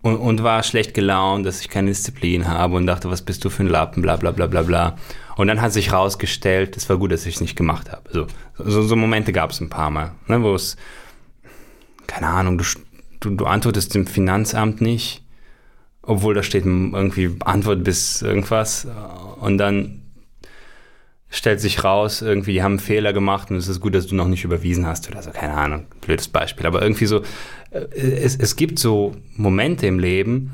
Und, 0.00 0.16
und 0.16 0.42
war 0.44 0.62
schlecht 0.62 0.94
gelaunt, 0.94 1.44
dass 1.44 1.60
ich 1.60 1.68
keine 1.68 1.88
Disziplin 1.88 2.46
habe 2.46 2.76
und 2.76 2.86
dachte, 2.86 3.10
was 3.10 3.22
bist 3.22 3.44
du 3.44 3.50
für 3.50 3.64
ein 3.64 3.68
Lappen, 3.68 4.00
bla 4.00 4.16
bla 4.16 4.30
bla 4.30 4.46
bla 4.46 4.62
bla. 4.62 4.96
Und 5.36 5.48
dann 5.48 5.60
hat 5.60 5.72
sich 5.72 5.92
rausgestellt, 5.92 6.76
es 6.76 6.88
war 6.88 6.98
gut, 6.98 7.10
dass 7.10 7.26
ich 7.26 7.36
es 7.36 7.40
nicht 7.40 7.56
gemacht 7.56 7.90
habe. 7.90 8.08
So, 8.12 8.26
so, 8.56 8.82
so 8.82 8.96
Momente 8.96 9.32
gab 9.32 9.50
es 9.50 9.60
ein 9.60 9.70
paar 9.70 9.90
Mal, 9.90 10.12
ne, 10.28 10.42
wo 10.42 10.54
es, 10.54 10.76
keine 12.06 12.28
Ahnung, 12.28 12.58
du, 12.58 12.64
du, 13.20 13.30
du 13.30 13.46
antwortest 13.46 13.94
dem 13.94 14.06
Finanzamt 14.06 14.80
nicht, 14.80 15.24
obwohl 16.08 16.34
da 16.34 16.42
steht 16.42 16.64
irgendwie 16.64 17.36
Antwort 17.44 17.84
bis 17.84 18.22
irgendwas. 18.22 18.88
Und 19.40 19.58
dann 19.58 20.02
stellt 21.28 21.60
sich 21.60 21.84
raus, 21.84 22.22
irgendwie, 22.22 22.54
die 22.54 22.62
haben 22.62 22.72
einen 22.72 22.78
Fehler 22.78 23.12
gemacht 23.12 23.50
und 23.50 23.56
es 23.56 23.68
ist 23.68 23.80
gut, 23.80 23.94
dass 23.94 24.06
du 24.06 24.14
noch 24.14 24.28
nicht 24.28 24.44
überwiesen 24.44 24.86
hast 24.86 25.10
oder 25.10 25.22
so, 25.22 25.30
keine 25.30 25.52
Ahnung, 25.52 25.84
blödes 26.00 26.28
Beispiel. 26.28 26.66
Aber 26.66 26.80
irgendwie 26.80 27.04
so, 27.04 27.20
äh, 27.70 27.80
es, 27.94 28.36
es 28.36 28.56
gibt 28.56 28.78
so 28.78 29.14
Momente 29.36 29.86
im 29.86 29.98
Leben, 29.98 30.52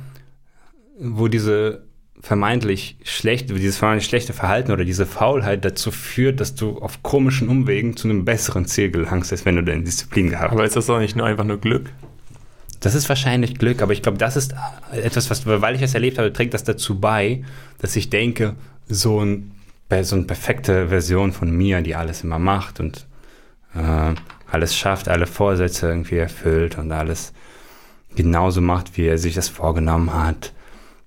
wo 0.98 1.28
diese 1.28 1.84
vermeintlich 2.20 2.96
schlechte, 3.04 3.54
dieses 3.54 3.76
vermeintlich 3.78 4.08
schlechte 4.08 4.32
Verhalten 4.32 4.72
oder 4.72 4.84
diese 4.84 5.06
Faulheit 5.06 5.64
dazu 5.64 5.92
führt, 5.92 6.40
dass 6.40 6.56
du 6.56 6.78
auf 6.78 7.04
komischen 7.04 7.48
Umwegen 7.48 7.96
zu 7.96 8.08
einem 8.08 8.24
besseren 8.24 8.64
Ziel 8.64 8.90
gelangst, 8.90 9.30
als 9.30 9.44
wenn 9.44 9.54
du 9.54 9.62
deine 9.62 9.84
Disziplin 9.84 10.30
gehabt 10.30 10.50
hast. 10.50 10.52
Aber 10.52 10.64
ist 10.64 10.74
das 10.74 10.86
doch 10.86 10.98
nicht 10.98 11.14
nur 11.14 11.26
einfach 11.26 11.44
nur 11.44 11.58
Glück? 11.58 11.90
Das 12.84 12.94
ist 12.94 13.08
wahrscheinlich 13.08 13.58
Glück, 13.58 13.80
aber 13.80 13.94
ich 13.94 14.02
glaube, 14.02 14.18
das 14.18 14.36
ist 14.36 14.54
etwas, 14.92 15.30
was, 15.30 15.46
weil 15.46 15.74
ich 15.74 15.80
es 15.80 15.94
erlebt 15.94 16.18
habe, 16.18 16.34
trägt 16.34 16.52
das 16.52 16.64
dazu 16.64 17.00
bei, 17.00 17.42
dass 17.78 17.96
ich 17.96 18.10
denke, 18.10 18.56
so, 18.86 19.24
ein, 19.24 19.52
so 20.02 20.16
eine 20.16 20.24
perfekte 20.26 20.88
Version 20.88 21.32
von 21.32 21.50
mir, 21.50 21.80
die 21.80 21.94
alles 21.94 22.24
immer 22.24 22.38
macht 22.38 22.80
und 22.80 23.06
äh, 23.74 24.14
alles 24.50 24.76
schafft, 24.76 25.08
alle 25.08 25.26
Vorsätze 25.26 25.88
irgendwie 25.88 26.16
erfüllt 26.16 26.76
und 26.76 26.92
alles 26.92 27.32
genauso 28.16 28.60
macht, 28.60 28.98
wie 28.98 29.06
er 29.06 29.16
sich 29.16 29.32
das 29.32 29.48
vorgenommen 29.48 30.12
hat. 30.12 30.52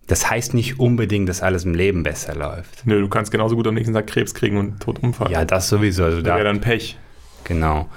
Das 0.07 0.31
heißt 0.31 0.55
nicht 0.55 0.79
unbedingt, 0.79 1.29
dass 1.29 1.43
alles 1.43 1.63
im 1.63 1.75
Leben 1.75 2.01
besser 2.01 2.33
läuft. 2.33 2.87
Nö, 2.87 2.99
du 2.99 3.07
kannst 3.07 3.31
genauso 3.31 3.55
gut 3.55 3.67
am 3.67 3.75
nächsten 3.75 3.93
Tag 3.93 4.07
Krebs 4.07 4.33
kriegen 4.33 4.57
und 4.57 4.79
tot 4.79 5.03
umfallen. 5.03 5.31
Ja, 5.31 5.45
das 5.45 5.69
sowieso. 5.69 6.05
Also 6.05 6.23
da, 6.23 6.37
wäre 6.37 6.45
dann 6.45 6.59
Pech. 6.59 6.97
genau. 7.43 7.87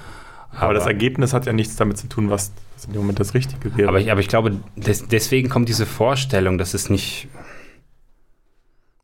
Aber, 0.53 0.73
das 0.73 0.85
Ergebnis 0.85 1.33
hat 1.33 1.45
ja 1.45 1.53
nichts 1.53 1.75
damit 1.75 1.97
zu 1.97 2.07
tun, 2.07 2.29
was, 2.29 2.51
was 2.75 2.85
in 2.85 2.93
dem 2.93 3.01
Moment 3.01 3.19
das 3.19 3.33
Richtige 3.33 3.75
wäre. 3.77 3.87
Aber 3.89 3.99
ich, 3.99 4.11
aber 4.11 4.19
ich 4.19 4.27
glaube, 4.27 4.57
des, 4.75 5.07
deswegen 5.07 5.49
kommt 5.49 5.69
diese 5.69 5.85
Vorstellung, 5.85 6.57
dass 6.57 6.73
es 6.73 6.89
nicht, 6.89 7.27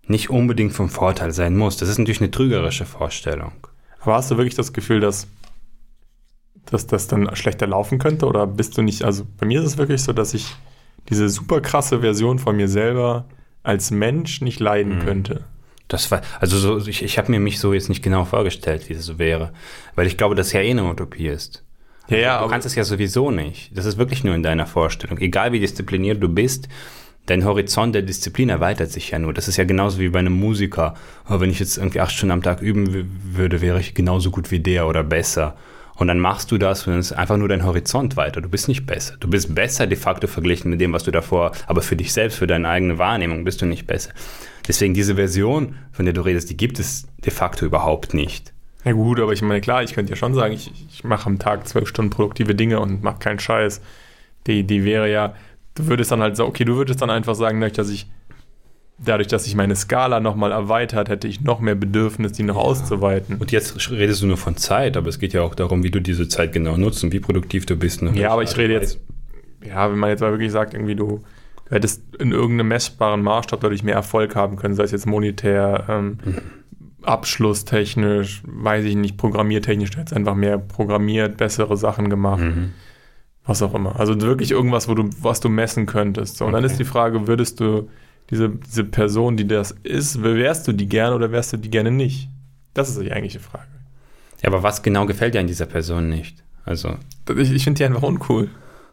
nicht 0.07 0.29
unbedingt 0.29 0.73
vom 0.73 0.89
Vorteil 0.89 1.31
sein 1.31 1.55
muss. 1.55 1.77
Das 1.77 1.89
ist 1.89 1.97
natürlich 1.97 2.21
eine 2.21 2.31
trügerische 2.31 2.85
Vorstellung. 2.85 3.51
Aber 4.01 4.15
hast 4.15 4.31
du 4.31 4.37
wirklich 4.37 4.55
das 4.55 4.73
Gefühl, 4.73 4.99
dass, 4.99 5.27
dass 6.65 6.87
das 6.87 7.07
dann 7.07 7.35
schlechter 7.35 7.67
laufen 7.67 7.97
könnte? 7.99 8.25
Oder 8.27 8.47
bist 8.47 8.77
du 8.77 8.81
nicht, 8.81 9.03
also 9.03 9.25
bei 9.37 9.45
mir 9.45 9.61
ist 9.61 9.67
es 9.67 9.77
wirklich 9.77 10.01
so, 10.03 10.13
dass 10.13 10.33
ich 10.33 10.55
diese 11.09 11.29
super 11.29 11.61
krasse 11.61 12.01
Version 12.01 12.39
von 12.39 12.55
mir 12.57 12.67
selber 12.67 13.25
als 13.63 13.91
Mensch 13.91 14.41
nicht 14.41 14.59
leiden 14.59 14.97
Mhm. 14.99 15.03
könnte. 15.03 15.43
Das 15.87 16.11
war, 16.11 16.21
also 16.39 16.57
so, 16.57 16.87
ich, 16.87 17.03
ich 17.03 17.17
habe 17.17 17.31
mir 17.31 17.39
mich 17.39 17.59
so 17.59 17.73
jetzt 17.73 17.89
nicht 17.89 18.03
genau 18.03 18.25
vorgestellt, 18.25 18.89
wie 18.89 18.93
es 18.93 19.05
so 19.05 19.19
wäre. 19.19 19.53
Weil 19.95 20.07
ich 20.07 20.17
glaube, 20.17 20.35
dass 20.35 20.51
ja 20.51 20.61
eh 20.61 20.71
eine 20.71 20.83
Utopie 20.83 21.27
ist. 21.27 21.63
Ja, 22.09 22.17
ja, 22.17 22.33
du 22.37 22.43
aber 22.43 22.51
kannst 22.51 22.67
es 22.67 22.75
ja 22.75 22.83
sowieso 22.83 23.31
nicht. 23.31 23.77
Das 23.77 23.85
ist 23.85 23.97
wirklich 23.97 24.23
nur 24.23 24.35
in 24.35 24.43
deiner 24.43 24.65
Vorstellung. 24.65 25.17
Egal 25.19 25.51
wie 25.51 25.59
diszipliniert 25.59 26.21
du 26.21 26.29
bist, 26.29 26.69
dein 27.25 27.45
Horizont 27.45 27.93
der 27.93 28.01
Disziplin 28.01 28.49
erweitert 28.49 28.91
sich 28.91 29.11
ja 29.11 29.19
nur. 29.19 29.33
Das 29.33 29.47
ist 29.47 29.57
ja 29.57 29.65
genauso 29.65 29.99
wie 29.99 30.09
bei 30.09 30.19
einem 30.19 30.33
Musiker. 30.33 30.95
Oh, 31.29 31.39
wenn 31.39 31.49
ich 31.49 31.59
jetzt 31.59 31.77
irgendwie 31.77 31.99
acht 31.99 32.11
Stunden 32.11 32.31
am 32.31 32.43
Tag 32.43 32.61
üben 32.61 33.09
würde, 33.33 33.61
wäre 33.61 33.79
ich 33.79 33.93
genauso 33.93 34.31
gut 34.31 34.51
wie 34.51 34.59
der 34.59 34.87
oder 34.87 35.03
besser. 35.03 35.55
Und 35.95 36.07
dann 36.07 36.19
machst 36.19 36.51
du 36.51 36.57
das 36.57 36.85
und 36.85 36.93
dann 36.93 36.99
ist 36.99 37.11
einfach 37.11 37.37
nur 37.37 37.49
dein 37.49 37.65
Horizont 37.65 38.15
weiter. 38.17 38.39
Du 38.39 38.49
bist 38.49 38.67
nicht 38.67 38.85
besser. 38.85 39.15
Du 39.19 39.27
bist 39.27 39.53
besser 39.53 39.87
de 39.87 39.97
facto 39.97 40.27
verglichen 40.27 40.69
mit 40.69 40.79
dem, 40.79 40.93
was 40.93 41.03
du 41.03 41.11
davor, 41.11 41.51
aber 41.65 41.81
für 41.81 41.95
dich 41.95 42.13
selbst, 42.13 42.37
für 42.37 42.47
deine 42.47 42.69
eigene 42.69 42.99
Wahrnehmung 42.99 43.43
bist 43.43 43.61
du 43.61 43.65
nicht 43.65 43.87
besser. 43.87 44.11
Deswegen 44.67 44.93
diese 44.93 45.15
Version, 45.15 45.75
von 45.91 46.05
der 46.05 46.13
du 46.13 46.21
redest, 46.21 46.49
die 46.49 46.57
gibt 46.57 46.79
es 46.79 47.07
de 47.23 47.31
facto 47.31 47.65
überhaupt 47.65 48.13
nicht. 48.13 48.53
ja 48.83 48.91
gut, 48.91 49.19
aber 49.19 49.33
ich 49.33 49.41
meine, 49.41 49.61
klar, 49.61 49.83
ich 49.83 49.93
könnte 49.93 50.11
ja 50.11 50.15
schon 50.15 50.33
sagen, 50.33 50.53
ich, 50.53 50.71
ich 50.89 51.03
mache 51.03 51.27
am 51.27 51.39
Tag 51.39 51.67
zwölf 51.67 51.87
Stunden 51.87 52.09
produktive 52.11 52.53
Dinge 52.55 52.79
und 52.79 53.03
mache 53.03 53.19
keinen 53.19 53.39
Scheiß. 53.39 53.81
Die 54.45 54.59
Idee 54.59 54.83
wäre 54.83 55.11
ja, 55.11 55.35
du 55.75 55.87
würdest 55.87 56.11
dann 56.11 56.21
halt 56.21 56.35
so, 56.37 56.45
okay, 56.45 56.65
du 56.65 56.75
würdest 56.75 57.01
dann 57.01 57.09
einfach 57.09 57.35
sagen, 57.35 57.59
dadurch, 57.59 57.75
dass 57.77 57.89
ich, 57.89 58.07
dadurch, 58.97 59.27
dass 59.27 59.43
sich 59.43 59.55
meine 59.55 59.75
Skala 59.75 60.19
nochmal 60.19 60.51
erweitert, 60.51 61.09
hätte 61.09 61.27
ich 61.27 61.41
noch 61.41 61.59
mehr 61.59 61.75
Bedürfnis, 61.75 62.31
die 62.33 62.43
noch 62.43 62.55
auszuweiten. 62.55 63.37
Und 63.37 63.51
jetzt 63.51 63.89
redest 63.91 64.21
du 64.21 64.27
nur 64.27 64.37
von 64.37 64.57
Zeit, 64.57 64.97
aber 64.97 65.07
es 65.09 65.19
geht 65.19 65.33
ja 65.33 65.41
auch 65.43 65.53
darum, 65.55 65.83
wie 65.83 65.91
du 65.91 65.99
diese 66.01 66.27
Zeit 66.27 66.51
genau 66.53 66.77
nutzt 66.77 67.03
und 67.03 67.11
wie 67.13 67.19
produktiv 67.19 67.65
du 67.65 67.75
bist. 67.75 68.01
ne? 68.01 68.11
Ja, 68.15 68.31
aber 68.31 68.43
ich 68.43 68.49
Also, 68.49 68.61
rede 68.61 68.73
jetzt, 68.73 68.99
ja, 69.65 69.91
wenn 69.91 69.99
man 69.99 70.09
jetzt 70.09 70.21
mal 70.21 70.31
wirklich 70.31 70.51
sagt, 70.51 70.73
irgendwie 70.73 70.95
du, 70.95 71.21
du 71.69 71.75
hättest 71.75 72.15
in 72.17 72.31
irgendeinem 72.31 72.69
messbaren 72.69 73.21
Maßstab 73.21 73.59
dadurch 73.61 73.83
mehr 73.83 73.95
Erfolg 73.95 74.35
haben 74.35 74.55
können, 74.55 74.75
sei 74.75 74.83
es 74.83 74.91
jetzt 74.91 75.05
monetär, 75.05 75.85
ähm, 75.89 76.17
abschlusstechnisch, 77.03 78.41
weiß 78.45 78.85
ich 78.85 78.95
nicht, 78.95 79.17
programmiertechnisch, 79.17 79.91
du 79.91 79.97
hättest 79.99 80.15
einfach 80.15 80.35
mehr 80.35 80.57
programmiert, 80.57 81.37
bessere 81.37 81.77
Sachen 81.77 82.09
gemacht, 82.09 82.41
Mhm. 82.41 82.71
was 83.45 83.61
auch 83.61 83.73
immer. 83.73 83.99
Also 83.99 84.19
wirklich 84.21 84.51
irgendwas, 84.51 84.87
wo 84.89 84.93
du, 84.93 85.09
was 85.21 85.39
du 85.39 85.49
messen 85.49 85.85
könntest. 85.85 86.37
So, 86.37 86.45
und 86.45 86.53
dann 86.53 86.63
ist 86.63 86.77
die 86.79 86.83
Frage, 86.85 87.27
würdest 87.27 87.59
du 87.59 87.89
diese, 88.29 88.49
diese 88.49 88.83
Person, 88.83 89.37
die 89.37 89.47
das 89.47 89.71
ist, 89.83 90.21
wärst 90.21 90.67
du 90.67 90.73
die 90.73 90.87
gerne 90.89 91.15
oder 91.15 91.31
wärst 91.31 91.53
du 91.53 91.57
die 91.57 91.69
gerne 91.69 91.91
nicht? 91.91 92.29
Das 92.73 92.89
ist 92.89 92.99
die 93.01 93.11
eigentliche 93.11 93.39
Frage. 93.39 93.67
Ja, 94.43 94.49
aber 94.49 94.63
was 94.63 94.83
genau 94.83 95.05
gefällt 95.05 95.33
dir 95.33 95.39
an 95.39 95.47
dieser 95.47 95.65
Person 95.65 96.09
nicht? 96.09 96.43
Also, 96.65 96.95
Ich, 97.37 97.51
ich 97.51 97.63
finde 97.63 97.77
die 97.79 97.85
einfach 97.85 98.03
uncool. 98.03 98.49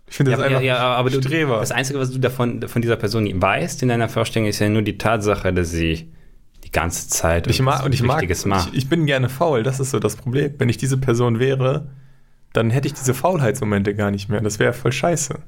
Ich 0.07 0.17
finde 0.17 0.33
ja, 0.33 0.37
das 0.37 0.45
aber- 0.47 0.55
einfach 0.57 0.67
ja, 0.67 0.75
ja, 0.77 0.95
aber 0.95 1.11
du, 1.11 1.21
Streber. 1.21 1.59
das 1.61 1.73
Einzige, 1.73 1.99
was 1.99 2.11
du 2.11 2.19
davon 2.19 2.67
von 2.69 2.83
dieser 2.83 2.97
Person 2.97 3.27
weißt 3.41 3.83
in 3.83 3.89
deiner 3.89 4.09
Vorstellung, 4.09 4.49
ist 4.49 4.59
ja 4.59 4.69
nur 4.69 4.83
die 4.83 4.99
Tatsache, 4.99 5.53
dass 5.53 5.71
sie 5.71 6.13
die 6.63 6.71
ganze 6.71 7.09
Zeit 7.09 7.47
ich 7.47 7.61
mag, 7.61 7.85
und 7.85 7.95
ich 7.95 8.03
mag, 8.03 8.23
ich, 8.23 8.45
ich 8.73 8.89
bin 8.89 9.07
gerne 9.07 9.29
faul, 9.29 9.63
das 9.63 9.81
ist 9.81 9.91
so 9.91 9.99
das 9.99 10.17
Problem. 10.17 10.55
Wenn 10.59 10.69
ich 10.69 10.77
diese 10.77 10.99
Person 10.99 11.39
wäre, 11.39 11.89
dann 12.53 12.71
hätte 12.71 12.87
ich 12.87 12.95
diese 12.95 13.15
Faulheitsmomente 13.15 13.95
gar 13.95 14.11
nicht 14.11 14.29
mehr. 14.29 14.41
Das 14.41 14.59
wäre 14.59 14.73
voll 14.73 14.93
scheiße. 14.93 15.39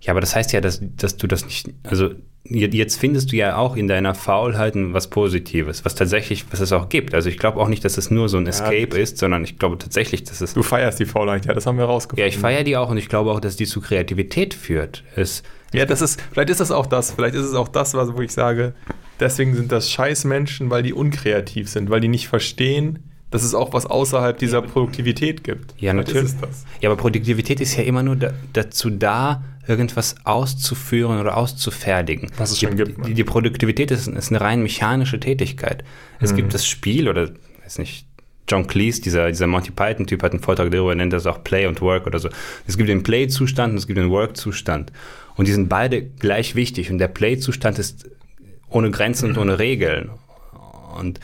Ja, 0.00 0.12
aber 0.12 0.20
das 0.20 0.34
heißt 0.34 0.52
ja, 0.52 0.60
dass, 0.60 0.80
dass 0.96 1.16
du 1.16 1.26
das 1.26 1.44
nicht, 1.44 1.68
also 1.82 2.10
jetzt 2.44 2.98
findest 2.98 3.32
du 3.32 3.36
ja 3.36 3.56
auch 3.56 3.76
in 3.76 3.86
deiner 3.86 4.14
Faulheit 4.14 4.74
was 4.74 5.08
Positives, 5.08 5.84
was 5.84 5.94
tatsächlich, 5.94 6.44
was 6.50 6.60
es 6.60 6.72
auch 6.72 6.88
gibt. 6.88 7.14
Also 7.14 7.28
ich 7.28 7.38
glaube 7.38 7.60
auch 7.60 7.68
nicht, 7.68 7.84
dass 7.84 7.98
es 7.98 8.10
nur 8.10 8.28
so 8.28 8.38
ein 8.38 8.46
Escape 8.46 8.98
ist, 8.98 9.18
sondern 9.18 9.44
ich 9.44 9.58
glaube 9.58 9.78
tatsächlich, 9.78 10.24
dass 10.24 10.40
es, 10.40 10.54
Du 10.54 10.62
feierst 10.62 10.98
die 11.00 11.04
Faulheit, 11.04 11.46
ja, 11.46 11.54
das 11.54 11.66
haben 11.66 11.76
wir 11.76 11.84
ja, 11.84 11.90
rausgefunden. 11.90 12.28
ich 12.28 12.38
feiere 12.38 12.64
die 12.64 12.76
auch 12.76 12.90
und 12.90 12.96
ich 12.96 13.08
glaube 13.08 13.30
auch, 13.30 13.40
dass 13.40 13.56
die 13.56 13.66
zu 13.66 13.80
Kreativität 13.80 14.54
führt. 14.54 15.04
Es, 15.16 15.42
Ja, 15.72 15.84
das 15.84 16.00
ist, 16.00 16.20
vielleicht 16.32 16.50
ist 16.50 16.60
das 16.60 16.70
auch 16.70 16.86
das, 16.86 17.12
vielleicht 17.12 17.34
ist 17.34 17.44
es 17.44 17.54
auch 17.54 17.68
das, 17.68 17.94
was, 17.94 18.12
wo 18.14 18.20
ich 18.20 18.32
sage, 18.32 18.74
deswegen 19.20 19.54
sind 19.54 19.70
das 19.70 19.90
scheiß 19.90 20.24
Menschen, 20.24 20.70
weil 20.70 20.82
die 20.82 20.94
unkreativ 20.94 21.68
sind, 21.68 21.90
weil 21.90 22.00
die 22.00 22.08
nicht 22.08 22.28
verstehen, 22.28 23.09
dass 23.30 23.44
es 23.44 23.54
auch 23.54 23.72
was 23.72 23.86
außerhalb 23.86 24.38
dieser 24.38 24.62
Produktivität 24.62 25.44
gibt. 25.44 25.74
Ja, 25.78 25.92
natürlich. 25.92 26.24
Ist 26.24 26.34
es 26.34 26.40
das. 26.40 26.64
Ja, 26.80 26.90
aber 26.90 27.00
Produktivität 27.00 27.60
ist 27.60 27.76
ja 27.76 27.84
immer 27.84 28.02
nur 28.02 28.16
da, 28.16 28.32
dazu 28.52 28.90
da, 28.90 29.44
irgendwas 29.66 30.16
auszuführen 30.24 31.20
oder 31.20 31.36
auszufertigen. 31.36 32.30
Was 32.38 32.50
es 32.50 32.58
die, 32.58 32.66
schon 32.66 32.76
gibt, 32.76 32.98
ne? 32.98 33.04
Die, 33.06 33.14
die 33.14 33.24
Produktivität 33.24 33.90
ist, 33.92 34.08
ist 34.08 34.30
eine 34.30 34.40
rein 34.40 34.62
mechanische 34.62 35.20
Tätigkeit. 35.20 35.84
Es 36.18 36.32
Mhm. 36.32 36.36
gibt 36.36 36.54
das 36.54 36.66
Spiel 36.66 37.08
oder, 37.08 37.30
weiß 37.62 37.78
nicht, 37.78 38.06
John 38.48 38.66
Cleese, 38.66 39.00
dieser, 39.00 39.28
dieser 39.28 39.46
Monty 39.46 39.70
Python-Typ, 39.70 40.24
hat 40.24 40.32
einen 40.32 40.42
Vortrag 40.42 40.72
darüber, 40.72 40.90
er 40.90 40.96
nennt 40.96 41.12
das 41.12 41.24
auch 41.26 41.44
Play 41.44 41.66
und 41.66 41.80
Work 41.80 42.08
oder 42.08 42.18
so. 42.18 42.30
Es 42.66 42.76
gibt 42.76 42.88
den 42.88 43.04
Play-Zustand 43.04 43.72
und 43.72 43.78
es 43.78 43.86
gibt 43.86 43.96
den 43.98 44.10
Work-Zustand. 44.10 44.90
Und 45.36 45.46
die 45.46 45.52
sind 45.52 45.68
beide 45.68 46.02
gleich 46.02 46.56
wichtig. 46.56 46.90
Und 46.90 46.98
der 46.98 47.06
Play-Zustand 47.08 47.78
ist 47.78 48.10
ohne 48.68 48.90
Grenzen 48.90 49.30
und 49.30 49.38
ohne 49.38 49.60
Regeln. 49.60 50.10
Und 50.98 51.20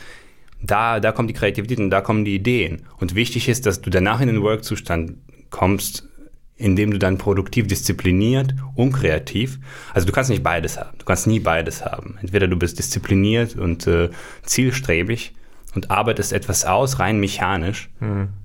da, 0.61 0.99
da 0.99 1.11
kommt 1.11 1.29
die 1.29 1.33
Kreativität 1.33 1.79
und 1.79 1.89
da 1.89 2.01
kommen 2.01 2.25
die 2.25 2.35
Ideen. 2.35 2.83
Und 2.99 3.15
wichtig 3.15 3.47
ist, 3.49 3.65
dass 3.65 3.81
du 3.81 3.89
danach 3.89 4.21
in 4.21 4.27
den 4.27 4.41
Work-Zustand 4.41 5.13
kommst, 5.49 6.07
indem 6.55 6.91
du 6.91 6.97
dann 6.97 7.17
produktiv, 7.17 7.67
diszipliniert 7.67 8.55
und 8.75 8.91
kreativ. 8.91 9.59
Also 9.93 10.07
du 10.07 10.13
kannst 10.13 10.29
nicht 10.29 10.43
beides 10.43 10.77
haben. 10.77 10.97
Du 10.97 11.05
kannst 11.05 11.27
nie 11.27 11.39
beides 11.39 11.85
haben. 11.85 12.17
Entweder 12.21 12.47
du 12.47 12.57
bist 12.57 12.79
diszipliniert 12.79 13.55
und 13.55 13.85
äh, 13.85 14.09
zielstrebig 14.43 15.33
und 15.75 15.91
arbeitest 15.91 16.33
etwas 16.33 16.65
aus, 16.65 16.99
rein 16.99 17.19
mechanisch, 17.19 17.89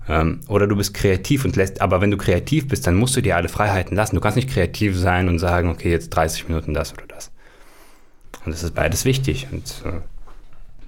ähm, 0.08 0.40
oder 0.48 0.66
du 0.66 0.76
bist 0.76 0.92
kreativ 0.92 1.46
und 1.46 1.56
lässt, 1.56 1.80
aber 1.80 2.02
wenn 2.02 2.10
du 2.10 2.18
kreativ 2.18 2.68
bist, 2.68 2.86
dann 2.86 2.96
musst 2.96 3.16
du 3.16 3.22
dir 3.22 3.36
alle 3.36 3.48
Freiheiten 3.48 3.96
lassen. 3.96 4.16
Du 4.16 4.20
kannst 4.20 4.36
nicht 4.36 4.50
kreativ 4.50 4.98
sein 4.98 5.28
und 5.28 5.38
sagen, 5.38 5.70
okay, 5.70 5.90
jetzt 5.90 6.10
30 6.10 6.48
Minuten 6.48 6.74
das 6.74 6.92
oder 6.92 7.06
das. 7.08 7.30
Und 8.44 8.52
das 8.52 8.62
ist 8.62 8.74
beides 8.74 9.06
wichtig. 9.06 9.46
Und 9.50 9.82
äh, 9.86 10.00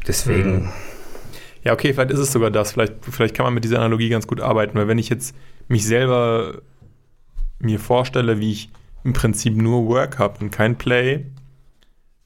deswegen. 0.07 0.71
Ja, 1.65 1.73
okay, 1.73 1.93
vielleicht 1.95 2.11
ist 2.11 2.19
es 2.19 2.33
sogar 2.33 2.51
das. 2.51 2.73
Vielleicht, 2.73 2.95
vielleicht 3.01 3.35
kann 3.35 3.45
man 3.45 3.55
mit 3.55 3.65
dieser 3.65 3.79
Analogie 3.79 4.09
ganz 4.11 4.27
gut 4.27 4.41
arbeiten, 4.41 4.77
weil 4.79 4.89
wenn 4.89 4.99
ich 4.99 5.09
jetzt 5.09 5.35
mich 5.69 5.87
selber 5.87 6.61
mir 7.59 7.81
vorstelle, 7.81 8.39
wie 8.41 8.53
ich 8.53 8.71
im 9.03 9.13
Prinzip 9.13 9.57
nur 9.57 9.87
Work 9.87 10.19
habe 10.19 10.39
und 10.41 10.51
kein 10.51 10.77
Play, 10.77 11.27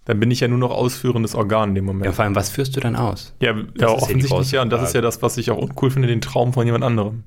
dann 0.05 0.19
bin 0.21 0.31
ich 0.31 0.41
ja 0.41 0.49
nur 0.49 0.59
noch 0.59 0.71
ausführendes 0.71 1.35
Organ 1.35 1.71
in 1.71 1.75
dem 1.77 1.87
Ja, 1.87 1.93
Moment. 1.93 2.15
vor 2.15 2.25
allem, 2.25 2.35
was 2.35 2.51
führst 2.51 2.75
du 2.77 2.81
dann 2.81 2.97
aus? 2.97 3.35
Ja, 3.41 3.53
ja, 3.55 3.65
ja 3.79 3.89
offensichtlich 3.89 4.53
ja. 4.53 4.63
Und 4.63 4.71
das 4.71 4.83
ist 4.83 4.95
ja 4.95 5.01
das, 5.01 5.23
was 5.23 5.37
ich 5.37 5.51
auch 5.51 5.59
uncool 5.59 5.91
finde, 5.91 6.09
den 6.09 6.21
Traum 6.21 6.53
von 6.53 6.65
jemand 6.67 6.83
anderem. 6.83 7.25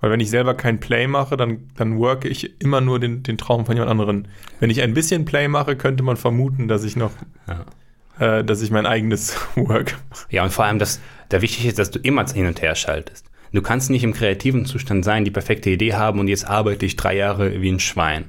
Weil 0.00 0.10
wenn 0.10 0.20
ich 0.20 0.28
selber 0.28 0.54
kein 0.54 0.78
Play 0.78 1.06
mache, 1.06 1.36
dann, 1.38 1.70
dann 1.76 1.96
worke 1.98 2.28
ich 2.28 2.60
immer 2.60 2.82
nur 2.82 3.00
den, 3.00 3.22
den 3.22 3.38
Traum 3.38 3.64
von 3.64 3.74
jemand 3.74 3.90
anderem. 3.90 4.24
Wenn 4.60 4.68
ich 4.68 4.82
ein 4.82 4.92
bisschen 4.92 5.24
Play 5.24 5.48
mache, 5.48 5.76
könnte 5.76 6.02
man 6.02 6.16
vermuten, 6.18 6.68
dass 6.68 6.84
ich 6.84 6.96
noch, 6.96 7.12
äh, 8.18 8.42
dass 8.44 8.62
ich 8.62 8.70
mein 8.70 8.86
eigenes 8.86 9.36
Work 9.56 9.96
mache. 10.10 10.26
Ja, 10.30 10.44
und 10.44 10.52
vor 10.52 10.64
allem, 10.64 10.78
dass 10.78 11.00
da 11.28 11.42
wichtig 11.42 11.66
ist, 11.66 11.78
dass 11.78 11.90
du 11.90 11.98
immer 11.98 12.24
hin 12.26 12.46
und 12.46 12.62
her 12.62 12.74
schaltest. 12.74 13.26
Du 13.52 13.62
kannst 13.62 13.90
nicht 13.90 14.04
im 14.04 14.12
kreativen 14.12 14.66
Zustand 14.66 15.04
sein, 15.04 15.24
die 15.24 15.30
perfekte 15.30 15.70
Idee 15.70 15.94
haben 15.94 16.20
und 16.20 16.28
jetzt 16.28 16.46
arbeite 16.46 16.84
ich 16.84 16.96
drei 16.96 17.16
Jahre 17.16 17.60
wie 17.62 17.70
ein 17.70 17.80
Schwein. 17.80 18.26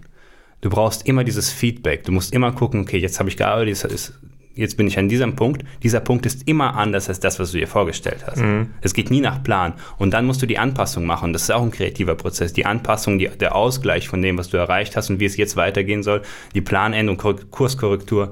Du 0.61 0.69
brauchst 0.69 1.05
immer 1.07 1.23
dieses 1.23 1.51
Feedback. 1.51 2.03
Du 2.05 2.11
musst 2.11 2.33
immer 2.33 2.51
gucken, 2.51 2.81
okay, 2.81 2.97
jetzt 2.97 3.19
habe 3.19 3.29
ich 3.29 3.37
gearbeitet, 3.37 3.67
jetzt, 3.69 3.85
ist, 3.85 4.13
jetzt 4.55 4.77
bin 4.77 4.87
ich 4.87 4.97
an 4.97 5.09
diesem 5.09 5.35
Punkt. 5.35 5.63
Dieser 5.83 5.99
Punkt 5.99 6.25
ist 6.25 6.47
immer 6.47 6.75
anders 6.75 7.09
als 7.09 7.19
das, 7.19 7.39
was 7.39 7.51
du 7.51 7.57
dir 7.59 7.67
vorgestellt 7.67 8.23
hast. 8.25 8.41
Es 8.81 8.93
geht 8.93 9.11
nie 9.11 9.21
nach 9.21 9.43
Plan. 9.43 9.73
Und 9.97 10.11
dann 10.15 10.25
musst 10.25 10.41
du 10.41 10.45
die 10.47 10.57
Anpassung 10.57 11.05
machen. 11.05 11.33
Das 11.33 11.43
ist 11.43 11.51
auch 11.51 11.61
ein 11.61 11.71
kreativer 11.71 12.15
Prozess. 12.15 12.53
Die 12.53 12.65
Anpassung, 12.65 13.19
die, 13.19 13.27
der 13.27 13.53
Ausgleich 13.55 14.07
von 14.07 14.21
dem, 14.21 14.37
was 14.37 14.49
du 14.49 14.57
erreicht 14.57 14.95
hast 14.95 15.09
und 15.11 15.19
wie 15.19 15.25
es 15.25 15.37
jetzt 15.37 15.57
weitergehen 15.57 16.01
soll, 16.03 16.21
die 16.55 16.61
Planänderung, 16.61 17.17
Kor- 17.17 17.35
Kurskorrektur, 17.51 18.31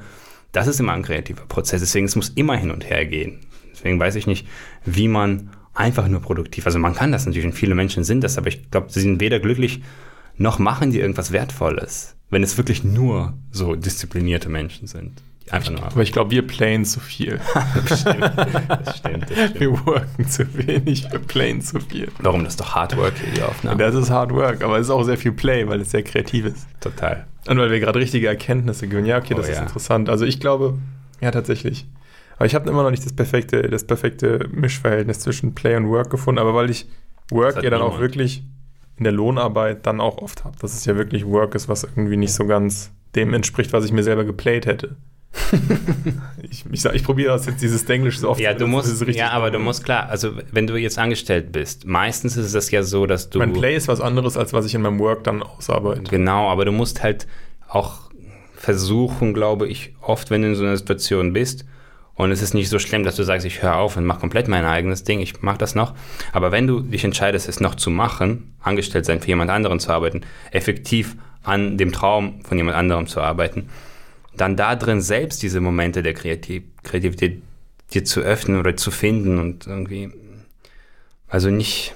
das 0.55 0.67
ist 0.67 0.79
immer 0.79 0.93
ein 0.93 1.03
kreativer 1.03 1.45
Prozess. 1.45 1.81
Deswegen, 1.81 2.05
es 2.05 2.15
muss 2.15 2.29
immer 2.29 2.55
hin 2.55 2.71
und 2.71 2.89
her 2.89 3.05
gehen. 3.05 3.39
Deswegen 3.71 3.99
weiß 3.99 4.15
ich 4.15 4.27
nicht, 4.27 4.47
wie 4.85 5.07
man 5.07 5.49
einfach 5.73 6.07
nur 6.07 6.21
produktiv, 6.21 6.65
also 6.65 6.79
man 6.79 6.95
kann 6.95 7.11
das 7.11 7.25
natürlich 7.25 7.45
und 7.45 7.53
viele 7.53 7.75
Menschen 7.75 8.05
sind 8.05 8.23
das, 8.23 8.37
aber 8.37 8.47
ich 8.47 8.71
glaube, 8.71 8.87
sie 8.89 9.01
sind 9.01 9.19
weder 9.19 9.39
glücklich 9.39 9.81
noch 10.37 10.59
machen 10.59 10.91
die 10.91 10.99
irgendwas 10.99 11.31
Wertvolles, 11.31 12.15
wenn 12.29 12.43
es 12.43 12.57
wirklich 12.57 12.83
nur 12.83 13.33
so 13.51 13.75
disziplinierte 13.75 14.49
Menschen 14.49 14.87
sind. 14.87 15.21
Einfach 15.51 15.71
nur 15.71 15.83
Aber 15.83 16.01
ich 16.01 16.11
glaube, 16.11 16.31
wir 16.31 16.45
playen 16.45 16.85
zu 16.85 16.99
viel. 16.99 17.39
das 17.87 18.01
stimmt, 18.01 18.21
das 18.21 18.49
stimmt, 18.49 18.69
das 18.69 18.97
stimmt. 18.97 19.59
Wir 19.59 19.85
worken 19.85 20.27
zu 20.27 20.45
wenig, 20.57 21.11
wir 21.11 21.19
playen 21.19 21.61
zu 21.61 21.79
viel. 21.79 22.07
Warum 22.19 22.43
das 22.43 22.53
ist 22.53 22.61
doch 22.61 22.73
Hard 22.73 22.97
Work 22.97 23.13
hier, 23.19 23.31
die 23.33 23.41
Aufnahme. 23.43 23.77
Das 23.77 23.93
ist 23.93 24.09
Hard 24.09 24.31
Work, 24.33 24.63
aber 24.63 24.77
es 24.79 24.87
ist 24.87 24.91
auch 24.91 25.03
sehr 25.03 25.17
viel 25.17 25.31
Play, 25.33 25.67
weil 25.67 25.81
es 25.81 25.91
sehr 25.91 26.01
kreativ 26.03 26.45
ist. 26.45 26.65
Total. 26.81 27.27
Und 27.47 27.59
weil 27.59 27.69
wir 27.69 27.79
gerade 27.79 27.99
richtige 27.99 28.27
Erkenntnisse 28.27 28.87
gewinnen. 28.87 29.05
Ja, 29.05 29.19
okay, 29.19 29.35
das 29.35 29.45
Oh, 29.47 29.51
ist 29.51 29.57
ja. 29.57 29.61
interessant. 29.63 30.09
Also 30.09 30.25
ich 30.25 30.39
glaube, 30.39 30.79
ja, 31.21 31.29
tatsächlich. 31.29 31.85
Aber 32.37 32.47
ich 32.47 32.55
habe 32.55 32.67
immer 32.69 32.81
noch 32.83 32.91
nicht 32.91 33.05
das 33.05 33.13
perfekte, 33.13 33.61
das 33.69 33.85
perfekte 33.85 34.49
Mischverhältnis 34.51 35.19
zwischen 35.19 35.53
Play 35.53 35.75
und 35.75 35.87
Work 35.89 36.09
gefunden, 36.09 36.39
aber 36.39 36.55
weil 36.55 36.69
ich 36.71 36.87
Work 37.29 37.61
ja 37.63 37.69
dann 37.69 37.81
auch 37.81 37.93
niemand. 37.93 38.01
wirklich 38.01 38.43
in 38.97 39.03
der 39.03 39.13
Lohnarbeit 39.13 39.85
dann 39.85 40.01
auch 40.01 40.17
oft 40.17 40.43
habe, 40.43 40.57
dass 40.59 40.73
es 40.73 40.85
ja 40.85 40.95
wirklich 40.95 41.25
Work 41.27 41.53
ist, 41.53 41.69
was 41.69 41.83
irgendwie 41.83 42.17
nicht 42.17 42.33
so 42.33 42.45
ganz 42.47 42.91
dem 43.15 43.33
entspricht, 43.33 43.73
was 43.73 43.85
ich 43.85 43.91
mir 43.91 44.03
selber 44.03 44.23
geplayt 44.25 44.65
hätte. 44.65 44.95
ich 46.49 46.65
ich, 46.71 46.85
ich 46.85 47.03
probiere 47.03 47.33
das 47.33 47.45
jetzt, 47.45 47.61
dieses 47.61 47.85
Denglisch 47.85 48.19
so 48.19 48.29
oft. 48.29 48.39
Ja, 48.39 48.53
du 48.53 48.67
musst, 48.67 49.05
ja, 49.07 49.31
aber 49.31 49.51
du 49.51 49.59
musst 49.59 49.83
klar, 49.83 50.09
also 50.09 50.31
wenn 50.51 50.67
du 50.67 50.75
jetzt 50.75 50.97
angestellt 50.97 51.51
bist, 51.51 51.85
meistens 51.85 52.37
ist 52.37 52.53
es 52.53 52.71
ja 52.71 52.83
so, 52.83 53.05
dass 53.05 53.29
du 53.29 53.39
Mein 53.39 53.53
Play 53.53 53.75
ist 53.75 53.87
was 53.87 54.01
anderes, 54.01 54.37
als 54.37 54.53
was 54.53 54.65
ich 54.65 54.75
in 54.75 54.81
meinem 54.81 54.99
Work 54.99 55.23
dann 55.23 55.43
ausarbeite. 55.43 56.03
Genau, 56.03 56.49
aber 56.49 56.65
du 56.65 56.71
musst 56.71 57.03
halt 57.03 57.27
auch 57.67 58.11
versuchen, 58.55 59.33
glaube 59.33 59.67
ich, 59.67 59.93
oft, 60.01 60.31
wenn 60.31 60.41
du 60.41 60.49
in 60.49 60.55
so 60.55 60.63
einer 60.63 60.77
Situation 60.77 61.33
bist, 61.33 61.65
und 62.15 62.31
es 62.31 62.41
ist 62.41 62.53
nicht 62.53 62.69
so 62.69 62.79
schlimm, 62.79 63.03
dass 63.03 63.17
du 63.17 63.23
sagst, 63.23 63.45
ich 63.45 63.61
höre 63.61 63.75
auf 63.75 63.97
und 63.97 64.05
mache 64.05 64.21
komplett 64.21 64.47
mein 64.47 64.63
eigenes 64.63 65.03
Ding, 65.03 65.19
ich 65.19 65.41
mache 65.41 65.57
das 65.57 65.75
noch. 65.75 65.93
Aber 66.31 66.51
wenn 66.51 66.65
du 66.65 66.79
dich 66.79 67.03
entscheidest, 67.03 67.49
es 67.49 67.59
noch 67.59 67.75
zu 67.75 67.89
machen, 67.89 68.55
angestellt 68.61 69.05
sein, 69.05 69.19
für 69.19 69.27
jemand 69.27 69.51
anderen 69.51 69.81
zu 69.81 69.91
arbeiten, 69.91 70.21
effektiv 70.51 71.17
an 71.43 71.77
dem 71.77 71.91
Traum 71.91 72.41
von 72.43 72.57
jemand 72.57 72.77
anderem 72.77 73.07
zu 73.07 73.19
arbeiten, 73.19 73.69
dann 74.37 74.55
da 74.55 74.75
drin 74.75 75.01
selbst 75.01 75.41
diese 75.43 75.61
Momente 75.61 76.03
der 76.03 76.13
Kreativ 76.13 76.63
Kreativität 76.83 77.41
dir 77.93 78.03
zu 78.03 78.21
öffnen 78.21 78.59
oder 78.59 78.75
zu 78.75 78.89
finden 78.91 79.37
und 79.39 79.67
irgendwie, 79.67 80.09
also 81.27 81.49
nicht, 81.49 81.93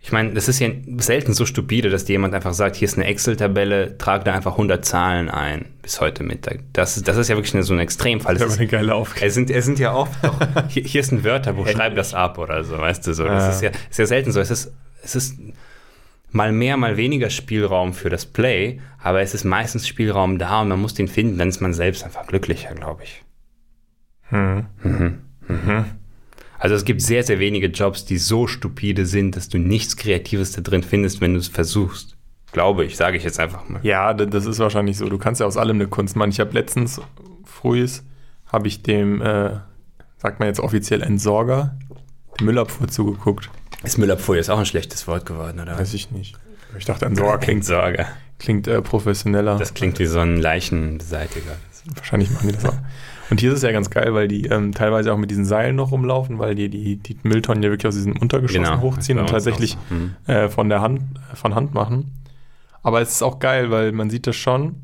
ich 0.00 0.10
meine, 0.10 0.32
das 0.34 0.48
ist 0.48 0.58
ja 0.58 0.68
selten 0.98 1.32
so 1.34 1.46
stupide, 1.46 1.90
dass 1.90 2.04
dir 2.04 2.12
jemand 2.12 2.34
einfach 2.34 2.54
sagt, 2.54 2.76
hier 2.76 2.86
ist 2.86 2.96
eine 2.96 3.06
Excel-Tabelle, 3.06 3.98
trag 3.98 4.24
da 4.24 4.32
einfach 4.34 4.52
100 4.52 4.84
Zahlen 4.84 5.28
ein 5.28 5.66
bis 5.82 6.00
heute 6.00 6.24
Mittag. 6.24 6.60
Das, 6.72 6.96
ist- 6.96 7.06
das 7.08 7.16
ist 7.16 7.28
ja 7.28 7.36
wirklich 7.36 7.54
eine, 7.54 7.62
so 7.62 7.72
ein 7.74 7.78
Extremfall. 7.78 8.34
Das 8.34 8.42
ist 8.44 8.52
aber 8.54 8.60
eine 8.60 8.68
geile 8.68 8.94
Aufgabe. 8.94 9.26
es, 9.26 9.34
sind, 9.34 9.50
es 9.50 9.64
sind 9.64 9.78
ja 9.78 9.94
oft 9.94 10.12
doch, 10.24 10.34
hier, 10.68 10.82
hier 10.82 11.00
ist 11.00 11.12
ein 11.12 11.24
Wörterbuch, 11.24 11.68
schreib 11.68 11.94
das 11.94 12.14
ab 12.14 12.38
oder 12.38 12.64
so, 12.64 12.78
weißt 12.78 13.06
du 13.06 13.14
so. 13.14 13.24
Das 13.24 13.44
Ja. 13.44 13.50
ist, 13.50 13.62
ja, 13.62 13.70
ist 13.90 13.98
ja 13.98 14.06
selten 14.06 14.32
so. 14.32 14.40
Es 14.40 14.50
ist, 14.50 14.72
es 15.04 15.14
ist 15.14 15.34
mal 16.32 16.52
mehr, 16.52 16.76
mal 16.76 16.96
weniger 16.96 17.30
Spielraum 17.30 17.92
für 17.92 18.10
das 18.10 18.26
Play, 18.26 18.80
aber 18.98 19.20
es 19.20 19.34
ist 19.34 19.44
meistens 19.44 19.86
Spielraum 19.86 20.38
da 20.38 20.62
und 20.62 20.68
man 20.68 20.80
muss 20.80 20.94
den 20.94 21.08
finden, 21.08 21.38
dann 21.38 21.48
ist 21.48 21.60
man 21.60 21.74
selbst 21.74 22.04
einfach 22.04 22.26
glücklicher, 22.26 22.74
glaube 22.74 23.04
ich. 23.04 23.22
Hm. 24.28 24.66
Also 26.58 26.74
es 26.74 26.84
gibt 26.84 27.02
sehr, 27.02 27.22
sehr 27.22 27.38
wenige 27.38 27.66
Jobs, 27.66 28.04
die 28.04 28.18
so 28.18 28.46
stupide 28.46 29.04
sind, 29.04 29.36
dass 29.36 29.48
du 29.48 29.58
nichts 29.58 29.96
Kreatives 29.96 30.52
da 30.52 30.62
drin 30.62 30.82
findest, 30.82 31.20
wenn 31.20 31.34
du 31.34 31.40
es 31.40 31.48
versuchst. 31.48 32.16
Glaube 32.52 32.84
ich, 32.84 32.96
sage 32.96 33.16
ich 33.16 33.24
jetzt 33.24 33.40
einfach 33.40 33.68
mal. 33.68 33.80
Ja, 33.82 34.12
das 34.14 34.46
ist 34.46 34.58
wahrscheinlich 34.58 34.98
so. 34.98 35.08
Du 35.08 35.18
kannst 35.18 35.40
ja 35.40 35.46
aus 35.46 35.56
allem 35.56 35.76
eine 35.76 35.88
Kunst 35.88 36.16
machen. 36.16 36.30
Ich 36.30 36.38
habe 36.38 36.52
letztens, 36.52 37.00
frühs, 37.44 38.04
habe 38.46 38.68
ich 38.68 38.82
dem, 38.82 39.20
äh, 39.22 39.58
sagt 40.18 40.38
man 40.38 40.48
jetzt 40.48 40.60
offiziell 40.60 41.02
Entsorger, 41.02 41.76
Müllabfuhr 42.40 42.88
zugeguckt. 42.88 43.50
Ist 43.82 43.98
Müllabfuhr 43.98 44.36
jetzt 44.36 44.50
auch 44.50 44.58
ein 44.58 44.66
schlechtes 44.66 45.06
Wort 45.08 45.26
geworden, 45.26 45.60
oder 45.60 45.78
Weiß 45.78 45.94
ich 45.94 46.10
nicht. 46.10 46.36
Ich 46.78 46.84
dachte, 46.84 47.04
Entsorger 47.04 47.38
klingt, 47.38 47.64
Sorge. 47.64 48.06
klingt 48.38 48.66
äh, 48.66 48.80
professioneller. 48.80 49.58
Das 49.58 49.74
klingt 49.74 49.98
wie 49.98 50.06
so 50.06 50.20
ein 50.20 50.36
Leichenbeseitiger. 50.38 51.56
Wahrscheinlich 51.96 52.30
machen 52.30 52.48
die 52.48 52.54
das 52.54 52.64
auch. 52.64 52.78
Und 53.30 53.40
hier 53.40 53.50
ist 53.50 53.56
es 53.58 53.62
ja 53.62 53.72
ganz 53.72 53.90
geil, 53.90 54.14
weil 54.14 54.28
die 54.28 54.46
ähm, 54.46 54.72
teilweise 54.72 55.12
auch 55.12 55.16
mit 55.16 55.30
diesen 55.30 55.44
Seilen 55.44 55.76
noch 55.76 55.90
rumlaufen, 55.90 56.38
weil 56.38 56.54
die 56.54 56.68
die, 56.68 56.96
die 56.96 57.16
Mülltonnen 57.22 57.62
ja 57.62 57.70
wirklich 57.70 57.88
aus 57.88 57.94
diesen 57.94 58.16
Untergeschossen 58.16 58.64
Genau, 58.64 58.80
hochziehen 58.80 59.18
und 59.18 59.28
tatsächlich 59.28 59.78
so. 59.88 59.96
Hm. 59.96 60.14
äh, 60.26 60.48
von 60.48 60.68
der 60.68 60.80
Hand, 60.80 61.02
von 61.34 61.54
Hand 61.54 61.74
machen. 61.74 62.12
Aber 62.82 63.00
es 63.00 63.10
ist 63.12 63.22
auch 63.22 63.38
geil, 63.38 63.70
weil 63.70 63.92
man 63.92 64.10
sieht 64.10 64.26
das 64.26 64.36
schon. 64.36 64.76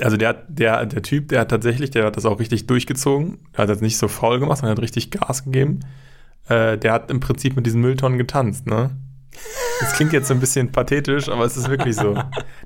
Also 0.00 0.16
der, 0.16 0.34
der, 0.34 0.86
der 0.86 1.02
Typ, 1.02 1.28
der 1.28 1.40
hat 1.40 1.50
tatsächlich, 1.50 1.90
der 1.90 2.04
hat 2.04 2.16
das 2.16 2.24
auch 2.24 2.38
richtig 2.38 2.66
durchgezogen. 2.66 3.38
Der 3.52 3.64
hat 3.64 3.70
das 3.70 3.80
nicht 3.80 3.98
so 3.98 4.06
faul 4.06 4.38
gemacht, 4.38 4.58
sondern 4.58 4.76
hat 4.76 4.82
richtig 4.82 5.10
Gas 5.10 5.44
gegeben. 5.44 5.80
Äh, 6.48 6.78
der 6.78 6.92
hat 6.92 7.10
im 7.10 7.20
Prinzip 7.20 7.56
mit 7.56 7.66
diesen 7.66 7.80
Mülltonnen 7.80 8.18
getanzt, 8.18 8.66
ne? 8.66 8.90
Das 9.80 9.92
klingt 9.92 10.12
jetzt 10.12 10.28
so 10.28 10.34
ein 10.34 10.40
bisschen 10.40 10.72
pathetisch, 10.72 11.28
aber 11.28 11.44
es 11.44 11.56
ist 11.56 11.68
wirklich 11.70 11.94
so. 11.94 12.14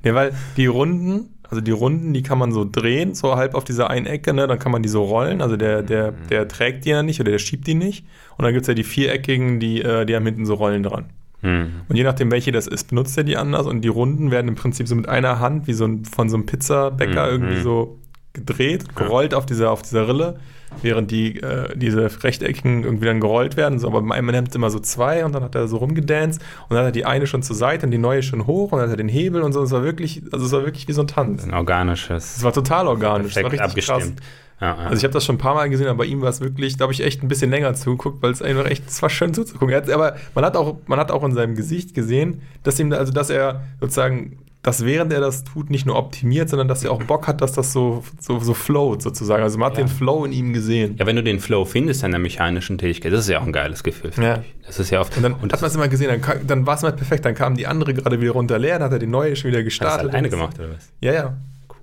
Ne, 0.02 0.14
weil 0.14 0.32
die 0.56 0.66
Runden, 0.66 1.34
also 1.48 1.60
die 1.60 1.70
Runden, 1.70 2.14
die 2.14 2.22
kann 2.22 2.38
man 2.38 2.52
so 2.52 2.64
drehen, 2.64 3.14
so 3.14 3.36
halb 3.36 3.54
auf 3.54 3.64
dieser 3.64 3.90
einen 3.90 4.06
Ecke, 4.06 4.32
ne? 4.32 4.46
Dann 4.46 4.58
kann 4.58 4.72
man 4.72 4.82
die 4.82 4.88
so 4.88 5.02
rollen. 5.04 5.42
Also 5.42 5.56
der, 5.56 5.82
der, 5.82 6.12
der 6.12 6.48
trägt 6.48 6.84
die 6.86 6.90
ja 6.90 7.02
nicht 7.02 7.20
oder 7.20 7.30
der 7.30 7.38
schiebt 7.38 7.66
die 7.66 7.74
nicht. 7.74 8.06
Und 8.38 8.44
dann 8.44 8.54
gibt 8.54 8.62
es 8.62 8.68
ja 8.68 8.74
die 8.74 8.84
viereckigen, 8.84 9.60
die, 9.60 9.82
äh, 9.82 10.06
die 10.06 10.16
haben 10.16 10.24
hinten 10.24 10.46
so 10.46 10.54
Rollen 10.54 10.82
dran. 10.82 11.06
Hm. 11.42 11.72
Und 11.88 11.96
je 11.96 12.04
nachdem, 12.04 12.30
welche 12.30 12.52
das 12.52 12.66
ist, 12.68 12.88
benutzt 12.88 13.18
er 13.18 13.24
die 13.24 13.36
anders. 13.36 13.66
Und 13.66 13.82
die 13.82 13.88
Runden 13.88 14.30
werden 14.30 14.48
im 14.48 14.54
Prinzip 14.54 14.88
so 14.88 14.94
mit 14.94 15.08
einer 15.08 15.40
Hand, 15.40 15.66
wie 15.66 15.74
so 15.74 15.84
ein, 15.84 16.04
von 16.04 16.30
so 16.30 16.36
einem 16.36 16.46
Pizzabäcker 16.46 17.26
Mhm. 17.26 17.32
irgendwie 17.32 17.60
so 17.60 17.98
gedreht, 18.32 18.96
gerollt 18.96 19.34
auf 19.34 19.44
dieser, 19.44 19.70
auf 19.72 19.82
dieser 19.82 20.08
Rille, 20.08 20.38
während 20.80 21.10
die, 21.10 21.40
äh, 21.40 21.76
diese 21.76 22.22
rechteckigen 22.22 22.84
irgendwie 22.84 23.06
dann 23.06 23.20
gerollt 23.20 23.56
werden. 23.56 23.78
So, 23.78 23.88
aber 23.88 24.00
man 24.00 24.24
nimmt 24.26 24.54
immer 24.54 24.70
so 24.70 24.78
zwei 24.78 25.24
und 25.24 25.34
dann 25.34 25.42
hat 25.42 25.54
er 25.54 25.68
so 25.68 25.76
rumgedanced 25.78 26.40
und 26.68 26.76
dann 26.76 26.80
hat 26.80 26.86
er 26.86 26.92
die 26.92 27.04
eine 27.04 27.26
schon 27.26 27.42
zur 27.42 27.56
Seite 27.56 27.86
und 27.86 27.92
die 27.92 27.98
neue 27.98 28.22
schon 28.22 28.46
hoch 28.46 28.72
und 28.72 28.78
dann 28.78 28.88
hat 28.88 28.94
er 28.94 28.96
den 28.96 29.08
Hebel 29.08 29.42
und 29.42 29.52
so. 29.52 29.62
Es 29.62 29.70
war 29.70 29.84
wirklich, 29.84 30.22
also 30.32 30.46
es 30.46 30.52
war 30.52 30.64
wirklich 30.64 30.88
wie 30.88 30.92
so 30.92 31.02
ein 31.02 31.08
Tanz. 31.08 31.44
Ein 31.44 31.54
organisches. 31.54 32.38
Es 32.38 32.42
war 32.42 32.52
total 32.52 32.88
organisch. 32.88 33.36
Es 33.36 33.42
war 33.42 33.50
richtig 33.50 33.60
abgestimmt. 33.60 34.20
Ja, 34.60 34.68
ja. 34.68 34.76
also 34.76 34.96
ich 34.96 35.02
habe 35.02 35.12
das 35.12 35.24
schon 35.24 35.34
ein 35.34 35.38
paar 35.38 35.56
Mal 35.56 35.68
gesehen, 35.68 35.88
aber 35.88 35.98
bei 35.98 36.04
ihm 36.04 36.20
war 36.20 36.28
es 36.28 36.40
wirklich, 36.40 36.76
da 36.76 36.84
habe 36.84 36.92
ich 36.92 37.02
echt 37.02 37.22
ein 37.22 37.28
bisschen 37.28 37.50
länger 37.50 37.74
zugeguckt, 37.74 38.22
weil 38.22 38.30
es 38.30 38.40
einfach 38.40 38.66
echt, 38.66 38.86
es 38.86 39.02
war 39.02 39.10
schön 39.10 39.34
zuzugucken. 39.34 39.74
Hat, 39.74 39.90
aber 39.90 40.14
man 40.36 40.44
hat 40.44 40.56
auch, 40.56 40.76
man 40.86 41.00
hat 41.00 41.10
auch 41.10 41.24
in 41.24 41.32
seinem 41.34 41.56
Gesicht 41.56 41.94
gesehen, 41.94 42.42
dass 42.62 42.78
ihm, 42.78 42.92
also 42.92 43.12
dass 43.12 43.28
er 43.28 43.64
sozusagen, 43.80 44.38
dass 44.62 44.84
während 44.84 45.12
er 45.12 45.20
das 45.20 45.42
tut, 45.42 45.70
nicht 45.70 45.86
nur 45.86 45.96
optimiert, 45.96 46.48
sondern 46.48 46.68
dass 46.68 46.84
er 46.84 46.92
auch 46.92 47.02
Bock 47.02 47.26
hat, 47.26 47.40
dass 47.40 47.52
das 47.52 47.72
so, 47.72 48.04
so, 48.20 48.38
so 48.38 48.54
float 48.54 49.02
sozusagen. 49.02 49.42
Also 49.42 49.58
man 49.58 49.70
hat 49.72 49.78
Ja. 49.78 49.84
den 49.84 49.88
Flow 49.88 50.24
in 50.24 50.30
ihm 50.32 50.52
gesehen. 50.52 50.94
ja, 50.98 51.06
wenn 51.06 51.16
du 51.16 51.22
den 51.24 51.40
Flow 51.40 51.64
findest 51.64 52.04
an 52.04 52.12
der 52.12 52.20
mechanischen 52.20 52.78
Tätigkeit, 52.78 53.12
das 53.12 53.20
ist 53.20 53.28
ja 53.28 53.40
auch 53.40 53.46
ein 53.46 53.52
geiles 53.52 53.82
Gefühl. 53.82 54.12
Ja. 54.20 54.38
ich. 54.38 54.54
Das 54.66 54.78
ist 54.78 54.90
ja 54.90 55.00
oft. 55.00 55.16
Und 55.16 55.24
dann 55.24 55.32
und 55.34 55.52
hat 55.52 55.60
man 55.60 55.68
es 55.68 55.74
immer 55.74 55.88
gesehen, 55.88 56.08
dann, 56.08 56.20
kam- 56.20 56.46
dann 56.46 56.64
war 56.66 56.76
es 56.76 56.82
immer 56.82 56.92
perfekt, 56.92 57.24
dann 57.24 57.34
kam 57.34 57.56
die 57.56 57.66
andere 57.66 57.92
gerade 57.92 58.20
wieder 58.20 58.32
runter 58.32 58.58
leer, 58.58 58.78
dann 58.78 58.86
hat 58.86 58.92
er 58.92 58.98
die 59.00 59.06
neue 59.08 59.34
schon 59.34 59.48
wieder 59.50 59.58
Hast 59.58 59.62
du 59.62 59.64
gestartet. 59.64 60.10
alleine 60.10 60.28
Und 60.28 60.32
das- 60.32 60.38
gemacht 60.40 60.58
oder 60.60 60.68
was? 60.76 60.92
Ja, 61.00 61.12
ja. 61.12 61.36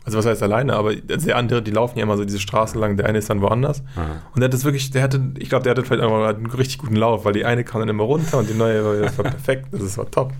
Also 0.05 0.17
was 0.17 0.25
heißt 0.25 0.41
alleine, 0.41 0.73
aber 0.75 0.95
der 0.95 1.35
andere, 1.35 1.61
die 1.61 1.71
laufen 1.71 1.97
ja 1.99 2.03
immer 2.03 2.15
so 2.17 2.23
diese 2.25 2.39
Straße 2.39 2.79
lang, 2.79 2.95
der 2.95 3.05
eine 3.07 3.17
ist 3.19 3.29
dann 3.29 3.41
woanders. 3.41 3.83
Ah. 3.95 4.23
Und 4.33 4.39
der 4.39 4.45
hat 4.45 4.53
das 4.53 4.63
wirklich, 4.63 4.89
der 4.89 5.03
hatte, 5.03 5.21
ich 5.37 5.49
glaube, 5.49 5.63
der 5.63 5.71
hatte 5.71 5.83
vielleicht 5.83 6.01
auch 6.01 6.23
einen 6.29 6.45
richtig 6.47 6.77
guten 6.79 6.95
Lauf, 6.95 7.25
weil 7.25 7.33
die 7.33 7.43
eine 7.45 7.63
kam 7.65 7.81
dann 7.81 7.89
immer 7.89 8.05
runter 8.05 8.37
und 8.39 8.49
die 8.49 8.53
neue, 8.55 8.83
war- 8.85 8.95
das 8.95 9.17
war 9.17 9.25
perfekt, 9.29 9.65
das 9.71 9.81
ist- 9.83 9.97
war 9.97 10.09
top. 10.09 10.31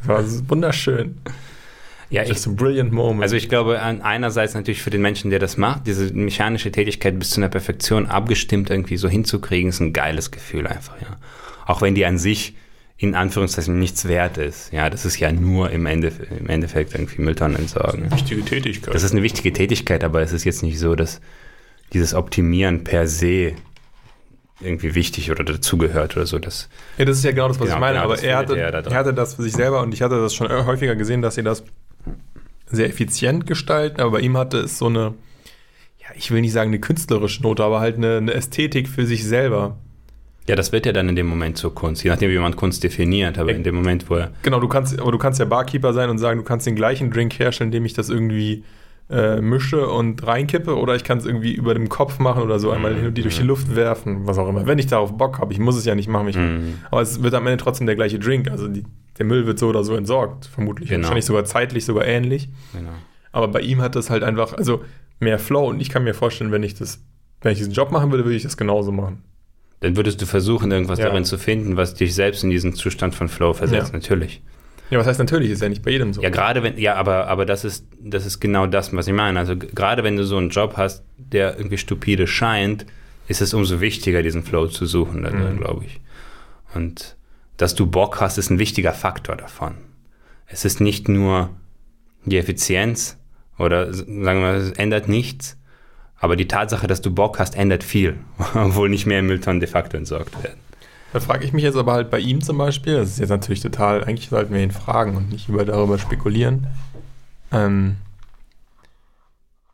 Das 0.00 0.08
war 0.08 0.50
wunderschön. 0.50 1.14
Ja, 2.10 2.22
ich, 2.22 2.28
Just 2.30 2.46
a 2.48 2.50
brilliant 2.50 2.92
moment. 2.92 3.22
Also 3.22 3.36
ich 3.36 3.48
glaube, 3.48 3.80
einerseits 3.82 4.54
natürlich 4.54 4.82
für 4.82 4.90
den 4.90 5.02
Menschen, 5.02 5.30
der 5.30 5.38
das 5.38 5.56
macht, 5.56 5.86
diese 5.86 6.12
mechanische 6.14 6.72
Tätigkeit 6.72 7.18
bis 7.18 7.30
zu 7.30 7.40
einer 7.40 7.48
Perfektion 7.50 8.06
abgestimmt 8.06 8.70
irgendwie 8.70 8.96
so 8.96 9.08
hinzukriegen, 9.08 9.68
ist 9.68 9.80
ein 9.80 9.92
geiles 9.92 10.30
Gefühl 10.30 10.66
einfach, 10.66 11.00
ja. 11.02 11.16
Auch 11.66 11.82
wenn 11.82 11.94
die 11.94 12.06
an 12.06 12.16
sich 12.18 12.54
in 12.96 13.14
Anführungszeichen 13.14 13.78
nichts 13.78 14.08
wert 14.08 14.38
ist. 14.38 14.72
Ja, 14.72 14.90
das 14.90 15.04
ist 15.04 15.18
ja 15.20 15.30
nur 15.30 15.70
im, 15.70 15.86
Ende, 15.86 16.10
im 16.36 16.48
Endeffekt 16.48 16.94
irgendwie 16.94 17.22
Mülltonnen 17.22 17.56
entsorgen. 17.56 18.10
wichtige 18.10 18.44
Tätigkeit. 18.44 18.92
Das 18.92 19.04
ist 19.04 19.12
eine 19.12 19.22
wichtige 19.22 19.52
Tätigkeit, 19.52 20.02
aber 20.02 20.20
es 20.22 20.32
ist 20.32 20.44
jetzt 20.44 20.62
nicht 20.62 20.78
so, 20.78 20.94
dass 20.96 21.20
dieses 21.92 22.14
Optimieren 22.14 22.84
per 22.84 23.06
se 23.06 23.52
irgendwie 24.60 24.94
wichtig 24.96 25.30
oder 25.30 25.44
dazugehört 25.44 26.16
oder 26.16 26.26
so. 26.26 26.38
Das, 26.38 26.68
ja, 26.96 27.04
das 27.04 27.18
ist 27.18 27.24
ja 27.24 27.30
genau 27.30 27.48
das, 27.48 27.60
was 27.60 27.66
Genau, 27.66 27.76
ich 27.76 27.80
meine. 27.80 27.92
genau, 27.94 28.04
aber 28.06 28.14
das 28.14 28.24
er 28.24 28.36
hatte, 28.36 28.58
er 28.58 28.74
er 28.74 28.94
hatte 28.94 29.14
das 29.14 29.34
für 29.34 29.42
sich 29.42 29.52
selber 29.52 29.82
und 29.82 29.94
ich 29.94 30.02
hatte 30.02 30.20
das 30.20 30.34
schon 30.34 30.48
häufiger 30.48 30.96
gesehen, 30.96 31.22
dass 31.22 31.36
sie 31.36 31.42
das 31.44 31.62
sehr 32.70 32.86
effizient 32.88 33.46
gestalten, 33.46 34.00
aber 34.00 34.12
bei 34.12 34.20
ihm 34.20 34.36
hatte 34.36 34.58
es 34.58 34.78
so 34.78 34.86
eine, 34.86 35.14
ja, 36.00 36.06
ich 36.16 36.30
will 36.30 36.40
nicht 36.40 36.52
sagen 36.52 36.70
eine 36.70 36.80
künstlerische 36.80 37.42
Note, 37.42 37.64
aber 37.64 37.80
halt 37.80 37.96
eine, 37.96 38.16
eine 38.18 38.34
Ästhetik 38.34 38.88
für 38.88 39.06
sich 39.06 39.24
selber. 39.24 39.76
ja, 40.48 40.56
das 40.56 40.72
wird 40.72 40.86
ja 40.86 40.92
dann 40.92 41.08
in 41.08 41.16
dem 41.16 41.26
Moment 41.26 41.56
zur 41.58 41.74
Kunst, 41.74 42.02
je 42.04 42.10
nachdem, 42.10 42.30
wie 42.30 42.38
man 42.38 42.56
Kunst 42.56 42.82
definiert, 42.84 43.38
aber 43.38 43.52
in 43.52 43.62
dem 43.64 43.74
Moment, 43.74 44.08
wo 44.10 44.14
er 44.16 44.30
Genau, 44.42 44.60
du 44.60 44.68
kannst, 44.68 44.98
aber 45.00 45.12
du 45.12 45.18
kannst 45.18 45.38
ja 45.40 45.44
Barkeeper 45.46 45.92
sein 45.92 46.08
und 46.10 46.18
sagen, 46.18 46.38
du 46.40 46.44
kannst 46.44 46.66
den 46.66 46.74
gleichen 46.76 47.10
Drink 47.10 47.38
herstellen, 47.38 47.68
indem 47.68 47.84
ich 47.84 47.92
das 47.94 48.08
irgendwie 48.10 48.64
äh, 49.10 49.40
mische 49.40 49.88
und 49.88 50.26
reinkippe, 50.26 50.76
oder 50.76 50.94
ich 50.94 51.02
kann 51.04 51.16
es 51.16 51.24
irgendwie 51.24 51.54
über 51.54 51.72
dem 51.72 51.88
Kopf 51.88 52.18
machen 52.18 52.42
oder 52.42 52.58
so 52.58 52.70
einmal 52.70 52.94
hin 52.94 53.06
und 53.06 53.14
die 53.16 53.22
durch 53.22 53.38
die 53.38 53.42
Luft 53.44 53.74
werfen, 53.74 54.26
was 54.26 54.36
auch 54.36 54.48
immer. 54.48 54.66
Wenn 54.66 54.78
ich 54.78 54.86
darauf 54.86 55.16
Bock 55.16 55.38
habe, 55.38 55.50
ich 55.54 55.58
muss 55.58 55.76
es 55.76 55.86
ja 55.86 55.94
nicht 55.94 56.08
machen, 56.08 56.28
ich, 56.28 56.36
Mhm. 56.36 56.74
aber 56.90 57.00
es 57.00 57.22
wird 57.22 57.32
am 57.32 57.46
Ende 57.46 57.56
trotzdem 57.62 57.86
der 57.86 57.96
gleiche 57.96 58.18
Drink. 58.18 58.50
Also 58.50 58.68
die, 58.68 58.84
der 59.18 59.26
Müll 59.26 59.46
wird 59.46 59.58
so 59.58 59.68
oder 59.68 59.84
so 59.84 59.94
entsorgt, 59.94 60.46
vermutlich. 60.46 60.88
Genau. 60.88 61.02
Wahrscheinlich 61.02 61.24
sogar 61.26 61.44
zeitlich 61.44 61.84
sogar 61.84 62.06
ähnlich. 62.06 62.48
genau. 62.72 62.90
Aber 63.32 63.48
bei 63.48 63.60
ihm 63.60 63.82
hat 63.82 63.94
das 63.94 64.08
halt 64.10 64.22
einfach, 64.22 64.54
also 64.54 64.82
mehr 65.20 65.38
Flow 65.38 65.68
und 65.68 65.80
ich 65.80 65.90
kann 65.90 66.02
mir 66.04 66.14
vorstellen, 66.14 66.50
wenn 66.52 66.62
ich 66.62 66.74
das, 66.74 67.04
wenn 67.42 67.52
ich 67.52 67.58
diesen 67.58 67.72
Job 67.72 67.92
machen 67.92 68.10
würde, 68.10 68.24
würde 68.24 68.36
ich 68.36 68.42
das 68.42 68.56
genauso 68.56 68.90
machen. 68.90 69.22
Dann 69.80 69.96
würdest 69.96 70.20
du 70.22 70.26
versuchen, 70.26 70.70
irgendwas 70.72 70.98
Ja. 70.98 71.06
darin 71.06 71.24
zu 71.24 71.38
finden, 71.38 71.76
was 71.76 71.94
dich 71.94 72.14
selbst 72.14 72.42
in 72.42 72.50
diesen 72.50 72.72
Zustand 72.72 73.14
von 73.14 73.28
Flow 73.28 73.52
versetzt, 73.52 73.88
Ja. 73.92 73.98
natürlich. 73.98 74.42
Ja, 74.90 74.98
was 74.98 75.06
heißt 75.06 75.18
natürlich, 75.18 75.50
ist 75.50 75.60
ja 75.60 75.68
nicht 75.68 75.82
bei 75.82 75.90
jedem 75.90 76.14
so. 76.14 76.22
Ja, 76.22 76.30
gerade 76.30 76.62
wenn, 76.62 76.78
ja, 76.78 76.94
aber, 76.94 77.26
aber 77.28 77.44
das 77.44 77.64
ist, 77.66 77.86
das 78.00 78.24
ist 78.24 78.40
genau 78.40 78.66
das, 78.66 78.94
was 78.96 79.06
ich 79.06 79.12
meine. 79.12 79.38
Also 79.38 79.54
gerade 79.56 80.02
wenn 80.02 80.16
du 80.16 80.24
so 80.24 80.38
einen 80.38 80.48
Job 80.48 80.74
hast, 80.78 81.04
der 81.18 81.58
irgendwie 81.58 81.76
stupide 81.76 82.26
scheint, 82.26 82.86
ist 83.28 83.42
es 83.42 83.52
umso 83.52 83.82
wichtiger, 83.82 84.22
diesen 84.22 84.42
Flow 84.42 84.66
zu 84.68 84.86
suchen, 84.86 85.20
Mhm. 85.20 85.58
glaube 85.58 85.84
ich. 85.84 86.00
Und 86.74 87.16
dass 87.58 87.74
du 87.74 87.86
Bock 87.86 88.20
hast, 88.20 88.38
ist 88.38 88.50
ein 88.50 88.58
wichtiger 88.58 88.94
Faktor 88.94 89.36
davon. 89.36 89.74
Es 90.46 90.64
ist 90.64 90.80
nicht 90.80 91.08
nur 91.08 91.50
die 92.24 92.38
Effizienz 92.38 93.18
oder 93.58 93.92
sagen 93.92 94.40
wir, 94.40 94.54
es 94.54 94.70
ändert 94.72 95.08
nichts, 95.08 95.58
aber 96.18 96.36
die 96.36 96.48
Tatsache, 96.48 96.86
dass 96.86 97.02
du 97.02 97.12
Bock 97.12 97.38
hast, 97.38 97.56
ändert 97.56 97.84
viel, 97.84 98.16
obwohl 98.54 98.88
nicht 98.88 99.06
mehr 99.06 99.22
Mülltonnen 99.22 99.60
de 99.60 99.68
facto 99.68 99.96
entsorgt 99.96 100.42
werden. 100.42 100.58
Da 101.12 101.20
frage 101.20 101.44
ich 101.44 101.52
mich 101.52 101.64
jetzt 101.64 101.76
aber 101.76 101.92
halt 101.92 102.10
bei 102.10 102.20
ihm 102.20 102.42
zum 102.42 102.58
Beispiel, 102.58 102.94
das 102.94 103.10
ist 103.10 103.18
jetzt 103.18 103.30
natürlich 103.30 103.60
total, 103.60 104.04
eigentlich 104.04 104.28
sollten 104.28 104.54
wir 104.54 104.62
ihn 104.62 104.70
fragen 104.70 105.16
und 105.16 105.30
nicht 105.30 105.48
über 105.48 105.64
darüber 105.64 105.98
spekulieren. 105.98 106.66
Ähm, 107.50 107.96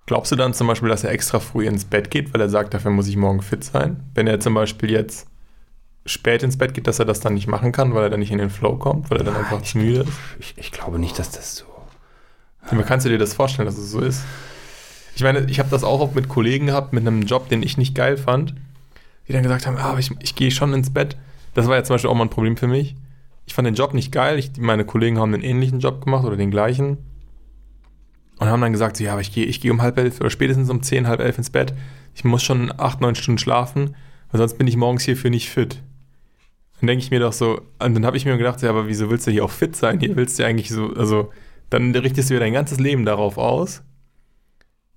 glaubst 0.07 0.33
du 0.33 0.37
dann 0.37 0.55
zum 0.55 0.69
Beispiel, 0.69 0.89
dass 0.89 1.05
er 1.05 1.11
extra 1.11 1.41
früh 1.41 1.67
ins 1.67 1.85
Bett 1.85 2.11
geht, 2.11 2.33
weil 2.33 2.41
er 2.41 2.49
sagt, 2.49 2.73
dafür 2.73 2.93
muss 2.93 3.09
ich 3.09 3.17
morgen 3.17 3.43
fit 3.43 3.65
sein? 3.65 4.05
Wenn 4.15 4.27
er 4.29 4.39
zum 4.39 4.55
Beispiel 4.55 4.91
jetzt 4.91 5.27
spät 6.07 6.43
ins 6.43 6.59
Bett 6.59 6.75
geht, 6.75 6.87
dass 6.87 6.99
er 6.99 7.05
das 7.05 7.21
dann 7.21 7.35
nicht 7.35 7.47
machen 7.47 7.73
kann, 7.73 7.95
weil 7.95 8.05
er 8.05 8.11
dann 8.11 8.21
nicht 8.21 8.31
in 8.31 8.39
den 8.39 8.51
Flow 8.51 8.77
kommt, 8.77 9.11
weil 9.11 9.19
er 9.19 9.25
dann 9.25 9.37
einfach 9.37 9.63
zu 9.63 9.79
müde 9.79 10.01
ist? 10.01 10.13
Ich, 10.39 10.55
ich 10.57 10.73
glaube 10.73 10.99
nicht, 10.99 11.19
dass 11.19 11.31
das 11.31 11.57
so. 11.57 11.65
Aber 12.71 12.83
kannst 12.83 13.07
du 13.07 13.11
dir 13.11 13.19
das 13.19 13.35
vorstellen, 13.35 13.67
dass 13.67 13.79
es 13.79 13.91
so 13.91 14.01
ist? 14.01 14.23
Ich 15.17 15.23
meine, 15.23 15.41
ich 15.49 15.59
habe 15.59 15.71
das 15.71 15.85
auch 15.85 16.01
oft 16.01 16.15
mit 16.15 16.29
Kollegen 16.29 16.67
gehabt, 16.67 16.93
mit 16.93 17.07
einem 17.07 17.23
Job, 17.23 17.49
den 17.49 17.63
ich 17.63 17.77
nicht 17.77 17.95
geil 17.95 18.17
fand, 18.17 18.55
die 19.29 19.33
dann 19.33 19.43
gesagt 19.43 19.67
haben, 19.67 19.77
ah, 19.77 19.91
aber 19.91 19.99
ich, 19.99 20.11
ich 20.21 20.35
gehe 20.35 20.51
schon 20.51 20.73
ins 20.75 20.93
Bett. 20.93 21.17
Das 21.55 21.69
war 21.69 21.77
ja 21.77 21.85
zum 21.85 21.95
Beispiel 21.95 22.11
auch 22.11 22.15
mal 22.15 22.25
ein 22.25 22.31
Problem 22.31 22.57
für 22.57 22.67
mich. 22.67 22.97
Ich 23.47 23.55
fand 23.55 23.67
den 23.67 23.75
Job 23.75 23.95
nicht 23.95 24.11
geil. 24.11 24.39
Ich, 24.39 24.57
meine 24.59 24.85
Kollegen 24.85 25.19
haben 25.19 25.33
einen 25.33 25.43
ähnlichen 25.43 25.81
Job 25.81 26.05
gemacht 26.05 26.25
oder 26.25 26.37
den 26.37 26.51
gleichen. 26.51 26.99
Und 28.39 28.49
haben 28.49 28.61
dann 28.61 28.73
gesagt, 28.73 28.97
so, 28.97 29.05
ja, 29.05 29.13
aber 29.13 29.21
ich 29.21 29.33
gehe 29.33 29.45
ich 29.45 29.61
gehe 29.61 29.71
um 29.71 29.81
halb 29.81 29.97
elf 29.97 30.21
oder 30.21 30.31
spätestens 30.31 30.69
um 30.69 30.83
zehn, 30.83 31.07
halb 31.07 31.21
elf 31.21 31.39
ins 31.39 31.51
Bett. 31.51 31.73
Ich 32.15 32.25
muss 32.25 32.43
schon 32.43 32.73
acht, 32.77 33.01
neun 33.01 33.15
Stunden 33.15 33.39
schlafen, 33.39 33.95
weil 34.31 34.39
sonst 34.39 34.59
bin 34.59 34.67
ich 34.67 34.77
morgens 34.77 35.05
hierfür 35.05 35.31
nicht 35.31 35.51
fit. 35.51 35.81
Dann 36.81 36.89
denke 36.89 37.05
ich 37.05 37.11
mir 37.11 37.21
doch 37.21 37.33
so, 37.33 37.61
und 37.79 37.95
dann 37.95 38.05
habe 38.05 38.17
ich 38.17 38.25
mir 38.25 38.37
gedacht, 38.37 38.61
ja, 38.63 38.71
aber 38.71 38.89
wieso 38.89 39.11
willst 39.11 39.27
du 39.27 39.31
hier 39.31 39.45
auch 39.45 39.51
fit 39.51 39.75
sein? 39.77 40.01
Hier 40.01 40.17
willst 40.17 40.39
du 40.39 40.43
ja 40.43 40.49
eigentlich 40.49 40.71
so, 40.71 40.93
also 40.95 41.31
dann 41.71 41.95
richtest 41.95 42.31
du 42.31 42.35
ja 42.35 42.41
dein 42.41 42.53
ganzes 42.53 42.79
Leben 42.79 43.05
darauf 43.05 43.39
aus. 43.39 43.83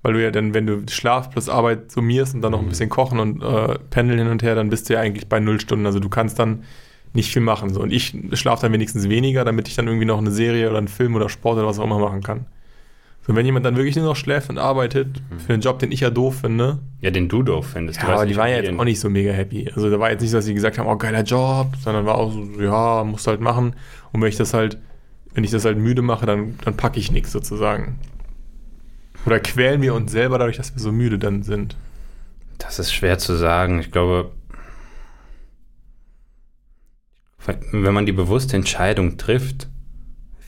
Weil 0.03 0.13
du 0.13 0.23
ja 0.23 0.31
dann, 0.31 0.53
wenn 0.53 0.67
du 0.67 0.83
Schlaf 0.89 1.29
plus 1.31 1.49
Arbeit 1.49 1.91
summierst 1.91 2.35
und 2.35 2.41
dann 2.41 2.51
noch 2.51 2.59
ein 2.59 2.65
Mhm. 2.65 2.69
bisschen 2.69 2.89
kochen 2.89 3.19
und 3.19 3.41
äh, 3.41 3.79
pendeln 3.89 4.19
hin 4.19 4.27
und 4.27 4.43
her, 4.43 4.55
dann 4.55 4.69
bist 4.69 4.89
du 4.89 4.93
ja 4.93 4.99
eigentlich 5.01 5.27
bei 5.27 5.39
null 5.39 5.59
Stunden. 5.59 5.85
Also 5.85 5.99
du 5.99 6.07
kannst 6.09 6.39
dann 6.39 6.63
nicht 7.13 7.31
viel 7.33 7.41
machen. 7.41 7.73
So. 7.73 7.81
Und 7.81 7.91
ich 7.91 8.15
schlafe 8.33 8.61
dann 8.61 8.73
wenigstens 8.73 9.09
weniger, 9.09 9.43
damit 9.43 9.67
ich 9.67 9.75
dann 9.75 9.87
irgendwie 9.87 10.05
noch 10.05 10.19
eine 10.19 10.31
Serie 10.31 10.69
oder 10.69 10.77
einen 10.77 10.87
Film 10.87 11.15
oder 11.15 11.29
Sport 11.29 11.57
oder 11.57 11.67
was 11.67 11.79
auch 11.79 11.85
immer 11.85 11.99
machen 11.99 12.21
kann. 12.21 12.45
So, 13.27 13.35
wenn 13.35 13.45
jemand 13.45 13.65
dann 13.65 13.75
wirklich 13.75 13.95
nur 13.97 14.05
noch 14.05 14.15
schläft 14.15 14.49
und 14.49 14.57
arbeitet 14.57 15.21
Mhm. 15.29 15.39
für 15.39 15.53
einen 15.53 15.61
Job, 15.61 15.79
den 15.79 15.91
ich 15.91 15.99
ja 15.99 16.09
doof 16.09 16.39
finde, 16.41 16.79
Ja, 17.01 17.11
den 17.11 17.27
du 17.27 17.43
doof 17.43 17.67
findest. 17.73 18.01
ja, 18.01 18.07
aber 18.07 18.25
die 18.25 18.37
waren 18.37 18.49
ja 18.49 18.57
jetzt 18.61 18.79
auch 18.79 18.83
nicht 18.85 19.01
so 19.01 19.09
mega 19.09 19.31
happy. 19.33 19.69
Also 19.75 19.89
da 19.91 19.99
war 19.99 20.09
jetzt 20.11 20.21
nicht 20.21 20.31
so, 20.31 20.37
dass 20.37 20.45
sie 20.45 20.53
gesagt 20.53 20.77
haben, 20.77 20.87
oh, 20.87 20.95
geiler 20.95 21.23
Job, 21.23 21.75
sondern 21.83 22.05
war 22.05 22.15
auch 22.15 22.31
so, 22.31 22.45
ja, 22.61 23.03
musst 23.03 23.27
du 23.27 23.31
halt 23.31 23.41
machen. 23.41 23.75
Und 24.13 24.21
wenn 24.21 24.29
ich 24.29 24.37
das 24.37 24.53
halt, 24.53 24.77
wenn 25.33 25.43
ich 25.43 25.51
das 25.51 25.65
halt 25.65 25.77
müde 25.77 26.01
mache, 26.01 26.25
dann, 26.25 26.57
dann 26.63 26.77
packe 26.77 26.99
ich 26.99 27.11
nichts 27.11 27.31
sozusagen. 27.33 27.99
Oder 29.25 29.41
quälen 29.41 29.81
wir 29.81 29.93
uns 29.93 30.11
selber 30.13 30.37
dadurch, 30.37 30.55
dass 30.57 30.73
wir 30.73 30.79
so 30.81 30.93
müde 30.93 31.19
dann 31.19 31.43
sind. 31.43 31.75
Das 32.59 32.79
ist 32.79 32.93
schwer 32.93 33.17
zu 33.17 33.35
sagen. 33.35 33.79
Ich 33.81 33.91
glaube, 33.91 34.31
wenn 37.71 37.93
man 37.93 38.05
die 38.05 38.11
bewusste 38.13 38.55
Entscheidung 38.55 39.17
trifft, 39.17 39.67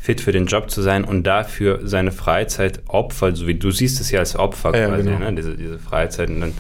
fit 0.02 0.22
für 0.22 0.32
den 0.32 0.45
Job 0.45 0.72
zu 0.72 0.82
sein 0.82 1.04
und 1.04 1.24
dafür 1.24 1.82
seine 1.84 2.12
Freizeit 2.12 2.82
opfert, 2.88 3.36
so 3.36 3.47
wie 3.47 3.56
du 3.56 3.70
siehst 3.72 4.00
es 4.00 4.12
ja 4.12 4.20
als 4.20 4.36
Opfer 4.36 4.76
Ja, 4.76 4.88
quasi, 4.88 5.04
genau. 5.04 5.20
ne? 5.20 5.34
diese, 5.34 5.58
diese 5.58 5.78
Freizeit. 5.78 6.30
Und 6.30 6.41
dann, 6.41 6.54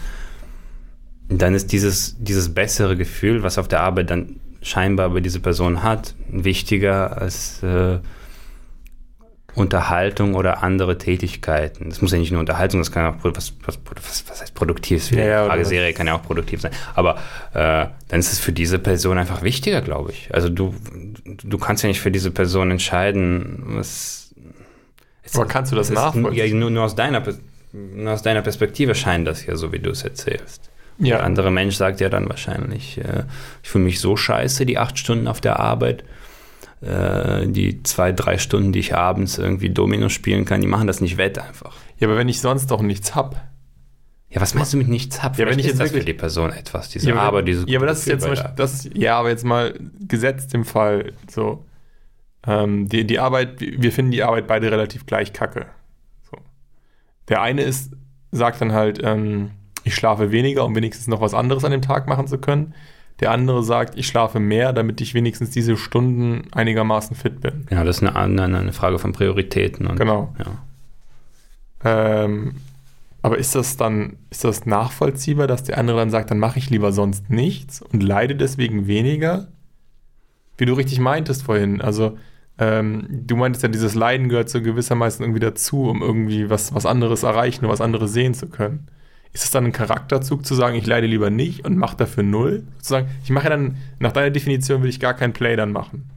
dann 1.29 1.55
ist 1.55 1.71
dieses, 1.71 2.17
dieses 2.19 2.53
bessere 2.53 2.97
Gefühl, 2.97 3.41
was 3.41 3.57
auf 3.57 3.67
der 3.67 3.81
Arbeit 3.81 4.09
dann 4.09 4.39
scheinbar 4.61 5.09
bei 5.09 5.21
dieser 5.21 5.39
Person 5.39 5.83
hat, 5.83 6.15
wichtiger 6.29 7.21
als 7.21 7.63
äh, 7.63 7.99
Unterhaltung 9.55 10.35
oder 10.35 10.63
andere 10.63 10.97
Tätigkeiten. 10.97 11.89
Das 11.89 12.01
muss 12.01 12.11
ja 12.11 12.17
nicht 12.19 12.31
nur 12.31 12.39
Unterhaltung, 12.39 12.79
das 12.79 12.91
kann 12.91 13.13
auch 13.13 13.23
was, 13.23 13.53
was, 13.65 13.79
was, 13.85 14.23
was 14.29 14.41
heißt 14.41 14.53
produktiv? 14.53 15.11
Ja, 15.11 15.25
ja, 15.25 15.45
Frage 15.45 15.65
Serie 15.65 15.93
kann 15.93 16.07
ja 16.07 16.15
auch 16.15 16.23
produktiv 16.23 16.61
sein. 16.61 16.71
Aber 16.93 17.15
äh, 17.53 17.87
dann 18.09 18.19
ist 18.19 18.31
es 18.33 18.39
für 18.39 18.51
diese 18.51 18.79
Person 18.79 19.17
einfach 19.17 19.41
wichtiger, 19.41 19.81
glaube 19.81 20.11
ich. 20.11 20.33
Also 20.33 20.49
du, 20.49 20.75
du 21.37 21.57
kannst 21.57 21.83
ja 21.83 21.89
nicht 21.89 22.01
für 22.01 22.11
diese 22.11 22.31
Person 22.31 22.71
entscheiden, 22.71 23.63
was. 23.65 24.33
Aber 25.33 25.45
kannst 25.45 25.71
du 25.71 25.75
das 25.75 25.89
ist- 25.89 25.95
nachvollziehen? 25.95 26.33
Ja, 26.33 26.53
nur, 26.55 26.69
nur, 26.71 26.83
aus 26.83 26.95
deiner, 26.95 27.23
nur 27.71 28.13
aus 28.13 28.21
deiner 28.21 28.41
Perspektive 28.41 28.95
scheint 28.95 29.27
das 29.27 29.45
ja 29.45 29.55
so, 29.55 29.71
wie 29.71 29.79
du 29.79 29.91
es 29.91 30.03
erzählst. 30.03 30.69
Ja. 30.97 31.17
Der 31.17 31.25
andere 31.25 31.49
Mensch 31.51 31.75
sagt 31.75 32.01
ja 32.01 32.09
dann 32.09 32.27
wahrscheinlich, 32.27 32.97
äh, 32.97 33.23
ich 33.63 33.69
fühle 33.69 33.85
mich 33.85 33.99
so 33.99 34.17
scheiße, 34.17 34.65
die 34.65 34.77
acht 34.77 34.97
Stunden 34.97 35.27
auf 35.27 35.39
der 35.39 35.59
Arbeit. 35.59 36.03
Äh, 36.81 37.47
die 37.47 37.83
zwei, 37.83 38.11
drei 38.11 38.37
Stunden, 38.37 38.71
die 38.71 38.79
ich 38.79 38.95
abends 38.95 39.37
irgendwie 39.37 39.69
Domino 39.69 40.09
spielen 40.09 40.45
kann, 40.45 40.61
die 40.61 40.67
machen 40.67 40.87
das 40.87 41.01
nicht 41.01 41.17
wett 41.17 41.37
einfach. 41.37 41.75
Ja, 41.99 42.07
aber 42.07 42.17
wenn 42.17 42.29
ich 42.29 42.39
sonst 42.41 42.71
doch 42.71 42.81
nichts 42.81 43.15
hab. 43.15 43.41
Ja, 44.31 44.39
was 44.41 44.53
meinst 44.53 44.73
du 44.73 44.77
mit 44.77 44.87
nichts 44.87 45.23
hab? 45.23 45.33
Ja, 45.33 45.39
wenn 45.39 45.53
Vielleicht 45.53 45.59
ich 45.59 45.65
ist 45.65 45.71
jetzt 45.71 45.79
das 45.81 45.89
für 45.89 45.95
wirklich- 45.95 46.13
die 46.15 46.19
Person 46.19 46.51
etwas, 46.51 46.89
diese 46.89 47.07
Ja, 47.09 47.15
aber, 47.15 47.21
Arbeit, 47.23 47.47
diese 47.47 47.67
ja, 47.67 47.79
aber 47.79 47.87
das 47.87 47.99
ist 47.99 48.07
jetzt 48.07 48.27
Beispiel, 48.27 48.51
das 48.55 48.87
ja, 48.93 49.17
aber 49.17 49.29
jetzt 49.29 49.43
mal 49.43 49.73
gesetzt 50.07 50.53
im 50.53 50.65
Fall, 50.65 51.13
so, 51.29 51.65
ähm, 52.45 52.87
die, 52.87 53.05
die 53.07 53.17
Arbeit, 53.19 53.59
wir 53.59 53.91
finden 53.91 54.11
die 54.11 54.21
Arbeit 54.23 54.45
beide 54.47 54.71
relativ 54.71 55.05
gleich 55.07 55.33
kacke. 55.33 55.65
So. 56.29 56.37
Der 57.27 57.41
eine 57.41 57.63
ist, 57.63 57.91
sagt 58.31 58.61
dann 58.61 58.71
halt, 58.71 58.99
ähm, 59.03 59.51
ich 59.83 59.95
schlafe 59.95 60.31
weniger, 60.31 60.63
um 60.65 60.75
wenigstens 60.75 61.07
noch 61.07 61.21
was 61.21 61.33
anderes 61.33 61.63
an 61.65 61.71
dem 61.71 61.81
Tag 61.81 62.07
machen 62.07 62.27
zu 62.27 62.37
können. 62.37 62.75
Der 63.21 63.31
andere 63.31 63.63
sagt, 63.63 63.97
ich 63.97 64.07
schlafe 64.07 64.39
mehr, 64.39 64.71
damit 64.73 65.01
ich 65.01 65.13
wenigstens 65.13 65.49
diese 65.49 65.75
Stunden 65.75 66.43
einigermaßen 66.53 67.15
fit 67.17 67.41
bin. 67.41 67.65
Genau, 67.65 67.83
das 67.83 67.97
ist 67.97 68.03
eine, 68.03 68.15
eine, 68.15 68.43
eine 68.59 68.73
Frage 68.73 68.99
von 68.99 69.11
Prioritäten. 69.11 69.87
Und, 69.87 69.97
Genau. 69.97 70.33
Ja. 70.37 72.23
Ähm, 72.23 72.55
aber 73.21 73.37
ist 73.37 73.55
das 73.55 73.75
dann, 73.75 74.17
ist 74.29 74.43
das 74.43 74.65
nachvollziehbar, 74.65 75.47
dass 75.47 75.63
der 75.63 75.77
andere 75.77 75.97
dann 75.97 76.09
sagt, 76.09 76.31
dann 76.31 76.39
mache 76.39 76.59
ich 76.59 76.69
lieber 76.69 76.91
sonst 76.91 77.29
nichts 77.29 77.81
und 77.81 78.01
leide 78.01 78.35
deswegen 78.35 78.87
weniger? 78.87 79.47
Wie 80.57 80.65
du 80.65 80.73
richtig 80.73 80.99
meintest 80.99 81.43
vorhin. 81.43 81.81
Also, 81.81 82.17
ähm, 82.57 83.07
du 83.09 83.35
meintest 83.35 83.63
ja, 83.63 83.69
dieses 83.69 83.95
Leiden 83.95 84.29
gehört 84.29 84.49
so 84.49 84.61
gewissermaßen 84.61 85.23
irgendwie 85.23 85.39
dazu, 85.39 85.83
um 85.83 86.01
irgendwie 86.01 86.49
was, 86.49 86.73
was 86.73 86.85
anderes 86.85 87.23
erreichen 87.23 87.65
und 87.65 87.71
was 87.71 87.81
anderes 87.81 88.13
sehen 88.13 88.33
zu 88.33 88.47
können. 88.47 88.87
Ist 89.31 89.43
es 89.43 89.51
dann 89.51 89.65
ein 89.65 89.71
Charakterzug 89.71 90.45
zu 90.45 90.55
sagen, 90.55 90.75
ich 90.75 90.87
leide 90.87 91.07
lieber 91.07 91.29
nicht 91.29 91.65
und 91.65 91.77
mache 91.77 91.97
dafür 91.97 92.23
null? 92.23 92.63
Sozusagen, 92.77 93.09
ich 93.23 93.29
mache 93.29 93.49
dann, 93.49 93.77
nach 93.99 94.11
deiner 94.11 94.31
Definition 94.31 94.79
würde 94.81 94.89
ich 94.89 94.99
gar 94.99 95.13
kein 95.13 95.33
Play 95.33 95.55
dann 95.55 95.71
machen. 95.71 96.09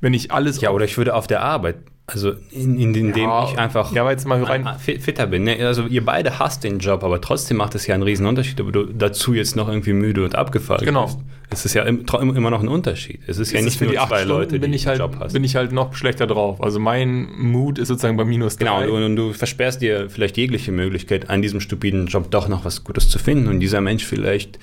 Wenn 0.00 0.14
ich 0.14 0.32
alles 0.32 0.60
ja, 0.60 0.70
oder 0.70 0.84
ich 0.84 0.96
würde 0.96 1.14
auf 1.14 1.26
der 1.26 1.42
Arbeit, 1.42 1.76
also 2.10 2.32
in, 2.50 2.78
in, 2.80 2.94
indem 2.94 3.24
Ja, 3.28 3.44
ich 3.44 3.58
einfach 3.58 3.92
ja, 3.92 4.00
aber 4.02 4.10
jetzt 4.12 4.26
mal 4.26 4.42
rein- 4.42 4.66
fi- 4.78 4.98
fitter 4.98 5.26
bin. 5.26 5.44
Ne? 5.44 5.58
Also 5.66 5.84
ihr 5.86 6.04
beide 6.04 6.38
hasst 6.38 6.64
den 6.64 6.78
Job, 6.78 7.04
aber 7.04 7.20
trotzdem 7.20 7.58
macht 7.58 7.74
es 7.74 7.86
ja 7.86 7.94
einen 7.94 8.02
riesen 8.02 8.24
Unterschied, 8.26 8.60
ob 8.62 8.72
du 8.72 8.84
dazu 8.86 9.34
jetzt 9.34 9.56
noch 9.56 9.68
irgendwie 9.68 9.92
müde 9.92 10.24
und 10.24 10.34
abgefallen 10.34 10.84
Genau. 10.86 11.04
bist. 11.04 11.18
Es 11.50 11.64
ist 11.64 11.74
ja 11.74 11.82
im, 11.84 12.04
immer 12.34 12.50
noch 12.50 12.60
ein 12.62 12.68
Unterschied. 12.68 13.20
Es 13.26 13.38
ist 13.38 13.52
ja 13.52 13.58
Ist 13.58 13.64
nicht 13.64 13.74
es 13.74 13.78
für 13.78 13.84
nur 13.84 13.92
die 13.92 13.98
acht 13.98 14.08
zwei 14.08 14.18
Stunden 14.22 14.38
Leute, 14.38 14.52
die 14.54 14.58
bin 14.58 14.72
ich 14.72 14.88
einen 14.88 15.00
halt, 15.00 15.12
Job 15.12 15.20
hast. 15.22 15.32
bin 15.32 15.44
ich 15.44 15.56
halt 15.56 15.72
noch 15.72 15.94
schlechter 15.94 16.26
drauf. 16.26 16.62
Also 16.62 16.78
mein 16.80 17.28
Mut 17.38 17.78
ist 17.78 17.88
sozusagen 17.88 18.16
bei 18.16 18.24
minus 18.24 18.56
Genau, 18.58 18.80
drei. 18.80 18.88
und, 18.90 19.02
und 19.02 19.16
du 19.16 19.32
versperrst 19.32 19.80
dir 19.80 20.08
vielleicht 20.10 20.36
jegliche 20.36 20.72
Möglichkeit, 20.72 21.30
an 21.30 21.40
diesem 21.42 21.60
stupiden 21.60 22.06
Job 22.06 22.30
doch 22.30 22.48
noch 22.48 22.64
was 22.66 22.84
Gutes 22.84 23.08
zu 23.08 23.18
finden. 23.18 23.48
Und 23.48 23.60
dieser 23.60 23.80
Mensch 23.80 24.04
vielleicht 24.04 24.58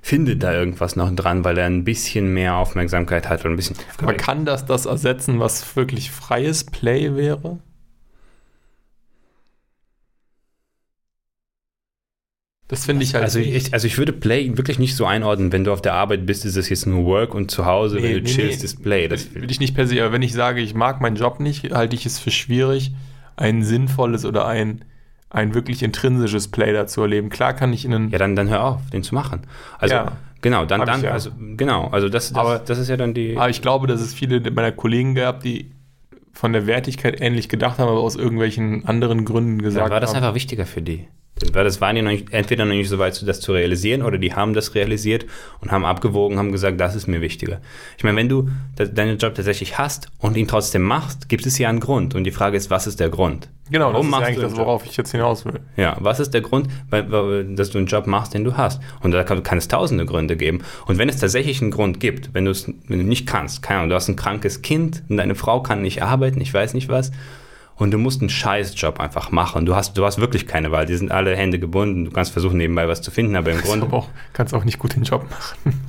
findet 0.00 0.42
da 0.42 0.52
irgendwas 0.54 0.96
noch 0.96 1.14
dran, 1.14 1.44
weil 1.44 1.58
er 1.58 1.66
ein 1.66 1.84
bisschen 1.84 2.32
mehr 2.32 2.56
Aufmerksamkeit 2.56 3.28
hat 3.28 3.44
und 3.44 3.52
ein 3.52 3.56
bisschen. 3.56 3.76
Aber 4.00 4.14
kann 4.14 4.44
das 4.44 4.64
das 4.66 4.86
ersetzen, 4.86 5.40
was 5.40 5.76
wirklich 5.76 6.10
freies 6.10 6.64
Play 6.64 7.14
wäre? 7.16 7.58
Das 12.68 12.84
finde 12.84 13.02
ich 13.02 13.14
halt. 13.14 13.24
Also 13.24 13.38
ich, 13.38 13.72
also 13.72 13.86
ich 13.86 13.96
würde 13.96 14.12
Play 14.12 14.56
wirklich 14.58 14.78
nicht 14.78 14.94
so 14.94 15.06
einordnen, 15.06 15.52
wenn 15.52 15.64
du 15.64 15.72
auf 15.72 15.80
der 15.80 15.94
Arbeit 15.94 16.26
bist, 16.26 16.44
ist 16.44 16.56
es 16.56 16.68
jetzt 16.68 16.86
nur 16.86 17.06
Work 17.06 17.34
und 17.34 17.50
zu 17.50 17.64
Hause, 17.64 17.96
Nee, 17.96 18.02
wenn 18.02 18.12
du 18.12 18.20
nee, 18.20 18.26
chillst, 18.26 18.58
nee. 18.60 18.64
ist 18.66 18.82
Play. 18.82 19.08
Das 19.08 19.34
will 19.34 19.50
ich 19.50 19.58
nicht 19.58 19.74
per 19.74 19.86
se, 19.86 20.02
aber 20.02 20.12
wenn 20.12 20.20
ich 20.22 20.34
sage, 20.34 20.60
ich 20.60 20.74
mag 20.74 21.00
meinen 21.00 21.16
Job 21.16 21.40
nicht, 21.40 21.72
halte 21.72 21.96
ich 21.96 22.04
es 22.04 22.18
für 22.18 22.30
schwierig, 22.30 22.92
ein 23.36 23.64
sinnvolles 23.64 24.26
oder 24.26 24.46
ein, 24.46 24.84
ein 25.30 25.54
wirklich 25.54 25.82
intrinsisches 25.82 26.48
Play 26.48 26.72
dazu 26.72 27.02
erleben. 27.02 27.28
Klar 27.28 27.52
kann 27.54 27.72
ich 27.72 27.84
in 27.84 27.92
einen. 27.94 28.10
ja, 28.10 28.18
dann, 28.18 28.34
dann 28.36 28.48
hör 28.48 28.64
auf, 28.64 28.80
den 28.92 29.02
zu 29.02 29.14
machen. 29.14 29.42
Also 29.78 29.94
Ja. 29.94 30.12
genau, 30.40 30.64
dann, 30.64 30.84
dann, 30.86 31.02
ja. 31.02 31.10
also 31.10 31.30
genau, 31.56 31.88
also 31.88 32.08
das, 32.08 32.28
das, 32.32 32.36
Aber- 32.38 32.58
das 32.60 32.78
ist 32.78 32.88
ja 32.88 32.96
dann 32.96 33.12
die. 33.14 33.36
Aber 33.36 33.50
ich 33.50 33.60
glaube, 33.62 33.86
dass 33.86 34.00
es 34.00 34.14
viele 34.14 34.40
meiner 34.50 34.72
Kollegen 34.72 35.14
gab, 35.14 35.40
die 35.42 35.70
von 36.32 36.52
der 36.52 36.66
Wertigkeit 36.66 37.20
ähnlich 37.20 37.48
gedacht 37.48 37.78
haben, 37.78 37.88
aber 37.88 38.00
aus 38.00 38.14
irgendwelchen 38.16 38.84
anderen 38.86 39.24
Gründen 39.24 39.60
gesagt 39.60 39.84
Dann 39.86 39.90
war 39.92 40.00
das 40.00 40.10
haben. 40.14 40.22
einfach 40.22 40.34
wichtiger 40.34 40.66
für 40.66 40.80
die. 40.82 41.08
Weil 41.52 41.64
das 41.64 41.80
waren 41.80 41.94
die 41.96 42.02
noch 42.02 42.10
nicht, 42.10 42.32
entweder 42.32 42.64
noch 42.64 42.74
nicht 42.74 42.88
so 42.88 42.98
weit, 42.98 43.26
das 43.26 43.40
zu 43.40 43.52
realisieren, 43.52 44.02
oder 44.02 44.18
die 44.18 44.34
haben 44.34 44.54
das 44.54 44.74
realisiert 44.74 45.26
und 45.60 45.70
haben 45.70 45.84
abgewogen, 45.84 46.38
haben 46.38 46.52
gesagt, 46.52 46.80
das 46.80 46.94
ist 46.94 47.06
mir 47.06 47.20
wichtiger. 47.20 47.60
Ich 47.96 48.04
meine, 48.04 48.16
wenn 48.16 48.28
du 48.28 48.48
de- 48.78 48.92
deinen 48.92 49.18
Job 49.18 49.34
tatsächlich 49.34 49.78
hast 49.78 50.08
und 50.18 50.36
ihn 50.36 50.48
trotzdem 50.48 50.82
machst, 50.82 51.28
gibt 51.28 51.46
es 51.46 51.58
ja 51.58 51.68
einen 51.68 51.80
Grund. 51.80 52.14
Und 52.14 52.24
die 52.24 52.30
Frage 52.30 52.56
ist, 52.56 52.70
was 52.70 52.86
ist 52.86 53.00
der 53.00 53.08
Grund? 53.08 53.48
Genau, 53.70 53.86
das 53.86 53.94
Warum 53.94 54.06
ist 54.06 54.10
machst 54.10 54.24
eigentlich 54.26 54.36
du 54.36 54.42
das, 54.42 54.56
worauf 54.56 54.86
ich 54.86 54.96
jetzt 54.96 55.12
hinaus 55.12 55.44
will. 55.44 55.60
Ja, 55.76 55.96
was 56.00 56.20
ist 56.20 56.32
der 56.32 56.40
Grund, 56.40 56.68
weil, 56.88 57.10
weil, 57.12 57.44
dass 57.54 57.70
du 57.70 57.78
einen 57.78 57.86
Job 57.86 58.06
machst, 58.06 58.32
den 58.32 58.44
du 58.44 58.56
hast? 58.56 58.80
Und 59.02 59.10
da 59.12 59.24
kann, 59.24 59.42
kann 59.42 59.58
es 59.58 59.68
tausende 59.68 60.06
Gründe 60.06 60.36
geben. 60.36 60.62
Und 60.86 60.96
wenn 60.98 61.08
es 61.10 61.18
tatsächlich 61.18 61.60
einen 61.60 61.70
Grund 61.70 62.00
gibt, 62.00 62.32
wenn 62.32 62.46
du 62.46 62.50
es 62.50 62.66
wenn 62.66 62.98
du 62.98 63.04
nicht 63.04 63.26
kannst, 63.26 63.62
keine 63.62 63.80
Ahnung, 63.80 63.90
du 63.90 63.96
hast 63.96 64.08
ein 64.08 64.16
krankes 64.16 64.62
Kind 64.62 65.02
und 65.10 65.18
deine 65.18 65.34
Frau 65.34 65.60
kann 65.62 65.82
nicht 65.82 66.02
arbeiten, 66.02 66.40
ich 66.40 66.52
weiß 66.52 66.72
nicht 66.72 66.88
was, 66.88 67.10
und 67.78 67.90
du 67.92 67.98
musst 67.98 68.20
einen 68.20 68.28
Scheißjob 68.30 69.00
einfach 69.00 69.30
machen. 69.30 69.64
Du 69.66 69.74
hast, 69.74 69.96
du 69.96 70.04
hast 70.04 70.18
wirklich 70.20 70.46
keine 70.46 70.70
Wahl. 70.72 70.86
Die 70.86 70.96
sind 70.96 71.10
alle 71.12 71.34
Hände 71.36 71.58
gebunden. 71.58 72.04
Du 72.04 72.10
kannst 72.10 72.32
versuchen, 72.32 72.58
nebenbei 72.58 72.88
was 72.88 73.02
zu 73.02 73.10
finden, 73.10 73.36
aber 73.36 73.52
im 73.52 73.58
Du 73.58 73.64
Grunde. 73.64 73.92
auch, 73.92 74.08
kannst 74.32 74.52
auch 74.54 74.64
nicht 74.64 74.78
gut 74.78 74.94
den 74.96 75.04
Job 75.04 75.26
machen. 75.30 75.80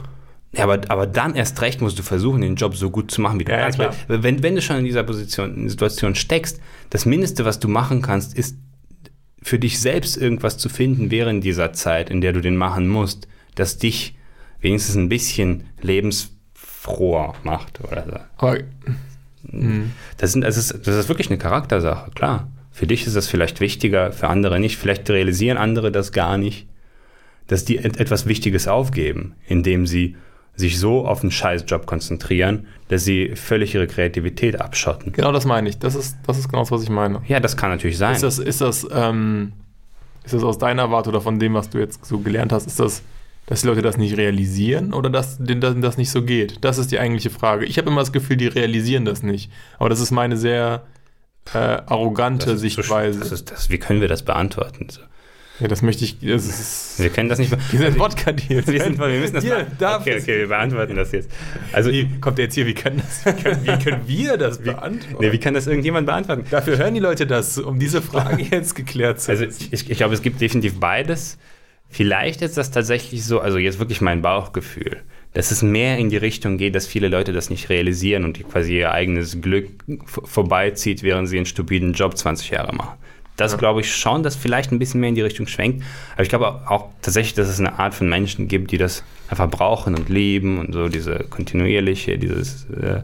Ja, 0.52 0.64
aber, 0.64 0.82
aber 0.90 1.06
dann 1.06 1.36
erst 1.36 1.62
recht 1.62 1.80
musst 1.82 2.00
du 2.00 2.04
versuchen, 2.04 2.42
den 2.42 2.56
Job 2.56 2.76
so 2.76 2.90
gut 2.90 3.12
zu 3.12 3.22
machen, 3.22 3.40
wie 3.40 3.44
du 3.46 3.52
Ja, 3.52 3.60
ja, 3.60 3.70
kannst. 3.70 4.10
Weil, 4.10 4.24
wenn, 4.24 4.42
wenn 4.42 4.56
du 4.56 4.62
schon 4.62 4.78
in 4.78 4.86
dieser 4.86 5.04
Position, 5.04 5.56
in 5.56 5.70
Situation 5.70 6.16
steckst, 6.16 6.60
das 6.90 7.06
Mindeste, 7.06 7.46
was 7.46 7.60
du 7.60 7.68
machen 7.68 8.02
kannst, 8.02 8.36
ist 8.36 8.58
für 9.42 9.60
dich 9.60 9.80
selbst 9.80 10.18
irgendwas 10.18 10.58
zu 10.58 10.68
finden 10.68 11.12
während 11.12 11.44
dieser 11.44 11.72
Zeit, 11.74 12.10
in 12.10 12.22
der 12.22 12.34
du 12.34 12.42
den 12.42 12.58
machen 12.58 12.88
musst, 12.88 13.28
das 13.56 13.78
dich 13.78 14.16
wenigstens 14.60 14.96
ein 14.96 15.08
bisschen 15.08 15.66
lebensfroher 15.82 17.34
macht 17.44 17.80
oder 17.84 18.06
so. 18.06 18.18
Aber 18.38 18.58
Mhm. 19.52 19.91
Das, 20.18 20.32
sind, 20.32 20.41
das, 20.41 20.58
ist, 20.58 20.88
das 20.88 20.95
ist 20.95 21.10
wirklich 21.10 21.30
eine 21.30 21.38
Charaktersache, 21.38 22.12
klar. 22.12 22.50
Für 22.72 22.88
dich 22.88 23.08
ist 23.08 23.16
das 23.16 23.28
vielleicht 23.28 23.60
wichtiger, 23.60 24.12
für 24.12 24.28
andere 24.28 24.60
nicht. 24.60 24.78
Vielleicht 24.78 25.10
realisieren 25.10 25.58
andere 25.58 25.91
das 25.91 26.12
gar 26.12 26.38
nicht, 26.38 26.68
dass 27.47 27.66
die 27.66 27.78
et 27.78 28.00
etwas 28.00 28.26
Wichtiges 28.26 28.68
aufgeben, 28.68 29.36
indem 29.47 29.86
sie 29.88 30.16
sich 30.56 30.80
so 30.80 31.06
auf 31.06 31.22
einen 31.22 31.32
Scheißjob 31.32 31.86
konzentrieren, 31.86 32.68
dass 32.89 33.06
sie 33.06 33.36
völlig 33.36 33.76
ihre 33.76 33.88
Kreativität 33.88 34.60
abschotten. 34.60 35.14
genau 35.14 35.32
das 35.32 35.45
meine 35.45 35.70
ich. 35.70 35.80
Das 35.80 35.95
ist, 35.95 36.18
das 36.28 36.38
ist 36.38 36.50
genau 36.50 36.62
das, 36.62 36.72
was 36.72 36.84
ich 36.84 36.89
meine. 36.89 37.22
Ja, 37.28 37.39
das 37.39 37.58
kann 37.58 37.70
natürlich 37.70 37.97
sein. 37.97 38.16
Ist 38.16 38.24
das, 38.24 38.39
ist 38.39 38.62
das, 38.62 38.88
ähm, 38.91 39.54
ist 40.24 40.34
das 40.34 40.43
aus 40.43 40.58
deiner 40.58 40.91
Warte 40.91 41.10
oder 41.10 41.22
von 41.22 41.39
dem, 41.39 41.54
was 41.54 41.70
du 41.70 41.80
jetzt 41.80 42.06
so 42.06 42.20
gelernt 42.20 42.52
hast, 42.52 42.68
ist 42.68 42.80
das, 42.80 43.02
dass 43.50 43.62
die 43.62 43.68
Leute 43.68 43.82
das 43.82 43.97
nicht 43.97 44.16
realisieren 44.16 44.93
oder 44.93 45.10
dass 45.10 45.39
denen 45.39 45.82
das, 45.82 45.97
nicht 45.97 46.12
so 46.12 46.22
geht? 46.22 46.64
Das 46.64 46.78
ist 46.78 46.91
die 46.91 47.00
eigentliche 47.00 47.32
Frage. 47.32 47.66
Ich 47.66 47.80
habe 47.80 47.89
immer 47.89 48.02
das 48.02 48.12
Gefühl, 48.14 48.38
die 48.38 48.45
realisieren 48.47 49.06
das 49.06 49.24
nicht. 49.24 49.52
Aber 49.80 49.89
das 49.89 50.00
ist 50.00 50.12
meine 50.12 50.38
sehr 50.38 50.84
äh, 51.54 51.58
arrogante 51.58 52.52
Das 52.52 52.60
Sichtweise. 52.60 53.20
Das 53.20 53.32
ist, 53.32 53.50
das, 53.52 53.72
wie 53.72 53.80
können 53.80 54.02
wir 54.02 54.08
das 54.08 54.22
beantworten? 54.22 54.88
Ja, 55.60 55.68
das 55.68 55.82
möchte 55.82 56.06
ich. 56.06 56.20
Das 56.20 56.45
ist, 56.45 57.00
Wir 57.00 57.10
können 57.10 57.28
das 57.28 57.39
nicht. 57.39 57.50
be- 57.50 57.58
wir 57.72 57.80
sind 57.80 58.00
Wodka-Deals. 58.00 58.68
Wir, 58.72 58.84
sind, 58.84 59.00
wir 59.00 59.08
müssen 59.08 59.34
das 59.34 59.43
Hier, 59.43 59.66
okay, 59.82 60.20
okay, 60.22 60.38
wir 60.41 60.47
beantworten 60.47 60.95
das 60.95 61.12
jetzt. 61.12 61.30
Also, 61.74 61.91
Wie 61.91 62.08
kommt 62.22 62.38
der 62.38 62.45
jetzt 62.45 62.54
hier? 62.56 62.66
Wie 62.68 62.76
können, 62.76 63.02
das, 63.02 63.26
wie 63.26 63.41
können, 63.41 63.64
wie 63.65 63.78
können 63.84 64.02
wir 64.07 64.38
das 64.38 64.60
beantworten? 64.60 65.18
nee, 65.26 65.32
wie 65.34 65.40
kann 65.40 65.56
das 65.56 65.65
irgendjemand 65.68 66.06
beantworten? 66.06 66.45
Dafür 66.52 66.78
hören 66.78 66.94
die 66.94 66.99
Leute 67.02 67.26
das, 67.28 67.57
um 67.57 67.78
diese 67.80 68.02
Frage 68.02 68.44
jetzt 68.44 68.76
geklärt 68.76 69.19
zu 69.19 69.32
Also 69.32 69.44
ich, 69.45 69.90
ich 69.90 69.98
glaube, 69.98 70.14
es 70.14 70.22
gibt 70.22 70.40
definitiv 70.40 70.80
beides. 70.80 71.38
Vielleicht 71.90 72.41
ist 72.41 72.57
das 72.57 72.72
tatsächlich 72.72 73.26
so, 73.26 73.40
also 73.40 73.57
jetzt 73.57 73.80
wirklich 73.80 73.99
mein 73.99 74.22
Bauchgefühl, 74.22 74.98
dass 75.34 75.52
es 75.52 75.61
mehr 75.64 75.98
in 75.98 76.10
die 76.10 76.18
Richtung 76.18 76.57
geht, 76.57 76.76
dass 76.76 76.86
viele 76.88 77.07
Leute 77.07 77.34
das 77.34 77.49
nicht 77.49 77.70
realisieren 77.70 78.24
und 78.26 78.38
die 78.38 78.44
quasi 78.44 78.78
ihr 78.78 78.91
eigenes 78.91 79.41
Glück 79.41 79.70
vorbeizieht, 80.07 81.03
während 81.03 81.28
sie 81.30 81.38
einen 81.38 81.45
stupiden 81.45 81.94
Job 81.94 82.18
20 82.18 82.52
Jahre 82.52 82.74
machen. 82.76 82.98
Das 83.38 83.53
Ja. 83.53 83.57
glaube 83.57 83.82
ich 83.82 83.94
schon, 83.95 84.22
dass 84.22 84.36
vielleicht 84.36 84.72
ein 84.72 84.80
bisschen 84.80 84.99
mehr 84.99 85.10
in 85.10 85.16
die 85.16 85.22
Richtung 85.22 85.48
schwenkt. 85.48 85.84
Aber 86.14 86.24
ich 86.24 86.30
glaube 86.30 86.48
auch 86.68 86.90
tatsächlich, 87.02 87.34
dass 87.36 87.48
es 87.48 87.60
eine 87.60 87.80
Art 87.80 87.94
von 87.94 88.10
Menschen 88.10 88.48
gibt, 88.48 88.72
die 88.72 88.78
das 88.78 89.03
einfach 89.30 89.49
brauchen 89.49 89.95
und 89.95 90.10
lieben 90.10 90.60
und 90.60 90.74
so 90.74 90.90
diese 90.90 91.20
kontinuierliche, 91.30 92.18
dieses 92.18 92.66
äh, 92.72 93.02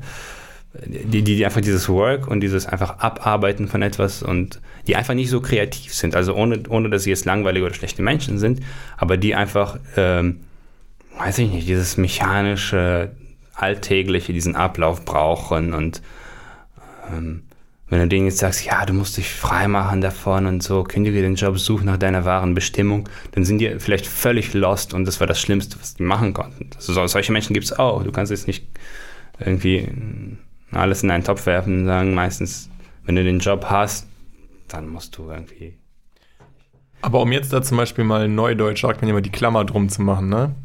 die, 0.86 1.24
die 1.24 1.46
einfach 1.46 1.62
dieses 1.62 1.88
Work 1.90 2.28
und 2.28 2.42
dieses 2.42 2.66
einfach 2.66 3.00
Abarbeiten 3.00 3.68
von 3.68 3.82
etwas 3.82 4.24
und 4.24 4.62
die 4.88 4.96
einfach 4.96 5.14
nicht 5.14 5.30
so 5.30 5.42
kreativ 5.42 5.94
sind. 5.94 6.16
Also 6.16 6.36
ohne, 6.36 6.64
ohne 6.70 6.90
dass 6.90 7.04
sie 7.04 7.10
jetzt 7.10 7.26
langweilige 7.26 7.66
oder 7.66 7.76
schlechte 7.76 8.02
Menschen 8.02 8.38
sind, 8.38 8.62
aber 8.98 9.18
die 9.18 9.36
einfach, 9.36 9.80
ähm, 9.98 10.42
weiß 11.18 11.40
ich 11.40 11.52
nicht, 11.52 11.68
dieses 11.68 11.98
mechanische, 11.98 13.12
alltägliche, 13.54 14.34
diesen 14.34 14.56
Ablauf 14.56 15.06
brauchen 15.06 15.74
und 15.74 16.02
ähm, 17.10 17.44
wenn 17.88 18.00
du 18.00 18.08
denen 18.08 18.26
jetzt 18.26 18.40
sagst, 18.40 18.66
ja, 18.66 18.84
du 18.86 18.94
musst 18.94 19.16
dich 19.16 19.30
freimachen 19.30 20.02
davon 20.02 20.48
und 20.48 20.64
so, 20.64 20.84
kündige 20.84 21.22
den 21.22 21.36
Job, 21.36 21.60
such 21.60 21.84
nach 21.84 21.98
deiner 21.98 22.26
wahren 22.26 22.56
Bestimmung, 22.56 23.08
dann 23.34 23.46
sind 23.46 23.60
die 23.60 23.80
vielleicht 23.80 24.08
völlig 24.08 24.54
lost 24.56 24.94
und 24.94 25.06
das 25.06 25.20
war 25.20 25.28
das 25.28 25.40
Schlimmste, 25.40 25.78
was 25.80 25.94
die 25.94 26.04
machen 26.04 26.34
konnten. 26.34 26.72
Also 26.76 27.06
solche 27.08 27.32
Menschen 27.32 27.54
gibt 27.54 27.66
es 27.66 27.74
auch. 27.78 28.04
Du 28.04 28.12
kannst 28.12 28.32
jetzt 28.32 28.48
nicht 28.48 28.66
irgendwie 29.40 29.88
alles 30.72 31.04
in 31.04 31.12
einen 31.12 31.24
Topf 31.24 31.46
werfen 31.46 31.82
und 31.82 31.86
sagen, 31.86 32.14
meistens, 32.14 32.70
wenn 33.06 33.16
du 33.16 33.24
den 33.24 33.40
Job 33.40 33.66
hast, 33.70 34.08
dann 34.68 34.88
musst 34.90 35.18
du 35.18 35.30
irgendwie. 35.30 35.78
Aber 37.02 37.22
um 37.22 37.32
jetzt 37.32 37.54
da 37.54 37.62
zum 37.62 37.78
Beispiel 37.78 38.04
mal 38.04 38.28
Neudeutsch, 38.28 38.82
sagt 38.82 39.02
man 39.02 39.08
ja 39.10 39.14
mal 39.14 39.22
die 39.22 39.32
Klammer 39.32 39.64
drum 39.64 39.90
zu 39.90 40.02
machen, 40.02 40.28
ne? 40.30 40.56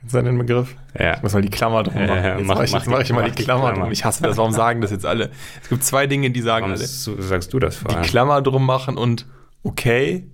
Kennst 0.00 0.14
du 0.14 0.22
den 0.22 0.38
Begriff? 0.38 0.74
Ja. 0.98 1.16
Ich 1.16 1.22
muss 1.22 1.32
mal 1.32 1.42
die 1.42 1.50
Klammer 1.50 1.82
drum 1.84 1.94
machen. 1.94 2.08
Ja, 2.08 2.38
jetzt 2.38 2.46
mach- 2.46 2.54
mache 2.56 2.64
ich, 2.64 2.72
mach 2.72 2.80
jetzt 2.80 2.90
mach 2.90 3.00
ich 3.00 3.06
die- 3.06 3.12
mal 3.12 3.24
die 3.24 3.30
die 3.36 3.44
Klammer 3.44 3.68
Klammer. 3.68 3.80
drum. 3.84 3.92
Ich 3.92 4.04
hasse 4.04 4.22
das. 4.22 4.36
Warum 4.36 4.52
sagen 4.52 4.80
das 4.80 4.90
jetzt 4.90 5.06
alle? 5.06 5.30
Es 5.62 5.68
gibt 5.68 5.84
zwei 5.84 6.06
Dinge, 6.06 6.30
die 6.30 6.40
sagen 6.42 6.66
Warum 6.66 6.78
alle. 6.78 7.22
sagst 7.22 7.52
du 7.52 7.58
das 7.58 7.76
vor 7.76 7.88
Die 7.90 7.96
allem? 7.96 8.04
Klammer 8.04 8.42
drum 8.42 8.66
machen 8.66 8.96
und 8.96 9.26
okay. 9.62 10.26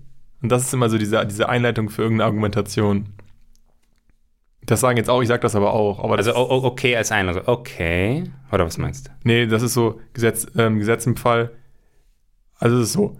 Und 0.42 0.50
das 0.50 0.62
ist 0.64 0.74
immer 0.74 0.88
so 0.88 0.98
diese, 0.98 1.24
diese 1.26 1.48
Einleitung 1.48 1.88
für 1.88 2.02
irgendeine 2.02 2.26
Argumentation. 2.26 3.06
Das 4.66 4.80
sagen 4.80 4.96
jetzt 4.96 5.10
auch, 5.10 5.20
ich 5.22 5.28
sage 5.28 5.40
das 5.42 5.56
aber 5.56 5.72
auch. 5.74 6.02
Aber 6.02 6.16
das, 6.16 6.28
Also 6.28 6.38
okay 6.64 6.96
als 6.96 7.10
Einladung. 7.10 7.42
Okay. 7.46 8.24
Oder 8.52 8.64
was 8.64 8.78
meinst 8.78 9.08
du? 9.08 9.10
nee, 9.24 9.46
das 9.46 9.62
ist 9.62 9.74
so 9.74 10.00
Gesetz, 10.12 10.46
ähm, 10.56 10.78
Gesetz 10.78 11.06
im 11.06 11.16
Fall. 11.16 11.50
Also 12.58 12.76
es 12.76 12.88
ist 12.88 12.92
so, 12.92 13.16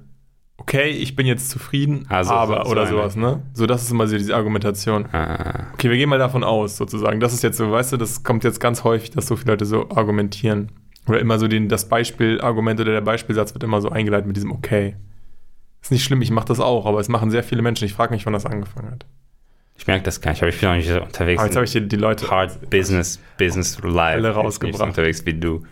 okay, 0.57 0.91
ich 0.91 1.17
bin 1.17 1.27
jetzt 1.27 1.51
zufrieden, 1.51 2.07
Ah, 2.09 2.23
so- 2.23 2.31
aber 2.33 2.59
so- 2.59 2.65
so 2.67 2.71
oder 2.71 2.83
eine- 2.83 2.91
sowas, 2.91 3.17
ne? 3.17 3.43
So, 3.55 3.67
das 3.67 3.83
ist 3.83 3.91
immer 3.91 4.07
so 4.07 4.17
diese 4.17 4.37
Argumentation. 4.37 5.07
Ah, 5.13 5.67
Okay, 5.75 5.91
wir 5.91 5.97
gehen 5.97 6.09
mal 6.09 6.19
davon 6.21 6.45
aus, 6.45 6.77
sozusagen. 6.77 7.19
Das 7.19 7.33
ist 7.33 7.43
jetzt 7.43 7.57
so, 7.57 7.73
weißt 7.73 7.93
du, 7.93 7.97
das 7.97 8.23
kommt 8.23 8.45
jetzt 8.45 8.61
ganz 8.61 8.85
häufig, 8.85 9.11
dass 9.11 9.27
so 9.27 9.35
viele 9.35 9.53
Leute 9.55 9.65
so 9.65 9.91
argumentieren. 9.91 10.71
Oder 11.09 11.19
immer 11.19 11.41
so 11.41 11.49
den, 11.49 11.69
das 11.69 11.89
Beispielargument 11.89 12.79
oder 12.81 12.93
der 12.93 13.01
Beispielsatz 13.01 13.53
wird 13.55 13.65
immer 13.65 13.81
so 13.81 13.89
eingeleitet 13.89 14.29
mit 14.29 14.37
diesem 14.37 14.53
Okay. 14.53 14.95
Ist 15.81 15.91
nicht 15.91 16.05
schlimm, 16.05 16.23
ich 16.23 16.31
mache 16.31 16.47
das 16.47 16.61
auch, 16.61 16.87
aber 16.87 17.01
es 17.01 17.09
machen 17.09 17.33
sehr 17.33 17.43
viele 17.43 17.63
Menschen. 17.63 17.85
Ich 17.87 17.93
frage 17.95 18.15
mich, 18.15 18.25
wann 18.25 18.33
das 18.33 18.47
angefangen 18.47 18.93
hat. 18.93 19.07
Ich 19.77 19.87
merke 19.87 20.05
das 20.05 20.21
gar 20.21 20.31
nicht, 20.31 20.43
aber 20.43 20.51
ich 20.51 20.61
bin 20.61 20.69
auch 20.69 20.75
nicht 20.75 20.89
so 20.89 21.03
unterwegs. 21.03 21.39
Aber 21.39 21.49
jetzt 21.49 21.57
habe 21.57 21.65
ich 21.65 21.73
hier 21.73 21.81
die 21.81 21.97
Leute. 21.97 22.31
Hard 22.31 22.71
Business, 22.71 23.19
Business 23.39 23.79
Live. 23.83 24.17
Alle 24.17 24.19
Ich 24.19 24.23
bin 24.23 24.27
nicht 24.27 24.35
so 24.35 24.41
rausgebracht. 24.41 24.89
unterwegs 24.89 25.27
wie 25.27 25.35
du. 25.35 25.59
du 25.59 25.67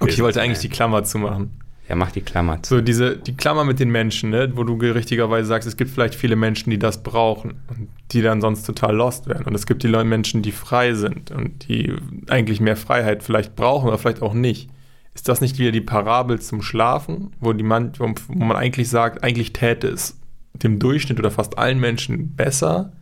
Okay, 0.00 0.12
ich 0.12 0.22
wollte 0.22 0.40
eigentlich 0.40 0.60
die 0.60 0.68
Klammer 0.68 1.04
zumachen. 1.04 1.60
Ja, 1.88 1.94
mach 1.94 2.10
die 2.10 2.20
Klammer 2.20 2.62
zu. 2.62 2.76
So, 2.76 2.80
diese, 2.80 3.16
die 3.16 3.36
Klammer 3.36 3.64
mit 3.64 3.78
den 3.78 3.90
Menschen, 3.90 4.30
ne, 4.30 4.50
wo 4.54 4.64
du 4.64 4.74
richtigerweise 4.74 5.46
sagst, 5.46 5.68
es 5.68 5.76
gibt 5.76 5.90
vielleicht 5.90 6.16
viele 6.16 6.34
Menschen, 6.34 6.70
die 6.70 6.78
das 6.78 7.02
brauchen 7.02 7.60
und 7.68 7.88
die 8.10 8.22
dann 8.22 8.40
sonst 8.40 8.64
total 8.64 8.96
lost 8.96 9.28
werden. 9.28 9.46
Und 9.46 9.54
es 9.54 9.66
gibt 9.66 9.84
die 9.84 9.88
Leute, 9.88 10.04
Menschen, 10.04 10.42
die 10.42 10.52
frei 10.52 10.94
sind 10.94 11.30
und 11.30 11.68
die 11.68 11.94
eigentlich 12.28 12.60
mehr 12.60 12.76
Freiheit 12.76 13.22
vielleicht 13.22 13.54
brauchen 13.54 13.88
oder 13.88 13.98
vielleicht 13.98 14.22
auch 14.22 14.34
nicht. 14.34 14.68
Ist 15.14 15.28
das 15.28 15.40
nicht 15.40 15.58
wieder 15.58 15.70
die 15.70 15.80
Parabel 15.80 16.40
zum 16.40 16.60
Schlafen, 16.60 17.32
wo, 17.40 17.52
die 17.52 17.62
man, 17.64 17.92
wo, 17.98 18.12
wo 18.28 18.44
man 18.44 18.56
eigentlich 18.56 18.88
sagt, 18.88 19.22
eigentlich 19.22 19.52
täte 19.52 19.88
es 19.88 20.18
dem 20.54 20.78
Durchschnitt 20.78 21.18
oder 21.18 21.30
fast 21.30 21.56
allen 21.56 21.78
Menschen 21.78 22.34
besser, 22.34 22.92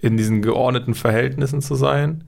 in 0.00 0.16
diesen 0.16 0.42
geordneten 0.42 0.94
Verhältnissen 0.94 1.60
zu 1.60 1.74
sein, 1.74 2.24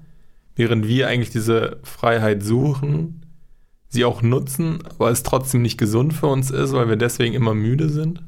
während 0.56 0.86
wir 0.86 1.08
eigentlich 1.08 1.30
diese 1.30 1.80
Freiheit 1.82 2.42
suchen, 2.42 3.26
sie 3.88 4.04
auch 4.04 4.22
nutzen, 4.22 4.80
aber 4.88 5.10
es 5.10 5.22
trotzdem 5.22 5.62
nicht 5.62 5.78
gesund 5.78 6.12
für 6.12 6.26
uns 6.26 6.50
ist, 6.50 6.72
weil 6.72 6.88
wir 6.88 6.96
deswegen 6.96 7.34
immer 7.34 7.54
müde 7.54 7.88
sind? 7.88 8.22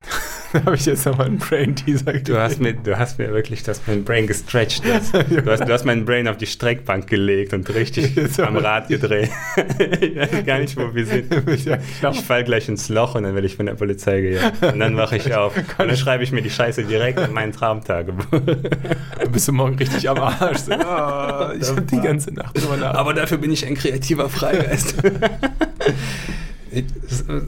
da 0.00 0.37
habe 0.64 0.76
ich 0.76 0.86
jetzt 0.86 1.04
nochmal 1.04 1.26
einen 1.26 1.38
Brain-Teaser 1.38 2.12
Du 2.14 2.38
hast, 2.38 2.60
mir, 2.60 2.72
du 2.72 2.98
hast 2.98 3.18
mir 3.18 3.32
wirklich 3.32 3.62
das 3.62 3.82
mein 3.86 4.04
Brain 4.04 4.26
gestretched. 4.26 4.82
Das. 4.84 5.12
Du, 5.28 5.50
hast, 5.50 5.60
du 5.60 5.72
hast 5.72 5.84
mein 5.84 6.04
Brain 6.04 6.26
auf 6.26 6.36
die 6.36 6.46
Streckbank 6.46 7.06
gelegt 7.06 7.52
und 7.52 7.68
richtig 7.74 8.16
am 8.40 8.56
Rad 8.56 8.88
gedreht. 8.88 9.30
ich 10.00 10.16
weiß 10.16 10.44
gar 10.44 10.58
nicht, 10.58 10.76
wo 10.76 10.94
wir 10.94 11.04
sind. 11.04 11.32
Ich 11.46 12.20
fall 12.20 12.44
gleich 12.44 12.68
ins 12.68 12.88
Loch 12.88 13.14
und 13.14 13.24
dann 13.24 13.34
werde 13.34 13.46
ich 13.46 13.56
von 13.56 13.66
der 13.66 13.74
Polizei 13.74 14.20
gejagt. 14.20 14.62
Und 14.62 14.80
dann 14.80 14.96
wache 14.96 15.16
ich 15.16 15.34
auf. 15.34 15.56
Und 15.56 15.88
dann 15.88 15.96
schreibe 15.96 16.24
ich 16.24 16.32
mir 16.32 16.42
die 16.42 16.50
Scheiße 16.50 16.84
direkt 16.84 17.20
in 17.20 17.32
mein 17.32 17.52
Traumtagebuch. 17.52 18.26
Du 18.30 19.30
bist 19.30 19.48
du 19.48 19.52
morgen 19.52 19.76
richtig 19.76 20.08
am 20.08 20.18
Arsch. 20.18 20.58
So, 20.58 20.72
ah, 20.72 21.52
ich 21.58 21.68
habe 21.68 21.82
die 21.82 22.00
ganze 22.00 22.32
Nacht 22.32 22.60
drüber 22.60 22.76
nach. 22.76 22.94
Aber 22.94 23.12
dafür 23.12 23.38
bin 23.38 23.52
ich 23.52 23.66
ein 23.66 23.74
kreativer 23.74 24.28
Freigeist. 24.28 24.94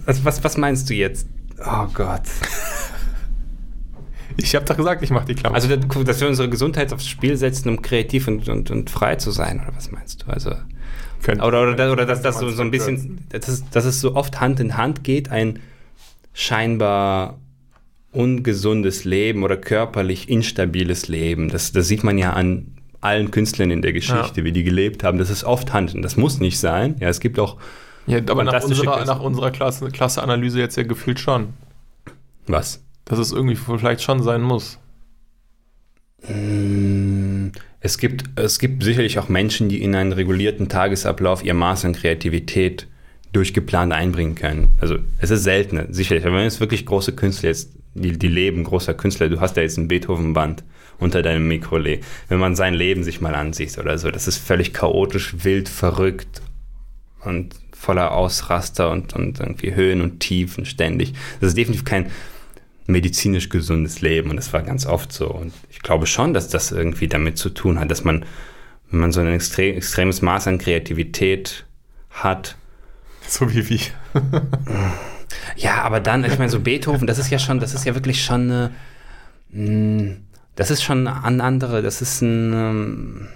was, 0.07 0.25
was, 0.25 0.45
was 0.45 0.57
meinst 0.57 0.91
du 0.91 0.95
jetzt? 0.95 1.27
Oh 1.65 1.87
Gott. 1.95 2.23
Ich 4.37 4.55
habe 4.55 4.65
doch 4.65 4.77
gesagt, 4.77 5.03
ich 5.03 5.11
mache 5.11 5.27
die 5.27 5.35
Klammer. 5.35 5.57
Also, 5.57 5.69
dass 5.77 6.21
wir 6.21 6.29
unsere 6.29 6.49
Gesundheit 6.49 6.93
aufs 6.93 7.07
Spiel 7.07 7.37
setzen, 7.37 7.69
um 7.69 7.83
kreativ 7.83 8.27
und, 8.29 8.49
und, 8.49 8.71
und 8.71 8.89
frei 8.89 9.17
zu 9.17 9.31
sein, 9.33 9.61
oder 9.61 9.77
was 9.77 9.91
meinst 9.91 10.23
du? 10.23 10.31
Also, 10.31 10.53
Könnte- 11.23 11.45
oder, 11.45 11.63
oder, 11.71 11.93
oder 11.93 12.07
dass 12.07 12.23
das 12.23 12.39
so, 12.39 12.49
so 12.49 12.63
ein 12.63 12.71
bisschen, 12.71 13.27
dass 13.29 13.49
es, 13.49 13.69
dass 13.71 13.85
es 13.85 14.01
so 14.01 14.15
oft 14.15 14.41
Hand 14.41 14.61
in 14.61 14.77
Hand 14.79 15.05
geht, 15.05 15.31
ein 15.31 15.59
scheinbar 16.33 17.39
ungesundes 18.13 19.05
Leben 19.05 19.43
oder 19.43 19.57
körperlich 19.57 20.29
instabiles 20.29 21.09
Leben. 21.09 21.49
Das, 21.49 21.73
das 21.73 21.87
sieht 21.89 22.03
man 22.03 22.17
ja 22.17 22.33
an 22.33 22.73
allen 23.01 23.31
Künstlern 23.31 23.71
in 23.71 23.83
der 23.83 23.93
Geschichte, 23.93 24.45
wie 24.45 24.53
die 24.53 24.63
gelebt 24.65 25.05
haben. 25.05 25.19
Das 25.19 25.29
ist 25.31 25.45
oft 25.45 25.73
Hand. 25.73 25.95
Das 26.03 26.17
muss 26.17 26.39
nicht 26.41 26.59
sein. 26.59 26.97
Ja, 27.01 27.09
es 27.09 27.21
gibt 27.21 27.39
auch. 27.39 27.57
Ja, 28.07 28.19
aber 28.19 28.45
nach 28.45 28.63
unserer, 28.65 29.05
nach 29.05 29.21
unserer 29.21 29.51
Klasse, 29.51 29.89
Klasse-Analyse 29.89 30.59
jetzt 30.59 30.77
ja 30.77 30.83
gefühlt 30.83 31.21
schon. 31.21 31.55
Was? 32.47 32.83
Dass 33.05 33.19
es 33.19 33.33
irgendwie 33.33 33.57
vielleicht 33.57 34.03
schon 34.03 34.23
sein 34.23 34.43
muss. 34.43 34.79
Mm, 36.29 37.49
Es 37.81 37.97
gibt, 37.99 38.25
es 38.39 38.59
gibt 38.59 38.83
sicherlich 38.83 39.19
auch 39.19 39.29
Menschen, 39.29 39.69
die 39.69 39.83
in 39.83 39.95
einen 39.95 40.13
regulierten 40.13 40.69
Tagesablauf 40.69 41.43
ihr 41.45 41.55
Maß 41.55 41.85
an 41.87 41.95
Kreativität 41.95 42.87
durchgeplant 43.33 43.93
einbringen 43.93 44.35
können. 44.35 44.69
Also 44.81 44.97
es 45.19 45.31
ist 45.31 45.45
seltener, 45.45 45.87
sicherlich. 45.91 46.27
Aber 46.27 46.37
wenn 46.37 46.47
es 46.47 46.61
wirklich 46.61 46.85
große 46.85 47.13
Künstler 47.15 47.49
jetzt, 47.51 47.71
die, 47.95 48.19
die 48.19 48.29
Leben 48.29 48.65
großer 48.65 48.93
Künstler, 48.95 49.29
du 49.29 49.41
hast 49.41 49.57
ja 49.57 49.63
jetzt 49.63 49.79
ein 49.79 49.89
Beethoven-Band 49.89 50.63
unter 50.99 51.23
deinem 51.23 51.49
Mikro, 51.49 51.79
Le- 51.79 52.01
wenn 52.29 52.39
man 52.39 52.55
sein 52.55 52.75
Leben 52.75 53.03
sich 53.05 53.21
mal 53.21 53.35
ansieht 53.35 53.79
oder 53.79 53.97
so, 53.99 54.11
das 54.11 54.29
ist 54.29 54.37
völlig 54.39 54.75
chaotisch, 54.75 55.45
wild, 55.45 55.69
verrückt 55.69 56.43
und 57.25 57.55
voller 57.81 58.13
Ausraster 58.13 58.91
und, 58.91 59.15
und 59.15 59.41
irgendwie 59.41 59.75
Höhen 59.75 60.03
und 60.03 60.21
Tiefen 60.21 60.67
ständig. 60.67 61.15
Das 61.41 61.49
ist 61.49 61.57
definitiv 61.57 61.85
kein 61.85 62.11
medizinisch 62.87 63.49
gesundes 63.49 64.03
Leben 64.03 64.31
und 64.31 64.37
das 64.37 64.53
war 64.53 64.63
ganz 64.63 64.85
oft 64.85 65.13
so. 65.13 65.29
Und 65.29 65.55
ich 65.71 65.81
glaube 65.81 66.07
schon, 66.07 66.35
dass 66.35 66.49
das 66.49 66.73
irgendwie 66.73 67.09
damit 67.09 67.39
zu 67.39 67.49
tun 67.51 67.81
hat, 67.81 67.91
dass 67.91 68.05
man, 68.05 68.25
wenn 68.91 69.01
man 69.01 69.13
so 69.13 69.21
ein 69.21 69.29
extre 69.29 69.75
extremes 69.75 70.21
Maß 70.21 70.49
an 70.49 70.59
Kreativität 70.59 71.65
hat, 72.11 72.57
So 73.27 73.53
wie 73.53 73.69
wir. 73.69 73.79
ja, 75.57 75.83
aber 75.83 76.01
dann, 76.01 76.25
ich 76.25 76.39
meine, 76.39 76.51
so 76.51 76.61
Beethoven, 76.61 77.07
das 77.07 77.19
ist 77.19 77.31
ja 77.31 77.39
schon, 77.39 77.61
das 77.61 77.75
ist 77.75 77.85
ja 77.85 77.95
wirklich 77.95 78.25
schon 78.25 78.51
eine, 78.51 78.71
mh, 79.53 80.17
das 80.57 80.71
ist 80.71 80.83
schon 80.83 81.07
ein 81.07 81.41
andere, 81.41 81.81
das 81.81 82.03
ist 82.03 82.23
ein, 82.23 82.53
ähm, 82.53 83.29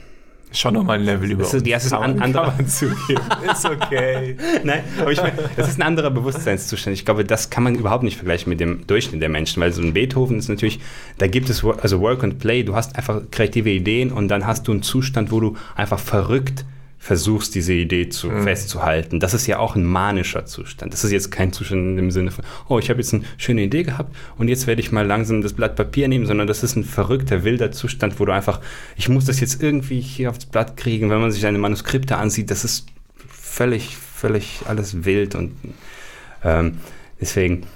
Schon 0.55 0.75
nochmal 0.75 0.99
ein 0.99 1.05
Level 1.05 1.31
über 1.33 1.43
ist- 1.43 1.67
ja, 1.67 1.77
es 1.77 1.85
ist 1.87 1.93
ein 1.93 2.23
anderer- 2.23 2.47
Kann 2.47 2.57
man 2.59 2.69
zugeben. 2.69 3.21
ist 3.53 3.65
okay. 3.67 4.37
Nein, 4.63 4.85
aber 5.01 5.11
ich 5.13 5.21
meine, 5.21 5.35
das 5.57 5.69
ist 5.69 5.79
ein 5.79 5.83
anderer 5.83 6.11
Bewusstseinszustand. 6.11 6.95
Ich 6.95 7.05
glaube, 7.05 7.25
das 7.25 7.51
kann 7.51 7.65
man 7.65 7.75
überhaupt 7.75 8.05
nicht 8.05 8.17
vergleichen 8.17 8.49
mit 8.51 8.61
dem 8.61 8.87
Durchschnitt 8.87 9.21
der 9.21 9.29
Menschen, 9.29 9.61
weil 9.61 9.73
so 9.73 9.83
ein 9.83 9.93
Beethoven 9.93 10.39
ist 10.39 10.49
natürlich, 10.49 10.81
da 11.19 11.27
gibt 11.27 11.51
es 11.51 11.65
also 11.65 12.01
Work 12.01 12.23
and 12.25 12.39
Play, 12.39 12.63
du 12.63 12.75
hast 12.77 12.97
einfach 12.97 13.21
kreative 13.31 13.71
Ideen 13.71 14.13
und 14.13 14.29
dann 14.29 14.47
hast 14.47 14.69
du 14.69 14.73
einen 14.73 14.83
Zustand, 14.83 15.33
wo 15.33 15.41
du 15.41 15.57
einfach 15.75 15.99
verrückt 15.99 16.65
versuchst, 17.05 17.55
diese 17.55 17.75
Idee 17.75 18.09
zu, 18.09 18.31
festzuhalten. 18.31 19.21
Das 19.21 19.35
ist 19.35 19.47
ja 19.47 19.59
auch 19.59 19.77
ein 19.77 19.85
manischer 19.85 20.47
Zustand. 20.47 20.95
Das 20.95 21.05
ist 21.05 21.13
jetzt 21.13 21.31
kein 21.31 21.53
Zustand 21.53 21.99
im 21.99 22.11
Sinne 22.11 22.31
von, 22.31 22.43
oh, 22.67 22.79
ich 22.79 22.89
habe 22.89 22.99
jetzt 22.99 23.13
eine 23.13 23.25
schöne 23.37 23.63
Idee 23.63 23.83
gehabt 23.83 24.17
und 24.39 24.49
jetzt 24.49 24.67
werde 24.67 24.81
ich 24.81 24.91
mal 24.91 25.05
langsam 25.07 25.43
das 25.43 25.53
Blatt 25.53 25.77
Papier 25.77 26.09
nehmen, 26.09 26.25
sondern 26.25 26.47
das 26.47 26.63
ist 26.63 26.77
ein 26.77 26.85
verrückter, 26.85 27.45
wilder 27.45 27.73
Zustand, 27.73 28.19
wo 28.19 28.25
du 28.25 28.33
einfach, 28.33 28.59
ich 28.97 29.11
muss 29.11 29.27
das 29.27 29.39
jetzt 29.41 29.63
irgendwie 29.63 30.01
hier 30.01 30.31
aufs 30.31 30.47
Blatt 30.47 30.79
kriegen. 30.79 31.11
Wenn 31.11 31.21
man 31.21 31.31
sich 31.31 31.43
deine 31.43 31.59
Manuskripte 31.59 32.17
ansieht, 32.17 32.51
das 32.51 32.65
ist 32.65 32.87
völlig, 33.29 33.99
völlig 33.99 34.63
alles 34.65 35.05
wild 35.05 35.35
und 35.35 35.53
ähm, 36.43 36.79
deswegen, 37.21 37.67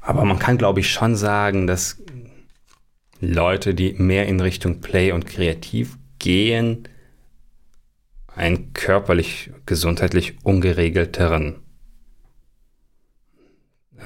aber 0.00 0.24
man 0.24 0.38
kann, 0.38 0.56
glaube 0.56 0.78
ich, 0.78 0.92
schon 0.92 1.16
sagen, 1.16 1.66
dass 1.66 1.98
Leute, 3.20 3.74
die 3.74 3.94
mehr 3.94 4.28
in 4.28 4.38
Richtung 4.38 4.80
Play 4.80 5.10
und 5.10 5.26
Kreativ 5.26 5.98
gehen, 6.20 6.84
einen 8.34 8.72
körperlich, 8.72 9.50
gesundheitlich 9.66 10.34
ungeregelteren 10.44 11.56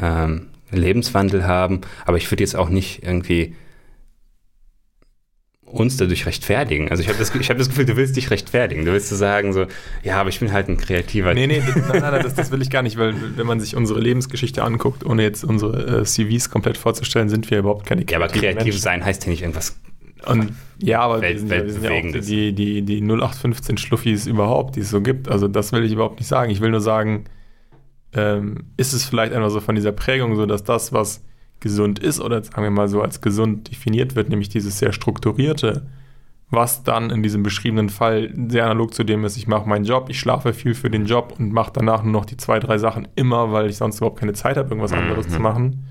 ähm, 0.01 0.49
Lebenswandel 0.71 1.47
haben. 1.47 1.83
Aber 2.05 2.17
ich 2.17 2.31
würde 2.31 2.43
jetzt 2.43 2.57
auch 2.57 2.69
nicht 2.69 3.03
irgendwie 3.03 3.55
uns 5.75 5.97
dadurch 5.97 6.27
rechtfertigen. 6.27 6.91
Also 6.91 7.03
ich 7.03 7.09
habe 7.09 7.19
das, 7.19 7.35
ich 7.35 7.51
hab 7.51 7.59
das 7.59 7.69
Gefühl, 7.69 7.85
du 7.85 7.97
willst 7.97 8.17
dich 8.17 8.31
rechtfertigen. 8.31 8.85
Du 8.85 8.93
willst 8.93 9.09
so 9.09 9.17
sagen, 9.17 9.53
so, 9.53 9.67
ja, 10.05 10.21
aber 10.21 10.29
ich 10.29 10.39
bin 10.39 10.53
halt 10.53 10.69
ein 10.69 10.77
kreativer. 10.77 11.35
Nee, 11.35 11.49
nee, 11.49 11.61
das, 11.67 11.75
nein, 11.75 12.01
nein, 12.01 12.23
das, 12.23 12.35
das 12.35 12.51
will 12.53 12.63
ich 12.63 12.71
gar 12.71 12.83
nicht, 12.83 12.97
weil 12.97 13.15
wenn 13.37 13.47
man 13.47 13.61
sich 13.61 13.75
unsere 13.75 14.01
Lebensgeschichte 14.01 14.63
anguckt, 14.63 15.05
ohne 15.05 15.23
jetzt 15.23 15.43
unsere 15.43 16.01
äh, 16.01 16.05
CVs 16.05 16.51
komplett 16.51 16.79
vorzustellen, 16.79 17.29
sind 17.29 17.51
wir 17.51 17.59
überhaupt 17.59 17.87
keine 17.87 18.05
Ja, 18.09 18.19
aber 18.19 18.29
kreativen 18.29 18.55
kreativ 18.55 18.65
Menschen. 18.67 18.81
sein 18.81 19.05
heißt 19.05 19.25
ja 19.25 19.31
nicht 19.31 19.43
irgendwas. 19.43 19.77
Und 20.27 20.53
ja, 20.79 21.01
aber 21.01 21.21
Welt- 21.21 21.35
wir 21.35 21.39
sind, 21.41 21.51
ja, 21.53 21.65
wir 21.65 21.73
sind 21.73 21.85
ja 21.85 21.91
auch 21.91 22.25
die, 22.27 22.53
die, 22.53 22.83
die 22.83 23.01
0815 23.01 23.77
Schluffis 23.79 24.27
überhaupt, 24.27 24.77
die 24.77 24.81
es 24.81 24.91
so 24.91 25.01
gibt. 25.01 25.29
Also 25.29 25.49
das 25.49 25.73
will 25.73 25.85
ich 25.85 25.93
überhaupt 25.93 26.19
nicht 26.21 26.29
sagen. 26.29 26.51
Ich 26.51 26.61
will 26.61 26.71
nur 26.71 26.81
sagen, 26.81 27.25
ähm, 28.13 28.65
ist 28.77 28.93
es 28.93 29.05
vielleicht 29.05 29.33
einfach 29.33 29.51
so 29.51 29.61
von 29.61 29.75
dieser 29.75 29.93
Prägung 29.93 30.37
so, 30.37 30.47
dass 30.47 30.65
das, 30.65 30.93
was 30.93 31.23
gesund 31.61 31.99
ist 31.99 32.21
oder 32.21 32.43
sagen 32.43 32.63
wir 32.63 32.71
mal 32.71 32.89
so 32.89 33.01
als 33.03 33.21
gesund 33.21 33.71
definiert 33.71 34.15
wird, 34.17 34.29
nämlich 34.29 34.49
dieses 34.51 34.79
sehr 34.79 34.93
strukturierte, 34.93 35.87
was 36.51 36.85
dann 36.85 37.11
in 37.11 37.23
diesem 37.23 37.43
beschriebenen 37.43 37.89
Fall 37.89 38.33
sehr 38.49 38.65
analog 38.65 38.95
zu 38.95 39.03
dem 39.03 39.25
ist, 39.25 39.37
ich 39.37 39.49
mache 39.49 39.69
meinen 39.69 39.85
Job, 39.85 40.07
ich 40.11 40.21
schlafe 40.21 40.53
viel 40.53 40.75
für 40.75 40.91
den 40.91 41.07
Job 41.07 41.35
und 41.39 41.53
mache 41.53 41.73
danach 41.75 42.03
nur 42.03 42.13
noch 42.13 42.25
die 42.27 42.37
zwei, 42.37 42.59
drei 42.61 42.79
Sachen 42.79 43.09
immer, 43.17 43.51
weil 43.51 43.71
ich 43.71 43.77
sonst 43.77 43.97
überhaupt 43.99 44.21
keine 44.21 44.35
Zeit 44.35 44.57
habe, 44.57 44.69
irgendwas 44.69 44.93
anderes 44.93 45.27
Mhm. 45.29 45.31
zu 45.33 45.41
machen, 45.41 45.85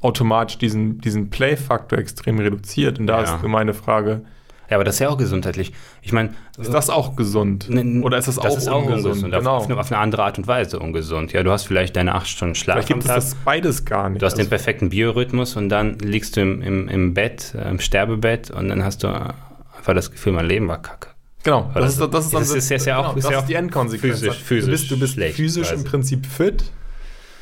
automatisch 0.00 0.58
diesen, 0.58 0.98
diesen 1.00 1.30
Play-Faktor 1.30 1.98
extrem 1.98 2.38
reduziert. 2.38 2.98
Und 2.98 3.06
da 3.06 3.22
Ja. 3.22 3.36
ist 3.36 3.42
meine 3.42 3.74
Frage, 3.74 4.22
Ja, 4.68 4.76
aber 4.76 4.84
das 4.84 4.94
ist 4.94 4.98
ja 5.00 5.08
auch 5.08 5.18
gesundheitlich. 5.18 5.72
Ich 6.00 6.12
meine, 6.12 6.30
ist 6.56 6.72
das 6.72 6.90
auch 6.90 7.16
gesund? 7.16 7.68
Ne, 7.68 8.02
Oder 8.04 8.18
ist 8.18 8.28
das, 8.28 8.36
das 8.36 8.44
auch 8.52 8.56
ist 8.56 8.68
auch 8.68 8.82
ungesund? 8.84 9.06
ungesund. 9.24 9.34
Auf, 9.34 9.40
Genau. 9.40 9.56
auf, 9.56 9.64
eine, 9.66 9.76
auf 9.80 9.90
eine 9.90 10.00
andere 10.00 10.22
Art 10.22 10.38
und 10.38 10.46
Weise 10.46 10.78
ungesund. 10.78 11.32
Ja, 11.32 11.42
du 11.42 11.50
hast 11.50 11.64
vielleicht 11.64 11.96
deine 11.96 12.14
acht 12.14 12.28
Stunden 12.28 12.54
Schlaf 12.54 12.76
Vielleicht 12.76 12.86
gibt 12.88 13.00
es 13.02 13.08
das 13.08 13.34
beides 13.44 13.84
gar 13.84 14.08
nicht. 14.08 14.22
Du 14.22 14.26
hast 14.26 14.34
den 14.34 14.42
Also, 14.42 14.50
perfekten 14.50 14.90
Biorhythmus 14.90 15.56
und 15.56 15.70
dann 15.70 15.98
liegst 15.98 16.36
du 16.36 16.42
im, 16.42 16.62
im, 16.62 16.86
im 16.88 17.14
Bett, 17.14 17.52
äh, 17.58 17.68
im 17.68 17.80
Sterbebett 17.80 18.52
und 18.52 18.68
dann 18.68 18.84
hast 18.84 19.02
du 19.02 19.08
einfach 19.08 19.94
das 19.94 20.12
Gefühl, 20.12 20.34
mein 20.34 20.46
Leben 20.46 20.68
war 20.68 20.80
kacke. 20.80 21.08
genau, 21.42 21.68
das, 21.74 21.82
das- 21.82 21.92
ist, 21.94 22.00
das 22.14 22.24
ist 22.26 22.34
das 22.34 22.50
ist- 22.50 22.70
ist 22.70 22.86
ja 22.86 22.98
auch- 22.98 23.14
genau, 23.16 23.26
ist 23.26 23.30
ja 23.32 23.38
auch 23.40 23.46
die 23.46 23.54
Endkonsequenz. 23.54 24.20
physisch- 24.20 24.38
du 24.38 24.44
physisch 24.44 24.70
bist, 24.70 24.90
du 24.92 25.00
bist 25.00 25.14
physisch 25.34 25.70
im 25.70 25.78
quasi. 25.78 25.88
Prinzip 25.88 26.26
fit, 26.26 26.62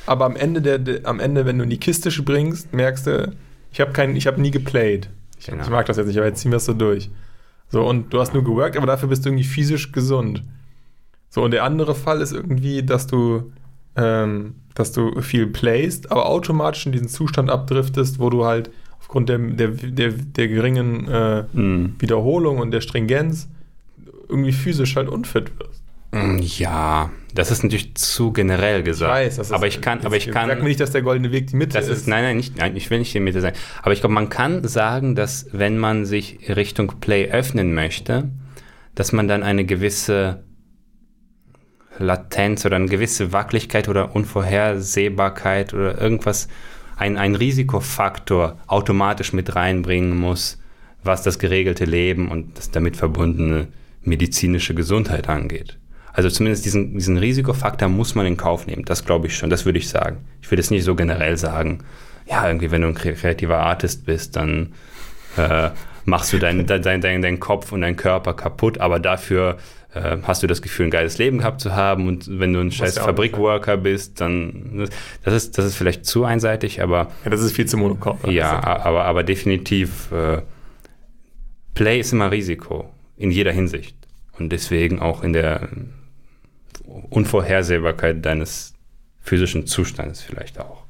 aber 0.08 0.24
am 0.24 0.36
Ende, 0.36 0.60
der, 0.62 0.78
der, 0.78 1.06
am 1.06 1.20
Ende, 1.20 1.46
wenn 1.46 1.58
du 1.58 1.64
in 1.64 1.70
die 1.70 1.78
Kiste 1.78 2.10
springst, 2.10 2.72
merkst 2.72 3.06
du, 3.06 3.32
ich 3.72 3.80
habe 3.80 3.92
habe 3.96 4.40
nie 4.40 4.50
geplayed. 4.50 5.10
Ich, 5.38 5.46
Genau. 5.46 5.62
ich 5.62 5.70
mag 5.70 5.86
das 5.86 5.96
jetzt 5.96 6.06
nicht, 6.06 6.18
aber 6.18 6.26
jetzt 6.26 6.40
ziehen 6.40 6.50
wir 6.50 6.56
es 6.56 6.64
so 6.64 6.74
durch. 6.74 7.10
So, 7.70 7.86
und 7.86 8.12
du 8.12 8.18
hast 8.20 8.34
nur 8.34 8.42
geworkt, 8.42 8.76
aber 8.76 8.86
dafür 8.86 9.08
bist 9.08 9.24
du 9.24 9.28
irgendwie 9.28 9.44
physisch 9.44 9.92
gesund. 9.92 10.42
So, 11.30 11.42
und 11.42 11.50
der 11.52 11.64
andere 11.64 11.94
Fall 11.94 12.20
ist 12.22 12.32
irgendwie, 12.32 12.82
dass 12.82 13.06
du, 13.06 13.52
ähm, 13.94 14.54
dass 14.74 14.92
du 14.92 15.20
viel 15.20 15.46
playst, 15.46 16.10
aber 16.10 16.26
automatisch 16.28 16.86
in 16.86 16.92
diesen 16.92 17.08
Zustand 17.08 17.50
abdriftest, 17.50 18.18
wo 18.18 18.30
du 18.30 18.44
halt 18.46 18.70
aufgrund 18.98 19.28
der, 19.28 19.38
der, 19.38 19.68
der, 19.68 20.12
der 20.12 20.48
geringen 20.48 21.06
äh, 21.08 21.44
Wiederholung 21.98 22.58
und 22.58 22.70
der 22.70 22.80
Stringenz 22.80 23.48
irgendwie 24.28 24.52
physisch 24.52 24.96
halt 24.96 25.08
unfit 25.08 25.52
wirst. 25.58 25.82
Mm, 26.12 26.38
Ja, 26.42 27.10
das 27.34 27.50
ist 27.50 27.62
natürlich 27.62 27.94
zu 27.94 28.32
generell 28.32 28.82
gesagt. 28.82 29.26
das 29.26 29.38
ist, 29.38 29.52
aber 29.52 29.66
ich 29.66 29.80
kann, 29.80 30.04
aber 30.04 30.16
ich 30.16 30.30
kann. 30.30 30.48
Sag 30.48 30.62
mir 30.62 30.68
nicht, 30.68 30.80
dass 30.80 30.92
der 30.92 31.02
goldene 31.02 31.30
Weg 31.30 31.48
die 31.48 31.56
Mitte 31.56 31.78
Das 31.78 31.88
ist, 31.88 32.08
nein, 32.08 32.24
nein, 32.24 32.36
nicht, 32.36 32.56
nein, 32.56 32.74
ich 32.76 32.90
will 32.90 32.98
nicht 32.98 33.14
der 33.14 33.20
Mitte 33.20 33.40
sein. 33.40 33.52
Aber 33.82 33.92
ich 33.92 34.00
glaube, 34.00 34.14
man 34.14 34.28
kann 34.28 34.66
sagen, 34.66 35.14
dass 35.14 35.46
wenn 35.52 35.78
man 35.78 36.04
sich 36.04 36.38
Richtung 36.48 37.00
Play 37.00 37.30
öffnen 37.30 37.74
möchte, 37.74 38.30
dass 38.94 39.12
man 39.12 39.28
dann 39.28 39.42
eine 39.42 39.64
gewisse 39.64 40.42
Latenz 41.98 42.64
oder 42.64 42.76
eine 42.76 42.86
gewisse 42.86 43.32
Wackeligkeit 43.32 43.88
oder 43.88 44.14
Unvorhersehbarkeit 44.14 45.74
oder 45.74 46.00
irgendwas, 46.00 46.48
ein, 46.96 47.16
ein 47.16 47.34
Risikofaktor 47.34 48.58
automatisch 48.66 49.32
mit 49.32 49.54
reinbringen 49.54 50.16
muss, 50.16 50.60
was 51.02 51.22
das 51.22 51.38
geregelte 51.38 51.84
Leben 51.84 52.28
und 52.28 52.58
das 52.58 52.70
damit 52.70 52.96
verbundene 52.96 53.68
medizinische 54.02 54.74
Gesundheit 54.74 55.28
angeht. 55.28 55.78
Also 56.12 56.30
zumindest 56.30 56.64
diesen, 56.64 56.94
diesen 56.94 57.16
Risikofaktor 57.18 57.88
muss 57.88 58.14
man 58.14 58.26
in 58.26 58.36
Kauf 58.36 58.66
nehmen. 58.66 58.84
Das 58.84 59.04
glaube 59.04 59.26
ich 59.28 59.36
schon, 59.36 59.50
das 59.50 59.64
würde 59.64 59.78
ich 59.78 59.88
sagen. 59.88 60.18
Ich 60.42 60.50
würde 60.50 60.60
es 60.60 60.70
nicht 60.70 60.84
so 60.84 60.94
generell 60.94 61.36
sagen, 61.36 61.80
ja, 62.26 62.46
irgendwie, 62.46 62.70
wenn 62.70 62.82
du 62.82 62.88
ein 62.88 62.96
kre- 62.96 63.14
kreativer 63.14 63.58
Artist 63.58 64.04
bist, 64.04 64.36
dann 64.36 64.72
äh, 65.36 65.70
machst 66.04 66.32
du 66.32 66.38
deinen 66.38 66.66
dein, 66.66 66.82
dein, 66.82 67.00
dein, 67.00 67.22
dein 67.22 67.38
Kopf 67.40 67.72
und 67.72 67.82
deinen 67.82 67.96
Körper 67.96 68.34
kaputt, 68.34 68.78
aber 68.78 68.98
dafür 68.98 69.58
äh, 69.94 70.16
hast 70.24 70.42
du 70.42 70.46
das 70.46 70.60
Gefühl, 70.60 70.86
ein 70.86 70.90
geiles 70.90 71.18
Leben 71.18 71.38
gehabt 71.38 71.60
zu 71.60 71.74
haben 71.74 72.06
und 72.08 72.28
wenn 72.40 72.52
du 72.52 72.60
ein 72.60 72.72
scheiß 72.72 72.98
Fabrikworker 72.98 73.76
bist, 73.76 74.20
dann 74.20 74.88
das 75.22 75.34
ist, 75.34 75.56
das 75.58 75.64
ist 75.66 75.76
vielleicht 75.76 76.04
zu 76.04 76.24
einseitig, 76.24 76.82
aber 76.82 77.08
Ja, 77.24 77.30
das 77.30 77.40
ist 77.42 77.52
viel 77.54 77.66
zu 77.66 77.76
monokom. 77.76 78.18
ja, 78.26 78.62
aber, 78.64 79.04
aber 79.04 79.22
definitiv 79.22 80.10
äh, 80.12 80.42
Play 81.74 82.00
ist 82.00 82.12
immer 82.12 82.30
Risiko 82.30 82.90
in 83.16 83.30
jeder 83.30 83.52
Hinsicht 83.52 83.96
und 84.38 84.50
deswegen 84.50 85.00
auch 85.00 85.22
in 85.22 85.32
der 85.32 85.68
Unvorhersehbarkeit 86.84 88.24
deines 88.24 88.74
physischen 89.20 89.66
Zustandes 89.66 90.22
vielleicht 90.22 90.58
auch. 90.58 90.87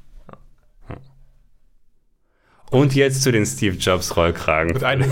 Und 2.70 2.94
jetzt 2.94 3.22
zu 3.22 3.32
den 3.32 3.46
Steve 3.46 3.76
Jobs 3.76 4.14
Rollkragen. 4.16 4.74
Mit 4.74 4.84
einem, 4.84 5.10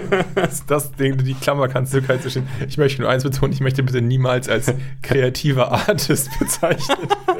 das, 0.66 0.92
Ding, 0.92 1.16
die 1.24 1.32
Klammer 1.34 1.66
kannst 1.68 1.94
du 1.94 2.02
kalt 2.02 2.20
zwischen. 2.22 2.46
Ich 2.68 2.76
möchte 2.76 3.00
nur 3.00 3.10
eins 3.10 3.22
betonen, 3.22 3.52
ich 3.54 3.60
möchte 3.60 3.82
bitte 3.82 4.02
niemals 4.02 4.48
als 4.50 4.72
kreativer 5.02 5.72
Artist 5.72 6.28
bezeichnet 6.38 6.98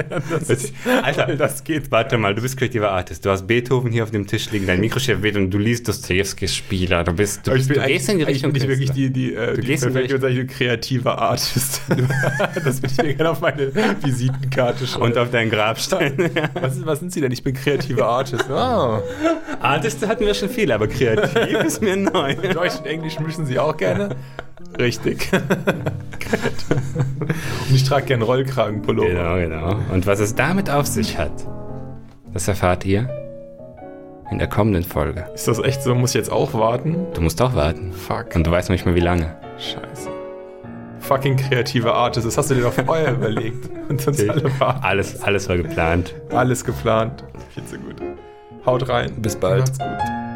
werden. 0.09 0.23
Das 0.49 0.73
Alter, 1.03 1.37
das 1.37 1.63
geht. 1.65 1.91
Warte 1.91 2.17
mal, 2.17 2.35
du 2.35 2.41
bist 2.41 2.57
kreativer 2.57 2.91
Artist. 2.91 3.25
Du 3.27 3.31
hast 3.31 3.47
Beethoven 3.47 3.93
hier 3.93 4.03
auf 4.05 4.11
dem 4.11 4.27
Tisch 4.27 4.51
liegen, 4.51 4.67
dein 4.67 4.81
Mikrochef 4.81 5.21
weht 5.23 5.37
und 5.37 5.51
du 5.51 5.59
liest 5.59 5.87
Dostojewskis 5.89 6.55
Spieler. 6.57 7.05
Du 7.05 7.13
bist, 7.13 7.47
du, 7.47 7.53
bist, 7.53 7.69
du 7.69 7.75
gehst 7.75 8.09
in 8.09 8.17
die 8.19 8.25
Richtung. 8.25 8.53
bin 8.53 8.63
ich 8.63 8.69
wirklich 8.69 8.93
die, 8.93 9.11
die, 9.11 9.35
äh, 9.35 9.55
Du 9.57 9.61
die 9.61 9.67
gehst 9.67 9.83
perfekte 9.85 10.15
Bezeichnung 10.19 10.47
kreativer 10.47 11.19
Artist. 11.21 11.83
das 12.65 12.83
will 12.83 12.91
ich 12.91 12.97
mir 12.97 13.15
gerne 13.15 13.31
auf 13.31 13.41
meine 13.43 13.71
Visitenkarte 14.03 14.87
schreiben. 14.87 15.03
und 15.05 15.19
auf 15.19 15.31
deinen 15.31 15.51
Grabstein. 15.51 16.31
was, 16.55 16.77
ist- 16.77 16.87
was 16.87 17.01
sind 17.01 17.13
Sie 17.13 17.21
denn? 17.21 17.31
Ich 17.33 17.43
bin 17.43 17.55
kreativer 17.55 18.07
Artist. 18.07 18.47
Oh. 18.51 19.01
Artist 19.61 20.07
hatten 20.07 20.25
wir 20.25 20.35
schon 20.35 20.49
viele, 20.49 20.75
aber 20.75 20.89
kreativ 20.89 21.59
ist 21.65 21.83
mir 21.83 21.97
neu. 21.97 22.35
Deutsch 22.35 22.79
und 22.79 22.87
Englisch 22.87 23.19
mischen 23.21 23.47
Sie 23.47 23.59
auch 23.59 23.77
gerne? 23.77 24.17
Richtig. 24.79 25.29
und 25.33 25.45
ich 27.75 27.85
trage 27.85 28.07
gerne 28.07 28.25
Rollkragenpullover. 28.25 29.09
Genau, 29.09 29.35
genau. 29.37 29.77
Und 29.93 30.07
was 30.07 30.21
es 30.21 30.35
damit 30.35 30.71
auf 30.71 30.87
sich 30.87 31.19
hat, 31.19 31.33
das 32.33 32.49
erfahrt 32.49 32.85
ihr 32.85 33.09
in 34.31 34.39
der 34.39 34.49
kommenden 34.49 34.85
Folge. 34.85 35.27
Ist 35.35 35.49
das 35.49 35.59
echt 35.59 35.83
so? 35.83 35.95
Muss 35.95 36.11
ich 36.11 36.17
jetzt 36.17 36.31
auch 36.31 36.55
warten? 36.55 37.07
Du 37.15 37.21
musst 37.21 37.41
auch 37.43 37.55
warten. 37.55 37.93
Fuck. 37.93 38.37
Und 38.37 38.47
du 38.47 38.51
weißt 38.51 38.69
noch 38.69 38.75
nicht 38.75 38.87
mal, 38.87 38.95
wie 38.95 39.01
lange. 39.01 39.35
Scheiße. 39.59 40.09
Fucking 41.01 41.37
kreativer 41.37 41.95
Artist. 41.95 42.27
Das 42.27 42.39
hast 42.39 42.51
du 42.51 42.55
dir 42.55 42.63
doch 42.63 42.73
vorher 42.73 43.13
überlegt. 43.15 43.69
Und 43.89 44.07
uns 44.07 44.21
alle 44.21 44.45
warten. 44.61 44.85
Alles, 44.85 45.21
alles 45.23 45.49
war 45.49 45.57
geplant. 45.57 46.15
Alles 46.31 46.65
geplant. 46.65 47.25
Viel 47.53 47.65
zu 47.65 47.79
gut. 47.79 47.97
Haut 48.67 48.89
rein. 48.89 49.13
Bis 49.17 49.37
bald. 49.37 49.61
Macht's 49.61 49.79
gut. 49.79 50.30